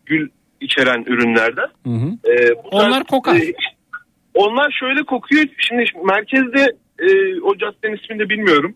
gül 0.06 0.28
içeren 0.60 1.04
ürünlerden. 1.06 1.68
Hı 1.86 1.90
hı. 1.90 2.10
Bu 2.64 2.68
Onlar 2.70 2.90
tarz- 3.00 3.06
kokar. 3.06 3.36
e, 3.36 3.52
onlar 4.34 4.76
şöyle 4.80 5.02
kokuyor. 5.02 5.44
Şimdi 5.58 5.84
merkezde 6.04 6.72
e, 6.98 7.40
o 7.40 7.56
caddenin 7.56 7.96
ismini 7.96 8.18
de 8.18 8.28
bilmiyorum. 8.28 8.74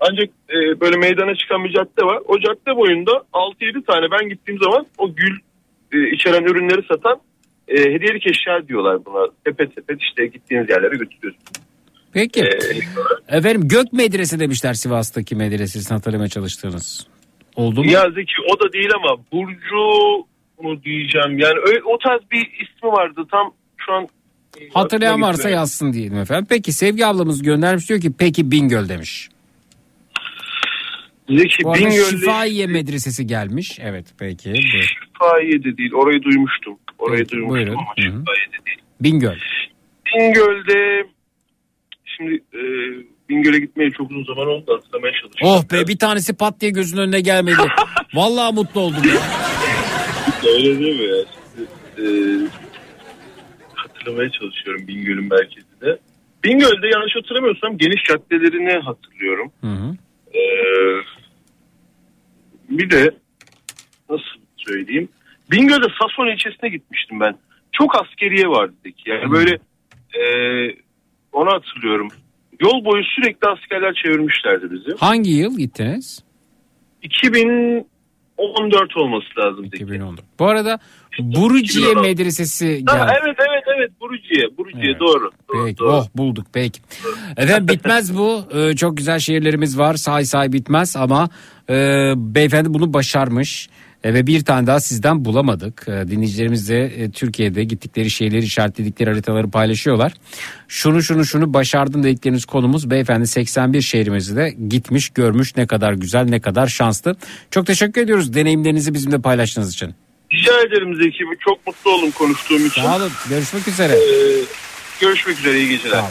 Ancak 0.00 0.28
e, 0.50 0.80
böyle 0.80 0.96
meydana 0.96 1.34
çıkan 1.34 1.64
bir 1.64 1.72
cadde 1.72 2.02
var. 2.06 2.18
O 2.28 2.38
cadde 2.40 2.76
boyunda 2.76 3.10
6-7 3.32 3.84
tane 3.84 4.06
ben 4.10 4.28
gittiğim 4.28 4.60
zaman 4.62 4.86
o 4.98 5.14
gül 5.14 5.38
e, 5.92 6.10
içeren 6.10 6.44
ürünleri 6.44 6.82
satan 6.88 7.20
e, 7.68 7.76
hediyelik 7.78 8.26
eşya 8.26 8.68
diyorlar 8.68 9.04
buna. 9.04 9.26
Sepet 9.46 9.74
sepet 9.74 10.00
işte 10.02 10.26
gittiğiniz 10.26 10.70
yerlere 10.70 10.96
götürüyorsunuz. 10.96 11.46
Peki. 12.12 12.40
Ee, 12.42 13.36
Efendim 13.36 13.68
Gök 13.68 13.92
Medrese 13.92 14.40
demişler 14.40 14.74
Sivas'taki 14.74 15.36
medresesini 15.36 15.94
hatırlamaya 15.94 16.28
çalıştığınız. 16.28 17.06
Oldu 17.56 17.84
mu? 17.84 17.90
Ya 17.90 18.10
Zeki 18.10 18.32
o 18.54 18.60
da 18.60 18.72
değil 18.72 18.90
ama 18.96 19.16
Burcu 19.32 20.18
mu 20.62 20.82
diyeceğim. 20.84 21.38
Yani 21.38 21.58
öyle, 21.66 21.82
o 21.84 21.98
tarz 21.98 22.20
bir 22.32 22.40
ismi 22.60 22.88
vardı 22.88 23.20
tam 23.30 23.54
şu 23.76 23.92
an 23.92 24.08
Hatırlayan 24.74 25.10
aklıma 25.10 25.26
varsa 25.28 25.38
gitmiyor. 25.38 25.58
yazsın 25.58 25.92
diyelim 25.92 26.18
efendim. 26.18 26.46
Peki 26.50 26.72
Sevgi 26.72 27.06
ablamız 27.06 27.42
göndermiş 27.42 27.88
diyor 27.88 28.00
ki 28.00 28.12
peki 28.18 28.50
Bingöl 28.50 28.88
demiş. 28.88 29.28
Zeki 31.28 31.64
Bu 31.64 31.74
Bingöl'de 31.74 32.04
Şifahiye 32.10 32.66
Medresesi 32.66 33.26
gelmiş. 33.26 33.78
Evet 33.82 34.06
peki. 34.18 34.50
buyur. 34.50 34.94
Şifahiye 35.12 35.64
de 35.64 35.76
değil. 35.76 35.92
Orayı 35.92 36.22
duymuştum. 36.22 36.78
Orayı 36.98 37.28
duymuştum 37.28 37.48
buyurun. 37.54 37.72
ama 37.72 37.94
Şifahiye 37.98 38.46
de 38.46 38.66
değil. 38.66 38.78
Bingöl. 39.00 39.36
Bingöl'de 40.18 41.06
şimdi 42.22 42.42
e, 42.54 42.60
Bingöl'e 43.28 43.58
gitmeye 43.58 43.90
çok 43.90 44.10
uzun 44.10 44.24
zaman 44.24 44.48
oldu 44.48 44.74
hatırlamaya 44.76 45.12
çalışıyorum. 45.12 45.66
Oh 45.66 45.72
be 45.72 45.88
bir 45.88 45.98
tanesi 45.98 46.36
pat 46.36 46.60
diye 46.60 46.70
gözünün 46.70 47.00
önüne 47.00 47.20
gelmedi. 47.20 47.62
Vallahi 48.14 48.54
mutlu 48.54 48.80
oldum 48.80 49.02
ya. 49.04 49.20
Öyle 50.54 50.78
değil 50.78 51.00
mi 51.00 51.06
ya? 51.06 51.24
Şimdi, 51.54 51.68
e, 51.98 52.06
hatırlamaya 53.74 54.30
çalışıyorum 54.30 54.88
Bingöl'ün 54.88 55.28
merkezinde. 55.28 55.98
Bingöl'de 56.44 56.88
yanlış 56.88 57.16
hatırlamıyorsam 57.16 57.78
geniş 57.78 58.04
caddelerini 58.04 58.72
hatırlıyorum. 58.72 59.52
Hı 59.60 59.66
hı. 59.66 59.96
E, 60.34 60.42
bir 62.68 62.90
de 62.90 63.14
nasıl 64.10 64.40
söyleyeyim 64.56 65.08
Bingöl'de 65.50 65.86
Safon 66.00 66.28
ilçesine 66.28 66.68
gitmiştim 66.68 67.20
ben. 67.20 67.38
Çok 67.72 68.02
askeriye 68.02 68.48
vardı 68.48 68.74
Zeki. 68.84 69.10
Yani 69.10 69.30
böyle 69.30 69.58
e, 70.14 70.22
onu 71.32 71.52
hatırlıyorum. 71.52 72.08
Yol 72.60 72.84
boyu 72.84 73.02
sürekli 73.04 73.48
askerler 73.48 73.94
çevirmişlerdi 74.04 74.70
bizi. 74.70 74.96
Hangi 74.98 75.30
yıl 75.30 75.58
gittiniz? 75.58 76.22
2014 77.02 78.96
olması 78.96 79.26
lazım. 79.38 79.64
2014. 79.64 80.20
Bu 80.38 80.46
arada 80.48 80.78
Buruciye 81.18 81.84
2016. 81.90 82.08
medresesi 82.08 82.66
geldi. 82.66 82.90
Ha, 82.98 83.14
evet 83.22 83.36
evet 83.38 83.64
evet 83.76 83.90
Buruciye. 84.00 84.58
Buruciye 84.58 84.98
doğru. 85.00 85.30
doğru, 85.54 85.64
Peki, 85.64 85.78
doğru. 85.78 85.92
oh 85.92 86.06
bulduk 86.14 86.46
peki. 86.52 86.80
Efendim 87.36 87.68
bitmez 87.68 88.18
bu. 88.18 88.44
Ee, 88.54 88.76
çok 88.76 88.96
güzel 88.96 89.18
şehirlerimiz 89.18 89.78
var. 89.78 89.94
Say 89.94 90.24
say 90.24 90.52
bitmez 90.52 90.96
ama 90.96 91.28
e, 91.70 91.74
beyefendi 92.16 92.74
bunu 92.74 92.94
başarmış. 92.94 93.68
E, 94.04 94.14
ve 94.14 94.26
bir 94.26 94.44
tane 94.44 94.66
daha 94.66 94.80
sizden 94.80 95.24
bulamadık. 95.24 95.84
E, 95.88 96.08
dinleyicilerimiz 96.08 96.68
de 96.68 96.84
e, 96.84 97.10
Türkiye'de 97.10 97.64
gittikleri 97.64 98.10
şehirleri 98.10 98.44
işaretledikleri 98.44 99.10
haritaları 99.10 99.50
paylaşıyorlar. 99.50 100.12
Şunu 100.68 101.02
şunu 101.02 101.24
şunu 101.24 101.54
başardım 101.54 102.02
dedikleriniz 102.02 102.44
konumuz 102.44 102.90
beyefendi 102.90 103.26
81 103.26 103.80
şehrimizi 103.80 104.36
de 104.36 104.50
gitmiş 104.68 105.08
görmüş 105.10 105.56
ne 105.56 105.66
kadar 105.66 105.92
güzel 105.92 106.24
ne 106.24 106.40
kadar 106.40 106.66
şanslı. 106.66 107.16
Çok 107.50 107.66
teşekkür 107.66 108.00
ediyoruz 108.00 108.34
deneyimlerinizi 108.34 108.94
bizimle 108.94 109.20
paylaştığınız 109.20 109.72
için. 109.72 109.94
Rica 110.32 110.60
ederim 110.60 110.94
Zeki. 110.94 111.24
Çok 111.40 111.66
mutlu 111.66 111.90
oldum 111.90 112.10
konuştuğum 112.10 112.66
için. 112.66 112.82
Sağ 112.82 112.96
olun. 112.96 113.10
Görüşmek 113.28 113.68
üzere. 113.68 113.92
Ee, 113.92 114.44
görüşmek 115.00 115.38
üzere. 115.38 115.58
iyi 115.58 115.68
geceler. 115.68 116.04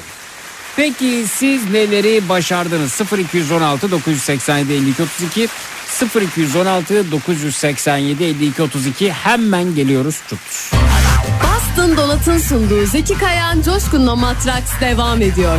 Peki 0.75 1.25
siz 1.27 1.71
neleri 1.71 2.29
başardınız? 2.29 3.01
0216 3.17 3.91
987 3.91 4.73
52 4.73 5.03
32 5.03 5.47
0216 6.21 7.11
987 7.11 8.23
52 8.23 8.61
32 8.61 9.11
hemen 9.11 9.75
geliyoruz. 9.75 10.21
Çok 10.29 10.39
Bastın 11.43 11.97
Dolat'ın 11.97 12.37
sunduğu 12.37 12.85
Zeki 12.85 13.13
Kayan 13.13 13.61
Coşkun'la 13.61 14.15
Matraks 14.15 14.71
devam 14.81 15.21
ediyor. 15.21 15.57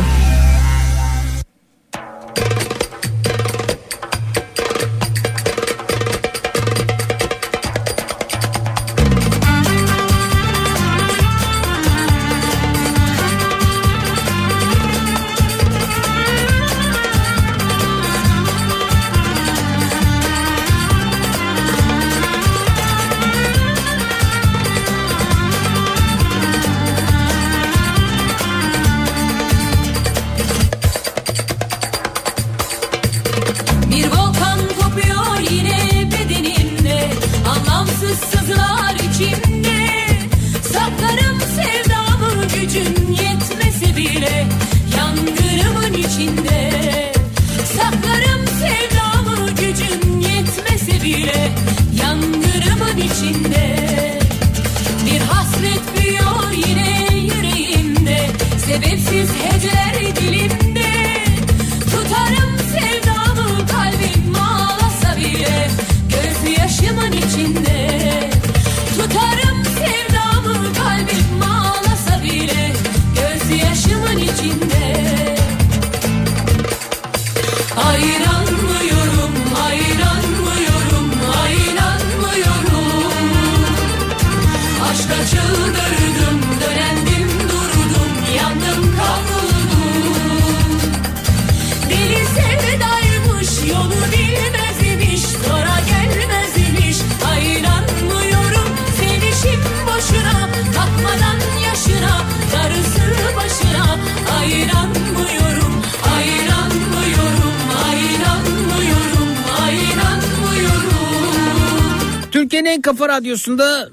Radyosunda 113.33 113.89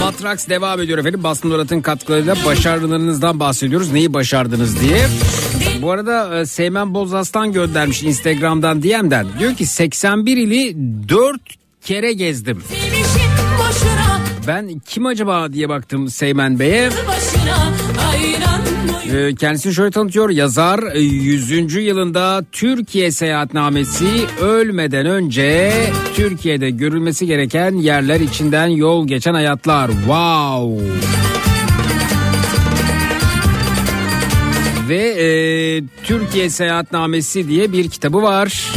Matrax 0.00 0.48
devam 0.48 0.80
ediyor 0.80 0.98
efendim. 0.98 1.22
Bastın 1.22 1.50
Dolat'ın 1.50 1.80
katkılarıyla 1.80 2.36
başarılarınızdan 2.46 3.40
bahsediyoruz. 3.40 3.92
Neyi 3.92 4.14
başardınız 4.14 4.80
diye. 4.80 5.06
Bu 5.82 5.90
arada 5.90 6.40
e, 6.40 6.46
Seymen 6.46 6.94
Bozaslan 6.94 7.52
göndermiş 7.52 8.02
Instagram'dan 8.02 8.82
DM'den. 8.82 9.26
Diyor 9.38 9.54
ki 9.54 9.66
81 9.66 10.36
ili 10.36 10.76
4 11.08 11.40
kere 11.82 12.12
gezdim. 12.12 12.62
Ben 14.46 14.80
kim 14.86 15.06
acaba 15.06 15.52
diye 15.52 15.68
baktım 15.68 16.08
Seymen 16.08 16.58
Bey'e. 16.58 16.90
Ee, 19.12 19.34
Kendisini 19.34 19.74
şöyle 19.74 19.90
tanıtıyor. 19.90 20.30
Yazar 20.30 20.94
e, 20.94 21.00
100. 21.00 21.74
yılında 21.74 22.44
Türkiye 22.52 23.10
seyahatnamesi 23.10 24.06
ölmeden 24.40 25.06
önce 25.06 25.72
Türkiye'de 26.14 26.70
görülmesi 26.70 27.26
gereken 27.26 27.74
yerler 27.74 28.20
içinden 28.20 28.66
yol 28.66 29.06
geçen 29.06 29.34
hayatlar. 29.34 29.90
Wow. 29.90 30.84
Ve 34.88 35.02
e, 35.08 35.26
Türkiye 36.04 36.50
Seyahatnamesi 36.50 37.48
diye 37.48 37.72
bir 37.72 37.90
kitabı 37.90 38.22
var. 38.22 38.72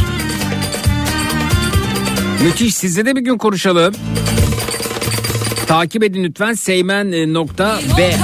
Müthiş 2.44 2.76
sizle 2.76 3.06
de 3.06 3.16
bir 3.16 3.22
gün 3.22 3.38
konuşalım. 3.38 3.94
Takip 5.68 6.04
edin 6.04 6.24
lütfen 6.24 6.54
seymen.b 6.54 8.16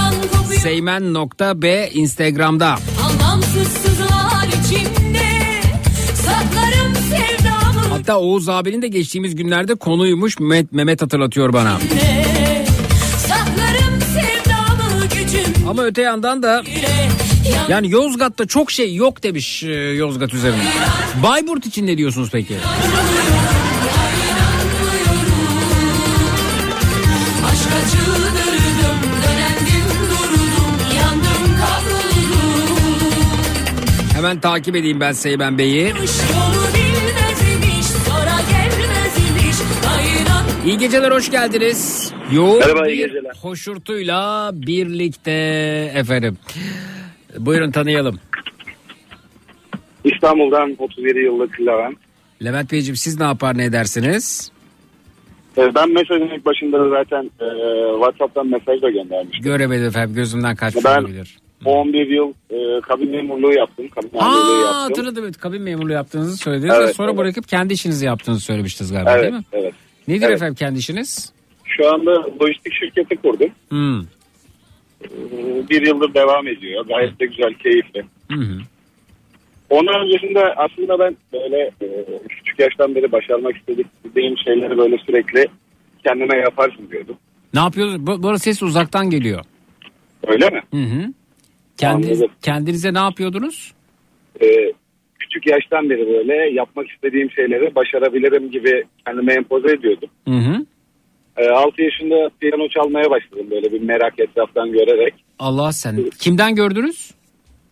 seymen.b 0.64 1.90
Instagram'da. 1.94 2.78
Anlamsız 3.06 3.68
sızılar 3.68 4.48
içimde 4.48 5.30
Saklarım 6.16 6.96
sevdamı 6.96 7.88
Hatta 7.90 8.20
Oğuz 8.20 8.50
abinin 8.50 8.82
de 8.82 8.88
geçtiğimiz 8.88 9.36
günlerde 9.36 9.76
konuymuş 9.76 10.40
Mehmet, 10.40 10.72
Mehmet 10.72 11.02
hatırlatıyor 11.02 11.54
bana. 11.54 11.78
ne 11.78 12.66
Saklarım 13.18 14.02
sevdamı 14.02 15.06
gücüm 15.06 15.68
Ama 15.70 15.84
öte 15.84 16.02
yandan 16.02 16.44
da 16.44 16.64
yani 17.70 17.92
Yozgat'ta 17.92 18.48
çok 18.48 18.72
şey 18.72 18.96
yok 18.96 19.24
demiş 19.24 19.64
e, 19.64 19.74
Yozgat 19.74 20.34
üzerinde. 20.34 20.64
Bayburt 21.24 21.66
için 21.66 21.88
ne 21.88 21.98
diyorsunuz 21.98 22.30
peki? 22.32 22.58
Hemen 34.32 34.42
takip 34.42 34.76
edeyim 34.76 35.00
ben 35.00 35.12
Seymen 35.12 35.58
Bey'i. 35.58 35.94
İyi 40.66 40.78
geceler 40.78 41.12
hoş 41.12 41.32
geldiniz. 41.32 42.14
Yoğun 42.34 42.60
Merhaba, 42.60 42.88
iyi 42.88 42.98
geceler. 42.98 43.32
hoşurtuyla 43.42 44.52
birlikte 44.54 45.32
efendim. 45.96 46.38
Buyurun 47.38 47.72
tanıyalım. 47.72 48.20
İstanbul'dan 50.04 50.76
37 50.80 51.20
yıllık 51.20 51.62
Levent. 51.62 51.98
Levent 52.44 52.72
Beyciğim 52.72 52.96
siz 52.96 53.20
ne 53.20 53.26
yapar 53.26 53.58
ne 53.58 53.66
edersiniz? 53.66 54.52
Ee, 55.58 55.76
Ben 55.76 55.92
mesajın 55.94 56.30
ilk 56.38 56.46
başında 56.46 56.80
da 56.80 56.90
zaten 56.90 57.24
e, 57.24 57.46
WhatsApp'tan 57.94 58.48
mesaj 58.48 58.82
da 58.82 58.90
göndermiştim. 58.90 59.42
Göremedim 59.44 59.86
efendim 59.88 60.16
gözümden 60.16 60.56
kaçmış 60.56 60.86
Ben- 60.86 61.00
olabilir. 61.02 61.38
11 61.66 62.08
yıl 62.08 62.34
e, 62.50 62.82
kabin 62.82 63.12
memurluğu 63.12 63.54
yaptım. 63.54 63.88
Kabin 63.88 64.10
memurluğu 64.14 64.52
Aa 64.52 64.60
yaptım. 64.60 64.82
hatırladım 64.82 65.24
evet 65.24 65.38
kabin 65.38 65.62
memurluğu 65.62 65.92
yaptığınızı 65.92 66.38
söylediniz 66.38 66.74
ve 66.74 66.78
Evet, 66.78 66.96
sonra 66.96 67.10
evet. 67.10 67.18
bırakıp 67.20 67.48
kendi 67.48 67.74
işinizi 67.74 68.06
yaptığınızı 68.06 68.42
söylemiştiniz 68.42 68.92
galiba 68.92 69.12
Evet, 69.12 69.22
değil 69.24 69.34
mi? 69.34 69.44
evet. 69.54 69.74
Nedir 70.08 70.26
Evet. 70.26 70.36
efendim 70.36 70.56
kendi 70.56 70.80
işiniz? 70.80 71.34
Şu 71.66 71.94
anda 71.94 72.12
lojistik 72.42 72.74
şirketi 72.74 73.16
kurdum. 73.18 73.50
Hmm. 73.70 74.00
Ee, 74.00 75.10
Bir 75.70 75.88
yıldır 75.88 76.14
devam 76.14 76.48
ediyor. 76.48 76.86
Gayet 76.86 77.20
de 77.20 77.26
güzel, 77.26 77.54
keyifli. 77.54 78.06
Hı 78.32 78.38
hı. 78.38 78.58
Onun 79.70 80.04
öncesinde 80.06 80.40
aslında 80.58 81.00
ben 81.00 81.18
böyle 81.34 81.58
e, 81.82 81.88
küçük 82.30 82.60
yaştan 82.60 82.96
beri 82.96 83.12
başarmak 83.12 83.56
istediğim 83.58 84.38
şeyleri 84.38 84.78
böyle 84.78 84.98
sürekli 84.98 85.46
kendime 86.06 86.38
yaparsın 86.38 86.88
diyordum. 86.92 87.16
Ne 87.54 87.60
yapıyorsunuz? 87.60 88.08
Bu, 88.08 88.24
bu 88.24 88.28
arada 88.28 88.40
ses 88.40 88.64
uzaktan 88.64 89.10
geliyor. 89.10 89.44
Öyle 90.28 90.50
mi? 90.50 90.62
Hı 90.74 90.78
hı. 90.84 91.14
Kendiniz, 91.82 92.20
Anladım. 92.22 92.36
kendinize 92.42 92.94
ne 92.94 93.00
yapıyordunuz? 93.00 93.72
Ee, 94.42 94.46
küçük 95.20 95.48
yaştan 95.48 95.90
beri 95.90 96.08
böyle 96.08 96.54
yapmak 96.54 96.90
istediğim 96.90 97.32
şeyleri 97.32 97.76
başarabilirim 97.76 98.52
gibi 98.52 98.84
kendime 99.06 99.34
empoze 99.34 99.72
ediyordum. 99.74 100.10
Hı 100.28 100.34
hı. 100.36 100.66
Ee, 101.38 101.50
6 101.50 101.82
yaşında 101.82 102.30
piyano 102.40 102.68
çalmaya 102.70 103.10
başladım 103.10 103.48
böyle 103.52 103.72
bir 103.72 103.82
merak 103.82 104.20
etraftan 104.20 104.72
görerek. 104.72 105.14
Allah 105.40 105.72
sen. 105.72 106.10
Kimden 106.20 106.56
gördünüz? 106.56 107.12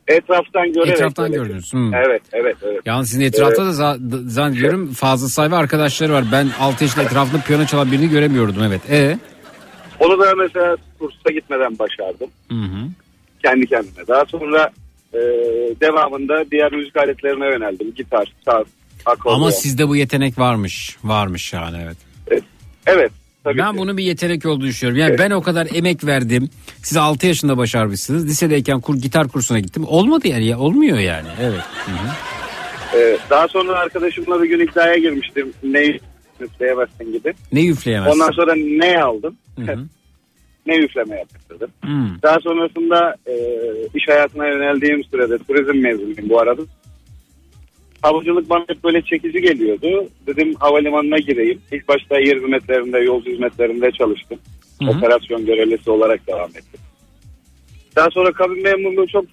Etraftan 0.08 0.74
görerek. 0.74 0.94
Etraftan 0.94 1.32
gördünüz. 1.32 1.74
Hı. 1.74 1.92
Evet, 2.08 2.22
evet, 2.34 2.56
evet. 2.64 2.82
Yalnız 2.86 3.10
sizin 3.10 3.26
etrafta 3.26 3.66
da 3.66 3.70
za- 3.70 4.30
zannediyorum 4.30 4.94
fazla 4.94 5.28
sayfa 5.28 5.58
arkadaşları 5.58 6.14
var. 6.14 6.24
Ben 6.32 6.48
6 6.60 6.84
yaşında 6.84 7.04
etrafında 7.04 7.42
piyano 7.42 7.66
çalan 7.66 7.92
birini 7.92 8.10
göremiyordum 8.10 8.64
evet. 8.64 8.82
E? 8.92 9.18
Onu 10.00 10.20
da 10.20 10.36
mesela 10.36 10.78
kursa 11.00 11.32
gitmeden 11.34 11.80
başardım. 11.80 12.28
Hı 12.52 12.56
hı. 12.56 12.88
Kendi 13.44 13.68
kendime. 13.68 14.08
Daha 14.08 14.26
sonra 14.26 14.70
e, 15.14 15.20
devamında 15.82 16.52
diğer 16.52 16.72
müzik 16.72 16.98
aletlerine 16.98 17.46
yöneldim. 17.46 17.94
Gitar, 17.96 18.34
saz, 18.46 18.66
akordeon. 19.06 19.36
Ama 19.36 19.52
sizde 19.52 19.88
bu 19.88 19.96
yetenek 19.96 20.40
varmış. 20.40 20.98
Varmış 21.04 21.54
yani 21.54 21.78
evet. 21.84 21.98
Evet. 22.88 23.12
Tabii 23.44 23.58
ben 23.58 23.78
bunun 23.78 23.98
bir 23.98 24.04
yetenek 24.04 24.46
olduğunu 24.46 24.68
düşünüyorum. 24.68 25.02
Yani 25.02 25.18
ben 25.20 25.32
o 25.32 25.42
kadar 25.42 25.68
emek 25.74 26.06
verdim. 26.06 26.50
Siz 26.84 26.98
6 26.98 27.28
yaşında 27.28 27.58
başarmışsınız. 27.58 28.28
Lisedeyken 28.28 28.82
kur, 28.82 28.96
gitar 28.96 29.28
kursuna 29.28 29.60
gittim. 29.60 29.84
Olmadı 29.88 30.28
yani 30.28 30.46
ya. 30.46 30.60
Olmuyor 30.60 30.98
yani. 30.98 31.28
Evet. 31.42 31.62
Hı 31.86 31.92
hı. 31.92 33.00
E, 33.00 33.18
daha 33.30 33.48
sonra 33.48 33.80
arkadaşımla 33.80 34.44
bir 34.44 34.50
gün 34.50 34.60
iddiaya 34.60 34.96
girmiştim. 34.96 35.54
Ne 35.64 36.00
üfleyemezsin 36.40 37.14
gibi. 37.14 37.34
Ne 37.52 37.66
üfleyemezsin? 37.68 38.20
Ondan 38.20 38.32
sonra 38.32 38.56
ne 38.56 39.04
aldım? 39.04 39.38
Hı 39.56 39.72
hı. 39.72 39.86
Ne 40.66 40.78
üfleme 40.78 41.16
yaptırdım. 41.18 41.70
Hmm. 41.84 42.22
Daha 42.24 42.40
sonrasında 42.40 43.16
e, 43.28 43.34
iş 43.94 44.08
hayatına 44.08 44.48
yöneldiğim 44.48 45.04
sürede 45.04 45.38
turizm 45.38 45.78
mezunuyum 45.82 46.30
bu 46.30 46.40
arada. 46.40 46.62
Havacılık 48.02 48.50
bana 48.50 48.64
hep 48.68 48.84
böyle 48.84 49.02
çekici 49.02 49.42
geliyordu. 49.42 50.08
Dedim 50.28 50.54
havalimanına 50.60 51.18
gireyim. 51.18 51.62
İlk 51.72 51.88
başta 51.88 52.20
yer 52.20 52.36
hizmetlerinde, 52.38 53.00
yolcu 53.00 53.32
hizmetlerinde 53.32 53.92
çalıştım. 53.92 54.40
Hı 54.82 54.86
hı. 54.86 54.90
Operasyon 54.98 55.46
görevlisi 55.46 55.90
olarak 55.92 56.28
devam 56.28 56.50
ettim. 56.50 56.80
Daha 57.96 58.10
sonra 58.10 58.32
kabin 58.32 58.64
memurluğu 58.64 59.08
çok 59.08 59.26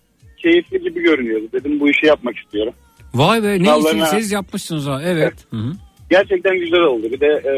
keyifli 0.43 0.81
gibi 0.83 1.03
görünüyordu. 1.03 1.45
Dedim 1.53 1.81
bu 1.81 1.91
işi 1.91 2.07
yapmak 2.07 2.37
istiyorum. 2.37 2.75
Vay 3.15 3.43
be 3.43 3.47
ne 3.47 3.57
Sınavlarına- 3.57 3.89
isterseniz 3.89 4.33
yapmışsınız 4.33 4.87
ha. 4.87 5.03
Evet. 5.05 5.35
Hı 5.51 5.57
hı. 5.57 5.73
Gerçekten 6.11 6.59
güzel 6.59 6.81
oldu. 6.81 7.03
Bir 7.13 7.21
de 7.21 7.27
e, 7.27 7.55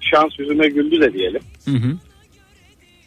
şans 0.00 0.38
yüzüme 0.38 0.68
güldü 0.68 1.00
de 1.00 1.12
diyelim. 1.12 1.40
Hı 1.64 1.70
hı. 1.70 1.96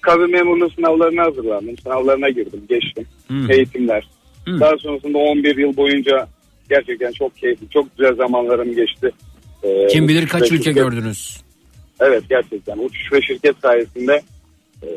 Kabin 0.01 0.31
memurluğu 0.31 0.69
sınavlarına 0.69 1.23
hazırlandım. 1.23 1.77
Sınavlarına 1.77 2.29
girdim, 2.29 2.61
geçtim. 2.69 3.05
Hı. 3.27 3.53
Eğitimler. 3.53 4.07
Hı. 4.47 4.59
Daha 4.59 4.77
sonrasında 4.77 5.17
11 5.17 5.57
yıl 5.57 5.77
boyunca 5.77 6.27
gerçekten 6.69 7.11
çok 7.11 7.37
keyifli, 7.37 7.69
çok 7.69 7.97
güzel 7.97 8.15
zamanlarım 8.15 8.75
geçti. 8.75 9.11
Ee, 9.63 9.87
Kim 9.87 10.07
bilir 10.07 10.27
kaç 10.27 10.41
ülke 10.51 10.55
şirket- 10.63 10.73
gördünüz. 10.75 11.41
Evet 11.99 12.23
gerçekten 12.29 12.77
uçuş 12.77 13.13
ve 13.13 13.21
şirket 13.21 13.55
sayesinde 13.61 14.21
e, 14.83 14.87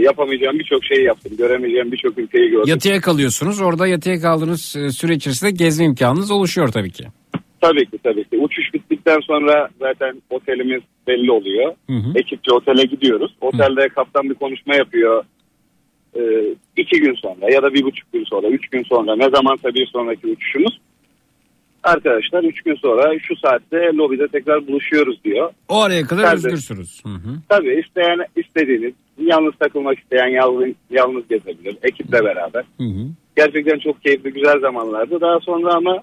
yapamayacağım 0.00 0.58
birçok 0.58 0.84
şeyi 0.84 1.04
yaptım. 1.04 1.32
Göremeyeceğim 1.38 1.92
birçok 1.92 2.18
ülkeyi 2.18 2.50
gördüm. 2.50 2.68
Yatıya 2.68 3.00
kalıyorsunuz. 3.00 3.60
Orada 3.60 3.86
yatıya 3.86 4.20
kaldığınız 4.20 4.76
e, 4.76 4.90
süre 4.90 5.14
içerisinde 5.14 5.50
gezme 5.50 5.84
imkanınız 5.84 6.30
oluşuyor 6.30 6.68
tabii 6.68 6.90
ki. 6.92 7.04
Tabii 7.64 7.86
ki 7.86 7.98
tabii 8.02 8.24
ki. 8.24 8.38
Uçuş 8.38 8.74
bittikten 8.74 9.20
sonra 9.20 9.68
zaten 9.78 10.22
otelimiz 10.30 10.82
belli 11.06 11.30
oluyor. 11.30 11.74
Hı 11.90 11.96
hı. 11.96 12.18
Ekipçe 12.18 12.52
otele 12.52 12.84
gidiyoruz. 12.84 13.34
Otelde 13.40 13.88
kaptan 13.88 14.30
bir 14.30 14.34
konuşma 14.34 14.74
yapıyor. 14.74 15.24
Ee, 16.16 16.20
iki 16.76 17.00
gün 17.00 17.14
sonra 17.14 17.52
ya 17.52 17.62
da 17.62 17.74
bir 17.74 17.82
buçuk 17.82 18.12
gün 18.12 18.24
sonra, 18.24 18.48
üç 18.48 18.68
gün 18.68 18.82
sonra 18.82 19.16
ne 19.16 19.30
zamansa 19.30 19.74
bir 19.74 19.86
sonraki 19.86 20.26
uçuşumuz. 20.26 20.80
Arkadaşlar 21.82 22.44
üç 22.44 22.62
gün 22.62 22.74
sonra 22.74 23.18
şu 23.18 23.36
saatte 23.36 23.76
lobide 23.76 24.28
tekrar 24.28 24.66
buluşuyoruz 24.66 25.24
diyor. 25.24 25.52
O 25.68 25.82
araya 25.82 26.02
kadar 26.02 26.22
Tabii. 26.22 26.36
özgürsünüz. 26.36 27.00
Hı 27.04 27.08
hı. 27.08 27.38
Tabii 27.48 27.84
isteyen 27.86 28.18
istediğiniz, 28.36 28.92
yalnız 29.18 29.54
takılmak 29.58 29.98
isteyen 29.98 30.28
yalnız, 30.28 30.74
yalnız 30.90 31.28
gezebilir 31.28 31.76
ekiple 31.82 32.24
beraber. 32.24 32.64
Hı 32.76 32.84
hı. 32.84 33.06
Gerçekten 33.36 33.78
çok 33.78 34.02
keyifli 34.02 34.32
güzel 34.32 34.60
zamanlardı. 34.60 35.20
Daha 35.20 35.40
sonra 35.40 35.74
ama 35.74 36.02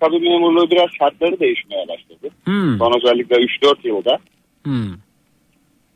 kabin 0.00 0.22
memurluğu 0.22 0.70
biraz 0.70 0.88
şartları 0.98 1.40
değişmeye 1.40 1.88
başladı. 1.88 2.34
Hmm. 2.44 2.78
Son 2.78 2.96
özellikle 2.96 3.36
3-4 3.36 3.88
yılda. 3.88 4.18
Hmm. 4.62 4.94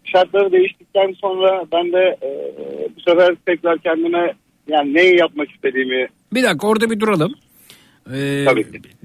Şartları 0.04 0.52
değiştikten 0.52 1.12
sonra 1.12 1.64
ben 1.72 1.92
de 1.92 2.18
e, 2.22 2.28
bu 2.96 3.00
sefer 3.00 3.36
tekrar 3.46 3.78
kendime 3.78 4.34
yani 4.68 4.94
neyi 4.94 5.18
yapmak 5.18 5.50
istediğimi 5.50 6.08
Bir 6.34 6.42
dakika 6.42 6.66
orada 6.66 6.90
bir 6.90 7.00
duralım. 7.00 7.34
Ee, 8.14 8.46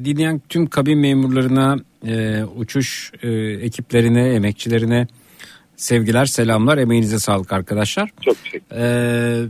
dinleyen 0.03 0.41
tüm 0.49 0.67
kabin 0.67 0.99
memurlarına, 0.99 1.77
e, 2.07 2.43
uçuş 2.43 3.11
e, 3.23 3.29
ekiplerine, 3.61 4.33
emekçilerine 4.33 5.07
sevgiler, 5.75 6.25
selamlar. 6.25 6.77
Emeğinize 6.77 7.19
sağlık 7.19 7.53
arkadaşlar. 7.53 8.09
Çok 8.21 8.43
teşekkür 8.43 8.75
Ee, 8.75 9.45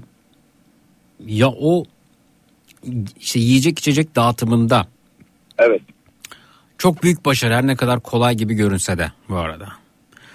ya 1.26 1.50
o 1.50 1.86
işte 3.20 3.40
yiyecek 3.40 3.80
içecek 3.80 4.16
dağıtımında 4.16 4.88
evet 5.60 5.82
çok 6.77 7.03
büyük 7.03 7.26
başarı 7.26 7.53
her 7.53 7.68
ne 7.68 7.76
kadar 7.76 7.99
kolay 7.99 8.36
gibi 8.36 8.53
görünse 8.53 8.98
de 8.98 9.11
bu 9.30 9.36
arada. 9.36 9.68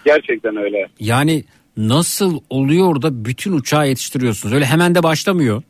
gerçekten 0.05 0.57
öyle. 0.57 0.89
Yani 1.01 1.45
nasıl 1.77 2.41
oluyor 2.51 3.03
da 3.03 3.25
bütün 3.25 3.53
uçağı 3.53 3.89
yetiştiriyorsunuz? 3.89 4.55
Öyle 4.55 4.67
hemen 4.67 4.95
de 4.95 5.03
başlamıyor. 5.03 5.63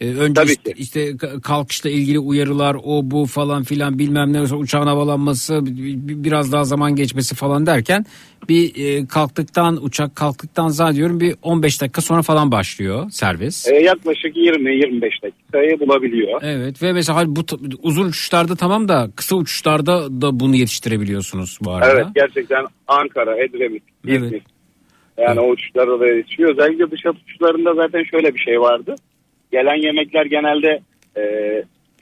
Ee, 0.00 0.08
önce 0.14 0.42
işte, 0.44 0.72
işte 0.76 1.10
ka- 1.10 1.40
kalkışla 1.40 1.90
ilgili 1.90 2.18
uyarılar 2.18 2.76
o 2.84 3.00
bu 3.10 3.26
falan 3.26 3.64
filan 3.64 3.98
bilmem 3.98 4.32
ne 4.32 4.42
uçağın 4.42 4.86
havalanması 4.86 5.66
bi- 5.66 6.08
bi- 6.08 6.24
biraz 6.24 6.52
daha 6.52 6.64
zaman 6.64 6.96
geçmesi 6.96 7.34
falan 7.34 7.66
derken 7.66 8.06
bir 8.48 8.72
e, 8.76 9.06
kalktıktan 9.06 9.84
uçak 9.84 10.16
kalktıktan 10.16 10.68
zannediyorum 10.68 11.20
bir 11.20 11.34
15 11.42 11.80
dakika 11.82 12.00
sonra 12.00 12.22
falan 12.22 12.52
başlıyor 12.52 13.10
servis. 13.10 13.68
E, 13.68 13.74
yaklaşık 13.74 14.36
20-25 14.36 15.22
dakikayı 15.22 15.80
bulabiliyor. 15.80 16.40
Evet 16.44 16.82
ve 16.82 16.92
mesela 16.92 17.24
bu 17.36 17.44
uzun 17.82 18.08
uçuşlarda 18.08 18.56
tamam 18.56 18.88
da 18.88 19.10
kısa 19.16 19.36
uçuşlarda 19.36 20.20
da 20.22 20.40
bunu 20.40 20.56
yetiştirebiliyorsunuz 20.56 21.58
bu 21.64 21.70
arada. 21.72 21.90
Evet 21.92 22.06
gerçekten 22.14 22.64
Ankara, 22.88 23.44
Edremit, 23.44 23.82
İzmir. 24.06 24.42
Yani 25.18 25.40
o 25.40 25.48
uçuşlarda 25.50 26.00
da 26.00 26.06
yetişiyor. 26.06 26.50
Özellikle 26.50 26.90
dış 26.90 27.00
uçuşlarında 27.06 27.74
zaten 27.74 28.04
şöyle 28.04 28.34
bir 28.34 28.40
şey 28.40 28.60
vardı. 28.60 28.94
Gelen 29.52 29.82
yemekler 29.86 30.26
genelde 30.26 30.80
e, 31.16 31.22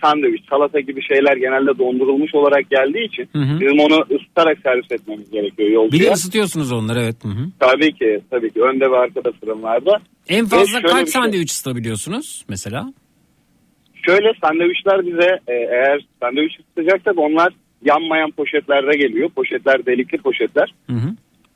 sandviç, 0.03 0.45
salata 0.51 0.81
gibi 0.81 1.03
şeyler 1.03 1.37
genelde 1.37 1.79
dondurulmuş 1.79 2.35
olarak 2.35 2.71
geldiği 2.71 3.07
için 3.07 3.29
Hı 3.33 3.39
hı. 3.39 3.61
bizim 3.61 3.79
onu 3.81 4.05
ısıtarak 4.17 4.59
servis 4.63 4.93
etmemiz 4.93 5.31
gerekiyor 5.31 5.69
Bir 5.69 5.75
yolcuya. 5.75 6.05
de 6.11 6.13
ısıtıyorsunuz 6.13 6.73
onları 6.73 7.01
evet. 7.01 7.17
Hı 7.25 7.29
hı. 7.29 7.47
Tabii 7.61 7.93
ki, 7.93 8.21
tabii 8.31 8.51
ki. 8.53 8.63
Önde 8.63 8.91
ve 8.91 8.97
arkada 8.97 9.33
fırınlarda. 9.33 10.01
En 10.29 10.47
fazla 10.47 10.83
kaç 10.83 10.93
bir 10.93 10.97
şey- 10.97 11.07
sandviç 11.07 11.51
ısıtabiliyorsunuz 11.51 12.45
mesela? 12.49 12.93
Şöyle 14.07 14.33
sandviçler 14.45 15.07
bize 15.07 15.39
e, 15.49 15.53
eğer 15.55 16.07
sandviç 16.23 16.53
ısıtacaksak 16.61 17.19
onlar 17.19 17.53
yanmayan 17.85 18.31
poşetlerde 18.31 18.97
geliyor. 18.97 19.29
Poşetler 19.31 19.87
delikli 19.87 20.19
poşetler. 20.19 20.75
Hı 20.87 20.93
hı. 20.97 21.09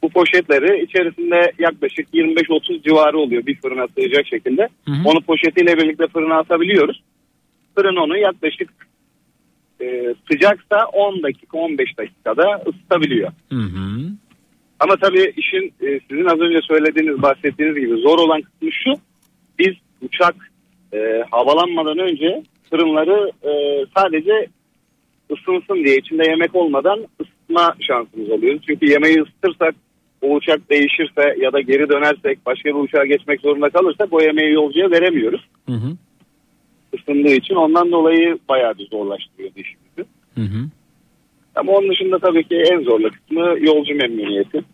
Bu 0.03 0.09
poşetleri 0.09 0.85
içerisinde 0.85 1.53
yaklaşık 1.59 2.15
25-30 2.15 2.83
civarı 2.83 3.19
oluyor 3.19 3.47
bir 3.47 3.61
fırına 3.61 3.87
sığacak 3.89 4.27
şekilde. 4.27 4.69
Hı 4.85 4.93
hı. 4.93 5.03
Onu 5.05 5.21
poşetiyle 5.21 5.77
birlikte 5.77 6.07
fırına 6.07 6.39
atabiliyoruz. 6.39 7.03
Fırın 7.75 7.97
onu 7.97 8.17
yaklaşık 8.19 8.71
e, 9.81 10.15
sıcaksa 10.31 10.87
10 10.93 11.23
dakika 11.23 11.59
15 11.59 11.99
dakikada 11.99 12.63
ısıtabiliyor. 12.69 13.33
Hı 13.53 13.57
hı. 13.59 14.11
Ama 14.81 14.97
tabii 14.97 15.33
işin 15.37 15.73
e, 15.81 16.01
sizin 16.11 16.25
az 16.25 16.41
önce 16.41 16.59
söylediğiniz 16.69 17.23
bahsettiğiniz 17.23 17.77
gibi 17.77 18.01
zor 18.01 18.19
olan 18.19 18.43
kısmı 18.43 18.73
şu. 18.73 18.93
Biz 19.59 19.75
uçak 20.03 20.35
e, 20.93 21.25
havalanmadan 21.31 21.99
önce 21.99 22.43
fırınları 22.71 23.33
e, 23.43 23.85
sadece 23.97 24.47
ısınsın 25.33 25.85
diye 25.85 25.97
içinde 25.97 26.31
yemek 26.31 26.55
olmadan 26.55 27.07
ısıtma 27.21 27.75
şansımız 27.81 28.31
oluyor. 28.31 28.59
Çünkü 28.67 28.87
yemeği 28.91 29.23
ısıtırsak 29.23 29.75
o 30.23 30.35
uçak 30.35 30.71
değişirse 30.71 31.37
ya 31.41 31.53
da 31.53 31.61
geri 31.61 31.89
dönersek 31.89 32.47
başka 32.47 32.69
bir 32.69 32.75
uçağa 32.75 33.05
geçmek 33.05 33.41
zorunda 33.41 33.71
kalırsak 33.71 34.09
o 34.13 34.21
yemeği 34.21 34.53
yolcuya 34.53 34.91
veremiyoruz. 34.91 35.49
Hı 35.67 35.73
hı. 35.73 35.97
ısındığı 36.95 37.35
için 37.35 37.55
ondan 37.55 37.93
dolayı 37.93 38.39
bayağı 38.49 38.79
bir 38.79 38.87
zorlaştırıyordu 38.87 39.55
işimizi. 39.61 40.11
Hı 40.35 40.41
hı. 40.41 40.65
Ama 41.55 41.73
onun 41.73 41.91
dışında 41.91 42.19
tabii 42.19 42.45
ki 42.45 42.57
en 42.73 42.83
zorlu 42.83 43.11
kısmı 43.11 43.57
yolcu 43.61 43.95
memnuniyeti. 43.95 44.65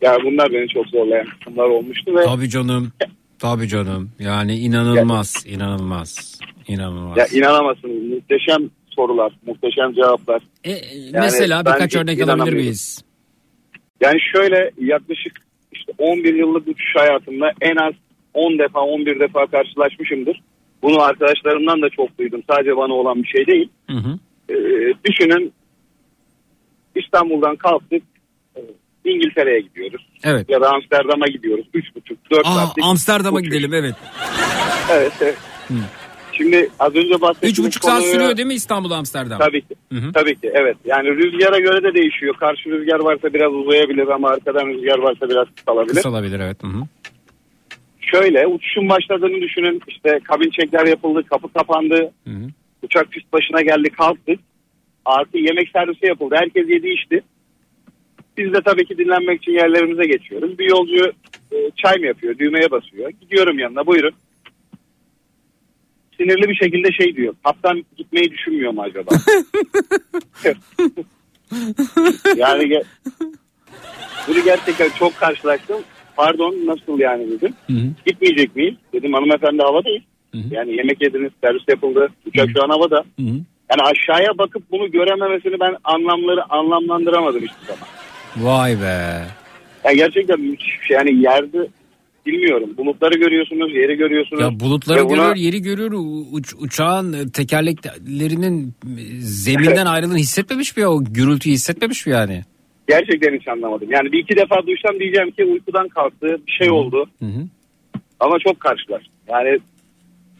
Yani 0.00 0.24
bunlar 0.24 0.52
beni 0.52 0.68
çok 0.68 0.86
zorlayan 0.86 1.26
kısımlar 1.26 1.64
olmuştu 1.68 2.16
ve 2.16 2.24
Tabii 2.24 2.48
canım. 2.48 2.92
Tabii 3.38 3.68
canım. 3.68 4.10
Yani 4.18 4.56
inanılmaz, 4.56 5.44
inanılmaz, 5.46 6.40
inanılmaz. 6.68 7.16
ya 7.16 7.26
inanamazsınız 7.26 8.02
muhteşem 8.02 8.70
sorular, 8.90 9.32
muhteşem 9.46 9.94
cevaplar. 9.94 10.42
E, 10.64 10.74
Mesela 11.12 11.64
ben 11.64 11.74
birkaç 11.74 11.96
örnek 11.96 12.22
alabilir 12.22 12.52
miyiz? 12.52 13.04
Yani 14.04 14.20
şöyle 14.32 14.70
yaklaşık 14.78 15.32
işte 15.72 15.92
11 15.98 16.34
yıllık 16.34 16.68
uçuş 16.68 16.92
hayatımda 16.96 17.52
en 17.60 17.76
az 17.76 17.94
10 18.34 18.58
defa 18.58 18.80
11 18.80 19.20
defa 19.20 19.46
karşılaşmışımdır. 19.46 20.42
Bunu 20.82 21.02
arkadaşlarımdan 21.02 21.82
da 21.82 21.90
çok 21.90 22.18
duydum. 22.18 22.42
Sadece 22.50 22.76
bana 22.76 22.92
olan 22.92 23.22
bir 23.22 23.28
şey 23.28 23.46
değil. 23.46 23.68
Hı 23.90 23.96
hı. 23.96 24.18
Ee, 24.48 24.54
düşünün 25.04 25.52
İstanbul'dan 26.94 27.56
kalktık 27.56 28.02
İngiltere'ye 29.04 29.60
gidiyoruz. 29.60 30.06
Evet. 30.24 30.50
Ya 30.50 30.60
da 30.60 30.70
Amsterdam'a 30.70 31.26
gidiyoruz. 31.26 31.66
3,5-4 31.74 32.40
Aa, 32.44 32.54
saatlik 32.54 32.84
Amsterdam'a 32.84 33.38
uçuş. 33.38 33.48
gidelim 33.48 33.74
evet. 33.74 33.94
Evet, 34.92 35.12
evet. 35.20 35.38
Şimdi 36.36 36.70
az 36.78 36.94
önce 36.96 37.20
bahsettiğimiz 37.20 37.58
Üç 37.58 37.64
buçuk 37.66 37.84
saat 37.84 37.98
konuya- 37.98 38.12
sürüyor 38.12 38.36
değil 38.36 38.48
mi 38.48 38.54
İstanbul 38.54 38.90
Amsterdam? 38.90 39.38
Tabii 39.38 39.60
ki. 39.60 39.74
Hı 39.92 39.98
hı. 39.98 40.12
Tabii 40.12 40.34
ki 40.40 40.50
evet. 40.54 40.76
Yani 40.84 41.08
rüzgara 41.08 41.58
göre 41.58 41.82
de 41.82 41.94
değişiyor. 41.94 42.34
Karşı 42.36 42.70
rüzgar 42.70 42.98
varsa 43.00 43.34
biraz 43.34 43.52
uzayabilir 43.52 44.08
ama 44.08 44.28
arkadan 44.28 44.66
rüzgar 44.66 44.98
varsa 44.98 45.28
biraz 45.28 45.46
kısalabilir. 45.56 45.94
Kısalabilir 45.94 46.40
evet. 46.40 46.62
Hı 46.62 46.66
hı. 46.66 46.82
Şöyle 48.00 48.46
uçuşun 48.46 48.88
başladığını 48.88 49.40
düşünün. 49.40 49.80
İşte 49.88 50.20
kabin 50.24 50.50
çekler 50.50 50.86
yapıldı, 50.86 51.22
kapı 51.30 51.52
kapandı. 51.52 52.12
Hı 52.24 52.30
hı. 52.30 52.46
Uçak 52.82 53.10
pist 53.10 53.32
başına 53.32 53.62
geldi, 53.62 53.90
kalktık. 53.90 54.40
Artı 55.04 55.38
yemek 55.38 55.68
servisi 55.68 56.06
yapıldı. 56.06 56.34
Herkes 56.38 56.68
yedi 56.68 56.88
içti. 56.88 57.22
Biz 58.38 58.52
de 58.52 58.60
tabii 58.64 58.84
ki 58.86 58.98
dinlenmek 58.98 59.42
için 59.42 59.52
yerlerimize 59.52 60.04
geçiyoruz. 60.06 60.58
Bir 60.58 60.70
yolcu 60.70 61.12
e, 61.52 61.56
çay 61.76 61.96
mı 61.98 62.06
yapıyor, 62.06 62.38
düğmeye 62.38 62.70
basıyor. 62.70 63.10
Gidiyorum 63.20 63.58
yanına, 63.58 63.86
buyurun. 63.86 64.12
Sinirli 66.16 66.48
bir 66.48 66.54
şekilde 66.54 66.92
şey 66.92 67.16
diyor. 67.16 67.34
Kaptan 67.44 67.84
gitmeyi 67.96 68.30
düşünmüyor 68.30 68.72
mu 68.72 68.82
acaba? 68.82 69.10
yani 72.36 72.64
ge- 72.64 72.84
bunu 74.28 74.44
gerçekten 74.44 74.88
çok 74.98 75.16
karşılaştım. 75.16 75.76
Pardon 76.16 76.54
nasıl 76.66 76.98
yani 76.98 77.30
dedim. 77.30 77.54
Gitmeyecek 78.06 78.56
miyiz? 78.56 78.74
Dedim 78.92 79.12
hanımefendi 79.12 79.62
havadayız. 79.62 80.02
Yani 80.50 80.76
yemek 80.76 81.02
yediniz, 81.02 81.32
servis 81.44 81.62
yapıldı. 81.68 82.08
Uçak 82.26 82.48
şu 82.56 82.64
an 82.64 82.68
havada. 82.68 83.04
Yani 83.70 83.82
aşağıya 83.82 84.38
bakıp 84.38 84.62
bunu 84.70 84.90
görememesini 84.90 85.60
ben 85.60 85.76
anlamları 85.84 86.44
anlamlandıramadım 86.52 87.40
hiçbir 87.42 87.66
zaman. 87.66 87.88
Vay 88.36 88.80
be. 88.80 89.22
Yani 89.84 89.96
gerçekten 89.96 90.40
müthiş 90.40 90.80
bir 90.80 90.86
şey. 90.86 90.96
Yani 90.96 91.22
yerde 91.22 91.66
bilmiyorum. 92.26 92.70
Bulutları 92.76 93.18
görüyorsunuz, 93.18 93.74
yeri 93.74 93.94
görüyorsunuz. 93.94 94.42
Ya 94.42 94.60
bulutları 94.60 95.00
Ve 95.00 95.04
buna- 95.04 95.14
görüyor, 95.16 95.36
yeri 95.36 95.62
görüyor. 95.62 95.90
Uç- 96.32 96.54
uçağın 96.58 97.28
tekerleklerinin 97.28 98.72
zeminden 99.20 99.86
ayrıldığını 99.86 100.18
hissetmemiş 100.18 100.76
mi 100.76 100.80
ya? 100.80 100.90
O 100.90 101.04
gürültüyü 101.04 101.54
hissetmemiş 101.54 102.06
mi 102.06 102.12
yani? 102.12 102.42
Gerçekten 102.88 103.38
hiç 103.38 103.48
anlamadım. 103.48 103.88
Yani 103.90 104.12
bir 104.12 104.18
iki 104.18 104.36
defa 104.36 104.66
duysam 104.66 104.98
diyeceğim 105.00 105.30
ki 105.30 105.44
uykudan 105.44 105.88
kalktı, 105.88 106.38
bir 106.46 106.52
şey 106.52 106.70
oldu. 106.70 107.06
Hı 107.18 107.26
hı. 107.26 107.48
Ama 108.20 108.38
çok 108.38 108.60
karşılar. 108.60 109.06
Yani 109.28 109.58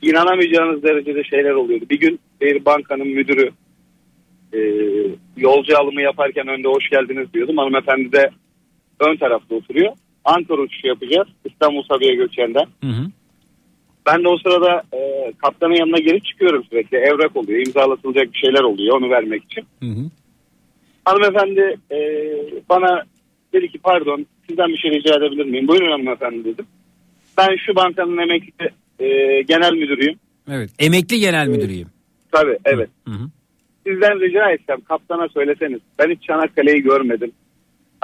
inanamayacağınız 0.02 0.82
derecede 0.82 1.24
şeyler 1.24 1.50
oluyordu. 1.50 1.84
Bir 1.90 2.00
gün 2.00 2.20
bir 2.40 2.64
bankanın 2.64 3.08
müdürü 3.08 3.50
e, 4.54 4.58
yolcu 5.36 5.78
alımı 5.78 6.02
yaparken 6.02 6.48
önde 6.48 6.68
hoş 6.68 6.90
geldiniz 6.90 7.32
diyordum. 7.34 7.56
Hanımefendi 7.56 8.12
de 8.12 8.30
ön 9.00 9.16
tarafta 9.16 9.54
oturuyor. 9.54 9.92
Ankara 10.24 10.60
uçuşu 10.60 10.86
yapacağız. 10.86 11.28
İstanbul 11.44 11.82
Sabiha 11.82 12.14
Gökçen'den. 12.14 12.66
Hı 12.84 12.90
hı. 12.90 13.06
Ben 14.06 14.24
de 14.24 14.28
o 14.28 14.38
sırada 14.38 14.82
e, 14.92 15.32
kaptanın 15.38 15.74
yanına 15.74 15.98
geri 15.98 16.22
çıkıyorum 16.22 16.64
sürekli. 16.70 16.96
Evrak 16.96 17.36
oluyor, 17.36 17.66
imzalatılacak 17.66 18.32
bir 18.32 18.38
şeyler 18.38 18.62
oluyor 18.62 18.96
onu 18.96 19.10
vermek 19.10 19.44
için. 19.44 19.64
Hı 19.82 19.86
hı. 19.86 20.10
Hanımefendi 21.04 21.76
e, 21.90 21.98
bana 22.68 23.02
dedi 23.52 23.68
ki 23.72 23.78
pardon 23.78 24.26
sizden 24.48 24.68
bir 24.68 24.78
şey 24.78 24.90
rica 24.90 25.16
edebilir 25.16 25.44
miyim? 25.44 25.68
Buyurun 25.68 25.90
hanımefendi 25.90 26.44
dedim. 26.44 26.66
Ben 27.38 27.56
şu 27.66 27.76
bankanın 27.76 28.18
emekli 28.18 28.70
e, 28.98 29.06
genel 29.42 29.72
müdürüyüm. 29.72 30.14
Evet. 30.50 30.70
Emekli 30.78 31.20
genel 31.20 31.48
müdürüyüm. 31.48 31.88
Tabii 32.32 32.58
evet. 32.64 32.88
Hı 33.08 33.10
hı. 33.10 33.28
Sizden 33.86 34.20
rica 34.20 34.50
etsem 34.50 34.80
kaptana 34.80 35.28
söyleseniz 35.28 35.80
ben 35.98 36.10
hiç 36.10 36.22
Çanakkale'yi 36.22 36.82
görmedim. 36.82 37.32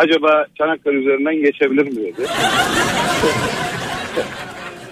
Acaba 0.01 0.47
Çanakkale 0.59 0.97
üzerinden 0.97 1.36
geçebilir 1.36 1.85
mi 1.85 1.97
dedi. 1.97 2.22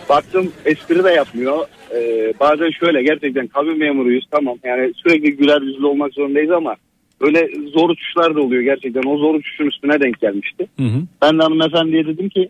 Baktım 0.09 0.52
espri 0.64 1.05
de 1.05 1.10
yapmıyor. 1.10 1.66
Ee, 1.94 2.32
bazen 2.40 2.70
şöyle 2.70 3.02
gerçekten 3.02 3.47
kabin 3.47 3.78
memuruyuz 3.78 4.24
tamam 4.30 4.56
yani 4.64 4.93
sürekli 4.97 5.36
güler 5.36 5.62
yüzlü 5.62 5.86
olmak 5.86 6.14
zorundayız 6.14 6.51
ama 6.51 6.76
böyle 7.20 7.48
zor 7.74 7.90
uçuşlar 7.90 8.35
da 8.35 8.40
oluyor 8.40 8.62
gerçekten. 8.62 9.02
O 9.10 9.16
zor 9.16 9.35
uçuşun 9.35 9.66
üstüne 9.66 10.01
denk 10.01 10.20
gelmişti. 10.20 10.68
Hı 10.76 10.82
hı. 10.85 11.02
Ben 11.22 11.39
de 11.39 11.43
hanımefendiye 11.43 12.06
dedim 12.06 12.28
ki 12.28 12.48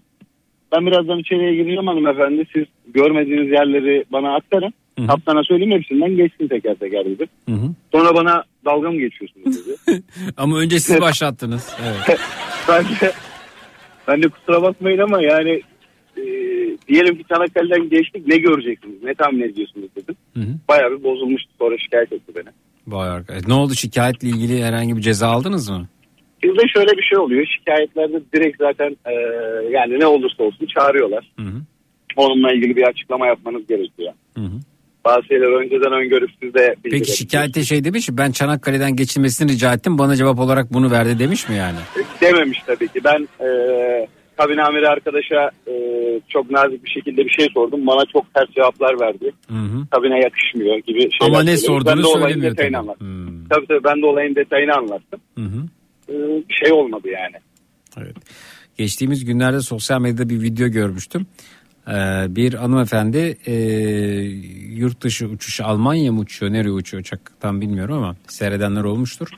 ben 0.72 0.86
birazdan 0.86 1.18
içeriye 1.18 1.54
gireceğim 1.54 1.86
hanımefendi. 1.86 2.46
Siz 2.52 2.64
görmediğiniz 2.86 3.52
yerleri 3.52 4.04
bana 4.12 4.34
aktarın. 4.34 4.72
Kaptana 5.06 5.44
söyleyeyim 5.44 5.72
hepsinden 5.72 6.16
geçsin 6.16 6.48
teker 6.48 6.74
teker 6.74 7.04
dedim. 7.04 7.26
Hı 7.48 7.54
hı. 7.54 7.70
Sonra 7.92 8.14
bana 8.14 8.44
dalga 8.64 8.90
mı 8.90 8.98
geçiyorsunuz 8.98 9.66
dedi. 9.66 10.02
Ama 10.36 10.58
önce 10.58 10.80
siz 10.80 11.00
başlattınız. 11.00 11.76
Evet. 11.82 12.20
ben 12.68 12.84
de, 12.84 13.12
ben 14.08 14.22
de 14.22 14.28
kusura 14.28 14.62
bakmayın 14.62 14.98
ama 14.98 15.22
yani 15.22 15.62
e, 16.16 16.22
diyelim 16.88 17.16
ki 17.16 17.24
Çanakkale'den 17.28 17.88
geçtik 17.88 18.26
ne 18.26 18.36
göreceksiniz 18.36 19.02
ne 19.02 19.14
tahmin 19.14 19.42
ediyorsunuz 19.42 19.88
dedim. 19.96 20.16
Hı 20.34 20.40
hı. 20.40 20.54
Bayağı 20.68 20.90
bir 20.90 21.02
bozulmuştu 21.02 21.50
sonra 21.58 21.78
şikayet 21.78 22.12
etti 22.12 22.32
beni. 22.36 22.48
Vay 22.86 23.08
arkadaş. 23.08 23.46
Ne 23.46 23.54
oldu 23.54 23.74
şikayetle 23.74 24.28
ilgili 24.28 24.64
herhangi 24.64 24.96
bir 24.96 25.02
ceza 25.02 25.28
aldınız 25.28 25.70
mı? 25.70 25.88
Bizde 26.42 26.68
şöyle 26.74 26.90
bir 26.96 27.02
şey 27.02 27.18
oluyor 27.18 27.46
şikayetlerde 27.58 28.20
direkt 28.34 28.58
zaten 28.58 28.96
e, 29.06 29.12
yani 29.70 30.00
ne 30.00 30.06
olursa 30.06 30.42
olsun 30.42 30.66
çağırıyorlar. 30.66 31.32
Hı 31.36 31.42
hı. 31.42 31.62
Onunla 32.16 32.52
ilgili 32.52 32.76
bir 32.76 32.82
açıklama 32.82 33.26
yapmanız 33.26 33.66
gerekiyor. 33.66 34.12
Hı 34.34 34.40
hı. 34.40 34.60
Bazı 35.04 35.26
şeyler 35.26 35.60
önceden 35.60 35.92
öngörüp 35.92 36.30
siz 36.42 36.54
de 36.54 36.74
Peki 36.82 37.16
şikayette 37.16 37.64
şey 37.64 37.84
demiş 37.84 38.08
mi? 38.08 38.18
Ben 38.18 38.32
Çanakkale'den 38.32 38.96
geçilmesini 38.96 39.52
rica 39.52 39.74
ettim. 39.74 39.98
Bana 39.98 40.16
cevap 40.16 40.38
olarak 40.38 40.72
bunu 40.72 40.90
verdi 40.90 41.18
demiş 41.18 41.48
mi 41.48 41.56
yani? 41.56 41.78
Dememiş 42.20 42.58
tabii 42.66 42.88
ki. 42.88 43.00
Ben 43.04 43.28
e, 43.44 43.48
kabin 44.36 44.58
amiri 44.58 44.88
arkadaşa 44.88 45.50
e, 45.66 45.74
çok 46.28 46.50
nazik 46.50 46.84
bir 46.84 46.90
şekilde 46.90 47.24
bir 47.24 47.30
şey 47.30 47.48
sordum. 47.54 47.86
Bana 47.86 48.04
çok 48.12 48.34
ters 48.34 48.50
cevaplar 48.50 49.00
verdi. 49.00 49.32
Hı 49.48 49.54
hı. 49.54 49.86
Kabine 49.90 50.20
yakışmıyor 50.20 50.76
gibi 50.78 51.00
şeyler. 51.00 51.34
Ama 51.34 51.42
ne 51.42 51.56
söyledi. 51.56 51.66
sorduğunu 51.66 51.96
ben 51.96 52.02
de 52.02 52.06
olayın 52.06 52.42
detayını 52.42 52.72
tabii. 52.72 52.80
anlattım. 52.80 53.46
Tabii 53.50 53.66
tabii 53.66 53.84
ben 53.84 54.02
de 54.02 54.06
olayın 54.06 54.34
detayını 54.34 54.74
anlattım. 54.74 55.20
Hı 55.38 55.44
hı. 55.44 55.62
E, 56.08 56.14
bir 56.48 56.54
şey 56.64 56.72
olmadı 56.72 57.08
yani. 57.08 57.36
Evet. 57.98 58.16
Geçtiğimiz 58.78 59.24
günlerde 59.24 59.60
sosyal 59.60 60.00
medyada 60.00 60.28
bir 60.28 60.42
video 60.42 60.68
görmüştüm. 60.68 61.26
Ee, 61.88 62.26
bir 62.36 62.54
hanımefendi 62.54 63.36
e, 63.46 63.52
yurt 64.76 65.00
dışı 65.00 65.26
uçuşu 65.26 65.64
Almanya 65.64 66.12
mı 66.12 66.20
uçuyor 66.20 66.52
nereye 66.52 66.70
uçuyor 66.70 67.00
uçaktan 67.00 67.60
bilmiyorum 67.60 67.94
ama 67.96 68.16
seyredenler 68.26 68.84
olmuştur. 68.84 69.28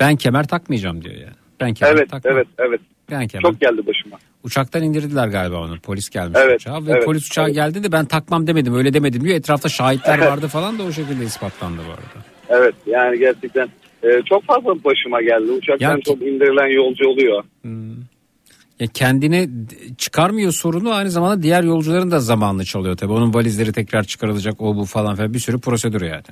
Ben 0.00 0.16
kemer 0.16 0.48
takmayacağım 0.48 1.04
diyor 1.04 1.14
yani. 1.14 1.34
Ben 1.60 1.74
kemer 1.74 1.92
evet 1.92 2.10
takmam. 2.10 2.34
evet 2.34 2.46
evet. 2.58 2.80
Ben 3.10 3.28
kemer. 3.28 3.42
Çok 3.42 3.60
geldi 3.60 3.86
başıma. 3.86 4.16
Uçaktan 4.42 4.82
indirdiler 4.82 5.28
galiba 5.28 5.56
onu. 5.56 5.80
Polis 5.80 6.10
gelmiş 6.10 6.38
Evet, 6.42 6.60
uçağa 6.60 6.86
ve 6.86 6.90
evet, 6.90 7.04
polis 7.04 7.26
uçağa 7.26 7.48
geldi 7.48 7.82
de 7.82 7.92
ben 7.92 8.04
takmam 8.04 8.46
demedim 8.46 8.74
öyle 8.74 8.94
demedim 8.94 9.24
diyor. 9.24 9.36
Etrafta 9.36 9.68
şahitler 9.68 10.18
vardı 10.18 10.48
falan 10.48 10.78
da 10.78 10.82
o 10.82 10.92
şekilde 10.92 11.24
ispatlandı 11.24 11.78
bu 11.88 11.90
arada. 11.92 12.26
Evet 12.48 12.74
yani 12.86 13.18
gerçekten 13.18 13.68
e, 14.02 14.22
çok 14.22 14.44
fazla 14.44 14.84
başıma 14.84 15.22
geldi. 15.22 15.52
Uçaktan 15.52 15.90
Ya- 15.96 16.00
çok 16.00 16.22
indirilen 16.22 16.66
yolcu 16.66 17.08
oluyor. 17.08 17.44
Ya 18.80 18.86
kendine 18.94 19.48
çıkarmıyor 19.98 20.52
sorunu 20.52 20.92
aynı 20.92 21.10
zamanda 21.10 21.42
diğer 21.42 21.62
yolcuların 21.62 22.10
da 22.10 22.20
zamanını 22.20 22.64
çalıyor 22.64 22.96
tabii. 22.96 23.12
Onun 23.12 23.34
valizleri 23.34 23.72
tekrar 23.72 24.04
çıkarılacak 24.04 24.60
o 24.60 24.76
bu 24.76 24.84
falan 24.84 25.16
filan 25.16 25.34
bir 25.34 25.38
sürü 25.38 25.60
prosedür 25.60 26.02
yani. 26.02 26.22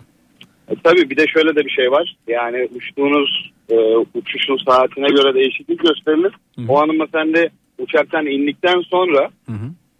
E, 0.69 0.75
tabii 0.85 1.11
bir 1.11 1.17
de 1.17 1.27
şöyle 1.27 1.57
de 1.57 1.65
bir 1.65 1.71
şey 1.71 1.91
var. 1.91 2.17
Yani 2.29 2.69
uçtuğunuz 2.75 3.53
e, 3.69 3.77
uçuşun 4.15 4.57
saatine 4.69 5.09
göre 5.09 5.35
değişiklik 5.35 5.81
gösterilir. 5.81 6.33
O 6.69 6.81
hanımefendi 6.81 7.51
uçaktan 7.79 8.27
indikten 8.27 8.81
sonra 8.81 9.31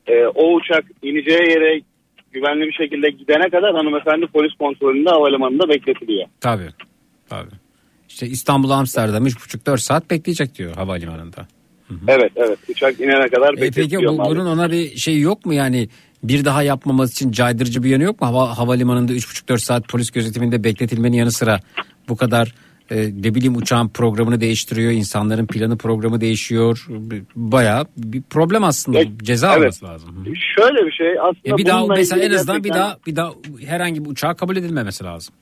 e, 0.07 0.27
o 0.27 0.55
uçak 0.55 0.85
ineceği 1.03 1.51
yere 1.51 1.81
güvenli 2.33 2.67
bir 2.67 2.73
şekilde 2.73 3.11
gidene 3.11 3.51
kadar 3.51 3.75
hanımefendi 3.75 4.27
polis 4.27 4.55
kontrolünde 4.59 5.11
havalimanında 5.11 5.69
bekletiliyor. 5.69 6.27
Tabii. 6.41 6.69
Tabii. 7.29 7.55
İşte 8.09 8.27
İstanbul 8.27 8.71
Amsterdam 8.71 9.27
3,5-4 9.27 9.79
saat 9.79 10.11
bekleyecek 10.11 10.59
diyor 10.59 10.75
havalimanında. 10.75 11.47
Evet 12.09 12.33
evet 12.37 12.59
uçak 12.69 13.01
inene 13.01 13.29
kadar 13.29 13.55
E 13.59 13.71
peki 13.71 13.97
bu, 13.97 14.03
maalesef. 14.13 14.27
bunun 14.37 14.47
ona 14.47 14.71
bir 14.71 14.97
şey 14.97 15.21
yok 15.21 15.47
mu 15.47 15.55
yani 15.55 15.89
Bir 16.23 16.45
daha 16.45 16.63
yapmaması 16.63 17.13
için 17.13 17.33
caydırıcı 17.33 17.83
bir 17.83 17.91
yanı 17.91 18.03
yok 18.03 18.21
mu? 18.21 18.27
Hava, 18.27 18.59
havalimanında 18.59 19.13
3,5-4 19.13 19.59
saat 19.59 19.89
polis 19.89 20.11
gözetiminde 20.11 20.65
bekletilmenin 20.65 21.17
yanı 21.17 21.33
sıra 21.33 21.61
bu 22.09 22.17
kadar 22.17 22.55
e, 22.91 22.97
ne 22.97 23.35
bileyim 23.35 23.57
uçağın 23.57 23.89
programını 23.89 24.41
değiştiriyor. 24.41 24.93
insanların 24.93 25.47
planı 25.47 25.79
programı 25.79 26.21
değişiyor. 26.21 26.87
Bayağı 27.37 27.87
bir 27.97 28.23
problem 28.23 28.65
aslında. 28.65 28.99
Ceza 29.23 29.49
evet. 29.49 29.59
alması 29.59 29.85
lazım. 29.85 30.25
Şöyle 30.59 30.87
bir 30.87 30.93
şey 30.93 31.09
aslında 31.21 31.39
Ya 31.49 31.57
bir 31.59 31.67
daha 31.67 31.87
mesela 31.87 32.23
en 32.23 32.31
azından 32.31 32.65
bir 32.65 32.69
gerçekten- 32.69 32.91
daha 32.91 32.99
bir 33.07 33.17
daha 33.17 33.33
herhangi 33.67 34.05
bir 34.05 34.11
uçağa 34.11 34.35
kabul 34.35 34.57
edilmemesi 34.57 35.05
lazım. 35.05 35.35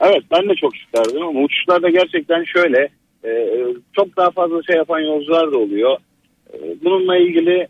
Evet 0.00 0.22
ben 0.30 0.48
de 0.48 0.52
çok 0.60 0.76
isterdim 0.76 1.22
ama 1.22 1.40
uçuşlarda 1.40 1.88
gerçekten 1.90 2.44
şöyle 2.44 2.78
e, 2.78 2.88
çok 3.92 4.16
daha 4.16 4.30
fazla 4.30 4.62
şey 4.62 4.76
yapan 4.76 5.00
yolcular 5.00 5.52
da 5.52 5.58
oluyor. 5.58 5.96
E, 6.52 6.56
bununla 6.84 7.16
ilgili 7.16 7.68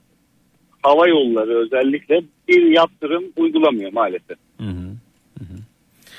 hava 0.82 1.08
yolları 1.08 1.58
özellikle 1.58 2.22
bir 2.48 2.62
yaptırım 2.62 3.24
uygulamıyor 3.36 3.92
maalesef. 3.92 4.38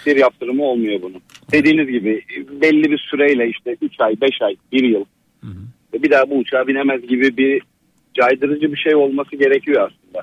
Bir 0.05 0.15
yaptırımı 0.15 0.63
olmuyor 0.63 1.01
bunun. 1.01 1.21
Dediğiniz 1.51 1.87
gibi 1.87 2.21
belli 2.61 2.91
bir 2.91 2.97
süreyle 2.97 3.49
işte 3.49 3.77
3 3.81 3.99
ay, 3.99 4.21
5 4.21 4.41
ay, 4.41 4.55
1 4.71 4.83
yıl 4.83 5.05
ve 5.95 6.03
bir 6.03 6.11
daha 6.11 6.29
bu 6.29 6.37
uçağa 6.37 6.67
binemez 6.67 7.01
gibi 7.07 7.37
bir 7.37 7.61
caydırıcı 8.13 8.71
bir 8.71 8.77
şey 8.77 8.95
olması 8.95 9.35
gerekiyor 9.35 9.91
aslında. 9.91 10.21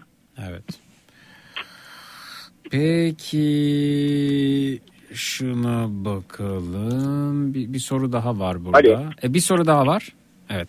Evet. 0.50 0.81
Peki 2.70 3.39
şuna 5.15 6.05
bakalım. 6.05 7.55
Bir, 7.55 7.73
bir 7.73 7.78
soru 7.78 8.12
daha 8.12 8.39
var 8.39 8.65
burada. 8.65 8.78
Alo. 8.78 9.10
E, 9.23 9.34
bir 9.34 9.41
soru 9.41 9.66
daha 9.66 9.86
var. 9.86 10.12
Evet. 10.50 10.68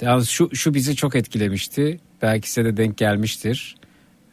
Yalnız 0.00 0.28
şu 0.28 0.56
şu 0.56 0.74
bizi 0.74 0.96
çok 0.96 1.16
etkilemişti. 1.16 2.00
Belki 2.22 2.50
size 2.50 2.64
de 2.64 2.76
denk 2.76 2.98
gelmiştir. 2.98 3.76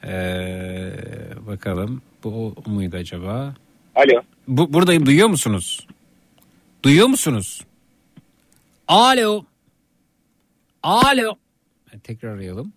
Ee, 0.03 0.93
bakalım 1.47 2.01
bu 2.23 2.55
o 2.65 2.69
muydu 2.69 2.97
acaba? 2.97 3.55
Alo. 3.95 4.21
Bu 4.47 4.73
buradayım 4.73 5.05
duyuyor 5.05 5.27
musunuz? 5.27 5.87
Duyuyor 6.83 7.07
musunuz? 7.07 7.61
Alo. 8.87 9.45
Alo. 10.83 11.35
Tekrar 12.03 12.29
arayalım. 12.29 12.73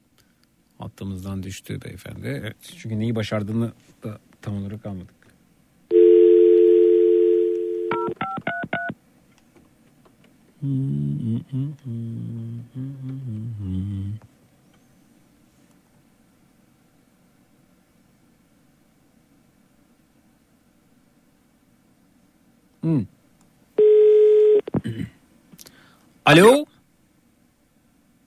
Hattımızdan 0.79 1.43
düştü 1.43 1.81
beyefendi. 1.85 2.27
Evet, 2.27 2.57
çünkü 2.77 2.99
neyi 2.99 3.15
başardığını 3.15 3.73
da 4.03 4.19
tam 4.43 4.57
olarak 4.57 4.87
anladık. 4.87 5.14
Hmm. 22.85 23.05
Alo. 26.27 26.65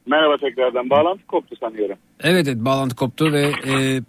Merhaba 0.06 0.38
tekrardan. 0.38 0.90
Bağlantı 0.90 1.28
koptu 1.28 1.56
sanıyorum. 1.56 1.98
Evet, 2.20 2.48
evet 2.48 2.66
bağlantı 2.66 2.96
koptu 2.96 3.34
ve 3.34 3.52
e, 3.68 4.02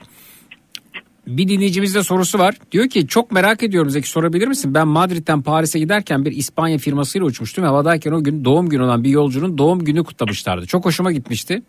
bir 1.29 1.49
dinleyicimizde 1.49 2.03
sorusu 2.03 2.39
var. 2.39 2.55
Diyor 2.73 2.89
ki 2.89 3.07
çok 3.07 3.33
merak 3.33 3.63
ediyorum 3.63 3.91
Zeki 3.91 4.09
sorabilir 4.09 4.49
misin? 4.49 4.75
Ben 4.75 4.89
Madrid'den 4.89 5.43
Paris'e 5.43 5.79
giderken 5.79 6.25
bir 6.25 6.33
İspanya 6.33 6.79
firmasıyla 6.79 7.27
uçmuştum. 7.27 7.65
Havadayken 7.65 8.13
o 8.13 8.25
gün 8.25 8.45
doğum 8.45 8.69
günü 8.69 8.83
olan 8.83 9.05
bir 9.05 9.11
yolcunun 9.11 9.59
doğum 9.59 9.85
günü 9.85 10.05
kutlamışlardı. 10.05 10.67
Çok 10.67 10.85
hoşuma 10.85 11.13
gitmişti. 11.13 11.63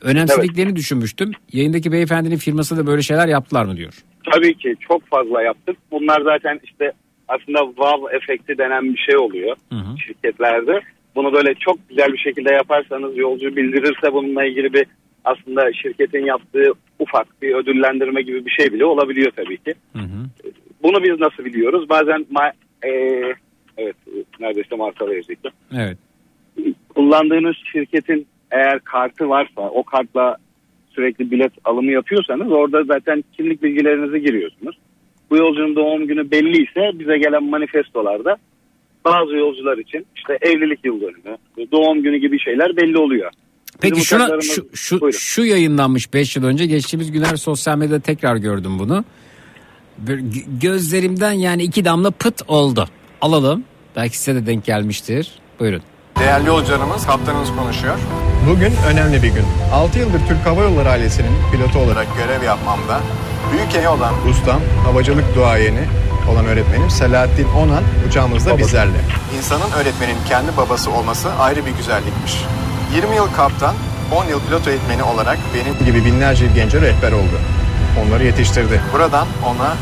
Önemsediklerini 0.00 0.76
düşünmüştüm. 0.76 1.32
Yayındaki 1.52 1.92
beyefendinin 1.92 2.36
firması 2.36 2.76
da 2.76 2.86
böyle 2.86 3.02
şeyler 3.02 3.28
yaptılar 3.28 3.64
mı 3.64 3.76
diyor. 3.76 3.94
Tabii 4.32 4.54
ki 4.54 4.74
çok 4.88 5.06
fazla 5.06 5.42
yaptık. 5.42 5.76
Bunlar 5.90 6.20
zaten 6.20 6.60
işte 6.64 6.92
aslında 7.28 7.58
wow 7.58 8.16
efekti 8.16 8.58
denen 8.58 8.94
bir 8.94 8.98
şey 8.98 9.16
oluyor 9.16 9.56
şirketlerde. 10.06 10.80
Bunu 11.14 11.32
böyle 11.32 11.54
çok 11.54 11.88
güzel 11.88 12.12
bir 12.12 12.18
şekilde 12.18 12.52
yaparsanız 12.52 13.16
yolcu 13.16 13.56
bildirirse 13.56 14.12
bununla 14.12 14.44
ilgili 14.44 14.72
bir 14.72 14.86
aslında 15.24 15.72
şirketin 15.72 16.24
yaptığı 16.26 16.72
ufak 16.98 17.42
bir 17.42 17.54
ödüllendirme 17.54 18.22
gibi 18.22 18.46
bir 18.46 18.50
şey 18.50 18.72
bile 18.72 18.84
olabiliyor 18.84 19.32
tabii 19.36 19.56
ki. 19.56 19.74
Bunu 20.82 21.02
biz 21.04 21.20
nasıl 21.20 21.44
biliyoruz? 21.44 21.88
Bazen 21.88 22.26
ma- 22.32 22.52
eee, 22.84 23.34
evet 23.78 23.96
neredeyse 24.40 24.76
marka 24.76 25.06
verecektim. 25.06 25.50
Evet. 25.76 25.98
Kullandığınız 26.94 27.56
şirketin 27.72 28.26
eğer 28.50 28.78
kartı 28.80 29.28
varsa 29.28 29.60
o 29.60 29.82
kartla 29.82 30.36
sürekli 30.90 31.30
bilet 31.30 31.52
alımı 31.64 31.92
yapıyorsanız 31.92 32.52
orada 32.52 32.84
zaten 32.84 33.24
kimlik 33.36 33.62
bilgilerinizi 33.62 34.20
giriyorsunuz. 34.20 34.78
Bu 35.30 35.36
yolcunun 35.36 35.76
doğum 35.76 36.06
günü 36.06 36.30
belliyse 36.30 36.90
bize 36.94 37.18
gelen 37.18 37.44
manifestolarda 37.44 38.36
bazı 39.04 39.36
yolcular 39.36 39.78
için 39.78 40.06
işte 40.16 40.38
evlilik 40.40 40.84
yıl 40.84 41.00
dönümü, 41.00 41.36
doğum 41.72 42.02
günü 42.02 42.16
gibi 42.16 42.38
şeyler 42.40 42.76
belli 42.76 42.98
oluyor. 42.98 43.30
Peki 43.84 43.96
Bizim 43.96 44.18
şuna 44.18 44.40
şu, 44.40 44.68
şu, 44.74 45.12
şu 45.12 45.44
yayınlanmış 45.44 46.14
5 46.14 46.36
yıl 46.36 46.44
önce 46.44 46.66
geçtiğimiz 46.66 47.12
günler 47.12 47.36
sosyal 47.36 47.78
medyada 47.78 48.00
tekrar 48.00 48.36
gördüm 48.36 48.78
bunu. 48.78 49.04
Gözlerimden 50.60 51.32
yani 51.32 51.62
iki 51.62 51.84
damla 51.84 52.10
pıt 52.10 52.42
oldu. 52.48 52.88
Alalım. 53.20 53.64
Belki 53.96 54.18
size 54.18 54.34
de 54.34 54.46
denk 54.46 54.64
gelmiştir. 54.64 55.32
Buyurun. 55.60 55.82
Değerli 56.18 56.48
yolcularımız, 56.48 57.06
kaptanımız 57.06 57.48
konuşuyor. 57.56 57.98
Bugün 58.50 58.72
önemli 58.88 59.22
bir 59.22 59.28
gün. 59.28 59.44
6 59.72 59.98
yıldır 59.98 60.20
Türk 60.28 60.46
Hava 60.46 60.62
Yolları 60.62 60.88
ailesinin 60.88 61.32
pilotu 61.52 61.78
olarak 61.78 62.06
Görev 62.16 62.42
yapmamda 62.42 63.00
büyük 63.52 63.74
emeği 63.74 63.88
olan 63.88 64.14
ustam, 64.30 64.60
havacılık 64.84 65.34
duayeni 65.36 65.84
olan 66.32 66.46
öğretmenim 66.46 66.90
Selahattin 66.90 67.46
Onan 67.48 67.82
uçağımızda 68.08 68.58
bizlerle. 68.58 68.98
insanın 69.38 69.70
öğretmenin 69.80 70.16
kendi 70.28 70.56
babası 70.56 70.90
olması 70.90 71.32
ayrı 71.32 71.66
bir 71.66 71.70
güzellikmiş. 71.70 72.34
20 72.94 73.16
yıl 73.16 73.32
kaptan, 73.32 73.74
10 74.12 74.24
yıl 74.24 74.40
pilot 74.40 74.68
eğitmeni 74.68 75.02
olarak 75.02 75.38
benim 75.54 75.86
gibi 75.86 76.04
binlerce 76.04 76.46
gence 76.54 76.80
rehber 76.80 77.12
oldu. 77.12 77.40
Onları 78.02 78.24
yetiştirdi. 78.24 78.80
buradan 78.92 79.26
ona 79.44 79.76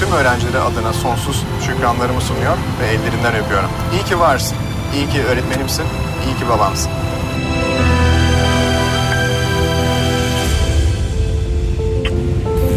tüm 0.00 0.12
öğrencileri 0.12 0.58
adına 0.58 0.92
sonsuz 0.92 1.42
şükranlarımı 1.66 2.20
sunuyor 2.20 2.56
ve 2.80 2.86
ellerinden 2.86 3.44
öpüyorum. 3.44 3.70
İyi 3.92 4.04
ki 4.04 4.20
varsın, 4.20 4.56
iyi 4.94 5.08
ki 5.08 5.22
öğretmenimsin, 5.22 5.84
iyi 6.26 6.36
ki 6.36 6.48
babamsın. 6.48 6.90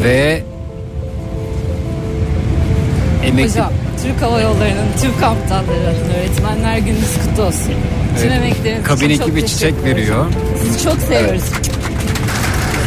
Ve 0.04 0.44
emekli 3.24 3.50
Hocam 3.50 3.85
Türk 4.04 4.22
Hava 4.22 4.42
Yolları'nın 4.42 4.88
tüm 5.02 5.12
kaptanları 5.20 5.88
adına 5.88 6.14
öğretmenler 6.20 6.78
gününüz 6.78 7.18
kutlu 7.28 7.44
olsun. 7.44 7.74
Tüm 8.22 8.32
Evet. 8.32 8.42
emekleriniz 8.44 8.84
Kabin 8.84 9.10
için 9.10 9.18
çok 9.18 9.28
ekibi 9.30 9.48
çiçek 9.48 9.74
veriyor. 9.84 10.26
Sizi 10.62 10.84
çok 10.84 10.98
seviyoruz. 10.98 11.44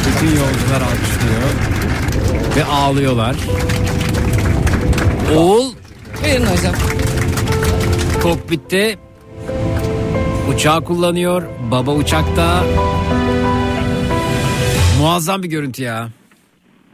bütün 0.07 0.27
yolcular 0.29 0.81
alkışlıyor 0.81 1.49
ve 2.57 2.65
ağlıyorlar. 2.65 3.37
Oğul 5.37 5.73
Buyurun 6.25 6.47
hocam. 6.47 6.75
kokpitte 8.23 8.97
uçağı 10.55 10.85
kullanıyor. 10.85 11.43
Baba 11.71 11.93
uçakta. 11.95 12.65
Muazzam 15.01 15.43
bir 15.43 15.49
görüntü 15.49 15.83
ya. 15.83 16.09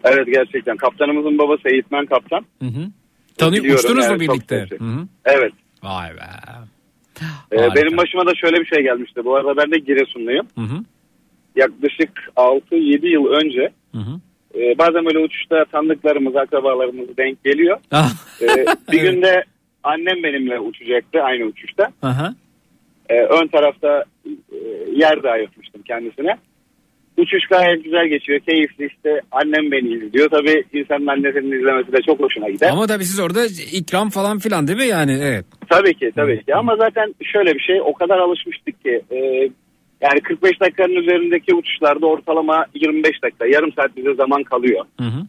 Evet 0.04 0.26
gerçekten. 0.26 0.76
Kaptanımızın 0.76 1.38
babası 1.38 1.68
eğitmen 1.68 2.06
kaptan. 2.06 2.46
Hı 2.62 2.68
hı. 2.68 2.90
Tanıyor, 3.38 3.64
uçtunuz 3.78 3.96
mu 4.06 4.12
yani, 4.12 4.26
çok 4.26 4.34
birlikte? 4.34 4.66
Hı 4.78 4.84
hı. 4.84 5.06
Evet. 5.24 5.52
Vay 5.82 6.10
be. 6.16 6.20
Ee, 7.52 7.56
Harika. 7.56 7.74
benim 7.74 7.96
başıma 7.96 8.26
da 8.26 8.34
şöyle 8.34 8.56
bir 8.60 8.66
şey 8.66 8.82
gelmişti. 8.82 9.24
Bu 9.24 9.36
arada 9.36 9.56
ben 9.56 9.70
de 9.72 9.78
Giresunluyum. 9.78 10.46
Hı 10.54 10.60
hı. 10.60 10.78
Yaklaşık 11.56 12.10
6-7 12.36 13.06
yıl 13.06 13.26
önce 13.26 13.70
Hı 13.92 13.98
hı. 13.98 14.20
e, 14.60 14.78
bazen 14.78 15.04
böyle 15.04 15.18
uçuşta 15.18 15.64
tanıdıklarımız, 15.64 16.36
akrabalarımız 16.36 17.16
denk 17.16 17.44
geliyor. 17.44 17.78
Ah, 17.90 18.12
Ee, 18.42 18.64
bir 18.92 19.00
günde 19.12 19.44
annem 19.82 20.22
benimle 20.22 20.60
uçacaktı 20.60 21.22
aynı 21.22 21.44
uçuşta. 21.44 21.92
Aha. 22.02 22.34
Ee, 23.08 23.20
ön 23.22 23.46
tarafta 23.46 24.04
e, 24.26 24.30
yer 24.96 25.22
de 25.22 25.30
ayırtmıştım 25.30 25.82
kendisine. 25.82 26.36
Uçuş 27.16 27.46
gayet 27.50 27.84
güzel 27.84 28.06
geçiyor, 28.06 28.40
keyifli 28.40 28.86
işte 28.86 29.20
annem 29.32 29.72
beni 29.72 29.88
izliyor. 29.94 30.30
Tabii 30.30 30.64
insanın 30.72 31.06
annesinin 31.06 31.58
izlemesi 31.58 31.92
de 31.92 32.02
çok 32.06 32.20
hoşuna 32.20 32.48
gider. 32.48 32.70
Ama 32.70 32.86
tabii 32.86 33.04
siz 33.04 33.20
orada 33.20 33.46
ikram 33.72 34.10
falan 34.10 34.38
filan 34.38 34.66
değil 34.66 34.78
mi 34.78 34.86
yani? 34.86 35.18
Evet. 35.22 35.44
Tabii 35.70 35.94
ki 35.94 36.12
tabii 36.16 36.44
ki 36.44 36.54
ama 36.54 36.76
zaten 36.76 37.14
şöyle 37.32 37.54
bir 37.54 37.60
şey 37.60 37.80
o 37.80 37.92
kadar 37.92 38.18
alışmıştık 38.18 38.84
ki 38.84 39.02
e, 39.10 39.18
yani 40.00 40.20
45 40.22 40.60
dakikanın 40.60 40.94
üzerindeki 40.94 41.54
uçuşlarda 41.54 42.06
ortalama 42.06 42.66
25 42.74 43.22
dakika 43.22 43.46
yarım 43.46 43.72
saat 43.72 43.96
bize 43.96 44.14
zaman 44.14 44.42
kalıyor. 44.42 44.84
Hı 45.00 45.06
hı. 45.06 45.26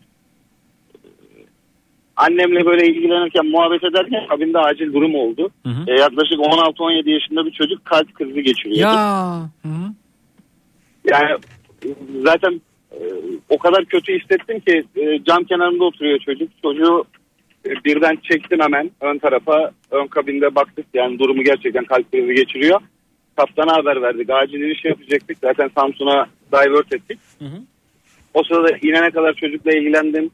Annemle 2.15 2.65
böyle 2.65 2.87
ilgilenirken 2.87 3.45
muhabbet 3.45 3.83
ederken 3.83 4.27
kabinde 4.27 4.59
acil 4.59 4.93
durum 4.93 5.15
oldu. 5.15 5.49
Hı 5.65 5.69
hı. 5.69 5.83
E, 5.87 5.99
yaklaşık 5.99 6.39
16-17 6.39 7.09
yaşında 7.09 7.45
bir 7.45 7.51
çocuk 7.51 7.85
kalp 7.85 8.13
krizi 8.13 8.43
geçiriyordu. 8.43 8.95
Ya. 8.95 9.39
Hı 9.61 9.67
hı. 9.67 9.93
Yani 11.11 11.37
zaten 12.25 12.61
e, 12.91 12.99
o 13.49 13.57
kadar 13.57 13.85
kötü 13.85 14.19
hissettim 14.19 14.59
ki 14.59 14.83
e, 14.95 15.23
cam 15.23 15.43
kenarında 15.43 15.83
oturuyor 15.83 16.19
çocuk. 16.19 16.49
Çocuğu 16.61 17.05
e, 17.65 17.69
birden 17.85 18.15
çektim 18.15 18.59
hemen 18.59 18.91
ön 19.01 19.17
tarafa. 19.17 19.71
Ön 19.91 20.07
kabinde 20.07 20.55
baktık 20.55 20.85
yani 20.93 21.19
durumu 21.19 21.43
gerçekten 21.43 21.85
kalp 21.85 22.11
krizi 22.11 22.33
geçiriyor. 22.33 22.81
Kaptana 23.35 23.73
haber 23.75 24.01
verdik. 24.01 24.29
Acil 24.29 24.61
iniş 24.61 24.85
yapacaktık. 24.85 25.37
Zaten 25.41 25.69
Samsun'a 25.75 26.27
divert 26.51 26.93
ettik. 26.93 27.19
O 28.33 28.43
sırada 28.43 28.77
inene 28.81 29.11
kadar 29.11 29.33
çocukla 29.33 29.71
ilgilendim. 29.71 30.29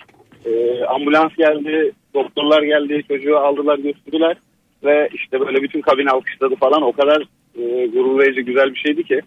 E, 0.46 0.84
ambulans 0.84 1.36
geldi, 1.36 1.92
doktorlar 2.14 2.64
geldi, 2.64 3.04
çocuğu 3.08 3.38
aldılar 3.38 3.80
götürdüler. 3.80 4.38
Ve 4.84 5.10
işte 5.14 5.40
böyle 5.40 5.62
bütün 5.62 5.82
kabin 5.82 6.06
alkışladı 6.06 6.56
falan. 6.56 6.82
O 6.82 6.92
kadar 6.92 7.22
e, 7.56 7.88
gururlayıcı 7.88 8.42
güzel 8.42 8.74
bir 8.74 8.80
şeydi 8.80 9.04
ki. 9.04 9.22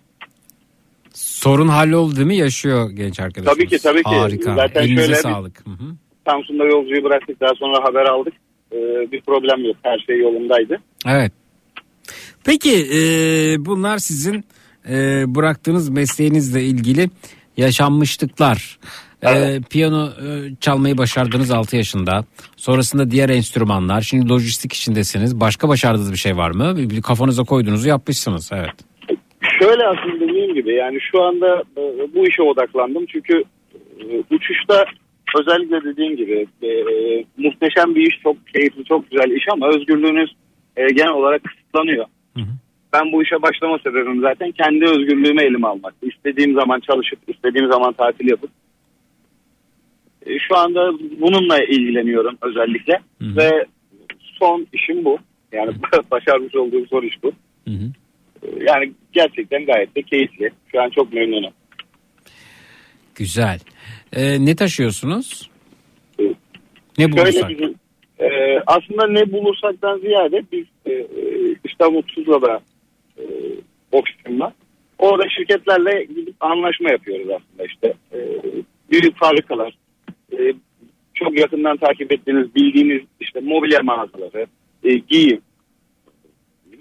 Sorun 1.14 1.68
halloldu 1.68 2.16
değil 2.16 2.26
mi? 2.26 2.36
Yaşıyor 2.36 2.90
genç 2.90 3.20
arkadaşımız. 3.20 3.56
Tabii 3.56 3.68
ki 3.68 3.78
tabii 3.82 4.02
ki. 4.02 4.08
Harika. 4.10 4.54
Zaten 4.54 4.82
Elinize 4.82 5.06
şöyle 5.06 5.16
sağlık. 5.16 5.66
Hı 5.66 5.70
hı. 5.70 5.96
Samsun'da 6.26 6.64
yolcuyu 6.64 7.04
bıraktık 7.04 7.40
daha 7.40 7.54
sonra 7.54 7.84
haber 7.84 8.04
aldık. 8.04 8.34
E, 8.72 8.76
bir 9.12 9.20
problem 9.20 9.64
yok 9.64 9.76
her 9.82 9.98
şey 9.98 10.18
yolundaydı. 10.18 10.78
Evet. 11.06 11.32
Peki 12.44 12.86
e, 12.94 13.00
bunlar 13.58 13.98
sizin 13.98 14.44
e, 14.88 15.24
bıraktığınız 15.34 15.88
mesleğinizle 15.88 16.64
ilgili 16.64 17.10
yaşanmışlıklar. 17.56 18.78
E, 19.22 19.60
piyano 19.70 20.06
e, 20.06 20.54
çalmayı 20.60 20.98
başardınız 20.98 21.50
6 21.50 21.76
yaşında. 21.76 22.24
Sonrasında 22.56 23.10
diğer 23.10 23.28
enstrümanlar. 23.28 24.00
Şimdi 24.00 24.28
lojistik 24.28 24.72
içindesiniz. 24.72 25.40
Başka 25.40 25.68
başardığınız 25.68 26.12
bir 26.12 26.16
şey 26.16 26.36
var 26.36 26.50
mı? 26.50 26.76
Bir, 26.76 26.90
bir 26.90 27.02
kafanıza 27.02 27.44
koyduğunuzu 27.44 27.88
yapmışsınız. 27.88 28.50
Evet. 28.52 28.70
Şöyle 29.58 29.86
aslında 29.86 30.20
dediğim 30.20 30.54
gibi 30.54 30.74
yani 30.74 30.98
şu 31.00 31.22
anda 31.22 31.62
e, 31.76 31.82
bu 32.14 32.26
işe 32.26 32.42
odaklandım. 32.42 33.06
Çünkü 33.06 33.44
e, 34.00 34.22
uçuşta 34.30 34.84
özellikle 35.40 35.84
dediğim 35.84 36.16
gibi 36.16 36.46
e, 36.62 36.70
muhteşem 37.36 37.94
bir 37.94 38.06
iş, 38.06 38.20
çok 38.22 38.36
keyifli, 38.46 38.84
çok 38.84 39.10
güzel 39.10 39.30
iş 39.30 39.44
ama 39.52 39.68
özgürlüğünüz 39.68 40.34
e, 40.76 40.86
genel 40.86 41.12
olarak 41.12 41.44
kısıtlanıyor. 41.44 42.04
Ben 42.92 43.12
bu 43.12 43.22
işe 43.22 43.42
başlama 43.42 43.78
sebebim 43.78 44.20
zaten 44.20 44.52
kendi 44.52 44.84
özgürlüğümü 44.84 45.42
elime 45.42 45.66
almak. 45.66 45.94
İstediğim 46.02 46.54
zaman 46.54 46.80
çalışıp, 46.80 47.18
istediğim 47.28 47.72
zaman 47.72 47.92
tatil 47.92 48.30
yapıp. 48.30 48.50
E, 50.26 50.38
şu 50.38 50.56
anda 50.56 50.92
bununla 51.20 51.64
ilgileniyorum 51.64 52.38
özellikle 52.42 53.00
ve 53.20 53.66
son 54.20 54.66
işim 54.72 55.04
bu. 55.04 55.18
Yani 55.52 55.70
başarmış 56.10 56.54
olduğum 56.54 56.86
son 56.86 57.02
iş 57.02 57.22
bu. 57.22 57.32
E, 57.68 57.70
Yani 58.60 58.92
gerçekten 59.12 59.66
gayet 59.66 59.96
de 59.96 60.02
keyifli. 60.02 60.50
Şu 60.72 60.82
an 60.82 60.90
çok 60.90 61.12
memnunum. 61.12 61.52
Güzel. 63.14 63.58
E, 64.12 64.44
ne 64.46 64.56
taşıyorsunuz? 64.56 65.50
Ne 66.98 67.04
Şöyle 67.04 67.12
bulursak? 67.12 67.50
bizim, 67.50 67.74
e, 68.18 68.58
aslında 68.66 69.06
ne 69.06 69.32
bulursaktan 69.32 69.98
ziyade 69.98 70.42
biz 70.52 70.64
e, 70.86 70.92
e, 70.92 71.06
İstanbul 71.64 72.02
Tuzla'da 72.02 72.60
e, 73.18 73.22
var. 74.28 74.52
Orada 74.98 75.28
şirketlerle 75.28 76.04
gidip 76.04 76.34
anlaşma 76.40 76.90
yapıyoruz 76.90 77.26
aslında 77.30 77.64
işte. 77.66 77.94
E, 78.12 78.18
büyük 78.90 79.16
fabrikalar, 79.16 79.76
e, 80.32 80.38
çok 81.14 81.38
yakından 81.38 81.76
takip 81.76 82.12
ettiğiniz, 82.12 82.54
bildiğiniz 82.54 83.02
işte 83.20 83.40
mobilya 83.40 83.80
mağazaları, 83.82 84.46
e, 84.84 84.94
giyim, 84.94 85.40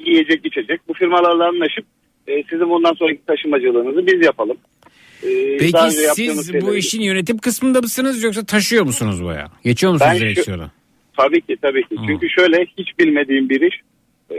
yiyecek 0.08 0.46
içecek. 0.46 0.82
Bu 0.88 0.94
firmalarla 0.94 1.48
anlaşıp 1.48 1.86
e, 2.28 2.44
sizin 2.50 2.70
bundan 2.70 2.94
sonraki 2.94 3.26
taşımacılığınızı 3.28 4.08
biz 4.08 4.26
yapalım. 4.26 4.58
E, 5.24 5.58
Peki 5.58 5.78
siz 6.16 6.54
bu 6.54 6.62
şeyleri- 6.62 6.78
işin 6.78 7.02
yönetim 7.02 7.38
kısmında 7.38 7.82
mısınız 7.82 8.24
yoksa 8.24 8.46
taşıyor 8.46 8.84
musunuz 8.86 9.24
buraya? 9.24 9.48
Geçiyor 9.64 9.94
musunuz 9.94 10.12
Ben 10.14 10.18
şu- 10.20 10.26
direksiyona? 10.26 10.72
Tabii 11.18 11.42
ki 11.42 11.58
tabii 11.62 11.82
ki. 11.84 11.96
Çünkü 12.08 12.30
şöyle 12.30 12.66
hiç 12.78 13.00
bilmediğim 13.00 13.50
bir 13.50 13.62
iş. 13.62 13.76
e, 14.32 14.36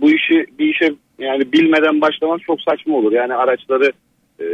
bu 0.00 0.10
işi 0.10 0.46
bir 0.58 0.66
işe 0.74 0.94
yani 1.18 1.52
bilmeden 1.52 2.00
başlamak 2.00 2.42
çok 2.42 2.60
saçma 2.62 2.96
olur. 2.96 3.12
Yani 3.12 3.34
araçları 3.34 3.92
e, 4.40 4.44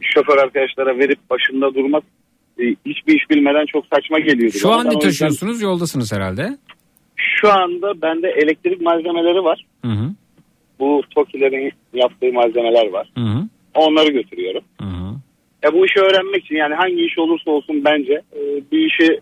şoför 0.00 0.38
arkadaşlara 0.38 0.98
verip 0.98 1.18
başında 1.30 1.74
durmak 1.74 2.04
e, 2.58 2.62
hiçbir 2.86 3.14
iş 3.14 3.30
bilmeden 3.30 3.66
çok 3.66 3.86
saçma 3.94 4.18
geliyordu. 4.18 4.58
Şu 4.58 4.70
an 4.70 4.84
ne 4.84 4.88
o 4.88 4.92
yüzden- 4.92 5.08
taşıyorsunuz? 5.08 5.62
Yoldasınız 5.62 6.12
herhalde. 6.12 6.58
Şu 7.22 7.52
anda 7.52 8.02
bende 8.02 8.28
elektrik 8.28 8.80
malzemeleri 8.80 9.44
var. 9.44 9.64
Hı 9.84 9.88
hı. 9.88 10.10
Bu 10.78 11.02
TOKİ'lerin 11.14 11.72
yaptığı 11.94 12.32
malzemeler 12.32 12.88
var. 12.88 13.10
Hı 13.18 13.24
hı. 13.24 13.48
Onları 13.74 14.12
götürüyorum. 14.12 14.62
Hı 14.80 14.86
hı. 14.86 15.14
Ya 15.62 15.72
bu 15.72 15.86
işi 15.86 16.00
öğrenmek 16.00 16.44
için 16.44 16.56
yani 16.56 16.74
hangi 16.74 17.04
iş 17.04 17.18
olursa 17.18 17.50
olsun 17.50 17.84
bence 17.84 18.12
e, 18.12 18.40
bir 18.72 18.86
işi 18.86 19.20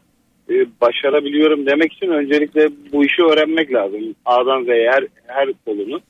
e, 0.51 0.55
başarabiliyorum 0.81 1.67
demek 1.67 1.93
için 1.93 2.09
öncelikle 2.09 2.69
bu 2.93 3.05
işi 3.05 3.23
öğrenmek 3.23 3.73
lazım. 3.73 4.01
A'dan 4.25 4.65
Z'ye 4.65 4.91
her 4.91 5.07
her 5.27 5.49
kolunu. 5.65 6.01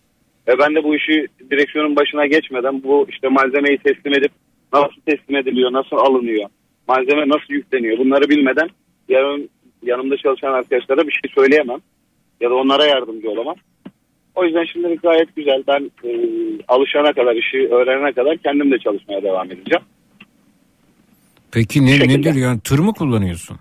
Ve 0.48 0.58
ben 0.58 0.74
de 0.74 0.84
bu 0.84 0.96
işi 0.96 1.26
direksiyonun 1.50 1.96
başına 1.96 2.26
geçmeden 2.26 2.82
bu 2.82 3.06
işte 3.08 3.28
malzemeyi 3.28 3.78
teslim 3.78 4.14
edip 4.14 4.32
nasıl 4.72 5.00
teslim 5.06 5.36
ediliyor, 5.36 5.72
nasıl 5.72 5.96
alınıyor, 5.96 6.48
malzeme 6.88 7.28
nasıl 7.28 7.54
yükleniyor 7.54 7.98
bunları 7.98 8.28
bilmeden 8.28 8.68
yarın 9.08 9.50
yanımda 9.83 10.17
çalışan 10.17 10.52
arkadaşlara 10.52 11.07
bir 11.07 11.12
şey 11.12 11.33
söyleyemem. 11.34 11.78
Ya 12.41 12.50
da 12.50 12.55
onlara 12.55 12.86
yardımcı 12.86 13.31
olamam. 13.31 13.57
O 14.34 14.44
yüzden 14.44 14.65
şimdilik 14.65 15.02
gayet 15.02 15.36
güzel. 15.36 15.62
Ben 15.68 15.91
e, 16.05 16.10
alışana 16.68 17.12
kadar, 17.12 17.36
işi 17.36 17.68
öğrenene 17.68 18.12
kadar 18.12 18.36
kendim 18.36 18.73
de 18.73 18.78
çalışmaya 18.78 19.23
devam 19.23 19.47
edeceğim. 19.47 19.84
Peki 21.52 21.86
ne, 21.86 22.09
nedir 22.09 22.34
yani 22.34 22.60
tır 22.60 22.78
mı 22.78 22.92
kullanıyorsun? 22.92 23.57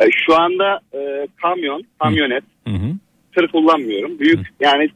E, 0.00 0.04
şu 0.26 0.36
anda 0.36 0.80
e, 0.94 1.28
kamyon, 1.42 1.84
kamyonet, 1.98 2.44
Hı 2.68 2.74
hı. 2.74 2.92
tır 3.36 3.48
kullanmıyorum. 3.48 4.18
Büyük 4.18 4.46
yani 4.60 4.88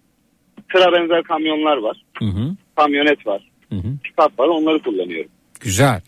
tıra 0.73 0.93
benzer 0.93 1.23
kamyonlar 1.23 1.77
var. 1.77 2.03
Hı 2.19 2.25
hı. 2.25 2.57
Kamyonet 2.77 3.27
var. 3.27 3.49
Hı 3.69 3.77
hı. 3.77 3.89
Pick-up 4.05 4.39
var 4.39 4.49
onları 4.49 4.79
kullanıyorum. 4.79 5.31
Güzel. 5.61 6.01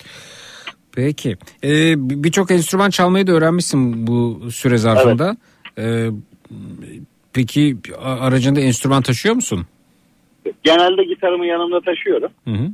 Peki. 0.96 1.36
Ee, 1.64 1.94
Birçok 1.98 2.50
enstrüman 2.50 2.90
çalmayı 2.90 3.26
da 3.26 3.32
öğrenmişsin 3.32 4.06
bu 4.06 4.50
süre 4.50 4.78
zarfında. 4.78 5.36
Ee, 5.78 6.08
peki 7.32 7.76
aracında 8.02 8.60
enstrüman 8.60 9.02
taşıyor 9.02 9.34
musun? 9.34 9.66
Genelde 10.62 11.04
gitarımı 11.04 11.46
yanımda 11.46 11.80
taşıyorum. 11.80 12.32
Hı 12.44 12.50
hı. 12.50 12.68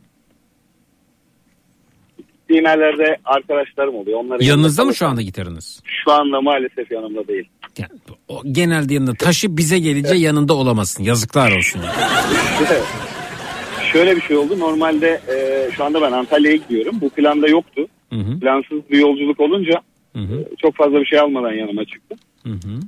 Gittiğim 2.18 2.64
yerlerde 2.64 3.16
arkadaşlarım 3.24 3.94
oluyor. 3.94 4.20
Onları 4.20 4.44
Yanınızda 4.44 4.84
mı 4.84 4.94
şu 4.94 5.06
anda 5.06 5.22
gitarınız? 5.22 5.82
Şu 6.04 6.12
anda 6.12 6.40
maalesef 6.40 6.90
yanımda 6.90 7.28
değil. 7.28 7.48
O 8.28 8.42
genelde 8.52 8.94
yanında 8.94 9.14
taşı 9.14 9.56
bize 9.56 9.78
gelince 9.78 10.14
yanında 10.14 10.54
olamasın. 10.54 11.04
Yazıklar 11.04 11.52
olsun. 11.56 11.80
Şöyle 13.92 14.16
bir 14.16 14.20
şey 14.20 14.36
oldu. 14.36 14.58
Normalde 14.58 15.20
e, 15.28 15.68
şu 15.72 15.84
anda 15.84 16.02
ben 16.02 16.12
Antalya'ya 16.12 16.56
gidiyorum. 16.56 17.00
Bu 17.00 17.10
planda 17.10 17.48
yoktu. 17.48 17.86
Hı 18.10 18.16
hı. 18.16 18.40
Plansız 18.40 18.78
bir 18.90 18.98
yolculuk 18.98 19.40
olunca 19.40 19.74
Hı 20.16 20.18
hı. 20.22 20.34
e, 20.40 20.56
çok 20.56 20.76
fazla 20.76 21.00
bir 21.00 21.06
şey 21.06 21.18
almadan 21.18 21.52
yanıma 21.52 21.84
çıktım. 21.84 22.18
Hı 22.42 22.52
hı. 22.52 22.80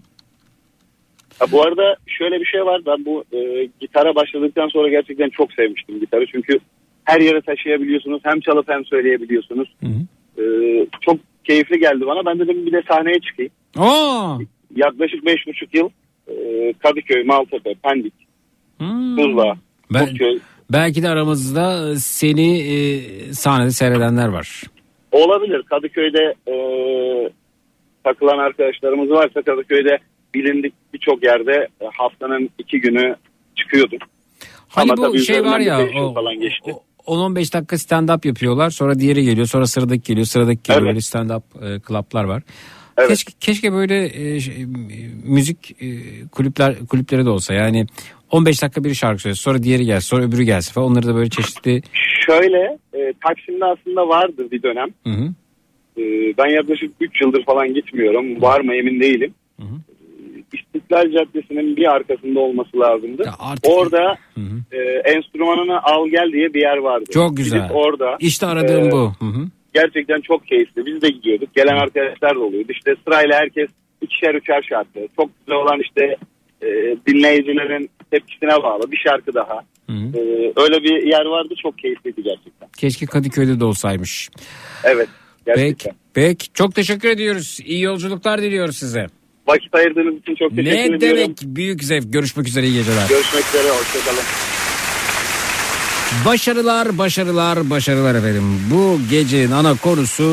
Ha, 1.38 1.46
bu 1.52 1.62
arada 1.62 1.96
şöyle 2.06 2.40
bir 2.40 2.46
şey 2.46 2.64
var. 2.64 2.80
Ben 2.86 3.04
bu 3.04 3.24
e, 3.32 3.68
gitara 3.80 4.14
başladıktan 4.14 4.68
sonra 4.68 4.88
gerçekten 4.88 5.28
çok 5.28 5.52
sevmiştim 5.52 6.00
gitarı. 6.00 6.26
Çünkü 6.32 6.58
her 7.04 7.20
yere 7.20 7.40
taşıyabiliyorsunuz. 7.40 8.20
Hem 8.24 8.40
çalıp 8.40 8.68
hem 8.68 8.84
söyleyebiliyorsunuz. 8.84 9.74
E, 10.38 10.42
çok 11.00 11.16
keyifli 11.44 11.78
geldi 11.80 12.06
bana. 12.06 12.26
Ben 12.26 12.38
dedim 12.38 12.66
bir 12.66 12.72
de 12.72 12.82
sahneye 12.88 13.20
çıkayım. 13.20 13.52
Aa! 13.76 14.38
Yaklaşık 14.76 15.26
beş 15.26 15.46
buçuk 15.46 15.74
yıl 15.74 15.88
e, 16.28 16.72
Kadıköy, 16.72 17.24
Maltepe, 17.24 17.74
Pendik, 17.74 18.14
Hmm. 18.78 19.16
Tuzla, 19.16 19.56
Ben, 19.92 20.08
belki 20.72 21.02
de 21.02 21.08
aramızda 21.08 21.96
seni 21.96 22.58
e, 22.60 23.00
sahnede 23.32 23.70
seyredenler 23.70 24.28
var. 24.28 24.62
Olabilir. 25.12 25.62
Kadıköy'de 25.62 26.34
e, 26.48 26.54
takılan 28.04 28.38
arkadaşlarımız 28.38 29.10
varsa 29.10 29.42
Kadıköy'de 29.42 29.98
bilindik 30.34 30.74
birçok 30.94 31.24
yerde 31.24 31.68
e, 31.80 31.84
haftanın 31.92 32.50
iki 32.58 32.80
günü 32.80 33.16
çıkıyordum. 33.56 33.98
Hani 34.68 34.92
Ama 34.92 35.08
bu 35.08 35.18
şey 35.18 35.44
var 35.44 35.60
ya 35.60 35.80
yıl 35.80 36.02
o, 36.02 36.14
falan 36.14 36.40
geçti. 36.40 36.74
10-15 37.06 37.52
dakika 37.52 37.78
stand 37.78 38.08
up 38.08 38.24
yapıyorlar. 38.24 38.70
Sonra 38.70 38.98
diğeri 38.98 39.24
geliyor. 39.24 39.46
Sonra 39.46 39.66
sıradaki 39.66 40.02
geliyor. 40.02 40.26
Sıradaki 40.26 40.62
geliyor. 40.62 40.82
Evet. 40.82 40.88
Böyle 40.88 41.00
stand 41.00 41.30
up 41.30 41.44
e, 41.62 41.80
club'lar 41.88 42.24
var. 42.24 42.42
Keşke, 43.08 43.32
keşke 43.40 43.72
böyle 43.72 44.04
e, 44.04 44.40
şey, 44.40 44.62
e, 44.62 44.66
müzik 45.24 45.82
e, 45.82 45.86
kulüpler 46.32 46.86
kulüpleri 46.86 47.24
de 47.24 47.30
olsa. 47.30 47.54
Yani 47.54 47.86
15 48.32 48.62
dakika 48.62 48.84
bir 48.84 48.94
şarkı 48.94 49.22
söylesin. 49.22 49.42
Sonra 49.42 49.62
diğeri 49.62 49.84
gelsin. 49.84 50.08
Sonra 50.08 50.24
öbürü 50.24 50.42
gelsin 50.42 50.72
falan. 50.72 50.90
Onları 50.90 51.06
da 51.06 51.14
böyle 51.14 51.30
çeşitli 51.30 51.82
Şöyle 52.26 52.78
e, 52.94 53.12
Taksim'de 53.26 53.64
aslında 53.64 54.08
vardı 54.08 54.48
bir 54.52 54.62
dönem. 54.62 54.88
Hı 55.06 55.10
hı. 55.10 55.24
E, 55.98 56.02
ben 56.38 56.56
yaklaşık 56.56 56.92
3 57.00 57.22
yıldır 57.22 57.44
falan 57.44 57.74
gitmiyorum. 57.74 58.42
Var 58.42 58.60
mı 58.60 58.74
emin 58.74 59.00
değilim. 59.00 59.34
E, 59.58 59.64
İstiklal 60.52 61.12
Caddesi'nin 61.12 61.76
bir 61.76 61.92
arkasında 61.94 62.40
olması 62.40 62.80
lazımdı. 62.80 63.30
Orada 63.64 64.16
e, 64.72 64.78
enstrümanını 65.04 65.82
al 65.82 66.08
gel 66.08 66.32
diye 66.32 66.54
bir 66.54 66.60
yer 66.60 66.76
vardı. 66.76 67.04
Çok 67.12 67.36
güzel. 67.36 67.58
Gidip 67.58 67.76
orada 67.76 68.16
İşte 68.20 68.46
aradığım 68.46 68.88
e, 68.88 68.92
bu. 68.92 69.12
Hı 69.18 69.24
hı. 69.24 69.46
gerçekten 69.74 70.20
çok 70.20 70.46
keyifli. 70.46 70.86
Biz 70.86 71.02
de 71.02 71.08
gidiyorduk. 71.08 71.54
Gelen 71.54 71.76
arkadaşlar 71.76 72.34
da 72.34 72.40
oluyordu. 72.40 72.72
İşte 72.72 72.94
sırayla 73.04 73.38
herkes 73.40 73.68
ikişer 74.00 74.34
üçer 74.34 74.62
şarkı. 74.68 75.00
Çok 75.16 75.30
güzel 75.38 75.58
olan 75.58 75.80
işte 75.80 76.16
e, 76.62 76.96
dinleyicilerin 77.06 77.90
tepkisine 78.10 78.62
bağlı 78.62 78.90
bir 78.92 78.96
şarkı 78.96 79.34
daha. 79.34 79.60
E, 79.90 80.18
öyle 80.56 80.82
bir 80.82 81.06
yer 81.06 81.24
vardı 81.24 81.54
çok 81.62 81.78
keyifliydi 81.78 82.22
gerçekten. 82.22 82.68
Keşke 82.78 83.06
Kadıköy'de 83.06 83.60
de 83.60 83.64
olsaymış. 83.64 84.28
Evet 84.84 85.08
Peki, 85.44 85.56
gerçekten. 85.60 85.92
peki 86.14 86.52
çok 86.52 86.74
teşekkür 86.74 87.08
ediyoruz. 87.08 87.58
İyi 87.64 87.82
yolculuklar 87.82 88.42
diliyoruz 88.42 88.76
size. 88.76 89.06
Vakit 89.46 89.74
ayırdığınız 89.74 90.14
için 90.20 90.34
çok 90.34 90.50
teşekkür 90.50 90.64
Ne 90.76 90.82
ediyorum. 90.84 91.00
demek 91.00 91.38
büyük 91.42 91.84
zevk. 91.84 92.12
Görüşmek 92.12 92.48
üzere 92.48 92.66
iyi 92.66 92.74
geceler. 92.74 93.08
Görüşmek 93.08 93.44
üzere 93.46 93.68
hoşçakalın. 93.70 94.22
Başarılar, 96.26 96.98
başarılar, 96.98 97.70
başarılar 97.70 98.14
efendim. 98.14 98.60
Bu 98.70 98.98
gecenin 99.10 99.50
ana 99.50 99.76
konusu 99.76 100.24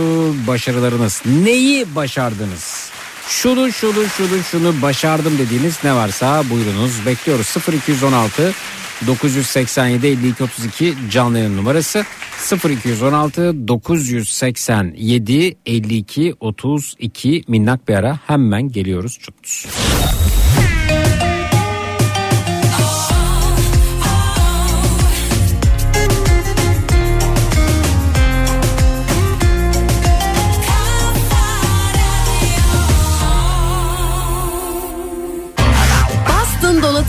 başarılarınız. 0.47 1.23
Neyi 1.43 1.85
başardınız? 1.95 2.91
Şunu, 3.29 3.71
şunu, 3.71 4.05
şunu, 4.17 4.43
şunu 4.43 4.81
başardım 4.81 5.37
dediğiniz 5.37 5.83
ne 5.83 5.95
varsa 5.95 6.43
buyurunuz. 6.49 7.05
Bekliyoruz 7.05 7.55
0216 7.87 8.53
987 9.07 10.07
52 10.07 10.43
32 10.43 10.93
canlı 11.11 11.37
yayın 11.37 11.57
numarası 11.57 12.05
0216 12.69 13.67
987 13.67 15.57
52 15.65 16.35
32 16.39 17.43
minnak 17.47 17.87
bir 17.87 17.93
ara 17.93 18.19
hemen 18.27 18.69
geliyoruz 18.69 19.19
çutuz. 19.19 19.65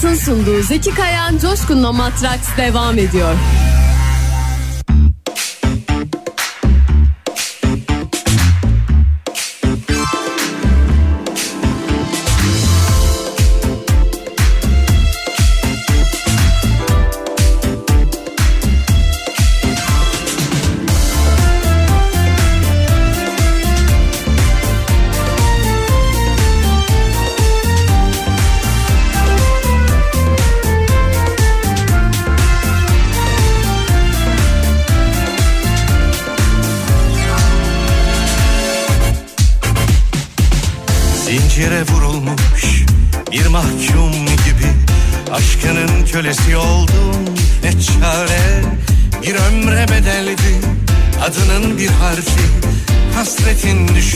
Dolat'ın 0.03 0.15
sunduğu 0.15 0.63
Zeki 0.63 0.95
Kayan 0.95 1.39
Coşkun'la 1.39 1.93
Matraks 1.93 2.57
devam 2.57 2.99
ediyor. 2.99 3.35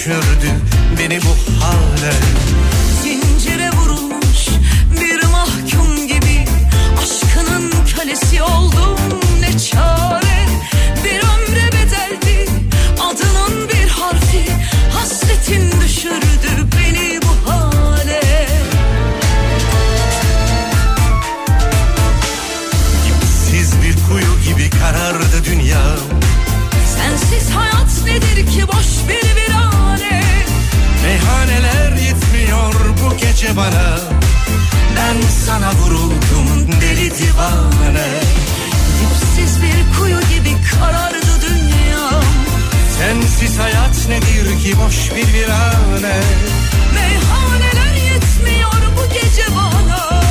Düşürdü 0.05 0.50
beni 0.99 1.18
bu 1.23 1.53
Dipsiz 39.36 39.62
bir 39.62 39.98
kuyu 39.98 40.20
gibi 40.20 40.56
karardı 40.70 41.40
dünyam 41.42 42.24
Sensiz 42.98 43.58
hayat 43.58 44.08
nedir 44.08 44.62
ki 44.62 44.74
boş 44.78 45.10
bir 45.10 45.32
virane? 45.32 46.20
Meyhaneler 46.94 47.94
yetmiyor 47.94 48.72
bu 48.96 49.14
gece 49.14 49.46
bana. 49.56 50.22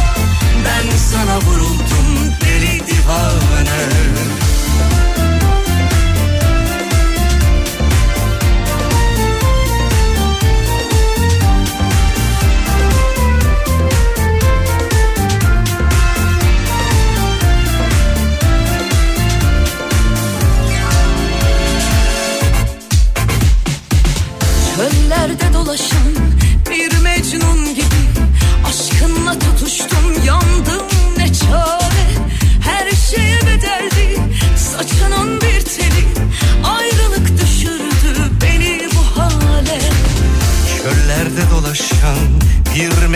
Ben 0.66 0.98
sana 0.98 1.38
vuruldum 1.38 2.34
deli 2.42 2.80
divane 2.88 3.53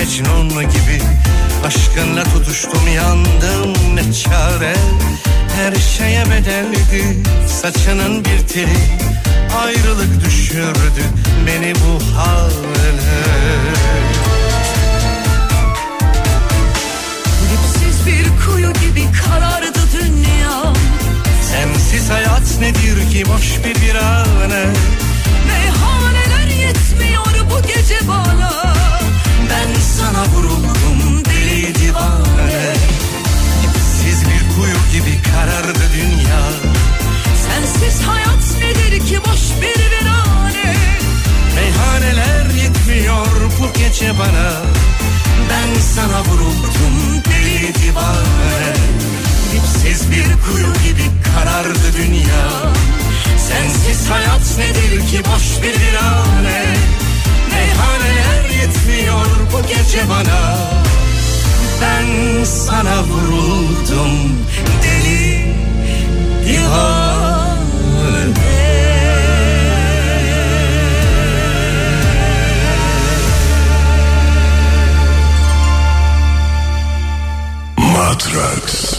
mecnun 0.07 0.49
gibi. 0.49 1.01
Aşkınla 1.65 2.23
tutuştum 2.23 2.87
yandım 2.95 3.95
ne 3.95 4.13
çare? 4.13 4.75
Her 5.55 5.75
şeye 5.75 6.25
bedeldi 6.25 7.17
saçının 7.61 8.25
bir 8.25 8.47
teli. 8.47 8.77
Ayrılık 9.63 10.25
düşürdü 10.25 11.03
beni 11.47 11.73
bu 11.75 12.17
hale. 12.17 12.97
Dipsiz 17.51 18.05
bir 18.05 18.45
kuyu 18.45 18.73
gibi 18.73 19.05
karardı 19.25 19.79
dünyam 19.93 20.73
Sensiz 21.51 22.09
hayat 22.09 22.59
nedir 22.59 23.11
ki 23.11 23.23
boş 23.25 23.57
bir 23.65 23.81
virane 23.81 24.65
Meyhaneler 25.47 26.47
yetmiyor 26.47 27.49
bu 27.51 27.67
gece 27.67 28.07
bana 28.07 28.76
sana 29.99 30.25
vuruldum 30.25 31.25
deli 31.25 31.75
divane. 31.75 32.73
Dipsiz 33.63 34.21
bir 34.21 34.55
kuyu 34.55 34.77
gibi 34.93 35.21
karardı 35.31 35.83
dünya. 35.93 36.41
Sensiz 37.47 38.01
hayat 38.01 38.45
nedir 38.61 39.07
ki 39.07 39.19
boş 39.19 39.41
bir 39.61 39.79
virane 39.91 40.75
Meyhaneler 41.55 42.45
yetmiyor 42.63 43.27
bu 43.59 43.79
gece 43.79 44.19
bana. 44.19 44.51
Ben 45.49 45.81
sana 45.95 46.21
vuruldum 46.21 47.23
deli 47.25 47.75
divane. 47.75 48.73
Dipsiz 49.53 50.11
bir 50.11 50.23
kuyu 50.23 50.73
gibi 50.83 51.05
karardı 51.33 51.93
dünya. 51.97 52.71
Sensiz 53.47 54.09
hayat 54.09 54.57
nedir 54.57 55.07
ki 55.07 55.21
boş 55.25 55.63
bir 55.63 55.79
virane 55.79 56.77
Meyhaneler 57.57 58.49
yetmiyor 58.61 59.25
bu 59.53 59.67
gece 59.67 60.09
bana. 60.09 60.57
Ben 61.81 62.43
sana 62.43 63.03
vuruldum 63.03 64.39
deli 64.83 65.55
divane. 66.45 67.17
Matrax. 77.77 78.97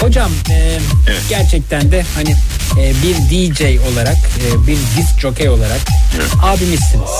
Hocam 0.00 0.30
e, 0.50 0.78
gerçekten 1.28 1.92
de 1.92 2.04
hani 2.14 2.36
e, 2.78 2.92
bir 3.02 3.14
DJ 3.14 3.60
olarak 3.92 4.16
e, 4.16 4.66
bir 4.66 4.76
disc 4.76 5.20
jockey 5.20 5.48
olarak 5.48 5.80
abimizsiniz. 6.42 7.10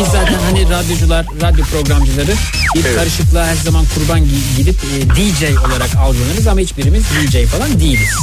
Biz 0.00 0.06
zaten 0.06 0.38
hani 0.44 0.70
radyocular, 0.70 1.26
radyo 1.42 1.64
programcıları 1.64 2.32
bir 2.74 2.84
Evet. 2.84 2.96
karışıklığa 2.96 3.46
her 3.46 3.54
zaman 3.56 3.84
kurban 3.94 4.20
gi- 4.20 4.56
gidip 4.56 4.76
e, 4.84 5.10
DJ 5.16 5.42
olarak 5.66 5.96
algılanırız 5.96 6.46
ama 6.46 6.60
hiçbirimiz 6.60 7.02
DJ 7.04 7.46
falan 7.46 7.80
değiliz. 7.80 8.14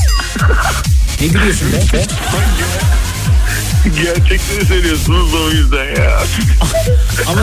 Ne 1.21 1.27
gülüyorsun 1.27 1.71
be? 1.71 1.77
be? 1.97 2.05
Gerçekleri 4.03 4.65
söylüyorsunuz 4.65 5.33
o 5.33 5.49
yüzden 5.51 5.85
ya. 5.85 6.19
Ama 7.27 7.41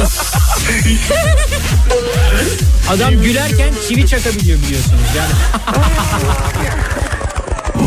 adam 2.91 3.15
gülerken 3.23 3.75
çivi 3.89 4.07
çakabiliyor 4.07 4.59
biliyorsunuz 4.59 5.01
yani. 5.17 5.33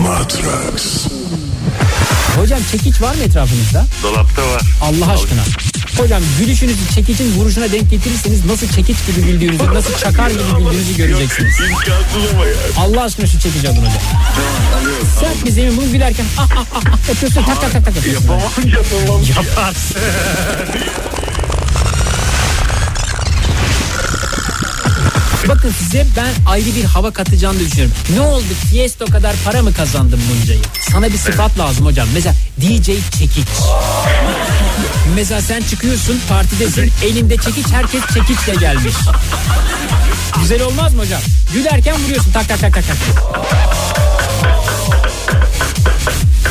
Matrax. 0.01 1.05
Hocam 2.37 2.59
çekiç 2.71 3.01
var 3.01 3.15
mı 3.15 3.23
etrafınızda? 3.23 3.85
Dolapta 4.03 4.41
var. 4.41 4.61
Allah 4.81 5.11
aşkına. 5.11 5.41
Hocam 5.97 6.21
gülüşünüzü 6.39 6.91
çekicin 6.95 7.35
vuruşuna 7.35 7.71
denk 7.71 7.89
getirirseniz 7.91 8.45
nasıl 8.45 8.67
çekiç 8.67 8.97
gibi 9.07 9.21
güldüğünüzü, 9.21 9.73
nasıl 9.73 9.97
çakar 9.97 10.29
gibi 10.29 10.43
güldüğünüzü 10.57 10.97
göreceksiniz. 10.97 11.55
İmkansız 11.59 12.33
ama 12.33 12.45
ya. 12.45 12.53
Allah 12.77 13.03
aşkına 13.03 13.27
şu 13.27 13.39
çekici 13.39 13.69
alın 13.69 13.77
hocam. 13.77 14.01
Sert 15.19 15.45
bir 15.45 15.51
zemin 15.51 15.77
bunu 15.77 15.91
gülerken 15.91 16.25
ah 16.37 16.49
ah 16.55 16.65
ah 16.75 16.81
ah 16.93 17.09
yapıyorsun 17.09 17.43
tak 17.43 17.61
tak 17.61 17.71
tak 17.71 17.85
tak 17.85 17.95
yapıyorsun. 17.95 18.27
Yapamam 18.29 18.51
yapamam. 18.67 19.21
Yaparsın. 19.35 19.97
Bakın 25.47 25.71
size 25.79 26.05
ben 26.17 26.51
ayrı 26.51 26.75
bir 26.75 26.83
hava 26.83 27.11
katacağını 27.11 27.59
düşünüyorum. 27.59 27.93
Ne 28.15 28.21
oldu? 28.21 28.43
Tiesto 28.71 29.05
kadar 29.05 29.35
para 29.45 29.61
mı 29.61 29.73
kazandın 29.73 30.19
bunca 30.29 30.53
yıl? 30.53 30.63
Sana 30.91 31.07
bir 31.13 31.17
sıfat 31.17 31.59
lazım 31.59 31.85
hocam. 31.85 32.07
Mesela 32.13 32.35
DJ 32.61 32.85
çekiç. 33.19 33.47
Mesela 35.15 35.41
sen 35.41 35.61
çıkıyorsun 35.61 36.19
partidesin 36.29 36.91
elinde 37.05 37.37
çekiç 37.37 37.67
herkes 37.67 38.01
çekiçle 38.13 38.55
gelmiş. 38.55 38.93
Güzel 40.41 40.61
olmaz 40.61 40.93
mı 40.93 41.01
hocam? 41.01 41.21
Gülerken 41.53 42.03
vuruyorsun 42.03 42.31
tak 42.31 42.47
tak 42.47 42.59
tak 42.59 42.73
tak 42.73 42.83
tak. 42.87 42.97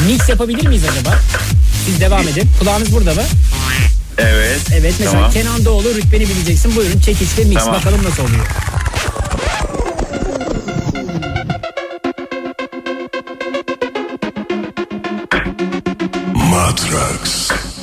Mix 0.07 0.29
yapabilir 0.29 0.67
miyiz 0.67 0.83
acaba? 0.93 1.19
Siz 1.87 2.01
devam 2.01 2.29
edin. 2.29 2.51
Kulağınız 2.61 2.93
burada 2.93 3.15
mı? 3.15 3.23
Evet. 4.19 4.61
Evet 4.73 4.95
mesela 4.99 5.13
Tamam. 5.13 5.31
Kenan 5.33 5.65
Doğulu 5.65 5.95
rütbeni 5.95 6.29
bileceksin. 6.29 6.77
Buyurun 6.77 6.99
çekiçle 7.01 7.45
mix 7.45 7.59
Tamam. 7.59 7.75
bakalım 7.75 8.05
nasıl 8.05 8.23
oluyor. 8.23 8.47
Matrax. 16.75 17.74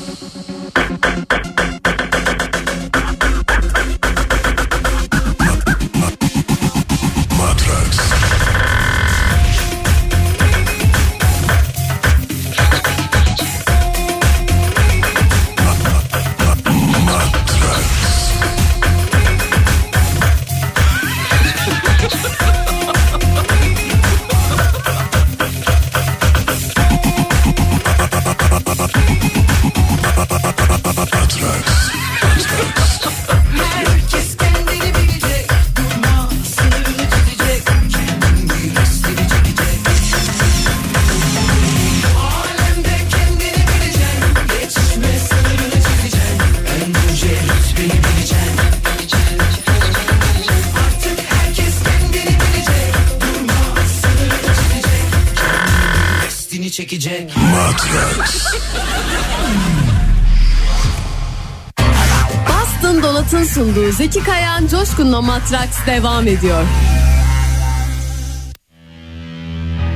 Zeki 63.92 64.24
Kayan 64.24 64.68
Coşkun'la 64.68 65.22
Matraks 65.22 65.86
devam 65.88 66.28
ediyor. 66.28 66.64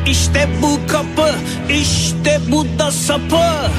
İşte 0.07 0.49
bu 0.61 0.79
kapı, 0.87 1.35
işte 1.69 2.39
bu 2.51 2.65
da 2.79 2.91
sapı. 2.91 3.71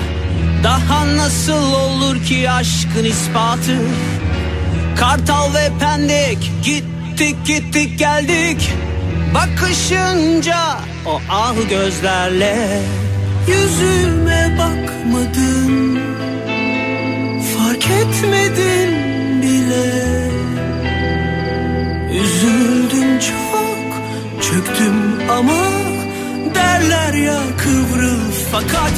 Daha 0.65 1.17
nasıl 1.17 1.73
olur 1.73 2.25
ki 2.25 2.51
aşkın 2.51 3.05
ispatı? 3.05 3.77
Kartal 4.97 5.55
ve 5.55 5.71
Pendik 5.81 6.51
gittik 6.65 7.37
gittik 7.47 7.99
geldik. 7.99 8.73
Bakışınca 9.35 10.79
o 11.07 11.21
ah 11.31 11.55
gözlerle 11.71 12.81
yüzüme 13.49 14.57
bakmadın. 14.59 15.99
Fark 17.57 17.91
etmedin 17.91 18.96
çöktüm 24.67 25.31
ama 25.31 25.71
derler 26.55 27.15
ya 27.15 27.41
kıvrıl 27.59 28.21
fakat 28.53 28.93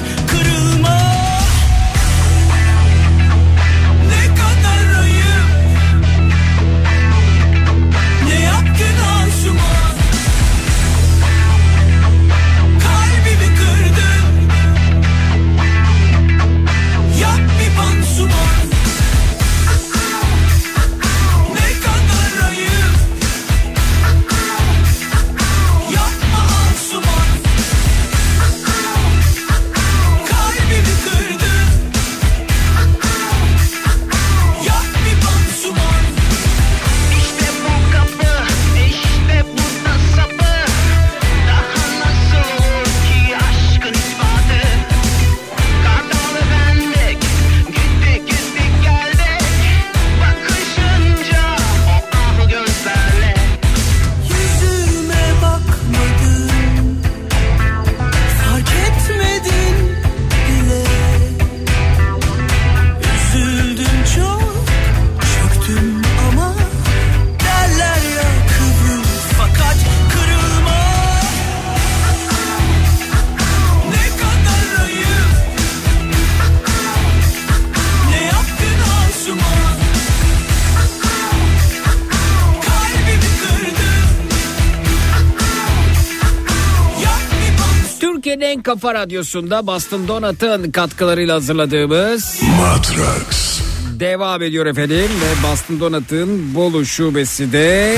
kafa 88.69 88.95
radyosunda 88.95 89.67
Bastın 89.67 90.09
Donat'ın 90.09 90.71
katkılarıyla 90.71 91.35
hazırladığımız 91.35 92.43
Matrax. 92.61 93.61
devam 94.01 94.43
ediyor 94.43 94.67
efendim 94.67 94.97
ve 94.97 95.49
Bastın 95.49 95.81
Donat'ın 95.81 96.55
Bolu 96.55 96.87
şubesi 96.87 97.53
de 97.53 97.97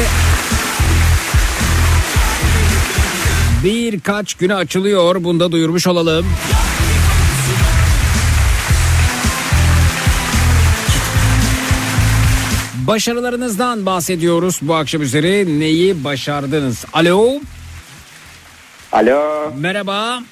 birkaç 3.65 4.35
güne 4.35 4.55
açılıyor. 4.55 5.25
Bunu 5.25 5.41
da 5.41 5.53
duyurmuş 5.53 5.87
olalım. 5.87 6.27
Başarılarınızdan 12.87 13.87
bahsediyoruz 13.87 14.59
bu 14.63 14.75
akşam 14.75 15.03
üzeri. 15.03 15.61
Neyi 15.61 16.05
başardınız? 16.05 16.85
Alo. 16.93 17.41
Alo. 18.93 19.53
Merhaba. 19.57 20.23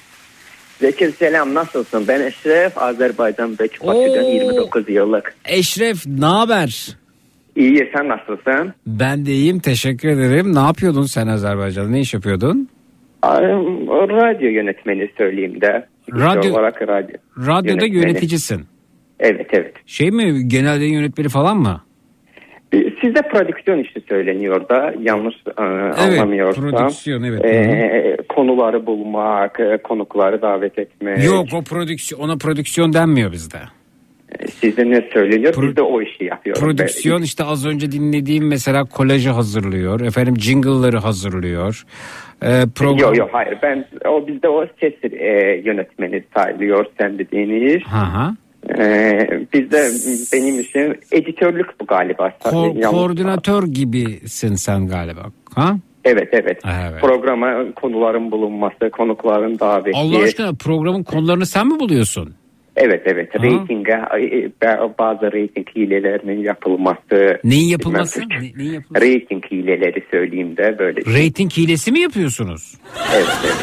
Zekir 0.81 1.11
selam 1.11 1.53
nasılsın? 1.53 2.05
Ben 2.07 2.21
Eşref 2.21 2.77
Azerbaycan'daki 2.77 3.79
Bakü'den 3.87 4.23
Oo. 4.23 4.29
29 4.29 4.89
yıllık. 4.89 5.35
Eşref 5.45 6.05
ne 6.07 6.25
haber? 6.25 6.87
İyi 7.55 7.89
sen 7.95 8.07
nasılsın? 8.07 8.73
Ben 8.87 9.25
de 9.25 9.31
iyiyim 9.31 9.59
teşekkür 9.59 10.09
ederim. 10.09 10.55
Ne 10.55 10.59
yapıyordun 10.59 11.03
sen 11.03 11.27
Azerbaycan'da? 11.27 11.89
Ne 11.89 11.99
iş 11.99 12.13
yapıyordun? 12.13 12.69
Ay, 13.21 13.43
Radyo 14.09 14.49
yönetmeni 14.49 15.09
söyleyeyim 15.17 15.61
de. 15.61 15.85
Radyo- 16.11 16.51
olarak 16.51 16.81
radyo. 16.81 17.15
Radyoda 17.37 17.85
yönetmeni. 17.85 17.95
yöneticisin. 17.95 18.65
Evet 19.19 19.47
evet. 19.53 19.73
Şey 19.85 20.11
mi 20.11 20.47
genelde 20.47 20.85
yönetmeni 20.85 21.29
falan 21.29 21.57
mı? 21.57 21.81
Sizde 22.71 23.21
prodüksiyon 23.21 23.79
işi 23.79 24.01
söyleniyor 24.09 24.69
da 24.69 24.93
yanlış 25.01 25.35
e, 25.57 25.61
anlamıyorsam. 25.61 26.69
prodüksiyon, 26.69 27.23
evet. 27.23 27.45
E, 27.45 28.17
konuları 28.29 28.85
bulmak, 28.85 29.59
e, 29.59 29.77
konukları 29.77 30.41
davet 30.41 30.79
etmek. 30.79 31.23
Yok 31.23 31.45
o 31.53 31.63
prodüksiyon 31.63 32.21
ona 32.21 32.37
prodüksiyon 32.37 32.93
denmiyor 32.93 33.31
bizde. 33.31 33.57
Sizde 34.51 34.89
ne 34.89 35.09
söyleniyor? 35.13 35.53
Biz 35.61 35.75
de 35.75 35.81
o 35.81 36.01
işi 36.01 36.23
yapıyoruz. 36.23 36.61
Prodüksiyon 36.61 37.21
işte 37.21 37.43
az 37.43 37.65
önce 37.65 37.91
dinlediğim 37.91 38.47
mesela 38.47 38.85
kolajı 38.85 39.29
hazırlıyor. 39.29 40.01
Efendim 40.01 40.37
jingle'ları 40.37 40.97
hazırlıyor. 40.97 41.85
Ee, 42.43 42.63
program... 42.75 42.99
Yok 42.99 43.17
yok 43.17 43.29
hayır 43.31 43.57
ben 43.63 43.85
o 44.07 44.27
bizde 44.27 44.49
o 44.49 44.65
ses 44.79 44.93
e, 45.03 45.61
yönetmeni 45.65 46.23
sayılıyor 46.35 46.85
sen 46.99 47.19
dediğiniz. 47.19 47.83
Ha 47.83 48.13
ha. 48.13 48.35
Ee, 48.77 49.29
bizde 49.53 49.89
benim 50.33 50.59
işim 50.59 50.95
editörlük 51.11 51.79
bu 51.81 51.85
galiba. 51.85 52.27
Ko- 52.43 52.85
koordinatör 52.91 53.63
gibisin 53.63 54.55
sen 54.55 54.87
galiba. 54.87 55.25
Ha? 55.55 55.75
Evet 56.05 56.29
evet. 56.31 56.61
Evet. 56.65 57.01
Programa 57.01 57.71
konuların 57.75 58.31
bulunması, 58.31 58.89
konukların 58.91 59.59
daveti. 59.59 59.97
Allah 59.97 60.23
aşkına 60.23 60.53
programın 60.53 61.03
konularını 61.03 61.45
sen 61.45 61.67
mi 61.67 61.79
buluyorsun? 61.79 62.33
Evet 62.75 63.01
evet. 63.05 63.29
Ha. 63.39 63.43
Ratinge 63.43 63.91
e, 63.91 64.97
bazı 64.99 65.25
rating 65.25 65.67
hilelerinin 65.75 66.43
yapılması. 66.43 67.39
Neyin 67.43 67.67
yapılması? 67.67 68.21
Bilmem, 68.21 68.41
Ne- 68.43 68.57
neyin 68.63 68.73
yapılması? 68.73 69.05
Rating 69.05 69.45
hileleri 69.51 70.03
söyleyeyim 70.11 70.57
de 70.57 70.75
böyle. 70.79 71.01
Rating 71.01 71.51
hilesi 71.51 71.91
mi 71.91 71.99
yapıyorsunuz? 71.99 72.73
Evet 73.15 73.27
evet. 73.45 73.55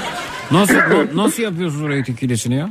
Nasıl 0.52 0.74
na- 0.76 1.24
nasıl 1.24 1.42
yapıyorsunuz 1.42 1.98
rating 1.98 2.22
hilesini 2.22 2.54
ya? 2.54 2.70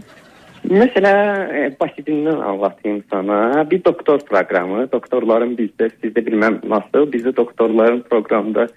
Mesela 0.69 1.47
e, 1.53 1.75
basitinden 1.79 2.39
anlatayım 2.39 3.03
sana. 3.11 3.69
Bir 3.71 3.83
doktor 3.83 4.19
programı. 4.19 4.91
Doktorların 4.91 5.57
bizde, 5.57 5.89
sizde 6.03 6.25
bilmem 6.25 6.61
nasıl. 6.67 7.11
Bizde 7.11 7.35
doktorların 7.35 8.01
programda 8.01 8.67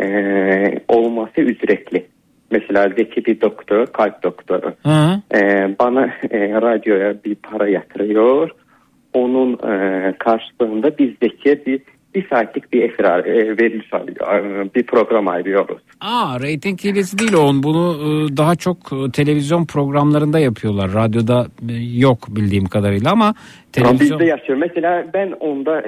e, 0.00 0.06
olması 0.88 1.40
ücretli. 1.40 2.06
Mesela 2.50 2.88
Zeki 2.88 3.24
bir 3.24 3.40
doktor, 3.40 3.86
kalp 3.86 4.22
doktoru. 4.22 4.72
Ha? 4.82 5.22
E, 5.34 5.38
bana 5.80 6.06
e, 6.30 6.50
radyoya 6.50 7.14
bir 7.24 7.34
para 7.34 7.68
yatırıyor. 7.68 8.50
Onun 9.14 9.52
e, 9.52 10.14
karşılığında 10.18 10.98
biz 10.98 11.10
Zeki'ye 11.22 11.66
bir, 11.66 11.80
bir 12.14 12.28
saatlik 12.28 12.72
bir 12.72 12.90
esrar 12.90 13.24
e, 13.24 13.58
veriliş. 13.58 13.86
E, 13.94 14.74
bir 14.74 14.82
program 14.82 15.28
ayırıyoruz. 15.28 15.78
Aa 16.00 16.36
rating 16.40 16.80
hilesi 16.84 17.18
değil 17.18 17.32
o. 17.32 17.62
Bunu 17.62 17.96
e, 18.02 18.36
daha 18.36 18.56
çok 18.56 18.78
televizyon 19.12 19.66
programlarında 19.66 20.38
yapıyorlar. 20.38 20.92
Radyoda 20.94 21.46
yok 21.94 22.18
bildiğim 22.28 22.64
kadarıyla 22.64 23.12
ama 23.12 23.24
Ama 23.24 23.34
televizyon... 23.72 24.20
bizde 24.20 24.30
yaşıyor. 24.30 24.58
Mesela 24.58 25.06
ben 25.14 25.32
onda 25.32 25.82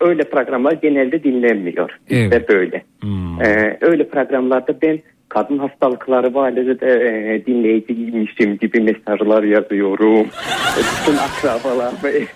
öyle 0.00 0.22
programlar 0.24 0.72
genelde 0.72 1.22
dinlenmiyor. 1.24 1.98
Bizde 2.10 2.36
Evet. 2.36 2.48
böyle. 2.48 2.82
Hmm. 3.00 3.42
E, 3.42 3.78
öyle 3.80 4.08
programlarda 4.08 4.82
ben 4.82 5.00
kadın 5.30 5.58
hastalıkları 5.58 6.34
valide 6.34 6.80
de 6.80 6.86
e, 7.34 7.46
dinleyiciymişim 7.46 8.56
gibi 8.56 8.80
mesajlar 8.80 9.42
yazıyorum. 9.42 10.26
E, 10.76 10.80
Bütün 11.00 11.16
akrabalarımı 11.18 12.26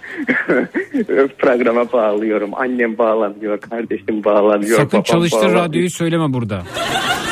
programa 1.38 1.92
bağlıyorum. 1.92 2.50
Annem 2.54 2.98
bağlanıyor, 2.98 3.60
kardeşim 3.60 4.24
bağlanıyor. 4.24 4.76
Sakın 4.78 5.02
çalıştır 5.02 5.38
bağlanıyor. 5.38 5.64
radyoyu 5.64 5.90
söyleme 5.90 6.32
burada. 6.32 6.62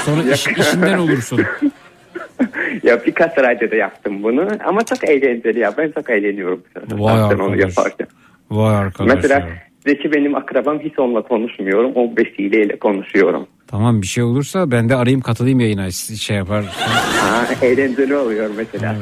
Sonra 0.04 0.22
iş- 0.34 0.58
işinden 0.58 0.98
olursun. 0.98 1.40
ya 2.82 3.04
birkaç 3.06 3.38
radyoda 3.38 3.76
yaptım 3.76 4.22
bunu 4.22 4.48
ama 4.64 4.84
çok 4.84 5.08
eğlenceli 5.08 5.58
ya. 5.58 5.72
Ben 5.78 5.90
çok 5.90 6.10
eğleniyorum. 6.10 6.62
Vay 6.92 7.16
zaten 7.16 7.38
onu 7.38 7.50
arkadaş. 7.52 7.76
yaparken. 7.76 8.06
Vay 8.50 8.76
arkadaş 8.76 9.14
Mesela. 9.14 9.48
Zeki 9.86 10.12
benim 10.12 10.34
akrabam 10.34 10.80
hiç 10.80 10.98
onunla 10.98 11.22
konuşmuyorum. 11.22 11.92
O 11.94 12.10
vesileyle 12.18 12.78
konuşuyorum. 12.78 13.46
Tamam 13.72 14.02
bir 14.02 14.06
şey 14.06 14.24
olursa 14.24 14.70
ben 14.70 14.88
de 14.88 14.96
arayayım 14.96 15.20
katılayım 15.20 15.60
yayına 15.60 15.90
şey 15.90 16.36
yapar. 16.36 16.64
Ha, 17.22 17.46
eğlenceli 17.62 18.16
oluyor 18.16 18.50
mesela. 18.56 18.96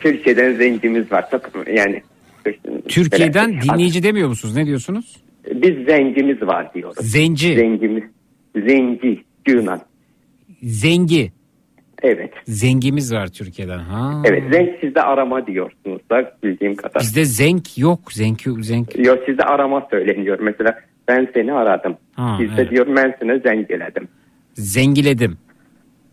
Türkiye'den 0.00 0.54
zencimiz 0.54 1.12
var. 1.12 1.30
Çok, 1.30 1.50
yani 1.76 2.02
Türkiye'den 2.88 3.50
Mesela- 3.50 3.74
dinleyici 3.74 4.02
demiyor 4.02 4.28
musunuz? 4.28 4.56
Ne 4.56 4.66
diyorsunuz? 4.66 5.16
Biz 5.54 5.86
zencimiz 5.86 6.42
var 6.42 6.74
diyoruz. 6.74 6.96
Zenci. 7.00 7.54
Zencimiz. 7.54 8.04
Zenci. 8.56 9.24
Yunan. 9.48 9.80
Zengi. 10.62 11.32
Evet. 12.02 12.32
Zengimiz 12.46 13.12
var 13.14 13.26
Türkiye'den. 13.26 13.78
Ha. 13.78 14.22
Evet. 14.24 14.42
Zenk 14.52 14.68
sizde 14.80 15.02
arama 15.02 15.46
diyorsunuz 15.46 16.00
da 16.10 16.32
bildiğim 16.44 16.76
kadar. 16.76 17.02
Bizde 17.02 17.24
zenk 17.24 17.78
yok. 17.78 18.12
Zenk 18.12 18.46
yok. 18.46 18.64
Zenk. 18.64 18.98
Yok 19.06 19.18
sizde 19.26 19.42
arama 19.42 19.88
söyleniyor. 19.90 20.38
Mesela 20.42 20.78
ben 21.10 21.28
seni 21.34 21.52
aradım. 21.52 21.96
Ha, 22.16 22.36
Sizde 22.40 22.54
evet. 22.62 22.70
diyor 22.70 22.86
ben 22.96 23.14
sana 23.20 23.38
zengeledim. 23.38 24.08
Zengiledim. 24.54 25.38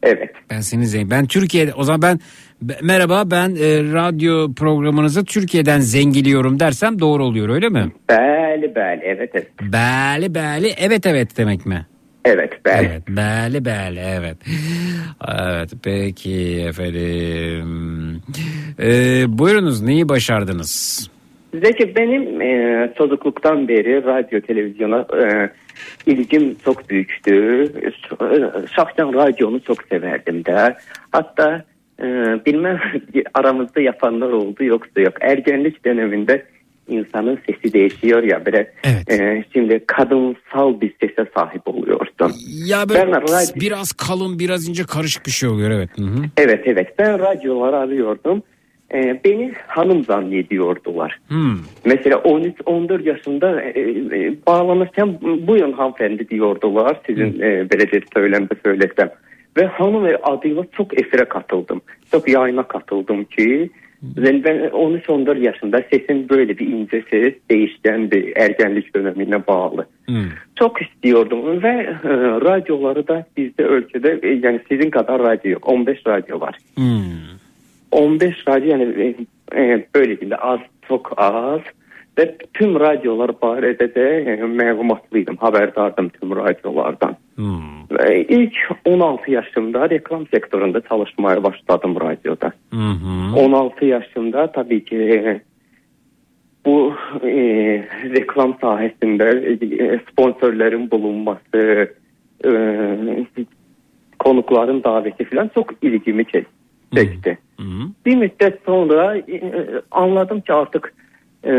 Evet. 0.03 0.31
Ben 0.49 0.59
seni 0.61 0.87
zengin. 0.87 1.09
Ben 1.11 1.25
Türkiye'de 1.25 1.73
o 1.73 1.83
zaman 1.83 2.01
ben 2.01 2.19
be- 2.61 2.79
merhaba 2.83 3.31
ben 3.31 3.49
e, 3.49 3.93
radyo 3.93 4.53
programınızı 4.53 5.25
Türkiye'den 5.25 5.79
zengiliyorum 5.79 6.59
dersem 6.59 6.99
doğru 6.99 7.23
oluyor 7.25 7.49
öyle 7.49 7.69
mi? 7.69 7.91
Bəli 8.09 8.73
bəli 8.75 8.99
evet 9.03 9.29
evet. 9.33 9.47
Beli 9.61 10.35
beli 10.35 10.73
evet 10.77 11.05
evet 11.05 11.37
demek 11.37 11.65
mi? 11.65 11.85
Evet 12.25 12.53
bəli. 12.65 12.85
Evet 12.85 13.03
beli 13.09 13.65
beli 13.65 13.99
evet. 13.99 14.37
Evet 15.27 15.71
peki 15.83 16.65
efendim. 16.67 18.21
Ee, 18.79 19.23
buyurunuz 19.37 19.81
neyi 19.81 20.09
başardınız? 20.09 21.09
Zeki 21.53 21.95
benim 21.95 22.41
e, 22.41 22.93
çocukluktan 22.97 23.67
beri 23.67 24.03
radyo 24.03 24.41
televizyona 24.41 25.05
e, 25.23 25.49
ilgim 26.11 26.55
çok 26.65 26.89
büyüktü. 26.89 27.63
E, 27.83 28.67
Şahsen 28.75 29.13
radyonu 29.13 29.59
çok 29.63 29.83
severdim 29.83 30.45
de. 30.45 30.75
Hatta 31.11 31.63
e, 31.99 32.05
bilmem 32.45 32.79
aramızda 33.33 33.81
yapanlar 33.81 34.29
oldu 34.29 34.63
yoksa 34.63 35.01
yok. 35.01 35.13
Ergenlik 35.21 35.85
döneminde 35.85 36.45
insanın 36.87 37.39
sesi 37.49 37.73
değişiyor 37.73 38.23
ya 38.23 38.45
böyle 38.45 38.71
e, 39.11 39.43
şimdi 39.53 39.83
kadınsal 39.87 40.81
bir 40.81 40.93
sese 40.99 41.25
sahip 41.35 41.67
oluyorsun. 41.67 42.31
Ya 42.65 42.89
böyle 42.89 42.99
Ben 43.01 43.11
radyo- 43.11 43.59
biraz 43.59 43.91
kalın 43.93 44.39
biraz 44.39 44.69
ince 44.69 44.83
karışık 44.83 45.25
bir 45.25 45.31
şey 45.31 45.49
oluyor 45.49 45.71
evet. 45.71 45.89
Hı 45.97 46.03
hı. 46.03 46.23
Evet 46.37 46.61
evet 46.65 46.99
ben 46.99 47.19
radyoları 47.19 47.77
arıyordum. 47.77 48.43
E, 48.93 49.19
beni 49.25 49.53
hanım 49.67 50.03
zannediyordular. 50.03 51.19
Hmm. 51.27 51.57
Mesela 51.85 52.15
13-14 52.15 53.03
yaşında 53.03 53.61
e, 53.61 53.81
e, 53.81 54.33
bağlanırken 54.47 55.21
buyurun 55.21 55.73
hanımefendi 55.73 56.29
diyordular 56.29 57.01
sizin 57.05 57.39
e, 57.39 57.69
belediye 57.71 58.01
söylemde 58.13 58.53
söylesem. 58.65 59.09
Ve 59.57 59.65
hanım 59.65 60.07
adıyla 60.23 60.63
çok 60.71 60.99
esire 60.99 61.25
katıldım. 61.25 61.81
Çok 62.11 62.29
yayına 62.29 62.63
katıldım 62.63 63.23
ki 63.23 63.69
ben 64.01 64.43
ben 64.43 64.57
13-14 64.57 65.39
yaşında 65.39 65.83
sesim 65.91 66.29
böyle 66.29 66.57
bir 66.57 66.67
ince 66.67 67.03
ses 67.11 67.33
değişken 67.51 68.11
bir 68.11 68.37
ergenlik 68.37 68.95
dönemine 68.95 69.47
bağlı. 69.47 69.85
Hmm. 70.05 70.25
Çok 70.55 70.81
istiyordum 70.81 71.63
ve 71.63 71.67
e, 71.67 72.09
radyoları 72.41 73.07
da 73.07 73.25
bizde 73.37 73.63
ülkede 73.63 74.19
e, 74.23 74.33
yani 74.33 74.59
sizin 74.69 74.89
kadar 74.89 75.21
radyo 75.21 75.51
yok. 75.51 75.69
15 75.69 76.07
radyo 76.07 76.39
var. 76.39 76.57
Hmm. 76.75 77.36
15 77.91 78.47
radyo 78.47 78.69
yani 78.69 78.83
e, 78.83 79.61
e, 79.61 79.87
böyle 79.95 80.21
değil 80.21 80.33
az 80.39 80.59
çok 80.87 81.13
az 81.17 81.61
ve 82.17 82.35
tüm 82.53 82.79
radyolar 82.79 83.29
barədə 83.29 83.95
de 83.95 84.05
e, 84.31 84.35
məlumatlıydım, 84.43 85.37
haberdardım 85.37 86.09
tüm 86.09 86.35
radyolardan. 86.35 87.15
Hmm. 87.35 87.89
Ve 87.91 88.25
ilk 88.27 88.53
16 88.85 89.31
yaşımda 89.31 89.89
reklam 89.89 90.27
sektöründe 90.27 90.81
çalışmaya 90.89 91.43
başladım 91.43 91.95
radyoda. 92.01 92.51
Hı. 92.73 93.39
16 93.39 93.85
yaşında 93.85 94.51
tabii 94.51 94.85
ki 94.85 94.97
e, 94.97 95.41
bu 96.65 96.93
e, 97.23 97.31
reklam 98.03 98.57
sahesinde 98.61 99.57
e, 99.83 99.99
sponsorların 100.11 100.91
bulunması, 100.91 101.91
e, 102.45 102.51
konukların 104.19 104.83
daveti 104.83 105.25
falan 105.25 105.49
çok 105.55 105.73
ilgimi 105.81 106.23
çek- 106.23 106.56
çekti. 106.95 107.37
Bir 108.05 108.15
müddet 108.15 108.59
sonra 108.65 109.17
e, 109.17 109.41
anladım 109.91 110.41
ki 110.41 110.53
artık 110.53 110.93
e, 111.45 111.51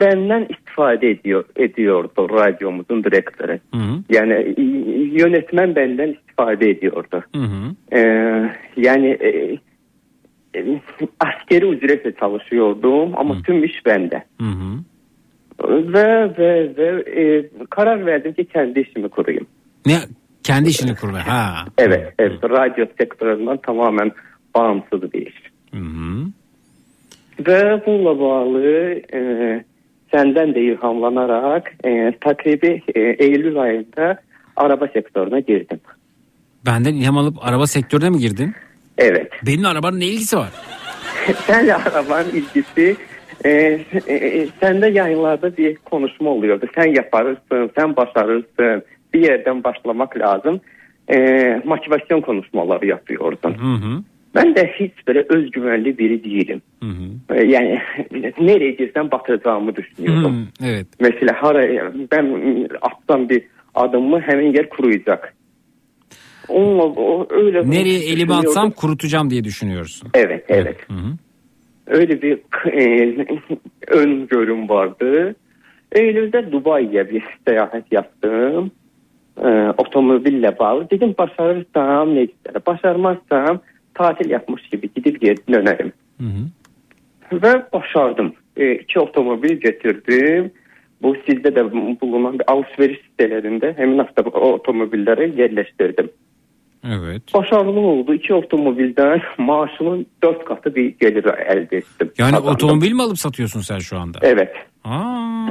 benden 0.00 0.46
istifade 0.48 1.10
ediyor 1.10 1.44
ediyordu 1.56 2.28
radyomuzun 2.30 3.04
direktörü. 3.04 3.60
Yani 4.10 4.32
e, 4.32 4.62
yönetmen 5.22 5.76
benden 5.76 6.08
istifade 6.08 6.70
ediyordu. 6.70 7.24
E, 7.92 8.00
yani 8.76 9.08
e, 9.08 9.58
e, 10.58 10.80
askeri 11.20 11.68
ücretle 11.68 12.12
çalışıyordum 12.12 13.12
ama 13.16 13.42
tüm 13.42 13.64
iş 13.64 13.86
bende. 13.86 14.24
Ve 15.68 16.38
ve 16.38 16.76
ve 16.76 17.10
e, 17.20 17.50
karar 17.70 18.06
verdim 18.06 18.32
ki 18.32 18.44
kendi 18.44 18.80
işimi 18.80 19.08
kurayım. 19.08 19.46
Ne 19.86 19.98
kendi 20.44 20.68
işini 20.68 20.94
kurma. 20.94 21.28
Ha. 21.28 21.64
Evet, 21.78 22.14
evet 22.18 22.44
radyo 22.44 22.86
sektöründen 22.98 23.56
tamamen 23.56 24.12
bağımsız 24.54 25.12
bir 25.12 25.26
iş. 25.26 25.34
Ve 27.46 27.82
bununla 27.86 28.20
bağlı 28.20 28.66
e, 29.14 29.64
senden 30.10 30.54
de 30.54 30.60
ilhamlanarak 30.60 31.72
e, 31.84 32.12
takribi 32.20 32.82
e, 32.94 33.00
Eylül 33.00 33.60
ayında 33.60 34.20
araba 34.56 34.88
sektörüne 34.88 35.40
girdim. 35.40 35.80
Benden 36.66 36.94
ilham 36.94 37.18
alıp 37.18 37.36
araba 37.40 37.66
sektörüne 37.66 38.10
mi 38.10 38.18
girdin? 38.18 38.54
Evet. 38.98 39.30
Benim 39.46 39.66
arabanın 39.66 40.00
ne 40.00 40.06
ilgisi 40.06 40.36
var? 40.36 40.50
Senle 41.46 41.74
arabanın 41.74 42.30
ilgisi 42.30 42.96
e, 43.44 43.50
e, 44.06 44.14
e, 44.14 44.48
sende 44.60 44.88
yayınlarda 44.88 45.56
bir 45.56 45.76
konuşma 45.76 46.30
oluyordu. 46.30 46.66
Sen 46.74 46.94
yaparsın, 46.94 47.70
sen 47.78 47.96
başarırsın. 47.96 48.82
Bir 49.14 49.20
yerden 49.22 49.64
başlamak 49.64 50.16
lazım. 50.18 50.60
E, 51.08 51.16
motivasyon 51.64 52.20
konuşmaları 52.20 52.86
yapıyordun. 52.86 53.56
Ben 54.34 54.54
de 54.56 54.72
hiç 54.80 54.92
böyle 55.08 55.24
özgüvenli 55.28 55.98
biri 55.98 56.24
değilim. 56.24 56.62
E, 57.30 57.44
Yani 57.44 57.78
nereye 58.40 58.70
girsem 58.70 59.10
batacağımı 59.10 59.76
düşünüyorum. 59.76 60.48
Evet. 60.64 60.86
Mesela 61.00 61.42
haraya 61.42 61.92
ben 62.12 62.26
atsam 62.82 63.28
bir 63.28 63.42
adımı 63.74 64.20
hemen 64.20 64.52
yer 64.54 64.68
kuruyacak. 64.68 65.34
Onunla, 66.48 66.82
o, 66.82 67.26
öyle 67.30 67.70
Nereye 67.70 67.98
elimi 67.98 68.08
düşünüyordum. 68.16 68.48
atsam 68.48 68.70
kurutacağım 68.70 69.30
diye 69.30 69.44
düşünüyorsun. 69.44 70.08
Evet, 70.14 70.44
evet. 70.48 70.76
Öyle 71.86 72.22
bir 72.22 72.38
e, 72.72 73.26
öngörüm 73.88 74.68
vardı. 74.68 75.34
Eylül'de 75.92 76.52
Dubai'ye 76.52 77.10
bir 77.10 77.22
seyahat 77.48 77.92
yaptım. 77.92 78.70
E, 79.44 79.72
otomobille 79.78 80.58
bağlı. 80.58 80.90
Dedim 80.90 81.14
başarırsam 81.18 82.14
ne 82.14 82.20
güzel. 82.20 82.62
Başarmazsam 82.66 83.60
tatil 83.94 84.30
yapmış 84.30 84.68
gibi 84.68 84.90
gidip 84.94 85.20
geri 85.20 85.36
dönerim. 85.52 85.92
Ve 87.32 87.62
başardım. 87.72 88.32
E, 88.56 88.72
iki 88.72 89.00
otomobil 89.00 89.56
getirdim. 89.56 90.52
Bu 91.02 91.16
sizde 91.26 91.54
de 91.54 91.72
bulunan 92.00 92.38
bir 92.38 92.52
alışveriş 92.52 92.98
sitelerinde 92.98 93.74
hemen 93.76 93.98
hafta 93.98 94.22
o 94.22 94.52
otomobilleri 94.52 95.40
yerleştirdim. 95.40 96.10
Evet. 96.84 97.22
Başarılı 97.34 97.80
oldu. 97.80 98.14
İki 98.14 98.34
otomobilden 98.34 99.20
maaşımın 99.38 100.06
dört 100.24 100.44
katı 100.44 100.74
bir 100.74 100.94
gelir 101.00 101.24
elde 101.24 101.76
ettim. 101.76 102.10
Yani 102.18 102.30
Kazandım. 102.30 102.54
otomobil 102.54 102.92
mi 102.92 103.02
alıp 103.02 103.18
satıyorsun 103.18 103.60
sen 103.60 103.78
şu 103.78 103.98
anda? 103.98 104.18
Evet. 104.22 104.52
Aa. 104.84 105.46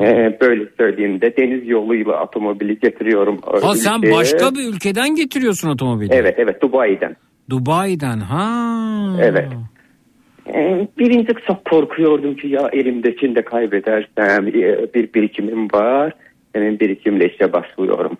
Ee, 0.00 0.04
e, 0.06 0.38
böyle 0.40 0.64
söyleyeyim 0.76 1.20
de 1.20 1.36
deniz 1.36 1.68
yoluyla 1.68 2.24
otomobili 2.24 2.78
getiriyorum. 2.78 3.38
Ha 3.62 3.74
sen 3.74 4.02
başka 4.02 4.54
bir 4.54 4.74
ülkeden 4.74 5.14
getiriyorsun 5.14 5.68
otomobili. 5.68 6.14
Evet 6.14 6.34
evet 6.38 6.62
Dubai'den. 6.62 7.16
Dubai'den 7.50 8.18
ha. 8.18 9.16
Evet. 9.20 9.48
Ee, 10.54 10.88
Birinci 10.98 11.34
çok 11.46 11.64
korkuyordum 11.64 12.36
ki 12.36 12.48
ya 12.48 12.68
elimdekini 12.72 13.34
de 13.36 13.42
kaybedersem 13.42 14.46
bir 14.46 15.12
birikimim 15.14 15.68
var. 15.72 16.12
Hemen 16.52 16.80
birikimle 16.80 17.34
işe 17.34 17.52
başlıyorum. 17.52 18.16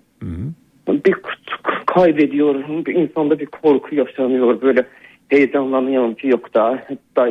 Bir 0.88 1.12
k- 1.12 1.84
kaybediyorum. 1.86 2.86
Bir 2.86 2.94
insanda 2.94 3.38
bir 3.38 3.46
korku 3.46 3.94
yaşanıyor. 3.94 4.62
Böyle 4.62 4.84
heyecanlanıyorum 5.28 6.14
ki 6.14 6.28
yok 6.28 6.54
da, 6.54 6.84
da 7.16 7.28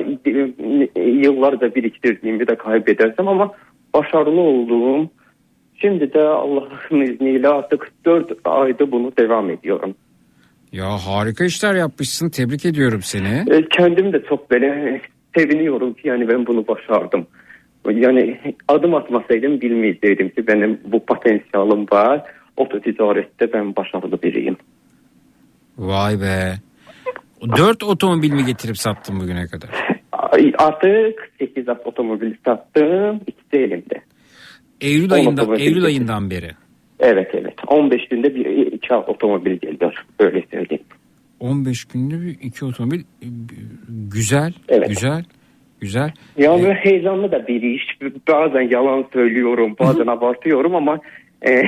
yıllarca 1.01 1.75
biriktirdiğimi 1.75 2.47
de 2.47 2.55
kaybedersem 2.55 3.27
ama 3.27 3.51
başarılı 3.93 4.41
olduğum 4.41 5.09
şimdi 5.81 6.13
de 6.13 6.21
Allah'ın 6.21 7.01
izniyle 7.01 7.47
artık 7.47 7.91
4 8.05 8.31
ayda 8.45 8.91
bunu 8.91 9.11
devam 9.19 9.49
ediyorum. 9.49 9.95
Ya 10.71 10.85
harika 10.89 11.45
işler 11.45 11.75
yapmışsın. 11.75 12.29
Tebrik 12.29 12.65
ediyorum 12.65 12.99
seni. 13.03 13.45
E, 13.55 13.69
Kendim 13.69 14.13
de 14.13 14.23
çok 14.29 14.51
böyle 14.51 15.01
seviniyorum 15.37 15.93
ki 15.93 16.07
yani 16.07 16.27
ben 16.27 16.45
bunu 16.47 16.67
başardım. 16.67 17.27
Yani 17.91 18.39
adım 18.67 18.95
atmasaydım 18.95 19.61
bilmeyecektim 19.61 20.29
ki 20.29 20.47
benim 20.47 20.79
bu 20.85 21.05
potansiyelim 21.05 21.85
var. 21.91 22.21
Ototicarette 22.57 23.53
ben 23.53 23.75
başarılı 23.75 24.21
biriyim. 24.21 24.57
Vay 25.77 26.21
be. 26.21 26.53
Dört 27.57 27.83
otomobil 27.83 28.31
mi 28.31 28.45
getirip 28.45 28.77
sattın 28.77 29.19
bugüne 29.19 29.47
kadar? 29.47 29.69
Artık 30.57 31.31
8 31.39 31.69
at 31.69 31.87
otomobil 31.87 32.33
sattım. 32.45 33.21
İkisi 33.27 33.63
elimde. 33.63 34.01
Eylül 34.81 35.13
ayından 35.13 35.59
Eylül 35.59 35.85
ayından 35.85 36.29
beri. 36.29 36.51
Evet 36.99 37.27
evet. 37.33 37.53
15 37.67 38.07
günde 38.07 38.35
bir 38.35 38.45
iki 38.71 38.93
otomobil 38.93 39.51
geliyor. 39.57 40.05
Böyle 40.19 40.43
söyleyeyim. 40.51 40.83
15 41.39 41.85
günde 41.85 42.21
bir 42.21 42.37
iki 42.41 42.65
otomobil 42.65 43.03
güzel, 43.89 44.53
Evet. 44.69 44.89
güzel, 44.89 45.23
güzel. 45.81 46.11
Ya 46.37 46.51
böyle 46.51 46.73
heyecanlı 46.73 47.31
da 47.31 47.47
bir 47.47 47.61
iş. 47.61 47.83
Bazen 48.27 48.69
yalan 48.69 49.05
söylüyorum, 49.13 49.75
bazen 49.79 50.07
abartıyorum 50.07 50.75
ama 50.75 50.99
e, 51.47 51.61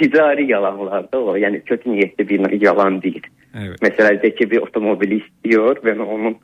ticari 0.00 0.50
yalanlar 0.50 1.12
da 1.12 1.18
o. 1.18 1.36
Yani 1.36 1.60
kötü 1.60 1.92
niyetli 1.92 2.28
bir 2.28 2.60
yalan 2.60 3.02
değil. 3.02 3.22
Evet. 3.54 3.78
Mesela 3.82 4.20
Zeki 4.22 4.50
bir 4.50 4.58
otomobili 4.58 5.22
istiyor 5.24 5.76
ve 5.84 6.02
onun 6.02 6.36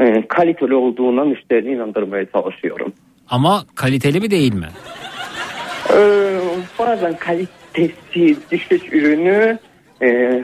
e, 0.00 0.26
kaliteli 0.28 0.74
olduğuna 0.74 1.24
müşterini 1.24 1.72
inandırmaya 1.72 2.26
çalışıyorum. 2.26 2.92
Ama 3.28 3.64
kaliteli 3.74 4.20
mi 4.20 4.30
değil 4.30 4.54
mi? 4.54 4.68
Ee, 5.96 6.38
bazen 6.78 7.16
kalitesi 7.16 8.36
düşük 8.50 8.94
ürünü 8.94 9.58
e, 10.02 10.42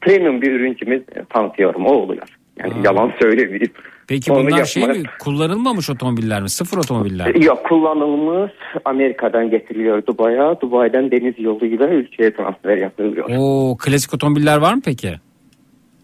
premium 0.00 0.42
bir 0.42 0.52
ürün 0.52 0.74
gibi 0.74 1.02
tanıtıyorum. 1.30 1.86
O 1.86 1.92
oluyor. 1.92 2.28
Yani 2.58 2.72
yalan 2.84 3.12
söylemeyeyim. 3.22 3.72
Peki 4.12 4.32
Onu 4.32 4.46
bunlar 4.46 4.64
şey 4.64 4.86
mi? 4.86 5.02
Kullanılmamış 5.20 5.90
otomobiller 5.90 6.42
mi? 6.42 6.50
Sıfır 6.50 6.76
otomobiller 6.78 7.36
mi? 7.36 7.44
Yok 7.44 7.66
kullanılmış 7.68 8.52
Amerika'dan 8.84 9.50
getiriliyor 9.50 10.06
Dubai'ye. 10.06 10.60
Dubai'den 10.60 11.10
deniz 11.10 11.34
yoluyla 11.38 11.88
ülkeye 11.88 12.34
transfer 12.36 12.76
yapılıyor. 12.76 13.30
Oo 13.38 13.76
klasik 13.76 14.14
otomobiller 14.14 14.56
var 14.56 14.74
mı 14.74 14.80
peki? 14.84 15.14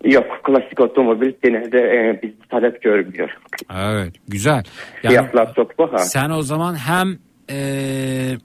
Yok 0.04 0.24
klasik 0.44 0.80
otomobil 0.80 1.32
genelde 1.42 1.78
e, 1.78 2.20
biz 2.22 2.30
talep 2.50 2.82
görmüyor. 2.82 3.30
Evet 3.76 4.12
güzel. 4.28 4.64
Yani 5.02 5.12
Fiyatlar 5.12 5.54
çok 5.54 5.76
pahalı. 5.78 5.98
sen 5.98 6.30
o 6.30 6.42
zaman 6.42 6.74
hem 6.74 7.18
eee 7.48 8.36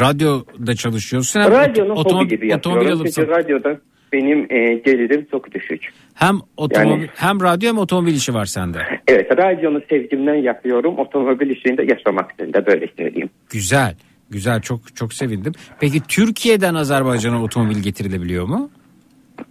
radyoda 0.00 0.74
çalışıyorsun 0.74 1.40
hem 1.40 1.50
Radyonun 1.52 1.96
oto- 1.96 2.18
hobi 2.18 2.28
gibi 2.28 2.54
otomobil 2.54 2.88
alıp 2.92 3.06
Çünkü 3.06 3.12
sat- 3.12 3.28
radyoda 3.28 3.76
benim 4.12 4.46
e, 4.50 4.74
gelirim 4.74 5.26
çok 5.30 5.54
düşük. 5.54 5.92
hem 6.14 6.36
otomobil 6.56 6.90
Yani- 6.90 7.08
hem 7.16 7.40
radyo 7.40 7.68
hem 7.68 7.78
otomobil 7.78 8.14
işi 8.14 8.34
var 8.34 8.44
sende. 8.46 8.78
Evet 9.08 9.38
radyonu 9.38 9.80
sevgimden 9.88 10.34
yapıyorum. 10.34 10.98
Otomobil 10.98 11.50
işinde 11.50 11.82
yaşamak 11.82 12.32
için 12.32 12.52
de 12.52 12.66
böyle 12.66 12.86
söyleyeyim. 12.98 13.30
Güzel. 13.50 13.94
Güzel 14.30 14.60
çok 14.60 14.96
çok 14.96 15.12
sevindim. 15.14 15.52
Peki 15.80 16.00
Türkiye'den 16.08 16.74
Azerbaycan'a 16.74 17.42
otomobil 17.42 17.78
getirilebiliyor 17.82 18.44
mu? 18.46 18.70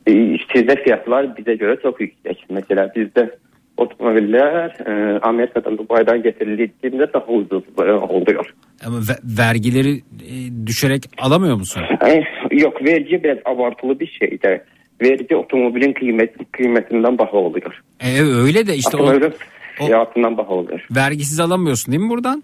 E, 0.08 0.38
Sizde 0.56 0.84
fiyatlar 0.84 1.38
bize 1.38 1.56
göre 1.56 1.78
çok 1.84 2.02
yüksek. 2.02 2.46
Mesela 2.50 2.92
bizde 2.96 3.36
otomobiller 3.78 4.70
e, 4.88 5.20
Amerika'dan 5.20 5.78
Dubai'den 5.78 6.24
getirildiğinde 6.24 7.14
daha 7.14 7.26
ucuz 7.26 7.64
e, 7.80 7.92
oluyor. 7.92 8.54
Ama 8.86 8.98
ve- 8.98 9.42
vergileri 9.44 9.98
e, 9.98 10.68
düşerek 10.68 11.04
alamıyor 11.18 11.56
musun? 11.56 11.84
Eh, 12.08 12.24
Yok 12.52 12.84
vergi 12.86 13.24
biraz 13.24 13.38
abartılı 13.46 14.00
bir 14.00 14.08
şey 14.08 14.42
de. 14.42 14.66
Vergi 15.02 15.36
otomobilin 15.36 15.94
kıymet, 15.94 16.36
kıymetinden 16.52 17.18
daha 17.18 17.32
oluyor. 17.32 17.82
E, 18.00 18.22
öyle 18.22 18.68
de 18.68 18.76
işte 18.76 18.98
o 18.98 19.00
Otomobilin 19.04 19.34
fiyatından 19.78 20.38
daha 20.38 20.48
oluyor. 20.50 20.86
vergisiz 20.96 21.40
alamıyorsun 21.40 21.92
değil 21.92 22.04
mi 22.04 22.10
buradan? 22.10 22.44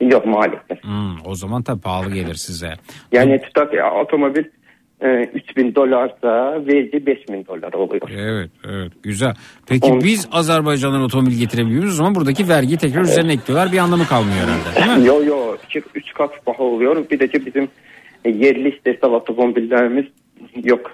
Yok 0.00 0.26
maalesef. 0.26 0.82
Hmm, 0.84 1.16
o 1.26 1.34
zaman 1.34 1.62
tabii 1.62 1.80
pahalı 1.80 2.14
gelir 2.14 2.34
size. 2.34 2.74
Yani 3.12 3.40
tutak 3.42 3.74
ya, 3.74 3.94
otomobil 3.94 4.44
e, 5.02 5.06
3000 5.34 5.74
dolarsa 5.74 6.62
vergi 6.66 7.06
5000 7.06 7.46
dolar 7.46 7.72
oluyor. 7.72 8.10
Evet, 8.16 8.50
evet 8.68 8.92
güzel. 9.02 9.34
Peki 9.66 9.92
On- 9.92 10.00
biz 10.00 10.28
Azerbaycan'dan 10.32 11.02
otomobil 11.02 11.38
getirebiliyoruz 11.38 11.92
o 11.92 11.96
zaman 11.96 12.14
buradaki 12.14 12.48
vergiyi 12.48 12.78
tekrar 12.78 13.02
üzerine 13.02 13.32
ekliyorlar. 13.32 13.72
Bir 13.72 13.78
anlamı 13.78 14.06
kalmıyor 14.06 14.36
herhalde. 14.36 14.88
Değil 14.88 14.98
mi? 14.98 15.06
Yo 15.06 15.24
yo 15.24 15.56
3 15.94 16.12
kat 16.14 16.44
pahalı 16.46 16.66
oluyor. 16.66 17.10
Bir 17.10 17.20
de 17.20 17.28
ki 17.28 17.46
bizim 17.46 17.68
e, 18.24 18.30
yerli 18.30 18.76
istersel 18.76 19.10
otomobillerimiz 19.10 20.06
Yok. 20.64 20.92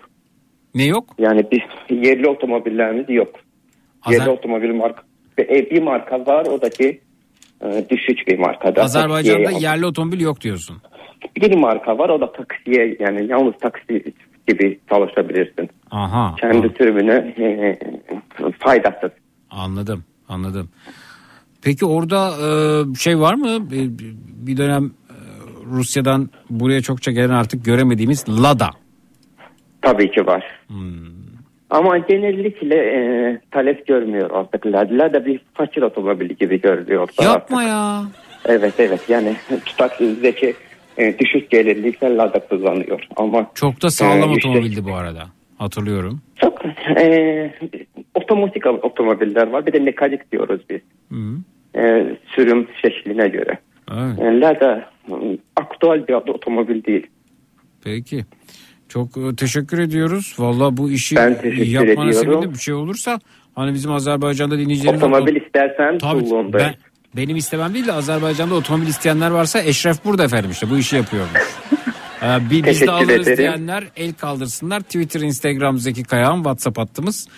Ne 0.75 0.85
yok? 0.85 1.15
Yani 1.19 1.43
bir 1.51 1.65
yerli 1.97 2.29
otomobillerimiz 2.29 3.05
yok. 3.09 3.41
Yerli 4.11 4.31
otomobil 4.31 4.71
marka 4.75 5.03
bir 5.39 5.83
marka 5.83 6.27
var 6.27 6.47
o 6.47 6.63
da 6.63 6.71
ki 6.71 7.01
e, 7.65 7.87
düşük 7.91 8.29
bir 8.29 8.39
markada. 8.39 8.83
Azerbaycan'da 8.83 9.51
yerli 9.51 9.87
otomobil 9.87 10.21
yok 10.21 10.41
diyorsun. 10.41 10.77
Bir 11.37 11.57
marka 11.57 11.99
var 11.99 12.09
o 12.09 12.21
da 12.21 12.33
taksiye 12.33 12.97
yani 13.01 13.27
yalnız 13.27 13.55
taksi 13.61 14.05
gibi 14.49 14.79
çalışabilirsin. 14.89 15.71
Aha. 15.91 16.35
Kendi 16.41 16.69
sürümüne 16.79 17.35
e, 17.39 17.79
faydasız. 18.59 19.11
Anladım, 19.51 20.05
anladım. 20.29 20.69
Peki 21.63 21.87
orada 21.87 22.29
e, 22.29 22.95
şey 22.95 23.21
var 23.21 23.35
mı? 23.35 23.71
Bir, 23.71 23.91
bir 24.47 24.57
dönem 24.57 24.85
e, 24.85 25.17
Rusya'dan 25.67 26.31
buraya 26.51 26.81
çokça 26.81 27.13
gelen 27.13 27.31
artık 27.31 27.65
göremediğimiz 27.65 28.43
Lada. 28.43 28.71
Tabii 29.83 30.11
ki 30.11 30.27
var. 30.27 30.45
Hmm. 30.69 31.27
Ama 31.71 31.99
genellikle 31.99 32.77
e, 32.77 33.41
talep 33.51 33.87
görmüyor 33.87 34.31
artık. 34.33 34.67
Lada 34.67 35.13
da 35.13 35.27
bir 35.27 35.41
fakir 35.55 35.83
otomobili 35.83 36.37
gibi 36.37 36.61
görülüyor. 36.61 37.09
Yapma 37.23 37.63
ya. 37.63 38.03
Evet 38.45 38.75
evet 38.79 39.01
yani 39.09 39.37
tutak 39.67 39.93
zeki 40.21 40.55
e, 40.99 41.19
düşük 41.19 41.51
gelirliyse 41.51 42.17
Lada 42.17 42.39
kullanıyor. 42.49 43.07
Ama 43.17 43.51
Çok 43.55 43.83
da 43.83 43.91
sağlam 43.91 44.31
e, 44.31 44.33
işte 44.33 44.49
otomobildi 44.49 44.85
bu 44.85 44.95
arada. 44.95 45.23
Hatırlıyorum. 45.59 46.21
Çok 46.37 46.63
e, 46.97 47.55
otomatik 48.15 48.67
otomobiller 48.67 49.47
var 49.47 49.67
bir 49.67 49.73
de 49.73 49.79
mekanik 49.79 50.33
diyoruz 50.33 50.61
biz. 50.71 50.81
Hı. 51.11 51.39
E, 51.81 52.07
sürüm 52.27 52.69
şekline 52.83 53.29
göre. 53.29 53.59
Evet. 53.93 54.19
E, 54.19 54.41
Lada 54.41 54.91
e, 55.09 55.15
aktüel 55.57 56.09
bir 56.09 56.13
otomobil 56.15 56.85
değil. 56.85 57.07
Peki. 57.85 58.25
Çok 58.89 59.17
e, 59.17 59.37
teşekkür 59.37 59.79
ediyoruz. 59.79 60.37
Valla 60.39 60.77
bu 60.77 60.91
işi 60.91 61.17
Ben 61.17 61.35
teşekkür 61.35 61.67
yapmana 61.67 62.09
ediyorum. 62.09 62.13
sevindim. 62.13 62.53
Bir 62.53 62.59
şey 62.59 62.75
olursa 62.75 63.19
hani 63.55 63.75
bizim 63.75 63.93
Azerbaycan'da 63.93 64.59
dinleyicilerimiz... 64.59 65.03
Otomobil 65.03 65.37
istersen 65.37 65.99
Tabii, 65.99 66.53
ben, 66.53 66.75
benim 67.17 67.37
istemem 67.37 67.75
değil 67.75 67.87
de 67.87 67.93
Azerbaycan'da 67.93 68.55
otomobil 68.55 68.87
isteyenler 68.87 69.31
varsa 69.31 69.63
Eşref 69.63 70.05
burada 70.05 70.25
efendim 70.25 70.51
işte 70.51 70.71
bu 70.71 70.79
işi 70.79 70.97
yapıyormuş. 70.97 71.41
Ee, 72.23 72.51
bir, 72.51 72.65
biz 72.67 72.81
de 72.81 72.91
alırız 72.91 73.29
ederim. 73.29 73.39
diyenler 73.39 73.85
el 73.97 74.13
kaldırsınlar. 74.13 74.81
Twitter, 74.81 75.21
Instagram 75.21 75.79
Zeki 75.79 76.03
Kayağan, 76.03 76.37
WhatsApp 76.37 76.79
hattımız 76.79 77.29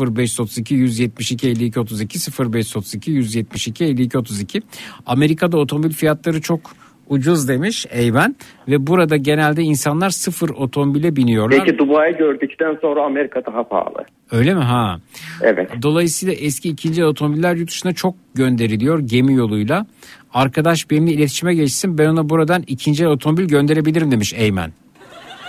0532 0.00 0.74
172 0.74 1.48
52 1.48 1.80
32 1.80 2.18
0532 2.38 3.10
172 3.10 3.84
52 3.84 4.18
32. 4.18 4.62
Amerika'da 5.06 5.58
otomobil 5.58 5.92
fiyatları 5.92 6.40
çok 6.40 6.70
ucuz 7.10 7.48
demiş 7.48 7.86
Eymen 7.90 8.36
ve 8.68 8.86
burada 8.86 9.16
genelde 9.16 9.62
insanlar 9.62 10.10
sıfır 10.10 10.48
otomobile 10.48 11.16
biniyorlar. 11.16 11.64
Peki 11.64 11.78
Dubai'yi 11.78 12.16
gördükten 12.16 12.78
sonra 12.82 13.04
Amerika 13.04 13.46
daha 13.46 13.64
pahalı. 13.64 14.04
Öyle 14.32 14.54
mi 14.54 14.60
ha? 14.60 15.00
Evet. 15.42 15.70
Dolayısıyla 15.82 16.34
eski 16.34 16.68
ikinci 16.68 17.00
el 17.00 17.06
otomobiller 17.06 17.54
yurt 17.54 17.68
dışına 17.68 17.92
çok 17.92 18.14
gönderiliyor 18.34 18.98
gemi 18.98 19.34
yoluyla. 19.34 19.86
Arkadaş 20.34 20.90
benimle 20.90 21.12
iletişime 21.12 21.54
geçsin 21.54 21.98
ben 21.98 22.06
ona 22.06 22.28
buradan 22.28 22.64
ikinci 22.66 23.04
el 23.04 23.08
otomobil 23.10 23.44
gönderebilirim 23.44 24.10
demiş 24.10 24.34
Eymen. 24.36 24.72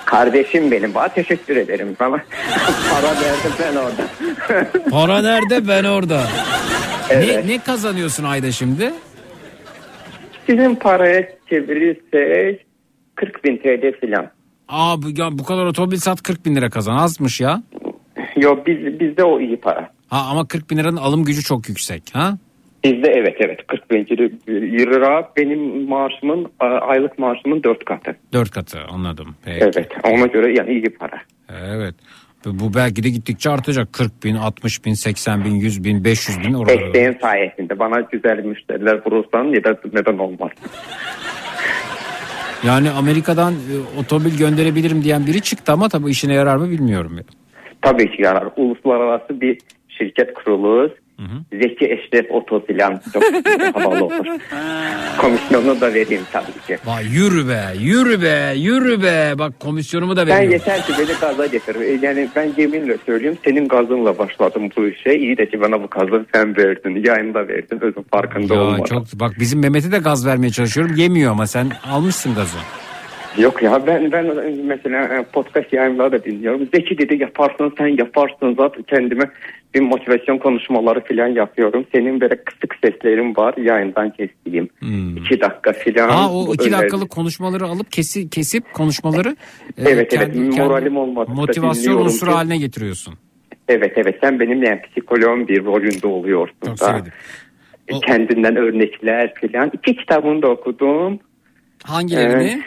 Kardeşim 0.05 0.71
benim. 0.71 0.93
Bana 0.93 1.07
teşekkür 1.07 1.55
ederim. 1.55 1.95
Bana 1.99 2.23
para 2.91 3.07
verdim 3.21 3.51
ben 3.59 3.75
orada. 3.75 4.07
Para 4.91 5.21
nerede 5.21 5.67
ben 5.67 5.83
orada. 5.83 6.23
Evet. 7.09 7.45
Ne, 7.45 7.53
ne 7.53 7.59
kazanıyorsun 7.59 8.23
ayda 8.23 8.51
şimdi? 8.51 8.91
Sizin 10.51 10.75
paraya 10.75 11.29
çevirirsek 11.49 12.65
40 13.15 13.43
bin 13.43 13.57
TL 13.57 13.99
filan. 13.99 14.29
Aa 14.67 15.01
bu, 15.01 15.09
ya 15.21 15.29
bu 15.31 15.43
kadar 15.43 15.65
otomobil 15.65 15.97
sat 15.97 16.21
40 16.21 16.45
bin 16.45 16.55
lira 16.55 16.69
kazan 16.69 16.97
azmış 16.97 17.41
ya. 17.41 17.63
Yok 18.37 18.67
biz, 18.67 18.99
bizde 18.99 19.23
o 19.23 19.39
iyi 19.39 19.57
para. 19.57 19.89
Ha, 20.09 20.27
ama 20.31 20.47
40 20.47 20.69
bin 20.71 20.77
liranın 20.77 20.97
alım 20.97 21.23
gücü 21.23 21.43
çok 21.43 21.69
yüksek. 21.69 22.03
Ha? 22.13 22.37
Bizde 22.83 23.11
evet 23.11 23.35
evet 23.39 23.67
40 23.67 23.91
bin 23.91 24.05
lira 24.57 25.31
benim 25.37 25.89
maaşımın 25.89 26.51
aylık 26.59 27.19
maaşımın 27.19 27.63
4 27.63 27.85
katı. 27.85 28.15
Dört 28.33 28.51
katı 28.51 28.79
anladım. 28.89 29.35
Peki. 29.45 29.59
Evet 29.63 29.91
ona 30.03 30.25
göre 30.25 30.53
yani 30.57 30.71
iyi 30.71 30.89
para. 30.89 31.21
Evet. 31.49 31.95
Bu 32.45 32.73
belki 32.73 33.03
de 33.03 33.09
gittikçe 33.09 33.49
artacak. 33.49 33.93
40 33.93 34.23
bin, 34.23 34.35
60 34.35 34.85
bin, 34.85 34.93
80 34.93 35.45
bin, 35.45 35.55
100 35.55 35.83
bin, 35.83 36.03
500 36.03 36.39
bin 36.43 36.53
oralara. 36.53 36.79
Desteğin 36.79 37.17
sayesinde 37.21 37.79
bana 37.79 38.01
güzel 38.01 38.45
müşteriler 38.45 39.05
bulursan 39.05 39.53
neden, 39.53 39.77
neden 39.93 40.17
olmaz. 40.17 40.51
Yani 42.67 42.89
Amerika'dan 42.89 43.53
e, 43.53 43.99
otomobil 43.99 44.37
gönderebilirim 44.37 45.03
diyen 45.03 45.27
biri 45.27 45.41
çıktı 45.41 45.71
ama 45.71 45.89
tabii 45.89 46.09
işine 46.09 46.33
yarar 46.33 46.55
mı 46.55 46.69
bilmiyorum. 46.69 47.19
Tabii 47.81 48.11
ki 48.11 48.21
yarar. 48.21 48.47
Uluslararası 48.55 49.41
bir 49.41 49.57
şirket 49.89 50.33
kurulur. 51.27 51.63
Zeki 51.63 51.85
Eşref 51.85 52.31
Oto 52.31 52.65
filan 52.65 53.01
çok 53.13 53.23
havalı 53.75 54.05
olur. 54.05 54.25
Komisyonu 55.17 55.81
da 55.81 55.93
vereyim 55.93 56.23
tabii 56.31 56.65
ki. 56.67 56.77
Vay 56.85 57.05
yürü 57.05 57.49
be, 57.49 57.61
yürü 57.79 58.21
be, 58.21 58.53
yürü 58.55 59.03
be. 59.03 59.33
Bak 59.39 59.59
komisyonumu 59.59 60.15
da 60.15 60.27
Ben 60.27 60.27
veriyorum. 60.27 60.51
yeter 60.51 60.81
ki 60.85 60.93
beni 60.99 61.17
gaza 61.21 61.45
getir. 61.45 62.01
Yani 62.03 62.29
ben 62.35 62.51
yeminle 62.57 62.97
söylüyorum 63.05 63.39
senin 63.45 63.67
gazınla 63.67 64.17
başladım 64.17 64.69
bu 64.77 64.87
işe. 64.87 65.13
İyi 65.15 65.37
de 65.37 65.49
ki 65.49 65.61
bana 65.61 65.83
bu 65.83 65.87
gazı 65.87 66.25
sen 66.33 66.57
verdin. 66.57 67.03
Yayında 67.05 67.47
verdin. 67.47 67.79
Özün 67.81 68.05
farkında 68.11 68.53
Ya 68.55 68.61
olmadan. 68.61 68.83
çok 68.83 69.03
bak 69.13 69.31
bizim 69.39 69.59
Mehmet'e 69.59 69.91
de 69.91 69.97
gaz 69.97 70.25
vermeye 70.27 70.49
çalışıyorum. 70.49 70.95
Yemiyor 70.95 71.31
ama 71.31 71.47
sen 71.47 71.67
almışsın 71.91 72.35
gazı. 72.35 72.57
Yok 73.37 73.63
ya 73.63 73.87
ben 73.87 74.11
ben 74.11 74.25
mesela 74.65 75.03
e, 75.03 75.23
podcast 75.33 75.73
yayınları 75.73 76.11
da 76.11 76.23
dinliyorum. 76.23 76.67
Zeki 76.73 76.97
dedi 76.97 77.21
yaparsın 77.21 77.73
sen 77.77 77.87
yaparsın 77.87 78.55
zaten 78.57 78.83
kendime 78.83 79.23
bir 79.73 79.79
motivasyon 79.81 80.37
konuşmaları 80.37 81.03
falan 81.03 81.27
yapıyorum. 81.27 81.85
Senin 81.95 82.21
böyle 82.21 82.43
kısık 82.43 82.75
seslerin 82.83 83.35
var 83.35 83.53
yayından 83.57 84.09
kestiğim. 84.09 84.69
iki 85.17 85.41
dakika 85.41 85.73
falan. 85.73 86.09
Ha 86.09 86.27
Hmm. 86.29 86.35
o 86.35 86.53
iki 86.53 86.63
Öyle- 86.63 86.77
dakikalık 86.77 87.09
konuşmaları 87.09 87.65
alıp 87.65 87.91
kesi, 87.91 88.29
kesip 88.29 88.73
konuşmaları 88.73 89.29
e, 89.77 89.83
Evet, 89.89 90.13
evet. 90.13 90.35
Moralim 90.35 90.97
olmadı. 90.97 91.31
motivasyon 91.35 92.05
unsuru 92.05 92.29
ki- 92.29 92.35
haline 92.35 92.57
getiriyorsun. 92.57 93.13
Evet 93.67 93.93
evet 93.95 94.17
sen 94.23 94.39
benim 94.39 94.63
yani 94.63 94.81
psikoloğum 94.81 95.47
bir 95.47 95.65
rolünde 95.65 96.07
oluyorsun. 96.07 96.55
Çok 96.65 96.79
da. 96.79 96.85
sevdim. 96.85 97.11
E, 97.87 97.99
Kendinden 97.99 98.55
örnekler 98.55 99.33
falan. 99.41 99.71
İki 99.73 99.95
kitabını 99.95 100.41
da 100.41 100.47
okudum. 100.47 101.19
Hangilerini? 101.83 102.43
Ee, 102.43 102.61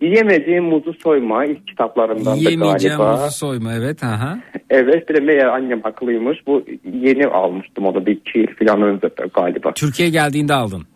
Yiyemediğim 0.00 0.64
muzu 0.64 0.92
soyma 1.02 1.44
ilk 1.44 1.66
kitaplarından 1.66 2.44
da 2.44 2.50
galiba. 2.54 3.12
muzu 3.20 3.30
soyma 3.34 3.74
evet. 3.74 4.02
Aha. 4.04 4.38
Evet 4.70 5.08
bir 5.08 5.14
de 5.14 5.20
meğer 5.20 5.46
annem 5.46 5.82
haklıymış. 5.82 6.46
Bu 6.46 6.64
yeni 7.00 7.26
almıştım 7.26 7.86
onu 7.86 8.06
bir 8.06 8.12
iki 8.16 8.38
yıl 8.38 8.46
falan 8.58 8.82
önce 8.82 9.08
galiba. 9.34 9.72
Türkiye 9.74 10.08
geldiğinde 10.10 10.54
aldın. 10.54 10.86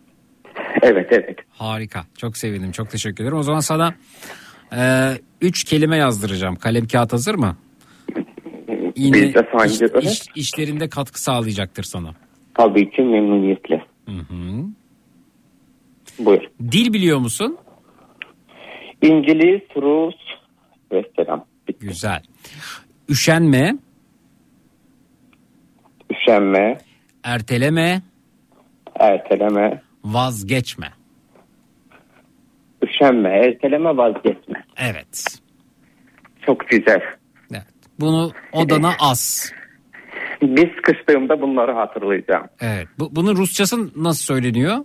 Evet 0.81 1.07
evet. 1.11 1.39
Harika. 1.49 2.03
Çok 2.17 2.37
sevindim. 2.37 2.71
Çok 2.71 2.89
teşekkür 2.89 3.23
ederim. 3.23 3.37
O 3.37 3.43
zaman 3.43 3.59
sana 3.59 3.93
e, 4.75 5.11
üç 5.41 5.63
kelime 5.63 5.97
yazdıracağım. 5.97 6.55
Kalem 6.55 6.87
kağıt 6.87 7.13
hazır 7.13 7.35
mı? 7.35 7.55
Yine 8.95 9.17
iş- 9.65 10.11
iş- 10.11 10.27
işlerinde 10.35 10.89
katkı 10.89 11.21
sağlayacaktır 11.21 11.83
sana. 11.83 12.09
Tabii 12.53 12.89
ki 12.91 13.01
memnuniyetle. 13.01 13.85
Hı 14.05 14.11
hı. 14.11 14.65
Buyur. 16.19 16.41
Dil 16.71 16.93
biliyor 16.93 17.17
musun? 17.19 17.57
İngiliz, 19.01 19.61
Rus 19.75 20.15
ve 20.91 21.03
selam. 21.15 21.45
Güzel. 21.79 22.21
Üşenme, 23.09 23.77
Üşenme, 26.11 26.77
erteleme, 27.23 28.01
erteleme, 28.99 29.81
vazgeçme. 30.03 30.87
üşenme, 32.83 33.29
erteleme, 33.29 33.97
vazgeçme. 33.97 34.63
Evet. 34.77 35.39
Çok 36.45 36.67
güzel. 36.67 37.01
Bunu 37.99 38.31
odana 38.53 38.93
as. 38.99 39.51
Biz 40.41 40.69
kıştığımda 40.83 41.41
bunları 41.41 41.71
hatırlayacağım. 41.71 42.47
Evet. 42.61 42.87
Bu, 42.99 43.15
bunun 43.15 43.35
Rusçası 43.35 44.03
nasıl 44.03 44.23
söyleniyor? 44.33 44.77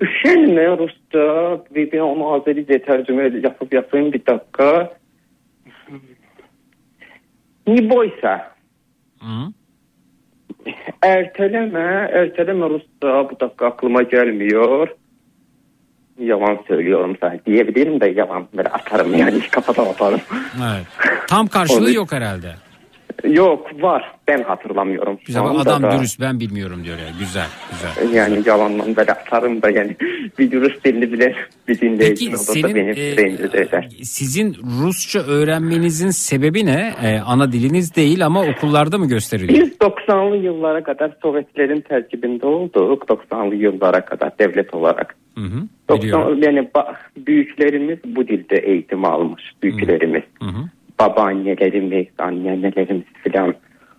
Üşenme 0.00 0.78
Rusça. 0.78 1.60
Bir, 1.74 1.92
bir 1.92 2.00
onu 2.00 2.32
Azerice 2.32 2.82
tercüme 2.82 3.22
yapıp 3.42 3.74
yapayım 3.74 4.12
bir 4.12 4.26
dakika. 4.26 4.92
Ne 7.66 7.90
boysa. 7.90 8.54
Hı? 9.20 9.52
Erteleme, 11.02 12.10
erteleme 12.12 12.68
Rusça. 12.68 13.30
Bu 13.30 13.40
dakika 13.40 13.66
aklıma 13.66 14.02
gelmiyor. 14.02 14.88
Yalan 16.18 16.58
söylüyorum 16.68 17.16
sen 17.20 17.40
diyebilirim 17.46 18.00
de 18.00 18.08
yalan. 18.08 18.46
Böyle 18.56 18.68
atarım 18.68 19.14
yani 19.14 19.40
kafadan 19.50 19.86
atarım. 19.86 20.20
Evet. 20.56 20.86
Tam 21.28 21.46
karşılığı 21.46 21.92
yok 21.92 22.12
herhalde. 22.12 22.54
Yok 23.28 23.82
var 23.82 24.12
ben 24.28 24.42
hatırlamıyorum. 24.42 25.18
Güzel 25.26 25.42
anda 25.42 25.60
adam 25.60 25.82
da. 25.82 25.90
dürüst 25.90 26.20
ben 26.20 26.40
bilmiyorum 26.40 26.84
diyor 26.84 26.98
ya. 26.98 27.08
Güzel 27.18 27.46
güzel. 27.70 28.14
Yani 28.14 28.42
yalandan 28.46 28.96
böyle 28.96 29.12
atarım 29.12 29.62
da 29.62 29.70
yani 29.70 29.96
bir 30.38 30.50
dürüst 30.50 30.84
dilini 30.84 31.12
bile 31.12 31.34
bir 31.68 31.80
dinleyici 31.80 32.32
da 32.32 32.36
senin 32.36 32.74
beni 32.74 32.90
e, 32.90 33.16
rencide 33.16 33.60
eder. 33.60 33.88
sizin 34.02 34.56
Rusça 34.82 35.20
öğrenmenizin 35.20 36.10
sebebi 36.10 36.66
ne? 36.66 36.92
E, 37.02 37.18
ana 37.18 37.52
diliniz 37.52 37.96
değil 37.96 38.26
ama 38.26 38.42
okullarda 38.42 38.98
mı 38.98 39.08
gösteriliyor? 39.08 39.64
Biz 39.64 39.72
90'lı 39.72 40.36
yıllara 40.36 40.82
kadar 40.82 41.12
Sovyetlerin 41.22 41.80
terkibinde 41.80 42.46
olduk. 42.46 43.04
90'lı 43.08 43.54
yıllara 43.54 44.04
kadar 44.04 44.38
devlet 44.38 44.74
olarak. 44.74 45.16
Hı 45.38 45.44
hı. 45.44 45.62
90, 45.88 46.42
yani 46.42 46.68
büyüklerimiz 47.16 47.98
bu 48.04 48.28
dilde 48.28 48.56
eğitim 48.56 49.04
almış. 49.04 49.42
Büyüklerimiz. 49.62 50.22
Babaannelerimiz, 51.00 52.06
anneannelerimiz 52.18 53.04
filan. 53.24 53.54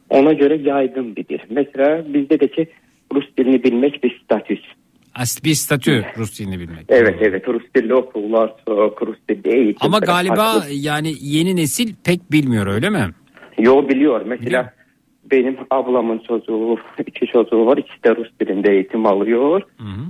Ona 0.09 0.33
göre 0.33 0.57
yaygın 0.57 1.15
bir 1.15 1.27
dil. 1.27 1.39
Mesela 1.49 2.13
bizde 2.13 2.39
de 2.39 2.47
ki 2.47 2.67
Rus 3.15 3.25
dilini 3.37 3.63
bilmek 3.63 4.03
bir 4.03 4.21
statüs. 4.23 4.59
As 5.15 5.43
bir 5.43 5.53
statü 5.53 6.05
Rus 6.17 6.39
dilini 6.39 6.59
bilmek. 6.59 6.85
Evet 6.89 7.15
evet 7.21 7.47
Rus 7.47 7.63
dilli 7.75 7.93
okullar 7.95 8.53
Rus 9.07 9.17
dilli 9.29 9.55
eğitim. 9.55 9.87
Ama 9.87 9.99
galiba 9.99 10.35
farklı. 10.35 10.73
yani 10.73 11.13
yeni 11.21 11.55
nesil 11.55 11.93
pek 12.03 12.31
bilmiyor 12.31 12.67
öyle 12.67 12.89
mi? 12.89 13.09
Yo 13.59 13.89
biliyor. 13.89 14.25
Mesela 14.25 14.73
benim 15.31 15.57
ablamın 15.69 16.21
çocuğu, 16.27 16.77
iki 17.07 17.25
çocuğu 17.27 17.65
var. 17.65 17.77
İkisi 17.77 18.03
de 18.03 18.15
Rus 18.15 18.29
dilinde 18.41 18.71
eğitim 18.71 19.05
alıyor. 19.05 19.61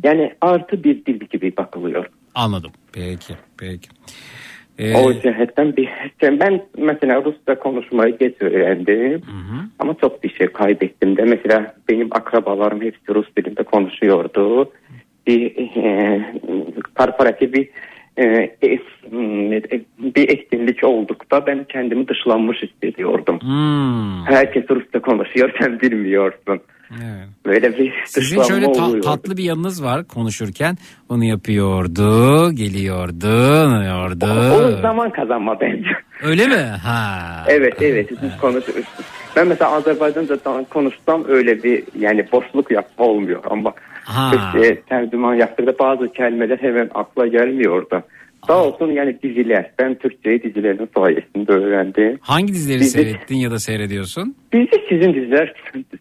Yani 0.04 0.34
artı 0.42 0.84
bir 0.84 1.06
dil 1.06 1.20
gibi 1.20 1.58
bakılıyor. 1.58 2.06
Anladım. 2.36 2.72
Peki 2.94 3.34
peki. 3.58 3.90
Ee, 4.82 4.96
O 4.96 5.14
cihetten 5.14 5.76
bir 5.76 5.90
ben 6.22 6.62
mesela 6.78 7.24
Rusça 7.26 7.60
konuşmayı 7.60 8.18
geç 8.18 8.34
öğrendim. 8.40 9.22
Ama 9.80 9.96
çok 10.02 10.24
bir 10.24 10.30
şey 10.30 10.48
kaybettim 10.48 11.18
de. 11.18 11.24
Mesela 11.24 11.76
benim 11.90 12.08
akrabalarım 12.12 12.82
hepsi 12.82 13.16
Rus 13.16 13.28
dilinde 13.38 13.64
konuşuyordu. 13.64 14.72
Bir 15.28 15.58
e, 15.76 16.22
korporatif 16.96 17.54
bir 17.54 17.70
e, 18.18 18.56
bir 20.00 20.30
etkinlik 20.30 20.84
oldukta 20.84 21.48
ben 21.48 21.64
kendimi 21.64 22.08
dışlanmış 22.08 22.64
hissediyordum. 22.64 23.40
Hmm. 23.42 24.26
Herkes 24.26 24.64
Rusça 24.70 25.02
konuşuyor 25.02 25.52
sen 25.60 25.80
bilmiyorsun. 25.80 26.62
Böyle 27.46 27.78
bir 27.78 27.94
Sizin 28.06 28.44
şöyle 28.44 28.72
ta- 28.72 28.86
oluyor. 28.86 29.04
tatlı 29.04 29.38
bir 29.38 29.44
yanınız 29.44 29.84
var 29.84 30.08
konuşurken. 30.08 30.78
Onu 31.10 31.24
yapıyordu, 31.26 32.52
geliyordu, 32.52 33.28
O 34.26 34.28
yapıyordu. 34.28 34.82
zaman 34.82 35.10
kazanma 35.10 35.60
bence. 35.62 35.90
Öyle 36.24 36.48
mi? 36.48 36.56
Ha. 36.84 37.44
Evet 37.48 37.82
evet 37.82 38.10
biz 38.24 38.38
konuşuyoruz. 38.42 38.86
Ben 39.36 39.48
mesela 39.48 39.72
Azerbaycanca 39.72 40.36
da 40.46 40.66
konuşsam 40.70 41.24
öyle 41.28 41.64
bir 41.64 41.84
yani 42.00 42.26
boşluk 42.32 42.72
yapma 42.72 43.06
olmuyor 43.06 43.44
ama 43.50 43.74
Ha. 44.04 44.32
işte 44.34 44.82
tercüman 44.82 45.36
yaptığında 45.36 45.80
bazı 45.80 46.12
kelimeler 46.14 46.58
hemen 46.58 46.90
akla 46.94 47.28
gelmiyordu. 47.28 48.04
Sağ 48.48 48.66
olsun 48.66 48.92
yani 48.92 49.18
diziler. 49.24 49.72
Ben 49.80 49.96
Türkçeyi 49.96 50.44
dizilerin 50.44 50.90
sayesinde 50.96 51.52
öğrendim. 51.52 52.18
Hangi 52.22 52.54
dizileri 52.54 52.80
Bizi- 52.80 52.90
seyrettin 52.90 53.36
ya 53.36 53.52
da 53.52 53.60
seyrediyorsun? 53.60 54.36
Bizi 54.54 54.84
sizin 54.90 55.14
diziler 55.14 55.54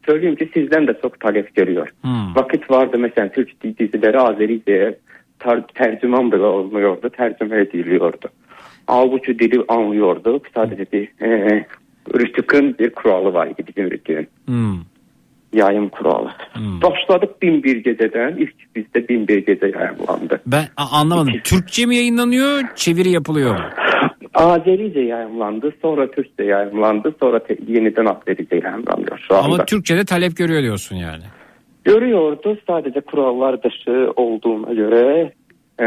söyleyeyim 0.07 0.36
ki 0.36 0.51
sizden 0.55 0.86
de 0.86 0.99
çok 1.02 1.20
talep 1.20 1.55
görüyor. 1.55 1.89
Hmm. 2.02 2.35
Vakit 2.36 2.70
vardı 2.70 2.99
mesela 2.99 3.28
Türk 3.28 3.62
dizileri 3.78 4.19
Azerice 4.20 4.99
tercüman 5.75 6.33
bile 6.33 6.43
olmuyordu. 6.43 7.09
Tercüme 7.10 7.60
ediliyordu. 7.60 8.28
Halbuki 8.86 9.39
dili 9.39 9.65
anlıyorduk. 9.69 10.47
Sadece 10.55 10.86
bir 10.93 11.09
e, 11.27 11.65
rütükün 12.15 12.78
bir 12.78 12.91
kuralı 12.91 13.35
var 13.35 13.47
idi 13.47 13.65
bizim 13.69 13.91
rütükün. 13.91 14.28
Hmm. 14.47 14.75
Yayım 15.52 15.88
kuralı. 15.88 16.30
Başladık 16.56 17.42
bin 17.42 17.62
bir 17.62 17.76
geceden. 17.76 18.36
İlk 18.36 18.76
bizde 18.76 19.08
bin 19.08 19.28
bir 19.28 19.46
gece 19.46 19.66
yayımlandı. 19.66 20.40
Ben 20.46 20.64
anlamadım. 20.76 21.32
Türkçe 21.44 21.86
mi 21.86 21.96
yayınlanıyor, 21.96 22.62
çeviri 22.76 23.10
yapılıyor? 23.10 23.56
Azerice 24.34 25.00
yayımlandı. 25.00 25.72
Sonra 25.82 26.10
Türkçe 26.10 26.44
yayımlandı. 26.44 27.14
Sonra 27.20 27.38
te- 27.38 27.56
yeniden 27.68 28.06
Azerice 28.06 28.56
yayımlanıyor 28.56 29.18
şu 29.28 29.34
anda. 29.36 29.44
Ama 29.44 29.64
Türkçe'de 29.64 30.04
talep 30.04 30.36
görüyor 30.36 30.62
diyorsun 30.62 30.96
yani. 30.96 31.22
Görüyordu 31.84 32.58
sadece 32.66 33.00
kurallar 33.00 33.62
dışı 33.62 34.12
olduğuna 34.16 34.72
göre 34.72 35.32
e, 35.82 35.86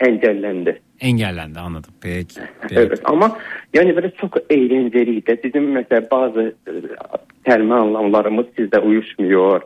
engellendi. 0.00 0.80
Engellendi 1.00 1.58
anladım. 1.58 1.90
Peki. 2.00 2.40
peki. 2.60 2.74
Evet 2.74 3.00
ama 3.04 3.38
yani 3.74 3.96
böyle 3.96 4.10
çok 4.10 4.36
eğlenceliydi. 4.50 5.40
Bizim 5.44 5.72
mesela 5.72 6.02
bazı 6.10 6.54
e, 7.46 7.50
kelime 7.50 7.74
anlamlarımız 7.74 8.46
sizde 8.56 8.78
uyuşmuyor. 8.78 9.62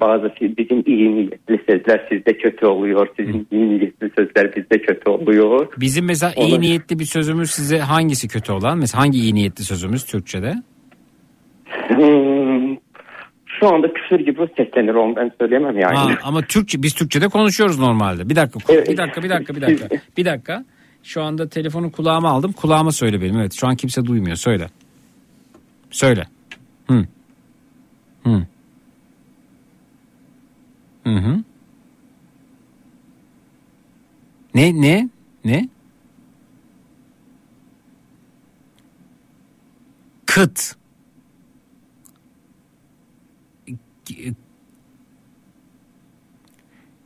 Bazı 0.00 0.26
fi- 0.26 0.56
bizim 0.56 0.82
iyi 0.86 1.14
niyetli 1.14 1.60
sözler 1.70 2.06
sizde 2.08 2.38
kötü 2.38 2.66
oluyor. 2.66 3.08
Sizin 3.16 3.46
iyi 3.52 3.68
niyetli 3.68 4.10
sözler 4.18 4.56
bizde 4.56 4.82
kötü 4.82 5.10
oluyor. 5.10 5.68
Bizim 5.76 6.04
mesela 6.06 6.32
iyi 6.36 6.40
Olabilir. 6.40 6.60
niyetli 6.60 6.98
bir 6.98 7.04
sözümüz 7.04 7.50
size 7.50 7.78
hangisi 7.78 8.28
kötü 8.28 8.52
olan? 8.52 8.78
Mesela 8.78 9.02
hangi 9.02 9.18
iyi 9.18 9.34
niyetli 9.34 9.64
sözümüz 9.64 10.04
Türkçe'de? 10.04 10.54
Hmm, 11.88 12.76
şu 13.46 13.68
anda 13.74 13.92
küfür 13.92 14.20
gibi 14.20 14.48
seslenir 14.56 14.94
onu 14.94 15.16
ben 15.16 15.32
söyleyemem 15.40 15.78
yani. 15.78 15.96
Ha, 15.96 16.08
ama 16.22 16.42
Türkçe 16.42 16.82
biz 16.82 16.94
Türkçe'de 16.94 17.28
konuşuyoruz 17.28 17.78
normalde. 17.78 18.28
Bir 18.28 18.36
dakika, 18.36 18.72
bir 18.72 18.96
dakika, 18.96 19.22
bir 19.22 19.30
dakika, 19.30 19.54
bir 19.56 19.60
dakika. 19.60 19.88
Bir 20.16 20.24
dakika. 20.24 20.64
Şu 21.02 21.22
anda 21.22 21.48
telefonu 21.48 21.92
kulağıma 21.92 22.28
aldım. 22.28 22.52
Kulağıma 22.52 22.92
söyle 22.92 23.20
benim. 23.20 23.38
Evet, 23.38 23.52
şu 23.60 23.66
an 23.66 23.76
kimse 23.76 24.04
duymuyor. 24.06 24.36
Söyle. 24.36 24.66
Söyle. 25.90 26.24
Hı. 26.88 27.06
Hı. 28.24 28.46
Hı 31.04 31.10
hı. 31.16 31.42
Ne 34.54 34.80
ne 34.80 35.08
ne? 35.44 35.68
Kıt. 40.26 40.76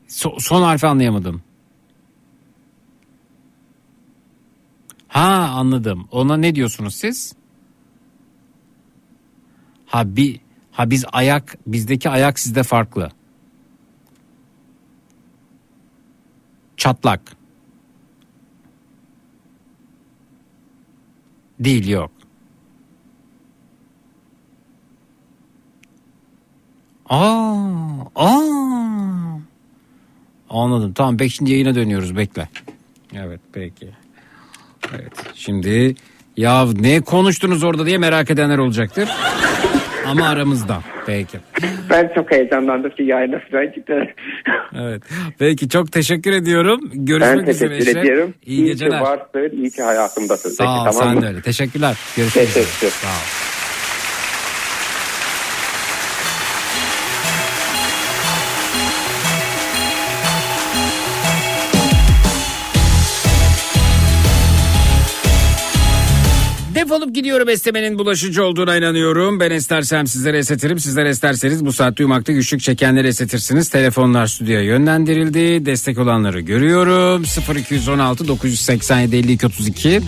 So- 0.08 0.40
son 0.40 0.62
harfi 0.62 0.86
anlayamadım. 0.86 1.42
Ha 5.08 5.52
anladım. 5.56 6.08
Ona 6.10 6.36
ne 6.36 6.54
diyorsunuz 6.54 6.94
siz? 6.94 7.34
Ha 9.92 10.16
bir 10.16 10.40
ha 10.70 10.90
biz 10.90 11.04
ayak 11.12 11.56
bizdeki 11.66 12.10
ayak 12.10 12.38
sizde 12.38 12.62
farklı. 12.62 13.10
Çatlak. 16.76 17.20
Değil 21.60 21.88
yok. 21.88 22.10
Aa, 27.08 27.56
aa. 28.16 29.38
Anladım. 30.50 30.92
Tamam 30.92 31.16
peki 31.16 31.34
şimdi 31.34 31.50
yayına 31.50 31.74
dönüyoruz 31.74 32.16
bekle. 32.16 32.48
Evet 33.14 33.40
peki. 33.52 33.90
Evet 34.94 35.12
şimdi 35.34 35.94
ya 36.36 36.66
ne 36.72 37.00
konuştunuz 37.00 37.62
orada 37.62 37.86
diye 37.86 37.98
merak 37.98 38.30
edenler 38.30 38.58
olacaktır. 38.58 39.08
Ama 40.06 40.28
aramızda. 40.28 40.80
Peki. 41.06 41.38
Ben 41.90 42.12
çok 42.14 42.30
heyecanlandım 42.32 42.90
ki 42.90 43.02
yayına 43.02 43.38
falan 43.50 43.72
gider. 43.72 44.14
Evet. 44.80 45.02
Peki 45.38 45.68
çok 45.68 45.92
teşekkür 45.92 46.32
ediyorum. 46.32 46.80
Görüşmek 46.94 47.46
Ben 47.46 47.50
üzere. 47.52 47.68
teşekkür 47.68 47.90
Eşref. 47.90 48.04
ediyorum. 48.04 48.34
İyi, 48.46 48.64
geceler. 48.64 48.98
ki 48.98 49.04
varsın, 49.04 49.56
iyi 49.56 49.70
ki 49.70 49.82
hayatımdasın. 49.82 50.50
Sağ 50.50 50.64
ol 50.64 50.84
Peki, 50.84 50.96
tamam 50.96 51.08
sen 51.08 51.14
mı? 51.14 51.22
de 51.22 51.26
öyle. 51.26 51.40
Teşekkürler. 51.42 51.96
Görüşmek 52.16 52.48
üzere. 52.48 52.64
Teşekkür. 52.64 52.88
Sağ 52.88 53.08
ol. 53.08 53.51
Defolup 66.92 67.14
gidiyorum 67.14 67.48
esnemenin 67.48 67.98
bulaşıcı 67.98 68.44
olduğuna 68.44 68.76
inanıyorum. 68.76 69.40
Ben 69.40 69.50
istersem 69.50 70.06
sizlere 70.06 70.38
esnetirim. 70.38 70.78
Sizler 70.78 71.06
isterseniz 71.06 71.66
bu 71.66 71.72
saatte 71.72 72.02
uyumakta 72.02 72.32
güçlük 72.32 72.60
çekenleri 72.60 73.08
esnetirsiniz. 73.08 73.68
Telefonlar 73.68 74.26
stüdyoya 74.26 74.62
yönlendirildi. 74.62 75.66
Destek 75.66 75.98
olanları 75.98 76.40
görüyorum. 76.40 77.24
0216 77.56 78.28
987 78.28 79.16
52 79.16 79.46
32 79.46 80.00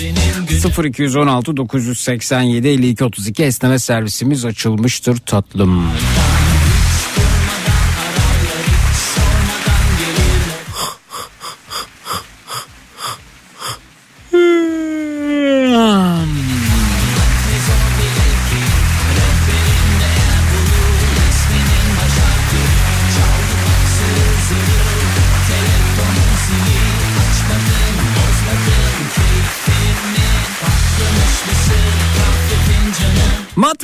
0216 0.85 1.57
987 1.57 2.69
52 2.69 3.05
32 3.05 3.43
esneme 3.43 3.79
servisimiz 3.79 4.45
açılmıştır 4.45 5.17
tatlım. 5.17 5.87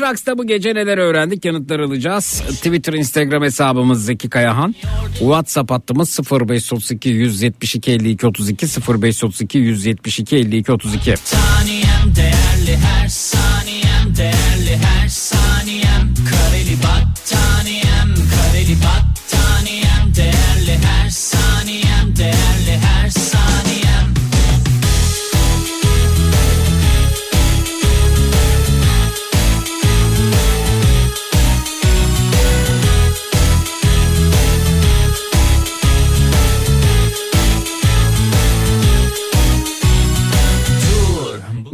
Matraks'ta 0.01 0.39
bu 0.39 0.47
gece 0.47 0.75
neler 0.75 0.99
öğrendik 0.99 1.45
yanıtlar 1.45 1.81
alacağız. 1.81 2.43
Twitter, 2.49 2.93
Instagram 2.93 3.43
hesabımız 3.43 4.05
Zeki 4.05 4.31
Kayahan. 4.31 4.75
WhatsApp 5.19 5.71
hattımız 5.71 6.19
0532 6.31 7.09
172 7.09 7.91
52 7.91 8.27
32 8.27 8.67
0532 8.67 9.59
172 9.59 10.37
52 10.37 10.73
32. 10.73 11.15
Saniyem 11.25 12.15
değerli 12.17 12.77
her 12.77 13.09
saniyem 13.09 14.17
değerli 14.17 14.77
her 14.77 15.09
saniyem 15.09 15.30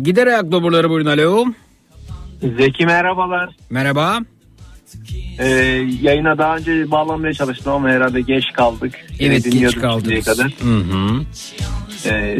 Gider 0.06 0.26
ayak 0.26 0.52
doburları 0.52 0.90
buyurun 0.90 1.10
alo. 1.10 1.44
Zeki 2.56 2.86
merhabalar. 2.86 3.56
Merhaba. 3.70 4.18
Ee, 5.38 5.46
yayına 6.02 6.38
daha 6.38 6.56
önce 6.56 6.90
bağlanmaya 6.90 7.34
çalıştım 7.34 7.72
ama 7.72 7.88
herhalde 7.88 8.20
geç 8.20 8.44
kaldık. 8.52 8.94
Evet 9.20 9.42
Seni 9.42 9.58
geç 9.58 9.74
kaldınız. 9.76 10.24
Kadar. 10.24 10.52
Hı 10.62 10.76
hı. 10.76 11.20
Ee, 12.06 12.38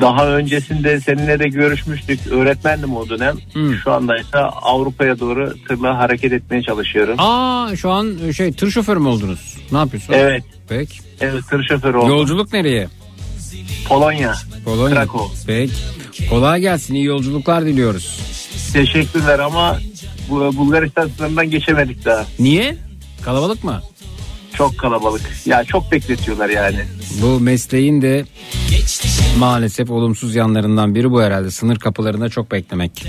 daha 0.00 0.28
öncesinde 0.28 1.00
seninle 1.00 1.38
de 1.38 1.48
görüşmüştük. 1.48 2.26
Öğretmendim 2.26 2.96
o 2.96 3.08
dönem. 3.08 3.36
Şu 3.84 3.92
anda 3.92 4.18
ise 4.18 4.38
Avrupa'ya 4.38 5.18
doğru 5.20 5.54
tırla 5.68 5.98
hareket 5.98 6.32
etmeye 6.32 6.62
çalışıyorum. 6.62 7.14
Aa 7.18 7.76
şu 7.76 7.90
an 7.90 8.30
şey 8.36 8.52
tır 8.52 8.70
şoförü 8.70 8.98
mü 9.00 9.08
oldunuz? 9.08 9.56
Ne 9.72 9.78
yapıyorsun? 9.78 10.12
Evet. 10.12 10.44
Peki. 10.68 10.98
Evet 11.20 11.42
tır 11.50 11.64
şoförü 11.68 11.96
oldum. 11.96 12.08
Yolculuk 12.08 12.52
nereye? 12.52 12.88
Polonya. 13.88 14.34
Polonya. 14.64 14.94
Krakow. 14.94 15.36
Peki. 15.46 16.28
Kolay 16.30 16.60
gelsin. 16.60 16.94
iyi 16.94 17.04
yolculuklar 17.04 17.66
diliyoruz. 17.66 18.20
Teşekkürler 18.72 19.38
ama 19.38 19.78
bu 20.30 20.56
Bulgaristan 20.56 21.08
sınırından 21.16 21.50
geçemedik 21.50 22.04
daha. 22.04 22.24
Niye? 22.38 22.76
Kalabalık 23.22 23.64
mı? 23.64 23.82
Çok 24.54 24.78
kalabalık. 24.78 25.22
Ya 25.46 25.64
çok 25.64 25.92
bekletiyorlar 25.92 26.48
yani. 26.48 26.78
Bu 27.22 27.40
mesleğin 27.40 28.02
de 28.02 28.24
maalesef 29.38 29.90
olumsuz 29.90 30.34
yanlarından 30.34 30.94
biri 30.94 31.10
bu 31.10 31.22
herhalde. 31.22 31.50
Sınır 31.50 31.76
kapılarında 31.76 32.28
çok 32.28 32.52
beklemek. 32.52 33.04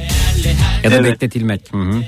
Ya 0.83 0.91
da 0.91 0.95
Evet. 0.95 1.03
bekletilmek. 1.13 1.61
Hı 1.73 1.77
hı. 1.77 2.01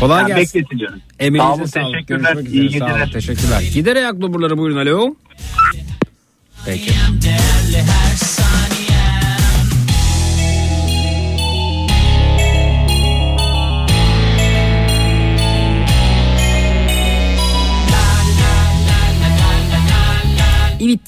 Kolay 0.00 0.22
Ya 0.22 0.28
gelsin. 0.28 0.42
bekletiliyorum. 0.60 0.98
Emeğinize 1.18 1.52
Sağ 1.54 1.54
olun, 1.54 1.64
sağlık. 1.66 1.92
teşekkürler. 1.94 2.32
Görüşmek 2.34 2.54
İyi 2.54 2.66
üzere. 2.76 2.78
Sağ 2.88 2.94
olun, 3.02 3.10
teşekkürler. 3.12 3.60
Gider 3.74 3.96
ayak 3.96 4.20
doburları 4.20 4.58
buyurun 4.58 4.76
alo. 4.86 5.14
Peki. 6.66 6.90
değerli 7.22 7.84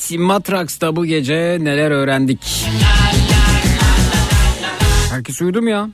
Evet 0.09 0.21
Matraks'ta 0.21 0.97
bu 0.97 1.07
gece 1.07 1.59
neler 1.61 1.91
öğrendik? 1.91 2.67
Herkes 5.11 5.43
uyudu 5.43 5.63
mu 5.63 5.71
ya? 5.71 5.89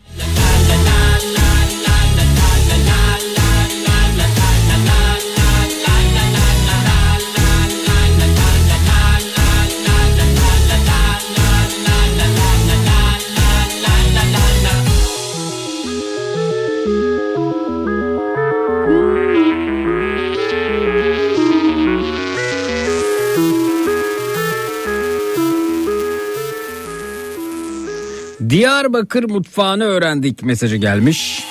Diyarbakır 28.54 29.24
mutfağını 29.24 29.84
öğrendik 29.84 30.42
mesajı 30.42 30.76
gelmiş. 30.76 31.44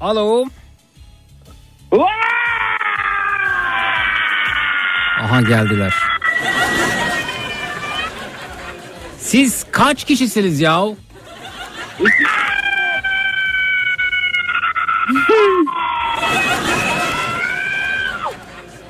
Alo. 0.00 0.44
Aha 5.22 5.40
geldiler. 5.40 5.94
Siz 9.18 9.66
kaç 9.72 10.04
kişisiniz 10.04 10.60
yahu? 10.60 10.96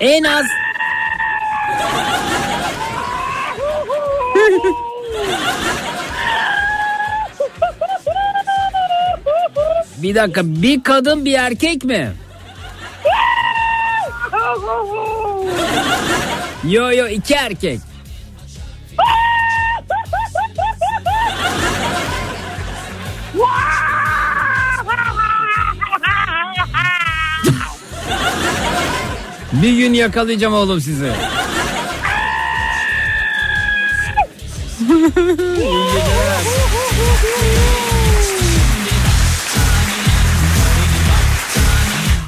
En 0.01 0.25
az 0.25 0.47
Bir 10.03 10.15
dakika 10.15 10.41
bir 10.45 10.83
kadın 10.83 11.25
bir 11.25 11.35
erkek 11.35 11.85
mi? 11.85 12.12
Yo 16.65 16.93
yo 16.93 17.07
iki 17.07 17.35
erkek. 17.35 17.90
Bir 29.53 29.77
gün 29.77 29.93
yakalayacağım 29.95 30.55
oğlum 30.55 30.81
sizi. 30.81 31.11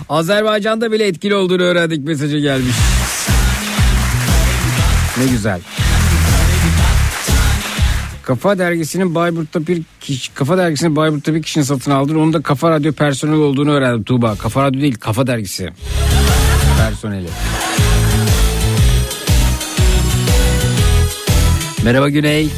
Azerbaycan'da 0.08 0.92
bile 0.92 1.06
etkili 1.06 1.34
olduğunu 1.34 1.62
öğrendik 1.62 2.04
mesajı 2.04 2.38
gelmiş. 2.38 2.76
Ne 5.18 5.26
güzel. 5.26 5.60
Kafa 8.22 8.58
dergisinin 8.58 9.14
Bayburt'ta 9.14 9.66
bir 9.66 9.82
kişi, 10.00 10.34
Kafa 10.34 10.58
dergisinin 10.58 10.96
Bayburt'ta 10.96 11.34
bir 11.34 11.42
kişinin 11.42 11.64
satın 11.64 11.90
aldı. 11.90 12.12
Onun 12.18 12.32
da 12.32 12.42
Kafa 12.42 12.70
Radyo 12.70 12.92
personeli 12.92 13.36
olduğunu 13.36 13.70
öğrendim 13.72 14.04
Tuğba. 14.04 14.36
Kafa 14.36 14.62
Radyo 14.62 14.80
değil, 14.80 14.96
Kafa 15.00 15.26
dergisi. 15.26 15.70
Personeli. 17.02 17.28
Merhaba 21.84 22.08
Güney. 22.08 22.48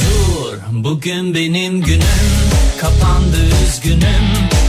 Dur 0.00 0.58
bugün 0.72 1.34
benim 1.34 1.80
günüm 1.80 2.00
Kapandı 2.80 3.36
üzgünüm 3.64 4.00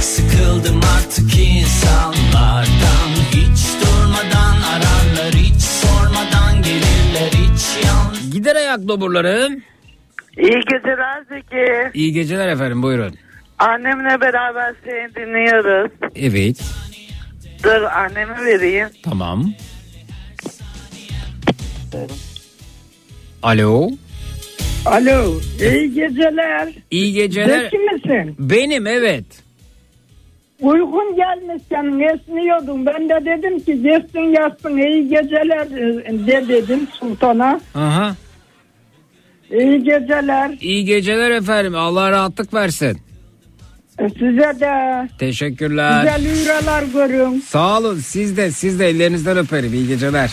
Sıkıldım 0.01 0.79
artık 0.97 1.39
insanlardan 1.39 3.09
Hiç 3.31 3.59
durmadan 3.81 4.57
ararlar 4.61 5.33
Hiç 5.33 5.61
sormadan 5.61 6.61
gelirler 6.63 7.31
Hiç 7.31 7.85
yalnız 7.85 8.31
Gider 8.31 8.55
ayak 8.55 8.87
doburları. 8.87 9.49
İyi 10.37 10.61
geceler 10.69 11.23
Zeki. 11.29 11.91
İyi 11.93 12.13
geceler 12.13 12.47
efendim 12.47 12.83
buyurun. 12.83 13.13
Annemle 13.59 14.21
beraber 14.21 14.75
seni 14.85 15.15
dinliyoruz. 15.15 15.91
Evet 16.15 16.61
Dur 17.63 17.81
annemi 17.81 18.45
vereyim. 18.45 18.87
tamam. 19.03 19.53
Alo. 23.43 23.89
Alo, 24.85 25.39
iyi 25.61 25.93
geceler. 25.93 26.69
İyi 26.91 27.13
geceler. 27.13 27.59
Zeki 27.63 27.77
misin? 27.77 28.35
Benim 28.39 28.87
evet. 28.87 29.25
Uykun 30.61 31.15
gelmiş 31.15 31.63
senin 31.69 31.99
esniyordun. 31.99 32.85
Ben 32.85 33.09
de 33.09 33.25
dedim 33.25 33.59
ki 33.59 33.81
geçsin 33.83 34.19
yatsın 34.41 34.77
iyi 34.77 35.09
geceler 35.09 35.69
de 36.27 36.47
dedim 36.47 36.87
sultana. 36.99 37.59
Aha. 37.75 38.15
İyi 39.51 39.83
geceler. 39.83 40.57
İyi 40.61 40.85
geceler 40.85 41.31
efendim. 41.31 41.75
Allah 41.75 42.11
rahatlık 42.11 42.53
versin. 42.53 42.97
Size 44.00 44.59
de 44.59 45.08
Teşekkürler. 45.19 46.01
güzel 46.01 46.26
üreler 46.26 46.84
görün. 46.84 47.43
Sağ 47.48 47.77
olun 47.77 48.00
siz 48.00 48.38
de 48.38 48.51
siz 48.51 48.80
de 48.80 48.90
ellerinizden 48.90 49.38
öperim. 49.38 49.74
İyi 49.74 49.88
geceler. 49.88 50.32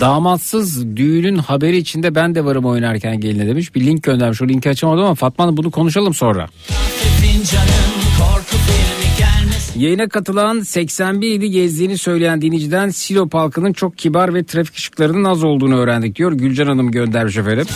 Damatsız 0.00 0.96
düğünün 0.96 1.36
haberi 1.36 1.76
içinde 1.76 2.14
ben 2.14 2.34
de 2.34 2.44
varım 2.44 2.64
oynarken 2.64 3.20
geline 3.20 3.46
demiş. 3.46 3.74
Bir 3.74 3.86
link 3.86 4.02
göndermiş. 4.02 4.42
O 4.42 4.48
linki 4.48 4.70
açamadım 4.70 5.04
ama 5.04 5.14
Fatma 5.14 5.44
Hanım 5.44 5.56
bunu 5.56 5.70
konuşalım 5.70 6.14
sonra. 6.14 6.48
Yayına 9.78 10.08
katılan 10.08 10.60
81 10.60 11.30
ili 11.30 11.50
gezdiğini 11.50 11.98
söyleyen 11.98 12.42
dinleyiciden 12.42 12.90
Silop 12.90 13.34
halkının 13.34 13.72
çok 13.72 13.98
kibar 13.98 14.34
ve 14.34 14.44
trafik 14.44 14.76
ışıklarının 14.76 15.24
az 15.24 15.44
olduğunu 15.44 15.78
öğrendik 15.78 16.16
diyor. 16.16 16.32
Gülcan 16.32 16.66
Hanım 16.66 16.90
göndermiş 16.90 17.36
efendim. 17.36 17.66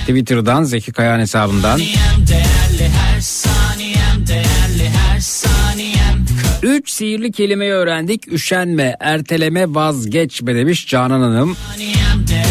Twitter'dan 0.00 0.64
Zeki 0.64 0.92
Kayan 0.92 1.20
hesabından. 1.20 1.78
Değerli 1.78 2.90
saniyem 3.20 4.26
saniyem 5.20 6.24
Üç 6.62 6.90
sihirli 6.90 7.32
kelimeyi 7.32 7.72
öğrendik. 7.72 8.32
Üşenme, 8.32 8.96
erteleme, 9.00 9.74
vazgeçme 9.74 10.54
demiş 10.54 10.86
Canan 10.88 11.20
Hanım. 11.20 11.56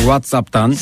Whatsapp'tan. 0.02 0.76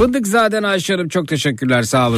Fındıkzaden 0.00 0.62
Ayşe 0.62 0.92
Hanım 0.92 1.08
çok 1.08 1.28
teşekkürler 1.28 1.82
sağ. 1.82 2.10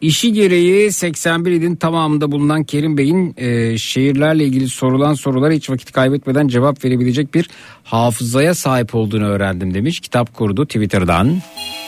İşi 0.00 0.32
gereği 0.32 0.92
81 0.92 1.50
ilin 1.50 1.76
tamamında 1.76 2.32
bulunan 2.32 2.64
Kerim 2.64 2.98
Bey'in 2.98 3.34
e, 3.36 3.78
şehirlerle 3.78 4.44
ilgili 4.44 4.68
sorulan 4.68 5.14
sorulara 5.14 5.52
hiç 5.52 5.70
vakit 5.70 5.92
kaybetmeden 5.92 6.48
cevap 6.48 6.84
verebilecek 6.84 7.34
bir 7.34 7.50
hafızaya 7.84 8.54
sahip 8.54 8.94
olduğunu 8.94 9.24
öğrendim 9.24 9.74
demiş. 9.74 10.00
Kitap 10.00 10.34
kurdu 10.34 10.66
Twitter'dan. 10.66 11.28
O 11.28 11.85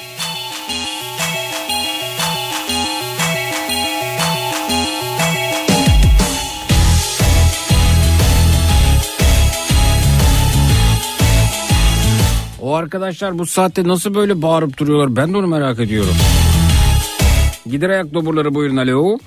arkadaşlar 12.78 13.38
bu 13.38 13.46
saatte 13.46 13.84
nasıl 13.88 14.14
böyle 14.14 14.42
bağırıp 14.42 14.78
duruyorlar 14.78 15.16
ben 15.16 15.32
de 15.32 15.36
onu 15.36 15.46
merak 15.46 15.80
ediyorum. 15.80 16.14
Gider 17.70 17.90
ayak 17.90 18.14
doburları 18.14 18.54
buyurun 18.54 18.76
alo. 18.76 19.18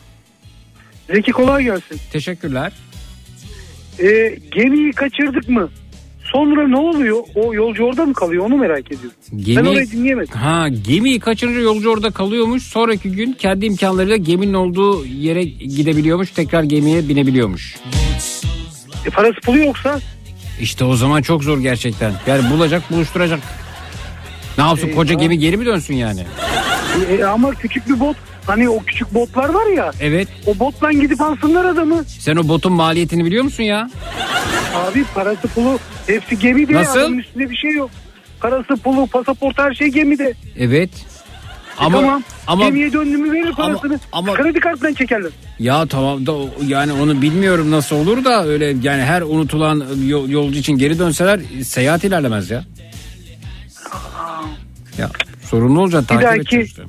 Zeki 1.14 1.32
kolay 1.32 1.64
gelsin. 1.64 1.98
Teşekkürler. 2.12 2.72
Ee, 4.00 4.38
gemiyi 4.52 4.92
kaçırdık 4.92 5.50
mı? 5.50 5.70
Sonra 6.34 6.68
ne 6.68 6.78
oluyor? 6.78 7.24
O 7.36 7.54
yolcu 7.54 7.84
orada 7.84 8.06
mı 8.06 8.14
kalıyor? 8.14 8.46
Onu 8.46 8.58
merak 8.58 8.92
ediyorum. 8.92 9.18
Ben 9.32 9.66
orayı 9.66 9.92
dinleyemedim. 9.92 10.34
Ha 10.38 10.68
gemiyi 10.88 11.20
kaçırınca 11.20 11.60
yolcu 11.60 11.90
orada 11.90 12.12
kalıyormuş. 12.12 12.64
Sonraki 12.64 13.12
gün 13.12 13.34
kendi 13.34 13.66
imkanlarıyla 13.66 14.16
geminin 14.16 14.54
olduğu 14.54 15.06
yere 15.06 15.44
gidebiliyormuş. 15.44 16.32
Tekrar 16.32 16.64
gemiye 16.64 17.10
binebiliyormuş. 17.10 17.76
E, 19.06 19.10
parası 19.10 19.42
pulu 19.42 19.58
yoksa? 19.58 20.00
İşte 20.62 20.86
o 20.86 20.96
zaman 20.96 21.22
çok 21.22 21.44
zor 21.44 21.60
gerçekten. 21.60 22.14
Yani 22.28 22.50
bulacak 22.50 22.92
buluşturacak. 22.92 23.40
Ne 24.58 24.64
yapsın 24.64 24.88
Eyvah. 24.88 24.96
koca 24.98 25.14
gemi 25.14 25.40
geri 25.40 25.58
mi 25.58 25.66
dönsün 25.66 25.94
yani? 25.96 26.26
E, 27.10 27.24
ama 27.24 27.52
küçük 27.52 27.90
bir 27.90 28.00
bot. 28.00 28.18
Hani 28.48 28.70
o 28.70 28.84
küçük 28.84 29.14
botlar 29.14 29.50
var 29.50 29.66
ya. 29.76 29.92
Evet. 30.02 30.28
O 30.48 30.60
botla 30.60 30.92
gidip 30.92 31.22
alsınlar 31.22 31.66
adamı. 31.66 32.04
Sen 32.20 32.36
o 32.36 32.48
botun 32.48 32.74
maliyetini 32.74 33.26
biliyor 33.26 33.44
musun 33.44 33.64
ya? 33.64 33.90
Abi 34.76 35.04
parası 35.16 35.48
pulu 35.48 35.80
hepsi 36.08 36.40
gemide. 36.40 36.74
Nasıl? 36.74 37.00
Adamın 37.00 37.18
üstünde 37.18 37.50
bir 37.50 37.56
şey 37.56 37.72
yok. 37.72 37.90
Parası 38.40 38.76
pulu 38.84 39.08
pasaport 39.08 39.58
her 39.58 39.74
şey 39.74 39.88
gemide. 39.88 40.34
Evet. 40.58 40.90
E, 41.80 41.84
Ama 41.84 41.98
tamam. 42.02 42.24
ama 42.48 42.66
Gemiye 42.66 42.94
döndü 42.94 43.18
mü 43.18 43.32
verir 43.32 43.52
parasını. 43.54 44.00
ama- 44.12 44.34
Kredi 44.34 44.60
kartından 44.60 44.94
çekerler. 44.94 45.32
ya 45.60 45.86
tamam 45.86 46.26
da 46.26 46.32
yani 46.66 46.94
onu 46.94 47.22
bilmiyorum 47.22 47.72
nasıl 47.72 47.96
olur 47.96 48.26
da 48.26 48.46
öyle 48.46 48.66
yani 48.82 49.02
her 49.04 49.22
unutulan 49.22 49.84
yol- 50.06 50.30
yolcu 50.30 50.60
için 50.60 50.74
geri 50.78 51.00
dönseler 51.00 51.40
seyahat 51.64 52.04
ilerlemez 52.04 52.52
ya. 52.52 52.64
Ya 54.98 55.10
sorumlu 55.50 55.82
olacaksın 55.82 56.18
Bir 56.18 56.24
takip 56.24 56.46
dahaki 56.46 56.62
işte. 56.66 56.82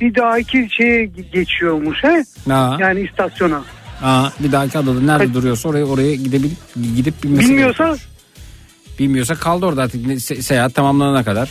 bir 0.00 0.14
dahaki 0.14 0.68
şeye 0.70 1.04
geçiyormuş 1.32 1.98
he. 2.04 2.24
Ha. 2.48 2.76
Yani 2.80 3.00
istasyona. 3.00 3.62
Aa, 4.02 4.30
bir 4.40 4.52
dahaki 4.52 4.78
adada 4.78 5.00
nerede 5.00 5.34
duruyorsa 5.34 5.68
oraya 5.68 5.84
oraya 5.84 6.14
gidebil 6.14 6.50
gidip 6.96 7.22
binmesi 7.24 7.48
Bilmiyorsa 7.48 7.84
gerekiyor. 7.84 8.08
Bilmiyorsa 8.98 9.34
kaldı 9.34 9.66
orada 9.66 9.82
artık 9.82 10.06
se- 10.06 10.42
seyahat 10.42 10.74
tamamlanana 10.74 11.24
kadar. 11.24 11.48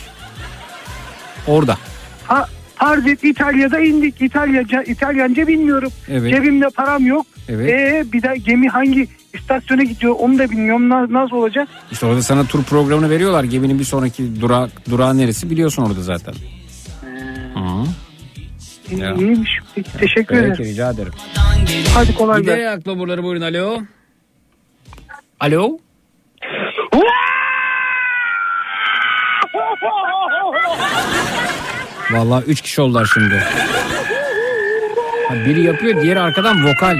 Orada. 1.46 1.78
Ha, 2.24 2.48
farz 2.74 3.06
et 3.06 3.24
İtalya'da 3.24 3.80
indik. 3.80 4.22
İtalyaca, 4.22 4.82
İtalyanca 4.82 5.46
bilmiyorum. 5.46 5.90
Evet. 6.08 6.34
Cebimde 6.34 6.68
param 6.68 7.06
yok. 7.06 7.26
Evet. 7.48 7.70
Ee, 7.70 8.12
bir 8.12 8.22
de 8.22 8.36
gemi 8.46 8.68
hangi 8.68 9.08
istasyona 9.34 9.82
gidiyor 9.82 10.14
onu 10.18 10.38
da 10.38 10.50
bilmiyorum. 10.50 10.88
Na- 10.88 11.12
Nasıl 11.22 11.36
olacak? 11.36 11.68
İşte 11.92 12.06
orada 12.06 12.22
sana 12.22 12.44
tur 12.44 12.64
programını 12.64 13.10
veriyorlar. 13.10 13.44
Geminin 13.44 13.78
bir 13.78 13.84
sonraki 13.84 14.40
durağı, 14.40 14.70
durağı 14.90 15.18
neresi 15.18 15.50
biliyorsun 15.50 15.82
orada 15.82 16.02
zaten. 16.02 16.34
Hı. 17.54 17.84
Ya. 18.96 19.14
İyiymiş. 19.14 19.50
Peki, 19.74 19.92
teşekkür 19.98 20.34
Peki, 20.34 20.46
ederim. 20.46 20.64
rica 20.64 20.90
ederim. 20.90 21.12
Hadi 21.94 22.14
kolay 22.14 22.42
gelsin. 22.42 22.58
ayak 22.58 22.88
loburları 22.88 23.22
buyurun 23.22 23.40
alo. 23.40 23.80
Alo. 25.40 25.78
Vallahi 32.14 32.44
üç 32.44 32.60
kişi 32.60 32.80
oldular 32.82 33.10
şimdi. 33.14 33.44
Biri 35.30 35.62
yapıyor 35.62 36.02
diğeri 36.02 36.20
arkadan 36.20 36.66
vokal. 36.66 36.96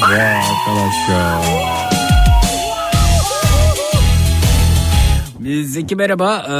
Vay 0.00 0.20
arkadaş 0.20 1.08
ya. 1.10 1.87
Zeki 5.48 5.96
merhaba. 5.96 6.44
Ee, 6.48 6.52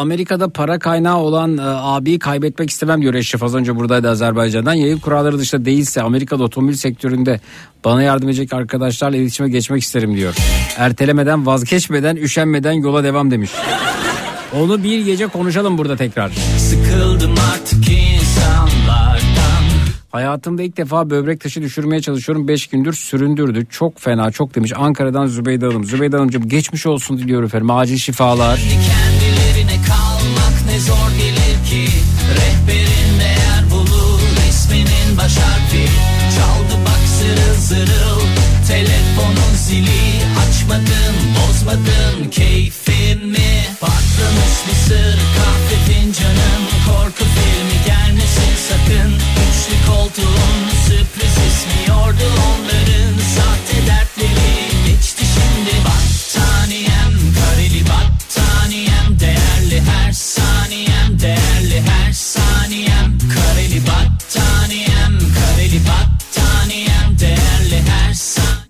Amerika'da 0.00 0.48
para 0.48 0.78
kaynağı 0.78 1.16
olan 1.18 1.58
e, 1.58 1.62
abiyi 1.62 2.18
kaybetmek 2.18 2.70
istemem 2.70 3.02
diyor 3.02 3.14
Eşref. 3.14 3.42
Az 3.42 3.54
önce 3.54 3.76
buradaydı 3.76 4.10
Azerbaycan'dan. 4.10 4.74
Yayın 4.74 4.98
kuralları 4.98 5.38
dışında 5.38 5.64
değilse 5.64 6.02
Amerika'da 6.02 6.44
otomobil 6.44 6.74
sektöründe 6.74 7.40
bana 7.84 8.02
yardım 8.02 8.28
edecek 8.28 8.52
arkadaşlarla 8.52 9.16
iletişime 9.16 9.48
geçmek 9.48 9.82
isterim 9.82 10.16
diyor. 10.16 10.34
Ertelemeden, 10.76 11.46
vazgeçmeden, 11.46 12.16
üşenmeden 12.16 12.72
yola 12.72 13.04
devam 13.04 13.30
demiş. 13.30 13.50
Onu 14.60 14.82
bir 14.82 15.04
gece 15.04 15.26
konuşalım 15.26 15.78
burada 15.78 15.96
tekrar. 15.96 16.30
Sıkıldım 16.58 17.34
artık 17.54 17.88
Hayatımda 20.12 20.62
ilk 20.62 20.76
defa 20.76 21.10
böbrek 21.10 21.40
taşı 21.40 21.62
düşürmeye 21.62 22.02
çalışıyorum. 22.02 22.48
5 22.48 22.66
gündür 22.66 22.92
süründürdü. 22.92 23.66
Çok 23.70 24.00
fena 24.00 24.30
çok 24.30 24.54
demiş. 24.54 24.72
Ankara'dan 24.76 25.26
Zübeyde 25.26 25.66
Hanım. 25.66 25.84
Zübeyde 25.84 26.16
Hanımcığım 26.16 26.48
geçmiş 26.48 26.86
olsun 26.86 27.18
diliyorum 27.18 27.46
efendim. 27.46 27.70
Acil 27.70 27.96
şifalar. 27.96 28.56
Kendilerine 28.56 29.11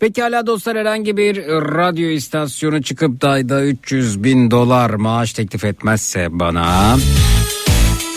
Pekala 0.03 0.47
dostlar 0.47 0.79
herhangi 0.79 1.17
bir 1.17 1.37
radyo 1.49 2.09
istasyonu 2.09 2.83
çıkıp 2.83 3.21
da 3.21 3.29
ayda 3.31 3.65
300 3.65 4.25
bin 4.25 4.51
dolar 4.51 4.91
maaş 4.91 5.33
teklif 5.33 5.65
etmezse 5.65 6.29
bana... 6.31 6.97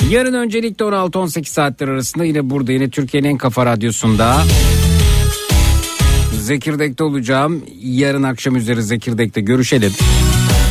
Yarın 0.09 0.33
öncelikle 0.33 0.85
16-18 0.85 1.45
saatler 1.45 1.87
arasında 1.87 2.25
yine 2.25 2.49
burada 2.49 2.71
yine 2.71 2.89
Türkiye'nin 2.89 3.29
en 3.29 3.37
kafa 3.37 3.65
radyosunda 3.65 4.43
Zekirdek'te 6.41 7.03
olacağım. 7.03 7.63
Yarın 7.81 8.23
akşam 8.23 8.55
üzeri 8.55 8.83
Zekirdek'te 8.83 9.41
görüşelim. 9.41 9.91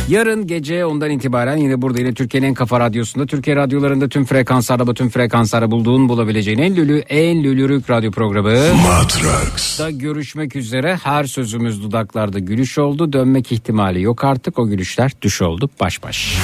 Yarın 0.09 0.47
gece 0.47 0.85
ondan 0.85 1.11
itibaren 1.11 1.57
yine 1.57 1.81
burada 1.81 1.99
yine 1.99 2.13
Türkiye'nin 2.13 2.47
en 2.47 2.53
kafa 2.53 2.79
radyosunda 2.79 3.25
Türkiye 3.25 3.55
radyolarında 3.55 4.09
tüm 4.09 4.25
frekanslarda 4.25 4.93
tüm 4.93 5.09
frekanslarda 5.09 5.71
bulduğun 5.71 6.09
bulabileceğin 6.09 6.57
en 6.57 6.75
lülü 6.75 6.99
en 6.99 7.43
lülürük 7.43 7.89
radyo 7.89 8.11
programı 8.11 8.49
Matrax. 8.87 9.79
da 9.79 9.91
görüşmek 9.91 10.55
üzere. 10.55 10.99
Her 11.03 11.23
sözümüz 11.23 11.83
dudaklarda 11.83 12.39
gülüş 12.39 12.77
oldu. 12.77 13.13
Dönmek 13.13 13.51
ihtimali 13.51 14.01
yok 14.01 14.23
artık. 14.23 14.59
O 14.59 14.67
gülüşler 14.67 15.11
düş 15.21 15.41
oldu. 15.41 15.69
Baş 15.79 16.03
baş. 16.03 16.37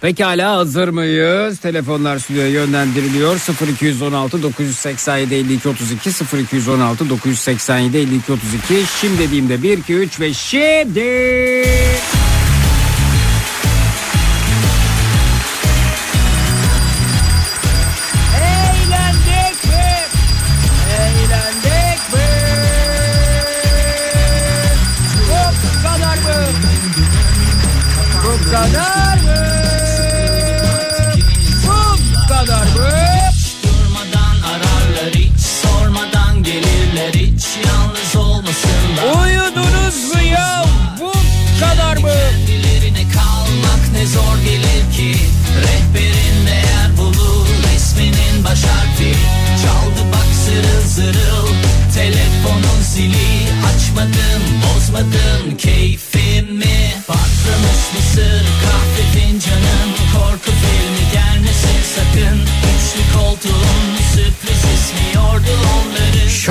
Pekala 0.00 0.56
hazır 0.56 0.88
mıyız? 0.88 1.58
Telefonlar 1.58 2.18
stüdyoya 2.18 2.48
yönlendiriliyor. 2.48 3.40
0216 3.80 4.42
987 4.42 5.34
52 5.34 5.68
32 5.68 6.10
0216 6.36 7.10
987 7.10 7.98
52 7.98 8.32
32 8.32 8.84
şimdi 9.00 9.18
dediğimde 9.18 9.62
1 9.62 9.78
2 9.78 9.94
3 9.94 10.20
ve 10.20 10.34
şimdi 10.34 11.00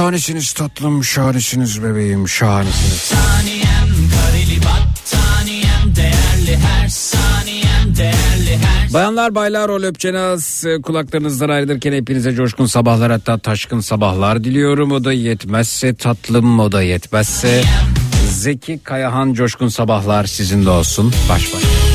Şahanesiniz 0.10 0.54
tatlım, 0.54 1.04
şahanesiniz 1.04 1.84
bebeğim, 1.84 2.28
şahanesiniz. 2.28 2.94
Saniyem 2.94 3.90
kareli 4.16 4.60
battaniyem 4.60 5.96
Değerli 5.96 6.58
her 6.58 6.88
saniyem 6.88 7.98
değerli 7.98 8.58
her 8.58 8.94
Bayanlar 8.94 9.36
baylar 9.36 9.70
o 9.70 9.82
löpçenaz 9.82 10.66
e, 10.66 10.82
kulaklarınızdan 10.82 11.50
ayrılırken 11.50 11.94
hepinize 11.94 12.36
coşkun 12.36 12.66
sabahlar 12.66 13.12
hatta 13.12 13.38
taşkın 13.38 13.80
sabahlar 13.80 14.44
diliyorum. 14.44 14.92
O 14.92 15.04
da 15.04 15.14
yetmezse 15.14 15.96
tatlım 15.96 16.60
o 16.60 16.72
da 16.72 16.82
yetmezse 16.82 17.64
Zeki 18.30 18.80
Kayahan 18.84 19.34
coşkun 19.34 19.68
sabahlar 19.68 20.26
sizin 20.26 20.66
de 20.66 20.70
olsun. 20.70 21.14
Baş 21.30 21.54
baş. 21.54 21.89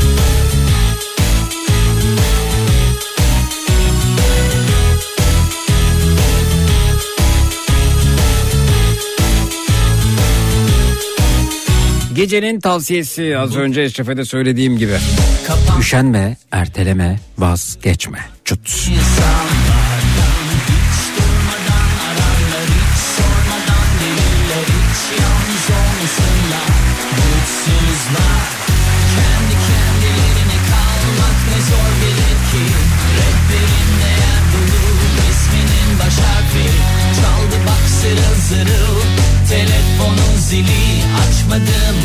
Gecenin 12.15 12.61
tavsiyesi 12.61 13.39
az 13.39 13.57
önce 13.57 13.83
Eşref'e 13.83 14.17
de 14.17 14.25
söylediğim 14.25 14.79
gibi. 14.79 14.97
Üşenme, 15.81 16.37
erteleme, 16.53 17.19
vazgeçme. 17.39 18.19
Çut. 18.45 18.89
Çaldı 37.21 37.57
bak 37.67 37.89
zırıl 37.89 38.35
zırıl 38.49 39.01
Telefonun 39.49 40.37
zili 40.39 41.05
Açmadım 41.23 42.04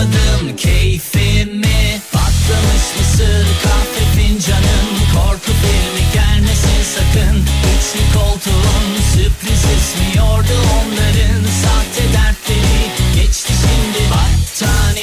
bozmadım 0.00 0.56
keyfimi. 0.56 2.00
Patlamış 2.12 2.84
mısır 2.98 3.46
kahve 3.62 4.04
fincanın 4.16 4.88
Korku 5.14 5.52
filmi 5.62 6.12
gelmesin 6.14 6.82
sakın. 6.94 7.36
Üçlü 7.38 8.18
koltuğun 8.18 8.86
sürpriz 9.14 9.64
ismi 9.64 10.16
yordu 10.16 10.56
onların. 10.78 11.44
Sahte 11.62 12.12
dertleri 12.12 13.14
geçti 13.14 13.52
şimdi 13.62 14.10
Battaniyem 14.10 14.99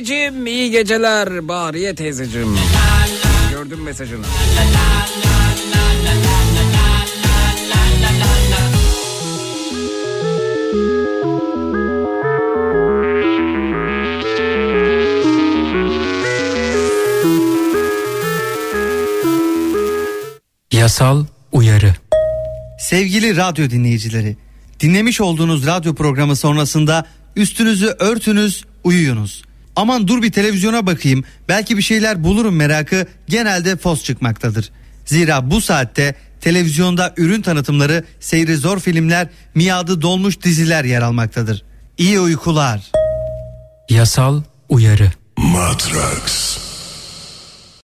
Teyzeciğim 0.00 0.46
iyi 0.46 0.70
geceler 0.70 1.48
Bariye 1.48 1.94
teyzeciğim. 1.94 2.56
Gördüm 3.50 3.82
mesajını. 3.82 4.24
Yasal 20.72 21.24
uyarı. 21.52 21.94
Sevgili 22.78 23.36
radyo 23.36 23.70
dinleyicileri, 23.70 24.36
dinlemiş 24.80 25.20
olduğunuz 25.20 25.66
radyo 25.66 25.94
programı 25.94 26.36
sonrasında 26.36 27.06
üstünüzü 27.36 27.86
örtünüz, 27.86 28.64
uyuyunuz. 28.84 29.49
Aman 29.80 30.08
dur 30.08 30.22
bir 30.22 30.32
televizyona 30.32 30.86
bakayım, 30.86 31.24
belki 31.48 31.76
bir 31.76 31.82
şeyler 31.82 32.24
bulurum 32.24 32.56
merakı 32.56 33.06
genelde 33.28 33.76
fos 33.76 34.04
çıkmaktadır. 34.04 34.70
Zira 35.04 35.50
bu 35.50 35.60
saatte 35.60 36.14
televizyonda 36.40 37.14
ürün 37.16 37.42
tanıtımları, 37.42 38.04
seyri 38.20 38.56
zor 38.56 38.80
filmler, 38.80 39.28
miadı 39.54 40.02
dolmuş 40.02 40.42
diziler 40.42 40.84
yer 40.84 41.02
almaktadır. 41.02 41.62
İyi 41.98 42.20
uykular. 42.20 42.90
Yasal 43.90 44.42
uyarı. 44.68 45.12
Matrax. 45.38 46.58